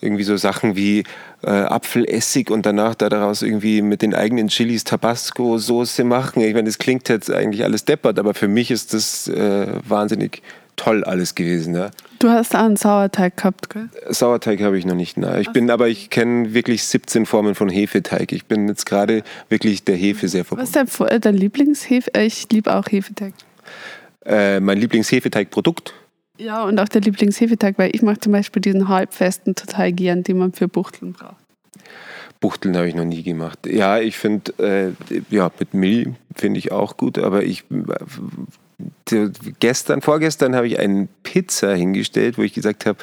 irgendwie 0.04 0.24
so 0.24 0.38
Sachen 0.38 0.76
wie 0.76 1.04
äh, 1.42 1.50
Apfelessig 1.50 2.52
und 2.52 2.66
danach 2.66 2.96
da 2.96 3.10
daraus 3.10 3.42
irgendwie 3.42 3.82
mit 3.82 4.02
den 4.02 4.14
eigenen 4.14 4.50
Chilis 4.50 4.84
Tabasco-Soße 4.84 6.04
machen. 6.04 6.42
Ich 6.42 6.54
meine, 6.54 6.66
das 6.66 6.78
klingt 6.78 7.10
jetzt 7.10 7.32
eigentlich 7.32 7.64
alles 7.64 7.86
deppert, 7.86 8.20
aber 8.20 8.34
für 8.34 8.48
mich 8.48 8.72
ist 8.72 8.94
das 8.94 9.28
äh, 9.28 9.68
wahnsinnig 9.88 10.42
toll 10.76 11.04
alles 11.04 11.36
gewesen. 11.36 11.76
Ja. 11.76 11.92
Du 12.20 12.30
hast 12.30 12.56
auch 12.56 12.62
einen 12.62 12.78
Sauerteig 12.78 13.38
gehabt, 13.38 13.70
gell? 13.70 13.90
Sauerteig 14.10 14.62
habe 14.62 14.78
ich 14.78 14.86
noch 14.86 14.96
nicht. 14.96 15.18
Na. 15.18 15.40
Ich 15.40 15.50
bin, 15.52 15.70
aber 15.70 15.88
ich 15.88 16.10
kenne 16.10 16.54
wirklich 16.54 16.84
17 16.86 17.26
Formen 17.26 17.56
von 17.56 17.70
Hefeteig. 17.70 18.32
Ich 18.32 18.46
bin 18.46 18.68
jetzt 18.68 18.86
gerade 18.86 19.24
wirklich 19.50 19.84
der 19.84 19.96
Hefe 19.96 20.28
sehr 20.28 20.46
verbunden. 20.46 20.74
Was 20.74 20.88
ist 20.88 21.00
dein, 21.00 21.22
dein 21.22 21.36
Lieblingshefe? 21.36 22.10
Ich 22.22 22.48
liebe 22.52 22.74
auch 22.74 22.86
Hefeteig. 22.90 23.34
Äh, 24.26 24.60
mein 24.60 24.78
Lieblingshefeteigprodukt. 24.78 25.94
Ja, 26.38 26.64
und 26.64 26.80
auch 26.80 26.90
der 26.90 27.02
Lieblingshefeteig, 27.02 27.78
weil 27.78 27.92
ich 27.94 28.02
mache 28.02 28.20
zum 28.20 28.32
Beispiel 28.32 28.62
diesen 28.62 28.88
halbfesten 28.88 29.56
total 29.56 29.92
gern, 29.92 30.24
den 30.24 30.38
man 30.38 30.52
für 30.52 30.68
Buchteln 30.68 31.14
braucht. 31.14 31.36
Buchteln 32.40 32.76
habe 32.76 32.90
ich 32.90 32.96
noch 32.96 33.06
nie 33.06 33.24
gemacht. 33.24 33.60
Ja, 33.66 34.00
ich 34.00 34.18
finde, 34.18 34.52
äh, 34.58 35.14
ja, 35.30 35.52
mit 35.60 35.74
Mehl 35.74 36.16
finde 36.36 36.58
ich 36.58 36.72
auch 36.72 36.98
gut, 36.98 37.18
aber 37.18 37.44
ich, 37.44 37.64
äh, 39.12 39.30
gestern, 39.60 40.02
vorgestern 40.02 40.56
habe 40.56 40.68
ich 40.68 40.80
eine 40.80 41.08
Pizza 41.22 41.74
hingestellt, 41.74 42.38
wo 42.38 42.42
ich 42.42 42.54
gesagt 42.54 42.86
habe, 42.86 42.98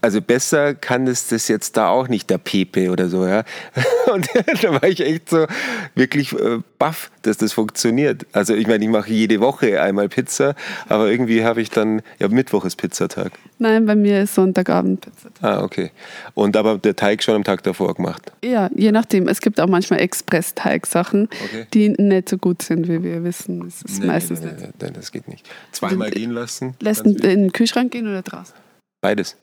also 0.00 0.20
besser 0.20 0.74
kann 0.74 1.06
es 1.06 1.28
das 1.28 1.48
jetzt 1.48 1.76
da 1.76 1.88
auch 1.88 2.08
nicht, 2.08 2.30
der 2.30 2.38
Pepe 2.38 2.90
oder 2.90 3.08
so, 3.08 3.26
ja. 3.26 3.44
Und 4.12 4.28
da 4.62 4.72
war 4.72 4.84
ich 4.84 5.00
echt 5.00 5.30
so 5.30 5.46
wirklich 5.94 6.32
äh, 6.32 6.58
baff, 6.78 7.10
dass 7.22 7.38
das 7.38 7.52
funktioniert. 7.52 8.26
Also 8.32 8.54
ich 8.54 8.66
meine, 8.66 8.84
ich 8.84 8.90
mache 8.90 9.10
jede 9.10 9.40
Woche 9.40 9.80
einmal 9.80 10.08
Pizza, 10.08 10.54
aber 10.88 11.10
irgendwie 11.10 11.44
habe 11.44 11.60
ich 11.60 11.70
dann, 11.70 12.02
ja, 12.18 12.28
Mittwoch 12.28 12.64
ist 12.64 12.76
Pizzatag. 12.76 13.32
Nein, 13.58 13.86
bei 13.86 13.94
mir 13.94 14.22
ist 14.22 14.34
Sonntagabend 14.34 15.00
Pizzatag. 15.02 15.42
Ah, 15.42 15.62
okay. 15.62 15.90
Und 16.34 16.56
aber 16.56 16.78
der 16.78 16.96
Teig 16.96 17.22
schon 17.22 17.34
am 17.34 17.44
Tag 17.44 17.62
davor 17.62 17.94
gemacht? 17.94 18.32
Ja, 18.44 18.68
je 18.74 18.92
nachdem. 18.92 19.28
Es 19.28 19.40
gibt 19.40 19.60
auch 19.60 19.68
manchmal 19.68 20.00
Express-Teigsachen, 20.00 21.28
okay. 21.44 21.66
die 21.72 21.88
nicht 21.90 22.28
so 22.28 22.38
gut 22.38 22.62
sind, 22.62 22.88
wie 22.88 23.02
wir 23.02 23.24
wissen. 23.24 23.60
Das 23.60 23.82
ist 23.82 24.00
nee, 24.00 24.06
meistens 24.06 24.40
nee, 24.40 24.50
nee, 24.58 24.68
nee, 24.80 24.90
das 24.92 25.12
geht 25.12 25.28
nicht. 25.28 25.48
Zweimal 25.72 26.10
gehen 26.10 26.30
lassen? 26.30 26.74
Lässt 26.80 27.06
in 27.06 27.16
den 27.16 27.52
Kühlschrank 27.52 27.92
gehen 27.92 28.06
oder 28.06 28.22
draußen? 28.22 28.54
Beides. 29.00 29.36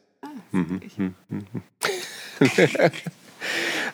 Mhm. 0.51 0.81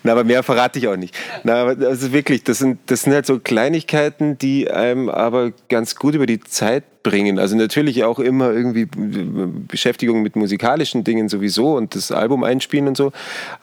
Na, 0.04 0.12
aber 0.12 0.24
mehr 0.24 0.44
verrate 0.44 0.80
ich 0.80 0.88
auch 0.88 0.96
nicht. 0.96 1.16
Na, 1.44 1.62
aber 1.62 1.88
also 1.88 2.12
wirklich, 2.12 2.44
das 2.44 2.60
sind, 2.60 2.80
das 2.88 3.04
sind 3.04 3.14
halt 3.14 3.26
so 3.26 3.40
Kleinigkeiten, 3.40 4.38
die 4.38 4.70
einem 4.70 5.10
aber 5.10 5.52
ganz 5.70 5.96
gut 5.96 6.16
über 6.16 6.26
die 6.26 6.40
Zeit 6.40 7.04
bringen. 7.04 7.40
Also 7.40 7.56
natürlich 7.56 8.04
auch 8.04 8.20
immer 8.20 8.52
irgendwie 8.52 8.86
Beschäftigung 8.86 10.22
mit 10.22 10.36
musikalischen 10.36 11.04
Dingen 11.04 11.30
sowieso 11.30 11.76
und 11.76 11.96
das 11.96 12.12
Album 12.12 12.44
einspielen 12.44 12.88
und 12.88 12.98
so. 12.98 13.12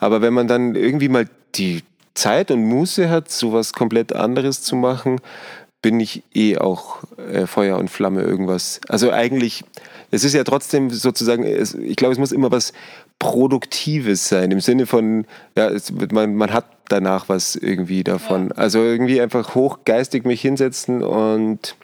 Aber 0.01 0.23
wenn 0.23 0.33
man 0.33 0.49
dann 0.49 0.75
irgendwie 0.75 1.09
mal 1.09 1.29
die 1.55 1.83
Zeit 2.15 2.51
und 2.51 2.65
Muße 2.65 3.11
hat, 3.11 3.31
sowas 3.31 3.73
komplett 3.73 4.12
anderes 4.15 4.62
zu 4.62 4.77
machen, 4.77 5.21
bin 5.83 6.01
ich 6.01 6.23
eh 6.35 6.57
auch 6.57 7.05
äh, 7.19 7.47
Feuer 7.47 7.77
und 7.77 7.91
Flamme 7.91 8.23
irgendwas. 8.23 8.81
Also 8.89 9.11
eigentlich 9.11 9.65
es 10.15 10.24
ist 10.24 10.35
ja 10.35 10.45
trotzdem 10.45 10.91
sozusagen, 10.91 11.45
es, 11.45 11.74
ich 11.74 11.97
glaube, 11.97 12.12
es 12.12 12.19
muss 12.19 12.32
immer 12.32 12.51
was 12.51 12.73
Produktives 13.19 14.28
sein, 14.28 14.51
im 14.51 14.61
Sinne 14.61 14.86
von, 14.86 15.27
ja, 15.57 15.69
es, 15.69 15.93
man, 16.12 16.35
man 16.36 16.53
hat 16.53 16.66
danach 16.89 17.28
was 17.28 17.57
irgendwie 17.57 18.05
davon. 18.05 18.49
Ja. 18.49 18.57
Also 18.57 18.78
irgendwie 18.81 19.20
einfach 19.20 19.55
hochgeistig 19.55 20.24
mich 20.24 20.41
hinsetzen 20.41 21.03
und 21.03 21.77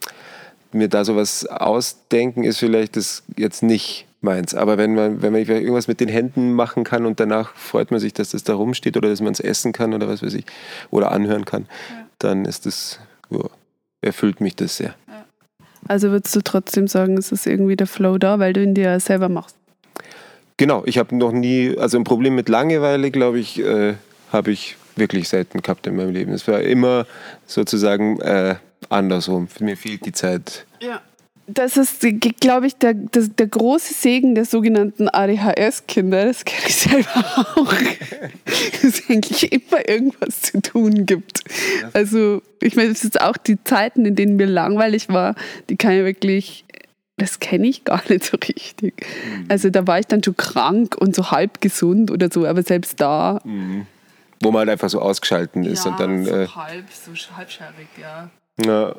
mir 0.72 0.88
da 0.88 1.04
sowas 1.04 1.46
ausdenken, 1.46 2.44
ist 2.44 2.58
vielleicht 2.58 2.96
das 2.96 3.24
jetzt 3.36 3.62
nicht 3.62 4.06
meins. 4.20 4.54
Aber 4.54 4.78
wenn 4.78 4.94
man, 4.94 5.22
wenn 5.22 5.32
man 5.32 5.42
irgendwas 5.42 5.88
mit 5.88 6.00
den 6.00 6.08
Händen 6.08 6.52
machen 6.52 6.84
kann 6.84 7.06
und 7.06 7.18
danach 7.18 7.54
freut 7.56 7.90
man 7.90 7.98
sich, 7.98 8.12
dass 8.12 8.30
das 8.30 8.44
da 8.44 8.54
rumsteht 8.54 8.96
oder 8.96 9.08
dass 9.08 9.20
man 9.20 9.32
es 9.32 9.40
essen 9.40 9.72
kann 9.72 9.94
oder 9.94 10.06
was 10.06 10.22
weiß 10.22 10.34
ich, 10.34 10.44
oder 10.90 11.10
anhören 11.10 11.44
kann, 11.44 11.66
ja. 11.90 12.06
dann 12.18 12.44
ist 12.44 12.66
das, 12.66 13.00
ja, 13.30 13.40
erfüllt 14.02 14.40
mich 14.40 14.54
das 14.54 14.76
sehr. 14.76 14.94
Also 15.88 16.10
würdest 16.10 16.34
du 16.36 16.40
trotzdem 16.42 16.88
sagen, 16.88 17.18
es 17.18 17.32
ist 17.32 17.46
irgendwie 17.46 17.76
der 17.76 17.86
Flow 17.86 18.18
da, 18.18 18.38
weil 18.38 18.52
du 18.52 18.62
ihn 18.62 18.74
dir 18.74 18.84
ja 18.84 19.00
selber 19.00 19.28
machst? 19.28 19.56
Genau, 20.56 20.82
ich 20.84 20.98
habe 20.98 21.16
noch 21.16 21.32
nie, 21.32 21.76
also 21.78 21.98
ein 21.98 22.04
Problem 22.04 22.34
mit 22.34 22.48
Langeweile, 22.48 23.10
glaube 23.10 23.38
ich, 23.38 23.60
äh, 23.60 23.94
habe 24.32 24.50
ich 24.50 24.76
wirklich 24.96 25.28
selten 25.28 25.62
gehabt 25.62 25.86
in 25.86 25.96
meinem 25.96 26.12
Leben. 26.12 26.32
Es 26.32 26.46
war 26.46 26.60
immer 26.60 27.06
sozusagen 27.46 28.20
äh, 28.20 28.56
andersrum. 28.90 29.48
Mir 29.60 29.76
fehlt 29.76 30.04
die 30.04 30.12
Zeit. 30.12 30.66
Ja 30.80 31.00
das 31.54 31.76
ist, 31.76 32.04
glaube 32.40 32.66
ich, 32.66 32.76
der, 32.76 32.94
der, 32.94 33.22
der, 33.22 33.46
große 33.46 33.94
Segen 33.94 34.34
der 34.34 34.44
sogenannten 34.44 35.08
ADHS-Kinder. 35.08 36.26
Das 36.26 36.44
kenne 36.44 36.66
ich 36.66 36.76
selber 36.76 37.24
auch. 37.56 37.72
Dass 38.44 38.84
es 38.84 39.08
eigentlich 39.08 39.52
immer 39.52 39.88
irgendwas 39.88 40.42
zu 40.42 40.60
tun 40.60 41.06
gibt. 41.06 41.42
Also, 41.92 42.42
ich 42.60 42.76
meine, 42.76 42.90
es 42.90 43.04
ist 43.04 43.20
auch 43.20 43.36
die 43.36 43.62
Zeiten, 43.64 44.04
in 44.06 44.16
denen 44.16 44.36
mir 44.36 44.46
langweilig 44.46 45.08
war, 45.08 45.34
die 45.68 45.76
kann 45.76 45.92
ich 45.92 46.04
wirklich, 46.04 46.64
das 47.16 47.40
kenne 47.40 47.66
ich 47.66 47.84
gar 47.84 48.02
nicht 48.08 48.24
so 48.24 48.36
richtig. 48.36 48.94
Mhm. 48.98 49.46
Also, 49.48 49.70
da 49.70 49.86
war 49.86 49.98
ich 49.98 50.06
dann 50.06 50.22
schon 50.22 50.36
krank 50.36 50.96
und 50.98 51.14
so 51.14 51.30
halb 51.30 51.60
gesund 51.60 52.10
oder 52.10 52.28
so, 52.30 52.46
aber 52.46 52.62
selbst 52.62 53.00
da. 53.00 53.40
Mhm. 53.44 53.86
Wo 54.42 54.50
man 54.50 54.60
halt 54.60 54.70
einfach 54.70 54.88
so 54.88 55.00
ausgeschalten 55.00 55.64
ist 55.64 55.84
ja, 55.84 55.90
und 55.90 56.00
dann. 56.00 56.24
So 56.24 56.34
äh, 56.34 56.46
halb, 56.46 56.86
so 56.90 57.12
halbscharig, 57.36 57.88
ja. 58.00 58.30
Ja, 58.64 58.94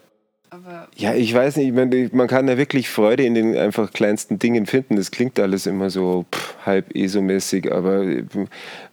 aber 0.54 0.90
ja, 0.98 1.14
ich 1.14 1.34
weiß 1.34 1.56
nicht, 1.56 1.74
man 2.14 2.28
kann 2.28 2.48
ja 2.50 2.58
wirklich 2.58 2.90
Freude 2.90 3.24
in 3.24 3.36
den 3.36 3.58
einfach 3.58 3.94
kleinsten 3.94 4.38
Dingen 4.38 4.66
finden. 4.66 4.98
Das 4.98 5.10
klingt 5.10 5.40
alles 5.40 5.66
immer 5.66 5.90
so 5.90 6.26
pff, 6.30 6.56
halb 6.66 6.94
ESO-mäßig, 6.94 7.72
aber 7.72 8.04
äh, 8.04 8.26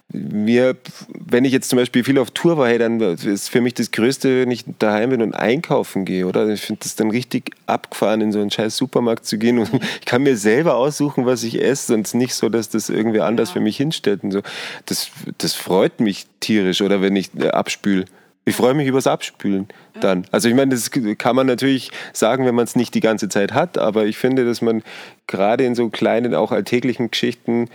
mir, 0.07 0.77
wenn 1.13 1.43
ich 1.43 1.51
jetzt 1.51 1.69
zum 1.69 1.77
Beispiel 1.77 2.05
viel 2.05 2.17
auf 2.17 2.31
Tour 2.31 2.57
war, 2.57 2.69
hey, 2.69 2.77
dann 2.77 3.01
ist 3.01 3.49
für 3.49 3.59
mich 3.59 3.73
das 3.73 3.91
Größte, 3.91 4.41
wenn 4.41 4.51
ich 4.51 4.63
daheim 4.79 5.09
bin 5.09 5.21
und 5.21 5.33
einkaufen 5.33 6.05
gehe, 6.05 6.25
oder? 6.25 6.47
Ich 6.47 6.61
finde 6.61 6.79
das 6.83 6.95
dann 6.95 7.11
richtig 7.11 7.51
abgefahren, 7.65 8.21
in 8.21 8.31
so 8.31 8.39
einen 8.39 8.51
scheiß 8.51 8.77
Supermarkt 8.77 9.25
zu 9.25 9.37
gehen 9.37 9.59
und 9.59 9.69
ich 9.99 10.05
kann 10.05 10.23
mir 10.23 10.37
selber 10.37 10.77
aussuchen, 10.77 11.25
was 11.25 11.43
ich 11.43 11.61
esse 11.61 11.93
und 11.93 12.07
es 12.07 12.13
nicht 12.13 12.35
so, 12.35 12.47
dass 12.47 12.69
das 12.69 12.89
irgendwie 12.89 13.19
anders 13.19 13.49
ja. 13.49 13.53
für 13.55 13.59
mich 13.59 13.75
hinstellt 13.75 14.23
und 14.23 14.31
so. 14.31 14.41
Das, 14.85 15.11
das 15.37 15.55
freut 15.55 15.99
mich 15.99 16.25
tierisch, 16.39 16.81
oder 16.81 17.01
wenn 17.01 17.17
ich 17.17 17.31
äh, 17.37 17.49
abspüle. 17.49 18.05
Ich 18.49 18.55
freue 18.55 18.73
mich 18.73 18.87
übers 18.87 19.05
Abspülen 19.05 19.67
dann. 19.99 20.25
Also 20.31 20.49
ich 20.49 20.55
meine, 20.55 20.71
das 20.71 20.89
kann 21.17 21.35
man 21.35 21.45
natürlich 21.45 21.91
sagen, 22.13 22.45
wenn 22.45 22.55
man 22.55 22.63
es 22.63 22.75
nicht 22.75 22.95
die 22.95 22.99
ganze 22.99 23.29
Zeit 23.29 23.53
hat, 23.53 23.77
aber 23.77 24.05
ich 24.05 24.17
finde, 24.17 24.43
dass 24.43 24.61
man 24.61 24.81
gerade 25.27 25.65
in 25.65 25.75
so 25.75 25.89
kleinen, 25.89 26.33
auch 26.33 26.51
alltäglichen 26.51 27.11
Geschichten 27.11 27.69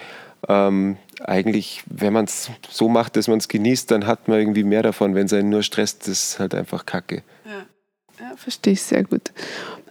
ähm, 0.48 0.96
eigentlich, 1.22 1.84
wenn 1.86 2.12
man 2.12 2.24
es 2.24 2.50
so 2.68 2.88
macht, 2.88 3.16
dass 3.16 3.28
man 3.28 3.38
es 3.38 3.48
genießt, 3.48 3.90
dann 3.90 4.06
hat 4.06 4.26
man 4.26 4.38
irgendwie 4.38 4.64
mehr 4.64 4.82
davon. 4.82 5.14
Wenn 5.14 5.26
es 5.26 5.32
einen 5.32 5.48
nur 5.48 5.62
stresst, 5.62 6.02
das 6.02 6.08
ist 6.08 6.38
halt 6.40 6.54
einfach 6.54 6.84
Kacke. 6.86 7.22
Ja, 7.44 8.26
ja 8.26 8.36
verstehe 8.36 8.72
ich 8.72 8.82
sehr 8.82 9.04
gut. 9.04 9.32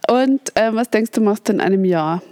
Und 0.08 0.54
äh, 0.54 0.74
was 0.74 0.90
denkst 0.90 1.12
du, 1.12 1.22
machst 1.22 1.48
du 1.48 1.54
in 1.54 1.60
einem 1.60 1.84
Jahr? 1.84 2.22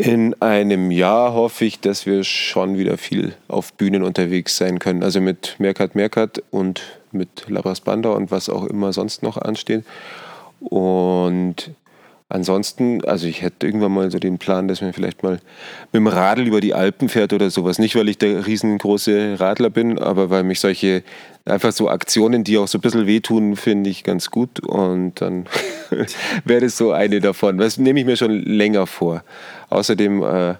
In 0.00 0.40
einem 0.40 0.92
Jahr 0.92 1.32
hoffe 1.34 1.64
ich, 1.64 1.80
dass 1.80 2.06
wir 2.06 2.22
schon 2.22 2.78
wieder 2.78 2.96
viel 2.96 3.34
auf 3.48 3.72
Bühnen 3.72 4.04
unterwegs 4.04 4.56
sein 4.56 4.78
können. 4.78 5.02
Also 5.02 5.20
mit 5.20 5.56
Merkat 5.58 5.96
Merkat 5.96 6.40
und 6.52 6.82
mit 7.10 7.48
Labras 7.48 7.80
Banda 7.80 8.10
und 8.10 8.30
was 8.30 8.48
auch 8.48 8.64
immer 8.64 8.92
sonst 8.92 9.24
noch 9.24 9.36
ansteht. 9.36 9.84
Und 10.60 11.72
Ansonsten, 12.30 13.02
also 13.06 13.26
ich 13.26 13.40
hätte 13.40 13.66
irgendwann 13.66 13.92
mal 13.92 14.10
so 14.10 14.18
den 14.18 14.36
Plan, 14.36 14.68
dass 14.68 14.82
man 14.82 14.92
vielleicht 14.92 15.22
mal 15.22 15.40
mit 15.92 15.94
dem 15.94 16.06
Radl 16.06 16.46
über 16.46 16.60
die 16.60 16.74
Alpen 16.74 17.08
fährt 17.08 17.32
oder 17.32 17.48
sowas. 17.48 17.78
Nicht, 17.78 17.96
weil 17.96 18.08
ich 18.10 18.18
der 18.18 18.46
riesengroße 18.46 19.40
Radler 19.40 19.70
bin, 19.70 19.98
aber 19.98 20.28
weil 20.28 20.42
mich 20.42 20.60
solche 20.60 21.02
einfach 21.46 21.72
so 21.72 21.88
Aktionen, 21.88 22.44
die 22.44 22.58
auch 22.58 22.68
so 22.68 22.78
ein 22.78 22.80
bisschen 22.82 23.06
wehtun, 23.06 23.56
finde 23.56 23.88
ich 23.88 24.04
ganz 24.04 24.30
gut. 24.30 24.60
Und 24.60 25.22
dann 25.22 25.46
wäre 26.44 26.60
das 26.60 26.76
so 26.76 26.92
eine 26.92 27.20
davon. 27.20 27.56
Das 27.56 27.78
nehme 27.78 28.00
ich 28.00 28.06
mir 28.06 28.16
schon 28.16 28.42
länger 28.42 28.86
vor. 28.86 29.24
Außerdem, 29.70 30.22
äh, 30.22 30.54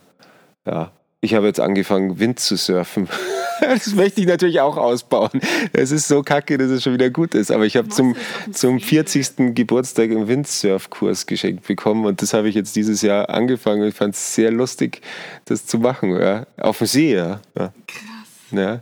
ja, 0.66 0.93
ich 1.20 1.35
habe 1.35 1.47
jetzt 1.47 1.61
angefangen, 1.61 2.19
Wind 2.19 2.39
zu 2.39 2.57
surfen. 2.57 3.09
Das 3.61 3.93
möchte 3.97 4.20
ich 4.20 4.28
natürlich 4.28 4.61
auch 4.61 4.77
ausbauen. 4.77 5.40
Es 5.73 5.90
ist 5.90 6.07
so 6.07 6.23
kacke, 6.23 6.59
dass 6.59 6.70
es 6.70 6.85
schon 6.85 6.93
wieder 6.93 7.11
gut 7.11 7.35
ist. 7.35 7.51
Aber 7.51 7.66
ich 7.66 7.77
habe 7.77 7.89
zum, 7.89 8.15
zum 8.53 8.78
40. 8.78 9.53
Geburtstag 9.53 10.12
einen 10.12 10.28
Windsurfkurs 10.28 11.27
geschenkt 11.27 11.66
bekommen 11.66 12.07
und 12.07 12.23
das 12.23 12.35
habe 12.35 12.49
ich 12.49 12.55
jetzt 12.55 12.77
dieses 12.77 13.03
Jahr 13.03 13.31
angefangen. 13.31 13.89
Ich 13.89 13.97
fand 13.97 14.15
es 14.15 14.36
sehr 14.36 14.53
lustig, 14.53 15.01
das 15.47 15.66
zu 15.66 15.78
machen. 15.81 16.16
Ja. 16.16 16.47
Auf 16.57 16.78
dem 16.78 16.86
See, 16.86 17.16
ja. 17.16 17.40
ja. 17.59 17.73
Krass. 17.89 18.53
Ja. 18.53 18.81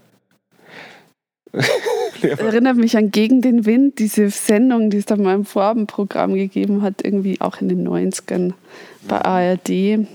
Erinnert 2.22 2.76
mich 2.76 2.98
an 2.98 3.10
Gegen 3.10 3.40
den 3.40 3.64
Wind, 3.64 3.98
diese 3.98 4.28
Sendung, 4.28 4.90
die 4.90 4.98
es 4.98 5.06
da 5.06 5.16
mal 5.16 5.34
im 5.34 5.46
Vorabendprogramm 5.46 6.34
gegeben 6.34 6.82
hat, 6.82 7.02
irgendwie 7.02 7.40
auch 7.40 7.62
in 7.62 7.70
den 7.70 7.88
90ern 7.88 8.52
bei 9.08 9.22
ARD 9.22 10.06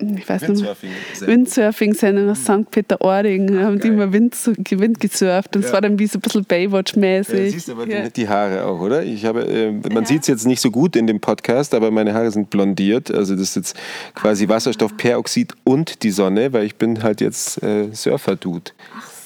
ich 0.00 0.28
weiß 0.28 0.42
Windsurfing 0.42 0.90
nicht, 0.90 1.26
Windsurfing-Sendung 1.26 2.30
aus 2.30 2.42
St. 2.42 2.70
Peter-Ording. 2.70 3.52
Da 3.52 3.62
haben 3.62 3.80
die 3.80 3.88
immer 3.88 4.12
Wind, 4.12 4.36
Wind 4.46 5.00
gesurft. 5.00 5.56
Und 5.56 5.64
es 5.64 5.68
ja. 5.68 5.74
war 5.74 5.80
dann 5.80 5.98
wie 5.98 6.06
so 6.06 6.18
ein 6.18 6.20
bisschen 6.20 6.44
Baywatch-mäßig. 6.44 7.44
Ja, 7.44 7.50
siehst 7.50 7.70
aber 7.70 7.88
ja. 7.88 8.08
die 8.08 8.28
Haare 8.28 8.64
auch, 8.64 8.80
oder? 8.80 9.02
Ich 9.02 9.24
habe, 9.24 9.44
äh, 9.44 9.72
man 9.72 10.04
ja. 10.04 10.06
sieht 10.06 10.22
es 10.22 10.28
jetzt 10.28 10.46
nicht 10.46 10.60
so 10.60 10.70
gut 10.70 10.94
in 10.94 11.08
dem 11.08 11.18
Podcast, 11.18 11.74
aber 11.74 11.90
meine 11.90 12.14
Haare 12.14 12.30
sind 12.30 12.48
blondiert. 12.48 13.10
Also 13.10 13.34
das 13.34 13.42
ist 13.42 13.56
jetzt 13.56 13.76
quasi 14.14 14.44
ah. 14.44 14.50
Wasserstoffperoxid 14.50 15.54
und 15.64 16.04
die 16.04 16.10
Sonne, 16.10 16.52
weil 16.52 16.64
ich 16.64 16.76
bin 16.76 17.02
halt 17.02 17.20
jetzt 17.20 17.60
äh, 17.64 17.92
Surfer-Dude. 17.92 18.70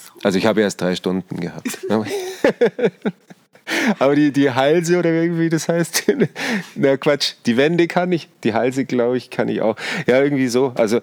So. 0.05 0.13
Also 0.23 0.39
ich 0.39 0.47
habe 0.47 0.61
erst 0.61 0.81
drei 0.81 0.95
Stunden 0.95 1.39
gehabt. 1.39 1.77
Aber 3.99 4.15
die, 4.15 4.31
die 4.31 4.51
Halse 4.51 4.97
oder 4.97 5.11
irgendwie 5.11 5.49
das 5.49 5.67
heißt, 5.67 6.11
na 6.75 6.97
Quatsch, 6.97 7.33
die 7.45 7.57
Wände 7.57 7.87
kann 7.87 8.11
ich, 8.11 8.29
die 8.43 8.53
Halse 8.53 8.85
glaube 8.85 9.17
ich 9.17 9.29
kann 9.29 9.47
ich 9.49 9.61
auch. 9.61 9.75
Ja, 10.07 10.21
irgendwie 10.21 10.47
so. 10.47 10.73
Also 10.75 10.99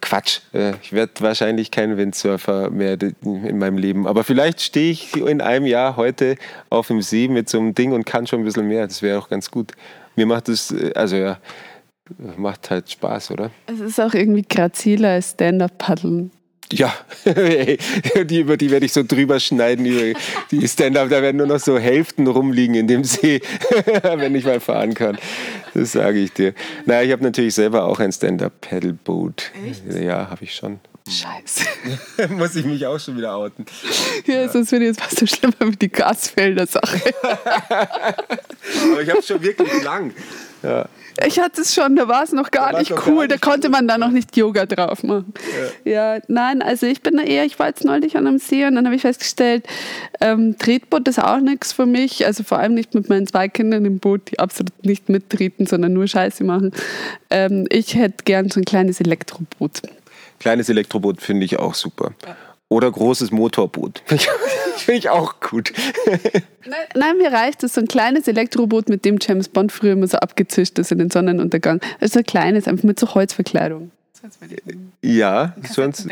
Quatsch, 0.00 0.40
äh, 0.52 0.74
ich 0.82 0.92
werde 0.92 1.12
wahrscheinlich 1.20 1.70
kein 1.70 1.96
Windsurfer 1.96 2.70
mehr 2.70 2.98
in 3.22 3.58
meinem 3.58 3.78
Leben. 3.78 4.06
Aber 4.06 4.24
vielleicht 4.24 4.60
stehe 4.60 4.90
ich 4.90 5.16
in 5.16 5.40
einem 5.40 5.66
Jahr 5.66 5.96
heute 5.96 6.36
auf 6.70 6.88
dem 6.88 7.02
See 7.02 7.28
mit 7.28 7.48
so 7.48 7.58
einem 7.58 7.74
Ding 7.74 7.92
und 7.92 8.06
kann 8.06 8.26
schon 8.26 8.40
ein 8.40 8.44
bisschen 8.44 8.68
mehr. 8.68 8.86
Das 8.86 9.02
wäre 9.02 9.18
auch 9.18 9.28
ganz 9.28 9.50
gut. 9.50 9.72
Mir 10.14 10.26
macht 10.26 10.48
das, 10.48 10.70
äh, 10.70 10.92
also 10.94 11.16
ja, 11.16 11.38
macht 12.36 12.70
halt 12.70 12.90
Spaß, 12.90 13.32
oder? 13.32 13.50
Es 13.66 13.80
ist 13.80 14.00
auch 14.00 14.14
irgendwie 14.14 14.42
graziler 14.42 15.10
als 15.10 15.32
Stand-Up-Paddeln. 15.32 16.30
Ja, 16.72 16.92
die, 17.24 18.40
über 18.40 18.56
die 18.56 18.70
werde 18.70 18.86
ich 18.86 18.92
so 18.92 19.04
drüber 19.04 19.38
schneiden. 19.38 19.84
Die, 19.84 20.14
die 20.50 20.66
Stand-up, 20.66 21.08
da 21.10 21.22
werden 21.22 21.36
nur 21.36 21.46
noch 21.46 21.60
so 21.60 21.78
Hälften 21.78 22.26
rumliegen 22.26 22.74
in 22.74 22.88
dem 22.88 23.04
See, 23.04 23.40
wenn 24.02 24.34
ich 24.34 24.44
mal 24.44 24.58
fahren 24.58 24.94
kann. 24.94 25.16
Das 25.74 25.92
sage 25.92 26.18
ich 26.18 26.32
dir. 26.32 26.54
Naja, 26.84 27.02
ich 27.02 27.12
habe 27.12 27.22
natürlich 27.22 27.54
selber 27.54 27.84
auch 27.84 28.00
ein 28.00 28.10
Stand-up-Pedalboot. 28.10 29.52
Ja, 30.00 30.28
habe 30.28 30.44
ich 30.44 30.54
schon. 30.54 30.80
Scheiße. 31.08 32.28
Muss 32.30 32.56
ich 32.56 32.64
mich 32.64 32.84
auch 32.84 32.98
schon 32.98 33.16
wieder 33.16 33.36
outen. 33.36 33.64
Ja, 34.26 34.42
ja. 34.42 34.48
sonst 34.48 34.72
wird 34.72 34.82
jetzt 34.82 35.00
fast 35.00 35.20
so 35.20 35.26
schlimmer 35.26 35.54
wie 35.60 35.76
die 35.76 35.88
Gasfelder-Sache. 35.88 37.00
Aber 37.22 39.02
ich 39.02 39.08
habe 39.08 39.20
es 39.20 39.26
schon 39.28 39.40
wirklich 39.40 39.84
lang. 39.84 40.12
Ja. 40.62 40.88
Ich 41.24 41.38
hatte 41.38 41.62
es 41.62 41.74
schon, 41.74 41.96
da 41.96 42.08
war 42.08 42.24
es 42.24 42.32
noch 42.32 42.50
gar 42.50 42.78
nicht 42.78 42.90
cool. 42.90 42.98
Gar 42.98 43.22
nicht 43.22 43.32
da 43.32 43.36
konnte 43.38 43.68
man 43.70 43.88
da 43.88 43.96
noch 43.96 44.10
nicht 44.10 44.36
Yoga 44.36 44.66
drauf 44.66 45.02
machen. 45.02 45.32
Ja. 45.84 46.14
ja. 46.16 46.22
nein, 46.28 46.60
also 46.60 46.86
ich 46.86 47.02
bin 47.02 47.16
da 47.16 47.22
eher, 47.22 47.44
ich 47.44 47.58
war 47.58 47.68
jetzt 47.68 47.84
neulich 47.84 48.16
an 48.16 48.26
einem 48.26 48.38
See 48.38 48.66
und 48.66 48.74
dann 48.74 48.84
habe 48.84 48.96
ich 48.96 49.02
festgestellt, 49.02 49.66
ähm, 50.20 50.58
Tretboot 50.58 51.08
ist 51.08 51.22
auch 51.22 51.40
nichts 51.40 51.72
für 51.72 51.86
mich. 51.86 52.26
Also 52.26 52.44
vor 52.44 52.58
allem 52.58 52.74
nicht 52.74 52.94
mit 52.94 53.08
meinen 53.08 53.26
zwei 53.26 53.48
Kindern 53.48 53.84
im 53.86 53.98
Boot, 53.98 54.30
die 54.30 54.38
absolut 54.38 54.84
nicht 54.84 55.08
mittreten, 55.08 55.66
sondern 55.66 55.94
nur 55.94 56.06
Scheiße 56.06 56.44
machen. 56.44 56.72
Ähm, 57.30 57.66
ich 57.70 57.94
hätte 57.94 58.24
gern 58.24 58.50
so 58.50 58.60
ein 58.60 58.64
kleines 58.64 59.00
Elektroboot. 59.00 59.82
Kleines 60.38 60.68
Elektroboot 60.68 61.22
finde 61.22 61.46
ich 61.46 61.58
auch 61.58 61.74
super. 61.74 62.12
Ja. 62.26 62.36
Oder 62.68 62.90
großes 62.90 63.30
Motorboot. 63.30 64.02
Finde 64.76 64.98
ich 64.98 65.08
auch 65.08 65.40
gut. 65.40 65.72
Nein, 66.66 66.80
nein, 66.94 67.18
mir 67.18 67.32
reicht 67.32 67.62
es 67.62 67.74
so 67.74 67.80
ein 67.80 67.86
kleines 67.86 68.26
Elektroboot, 68.26 68.88
mit 68.88 69.04
dem 69.04 69.18
James 69.20 69.48
Bond 69.48 69.70
früher 69.70 69.92
immer 69.92 70.08
so 70.08 70.18
abgezischt 70.18 70.78
ist 70.78 70.90
in 70.90 70.98
den 70.98 71.10
Sonnenuntergang. 71.10 71.80
Also 72.00 72.18
ein 72.20 72.24
kleines, 72.24 72.66
einfach 72.66 72.84
mit 72.84 72.98
so 72.98 73.14
Holzverkleidung. 73.14 73.92
Ja, 75.02 75.54
so 75.70 75.82
eins, 75.82 76.06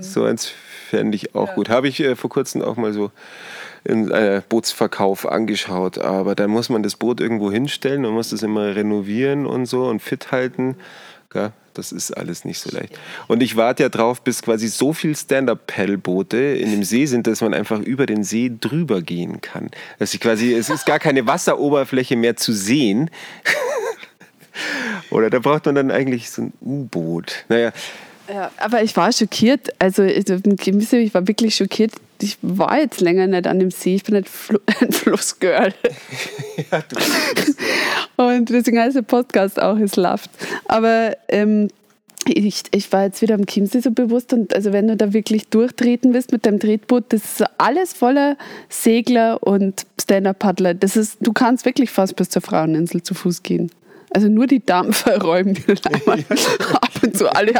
so 0.00 0.24
eins 0.24 0.52
fände 0.88 1.16
ich 1.16 1.34
auch 1.34 1.48
ja. 1.48 1.54
gut. 1.54 1.68
Habe 1.68 1.88
ich 1.88 2.00
äh, 2.00 2.14
vor 2.14 2.30
kurzem 2.30 2.62
auch 2.62 2.76
mal 2.76 2.92
so 2.92 3.10
in 3.84 4.10
äh, 4.10 4.42
Bootsverkauf 4.48 5.26
angeschaut. 5.26 5.98
Aber 5.98 6.34
dann 6.34 6.50
muss 6.50 6.68
man 6.68 6.82
das 6.82 6.96
Boot 6.96 7.20
irgendwo 7.20 7.50
hinstellen, 7.50 8.02
man 8.02 8.12
muss 8.12 8.30
das 8.30 8.42
immer 8.42 8.76
renovieren 8.76 9.46
und 9.46 9.66
so 9.66 9.88
und 9.88 10.00
fit 10.00 10.30
halten. 10.30 10.76
Ja, 11.34 11.52
das 11.74 11.92
ist 11.92 12.12
alles 12.12 12.44
nicht 12.44 12.58
so 12.58 12.70
leicht. 12.76 12.98
Und 13.28 13.42
ich 13.42 13.56
warte 13.56 13.82
ja 13.84 13.88
drauf, 13.88 14.22
bis 14.22 14.42
quasi 14.42 14.68
so 14.68 14.92
viel 14.92 15.16
Stand-Up-Paddleboote 15.16 16.36
in 16.36 16.70
dem 16.70 16.84
See 16.84 17.06
sind, 17.06 17.26
dass 17.26 17.40
man 17.40 17.54
einfach 17.54 17.80
über 17.80 18.06
den 18.06 18.24
See 18.24 18.52
drüber 18.60 19.02
gehen 19.02 19.40
kann. 19.40 19.70
Dass 19.98 20.14
ich 20.14 20.20
quasi, 20.20 20.52
es 20.54 20.70
ist 20.70 20.86
gar 20.86 20.98
keine 20.98 21.26
Wasseroberfläche 21.26 22.16
mehr 22.16 22.36
zu 22.36 22.52
sehen. 22.52 23.10
Oder 25.10 25.30
da 25.30 25.38
braucht 25.38 25.66
man 25.66 25.74
dann 25.74 25.90
eigentlich 25.90 26.30
so 26.30 26.42
ein 26.42 26.52
U-Boot. 26.60 27.44
Naja. 27.48 27.72
Ja, 28.32 28.50
aber 28.58 28.82
ich 28.82 28.96
war 28.96 29.12
schockiert. 29.12 29.70
Also 29.80 30.04
ich 30.04 30.28
war 30.28 31.26
wirklich 31.26 31.56
schockiert. 31.56 31.92
Ich 32.22 32.38
war 32.42 32.78
jetzt 32.78 33.00
länger 33.00 33.26
nicht 33.26 33.46
an 33.46 33.58
dem 33.58 33.70
See. 33.70 33.96
Ich 33.96 34.04
bin 34.04 34.16
nicht 34.16 34.28
ein 34.80 34.92
Flussgirl. 34.92 35.74
ja, 36.70 36.82
du 36.88 36.96
bist 36.96 37.58
Und 38.20 38.50
deswegen 38.50 38.78
heißt 38.78 38.96
der 38.96 39.02
Podcast 39.02 39.60
auch 39.62 39.78
Es 39.78 39.96
Laft. 39.96 40.30
Aber 40.66 41.16
ähm, 41.28 41.68
ich, 42.26 42.64
ich 42.70 42.92
war 42.92 43.04
jetzt 43.04 43.22
wieder 43.22 43.34
am 43.34 43.46
Chiemsee 43.46 43.80
so 43.80 43.92
bewusst 43.92 44.34
und 44.34 44.54
also 44.54 44.74
wenn 44.74 44.88
du 44.88 44.96
da 44.96 45.14
wirklich 45.14 45.48
durchtreten 45.48 46.12
willst 46.12 46.30
mit 46.30 46.44
deinem 46.44 46.60
Tretboot, 46.60 47.04
das 47.14 47.40
ist 47.40 47.44
alles 47.56 47.94
voller 47.94 48.36
Segler 48.68 49.42
und 49.42 49.86
Stand-Up-Paddler. 49.98 50.74
Du 50.74 51.32
kannst 51.32 51.64
wirklich 51.64 51.90
fast 51.90 52.14
bis 52.16 52.28
zur 52.28 52.42
Fraueninsel 52.42 53.02
zu 53.02 53.14
Fuß 53.14 53.42
gehen. 53.42 53.70
Also 54.12 54.28
nur 54.28 54.46
die 54.46 54.64
Dampfer 54.64 55.18
räumen 55.22 55.54
die 55.54 55.64
dann 55.64 56.24
ab 56.74 56.90
und 57.02 57.16
zu 57.16 57.32
alle 57.32 57.52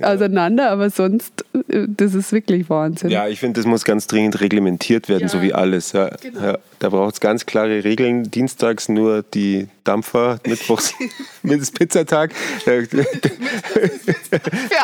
auseinander, 0.00 0.70
aber 0.70 0.90
sonst, 0.90 1.44
äh, 1.68 1.86
das 1.88 2.14
ist 2.14 2.32
wirklich 2.32 2.68
Wahnsinn. 2.68 3.10
Ja, 3.10 3.26
ich 3.26 3.40
finde, 3.40 3.58
das 3.60 3.66
muss 3.66 3.84
ganz 3.84 4.06
dringend 4.06 4.40
reglementiert 4.40 5.08
werden, 5.08 5.22
ja. 5.22 5.28
so 5.28 5.40
wie 5.40 5.54
alles. 5.54 5.92
Ja. 5.92 6.10
Genau. 6.20 6.40
Ja, 6.40 6.58
da 6.78 6.90
braucht 6.90 7.14
es 7.14 7.20
ganz 7.20 7.46
klare 7.46 7.84
Regeln. 7.84 8.30
Dienstags 8.30 8.90
nur 8.90 9.22
die 9.22 9.68
Dampfer, 9.84 10.40
mittwochs 10.46 10.94
mit 11.42 11.72
Pizzatag. 11.72 12.34
Für 12.34 12.86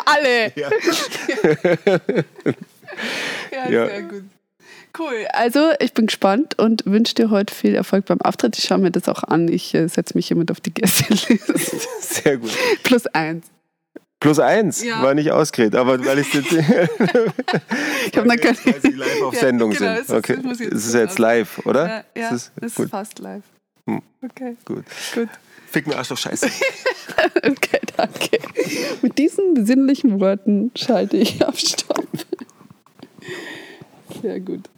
alle. 0.06 0.52
Ja, 0.54 0.70
ja 3.70 3.86
sehr 3.86 4.02
gut. 4.02 4.24
Cool. 4.98 5.26
Also, 5.32 5.70
ich 5.80 5.94
bin 5.94 6.06
gespannt 6.06 6.58
und 6.58 6.84
wünsche 6.84 7.14
dir 7.14 7.30
heute 7.30 7.54
viel 7.54 7.74
Erfolg 7.74 8.04
beim 8.06 8.20
Auftritt. 8.20 8.58
Ich 8.58 8.64
schaue 8.64 8.78
mir 8.78 8.90
das 8.90 9.08
auch 9.08 9.22
an. 9.24 9.48
Ich 9.48 9.74
äh, 9.74 9.88
setze 9.88 10.14
mich 10.14 10.28
hiermit 10.28 10.50
auf 10.50 10.60
die 10.60 10.72
Gästeliste. 10.72 11.38
Sehr 12.00 12.36
gut. 12.36 12.50
Plus 12.82 13.06
eins. 13.06 13.46
Plus 14.20 14.38
eins 14.38 14.84
ja. 14.84 15.02
war 15.02 15.14
nicht 15.14 15.32
ausgeredet, 15.32 15.74
aber 15.74 16.04
weil 16.04 16.20
ich 16.20 16.32
jetzt. 16.32 16.52
ich 16.52 18.16
habe 18.16 18.28
dann 18.28 18.36
keine. 18.38 18.56
Weil 18.64 18.80
sie 18.80 18.92
live 18.92 19.22
auf 19.22 19.34
ja, 19.34 19.40
Sendung 19.40 19.70
genau, 19.70 19.96
sind. 19.96 20.16
Okay. 20.16 20.38
Es 20.48 20.60
ist, 20.60 20.86
ist 20.86 20.94
jetzt 20.94 21.18
live, 21.18 21.66
oder? 21.66 21.88
Ja, 21.88 22.04
ja 22.16 22.34
es 22.34 22.52
ist, 22.60 22.78
ist 22.78 22.90
fast 22.90 23.18
live. 23.18 23.42
Hm. 23.86 24.00
Okay. 24.22 24.56
Gut. 24.64 24.84
Gut. 25.14 25.28
Fick 25.72 25.86
mir 25.86 25.96
Arschloch 25.96 26.18
Scheiße. 26.18 26.46
okay, 27.36 27.80
danke. 27.96 28.38
Mit 29.00 29.18
diesen 29.18 29.54
besinnlichen 29.54 30.20
Worten 30.20 30.70
schalte 30.76 31.16
ich 31.16 31.44
auf 31.44 31.58
Stopp. 31.58 32.06
Sehr 34.20 34.38
gut. 34.38 34.68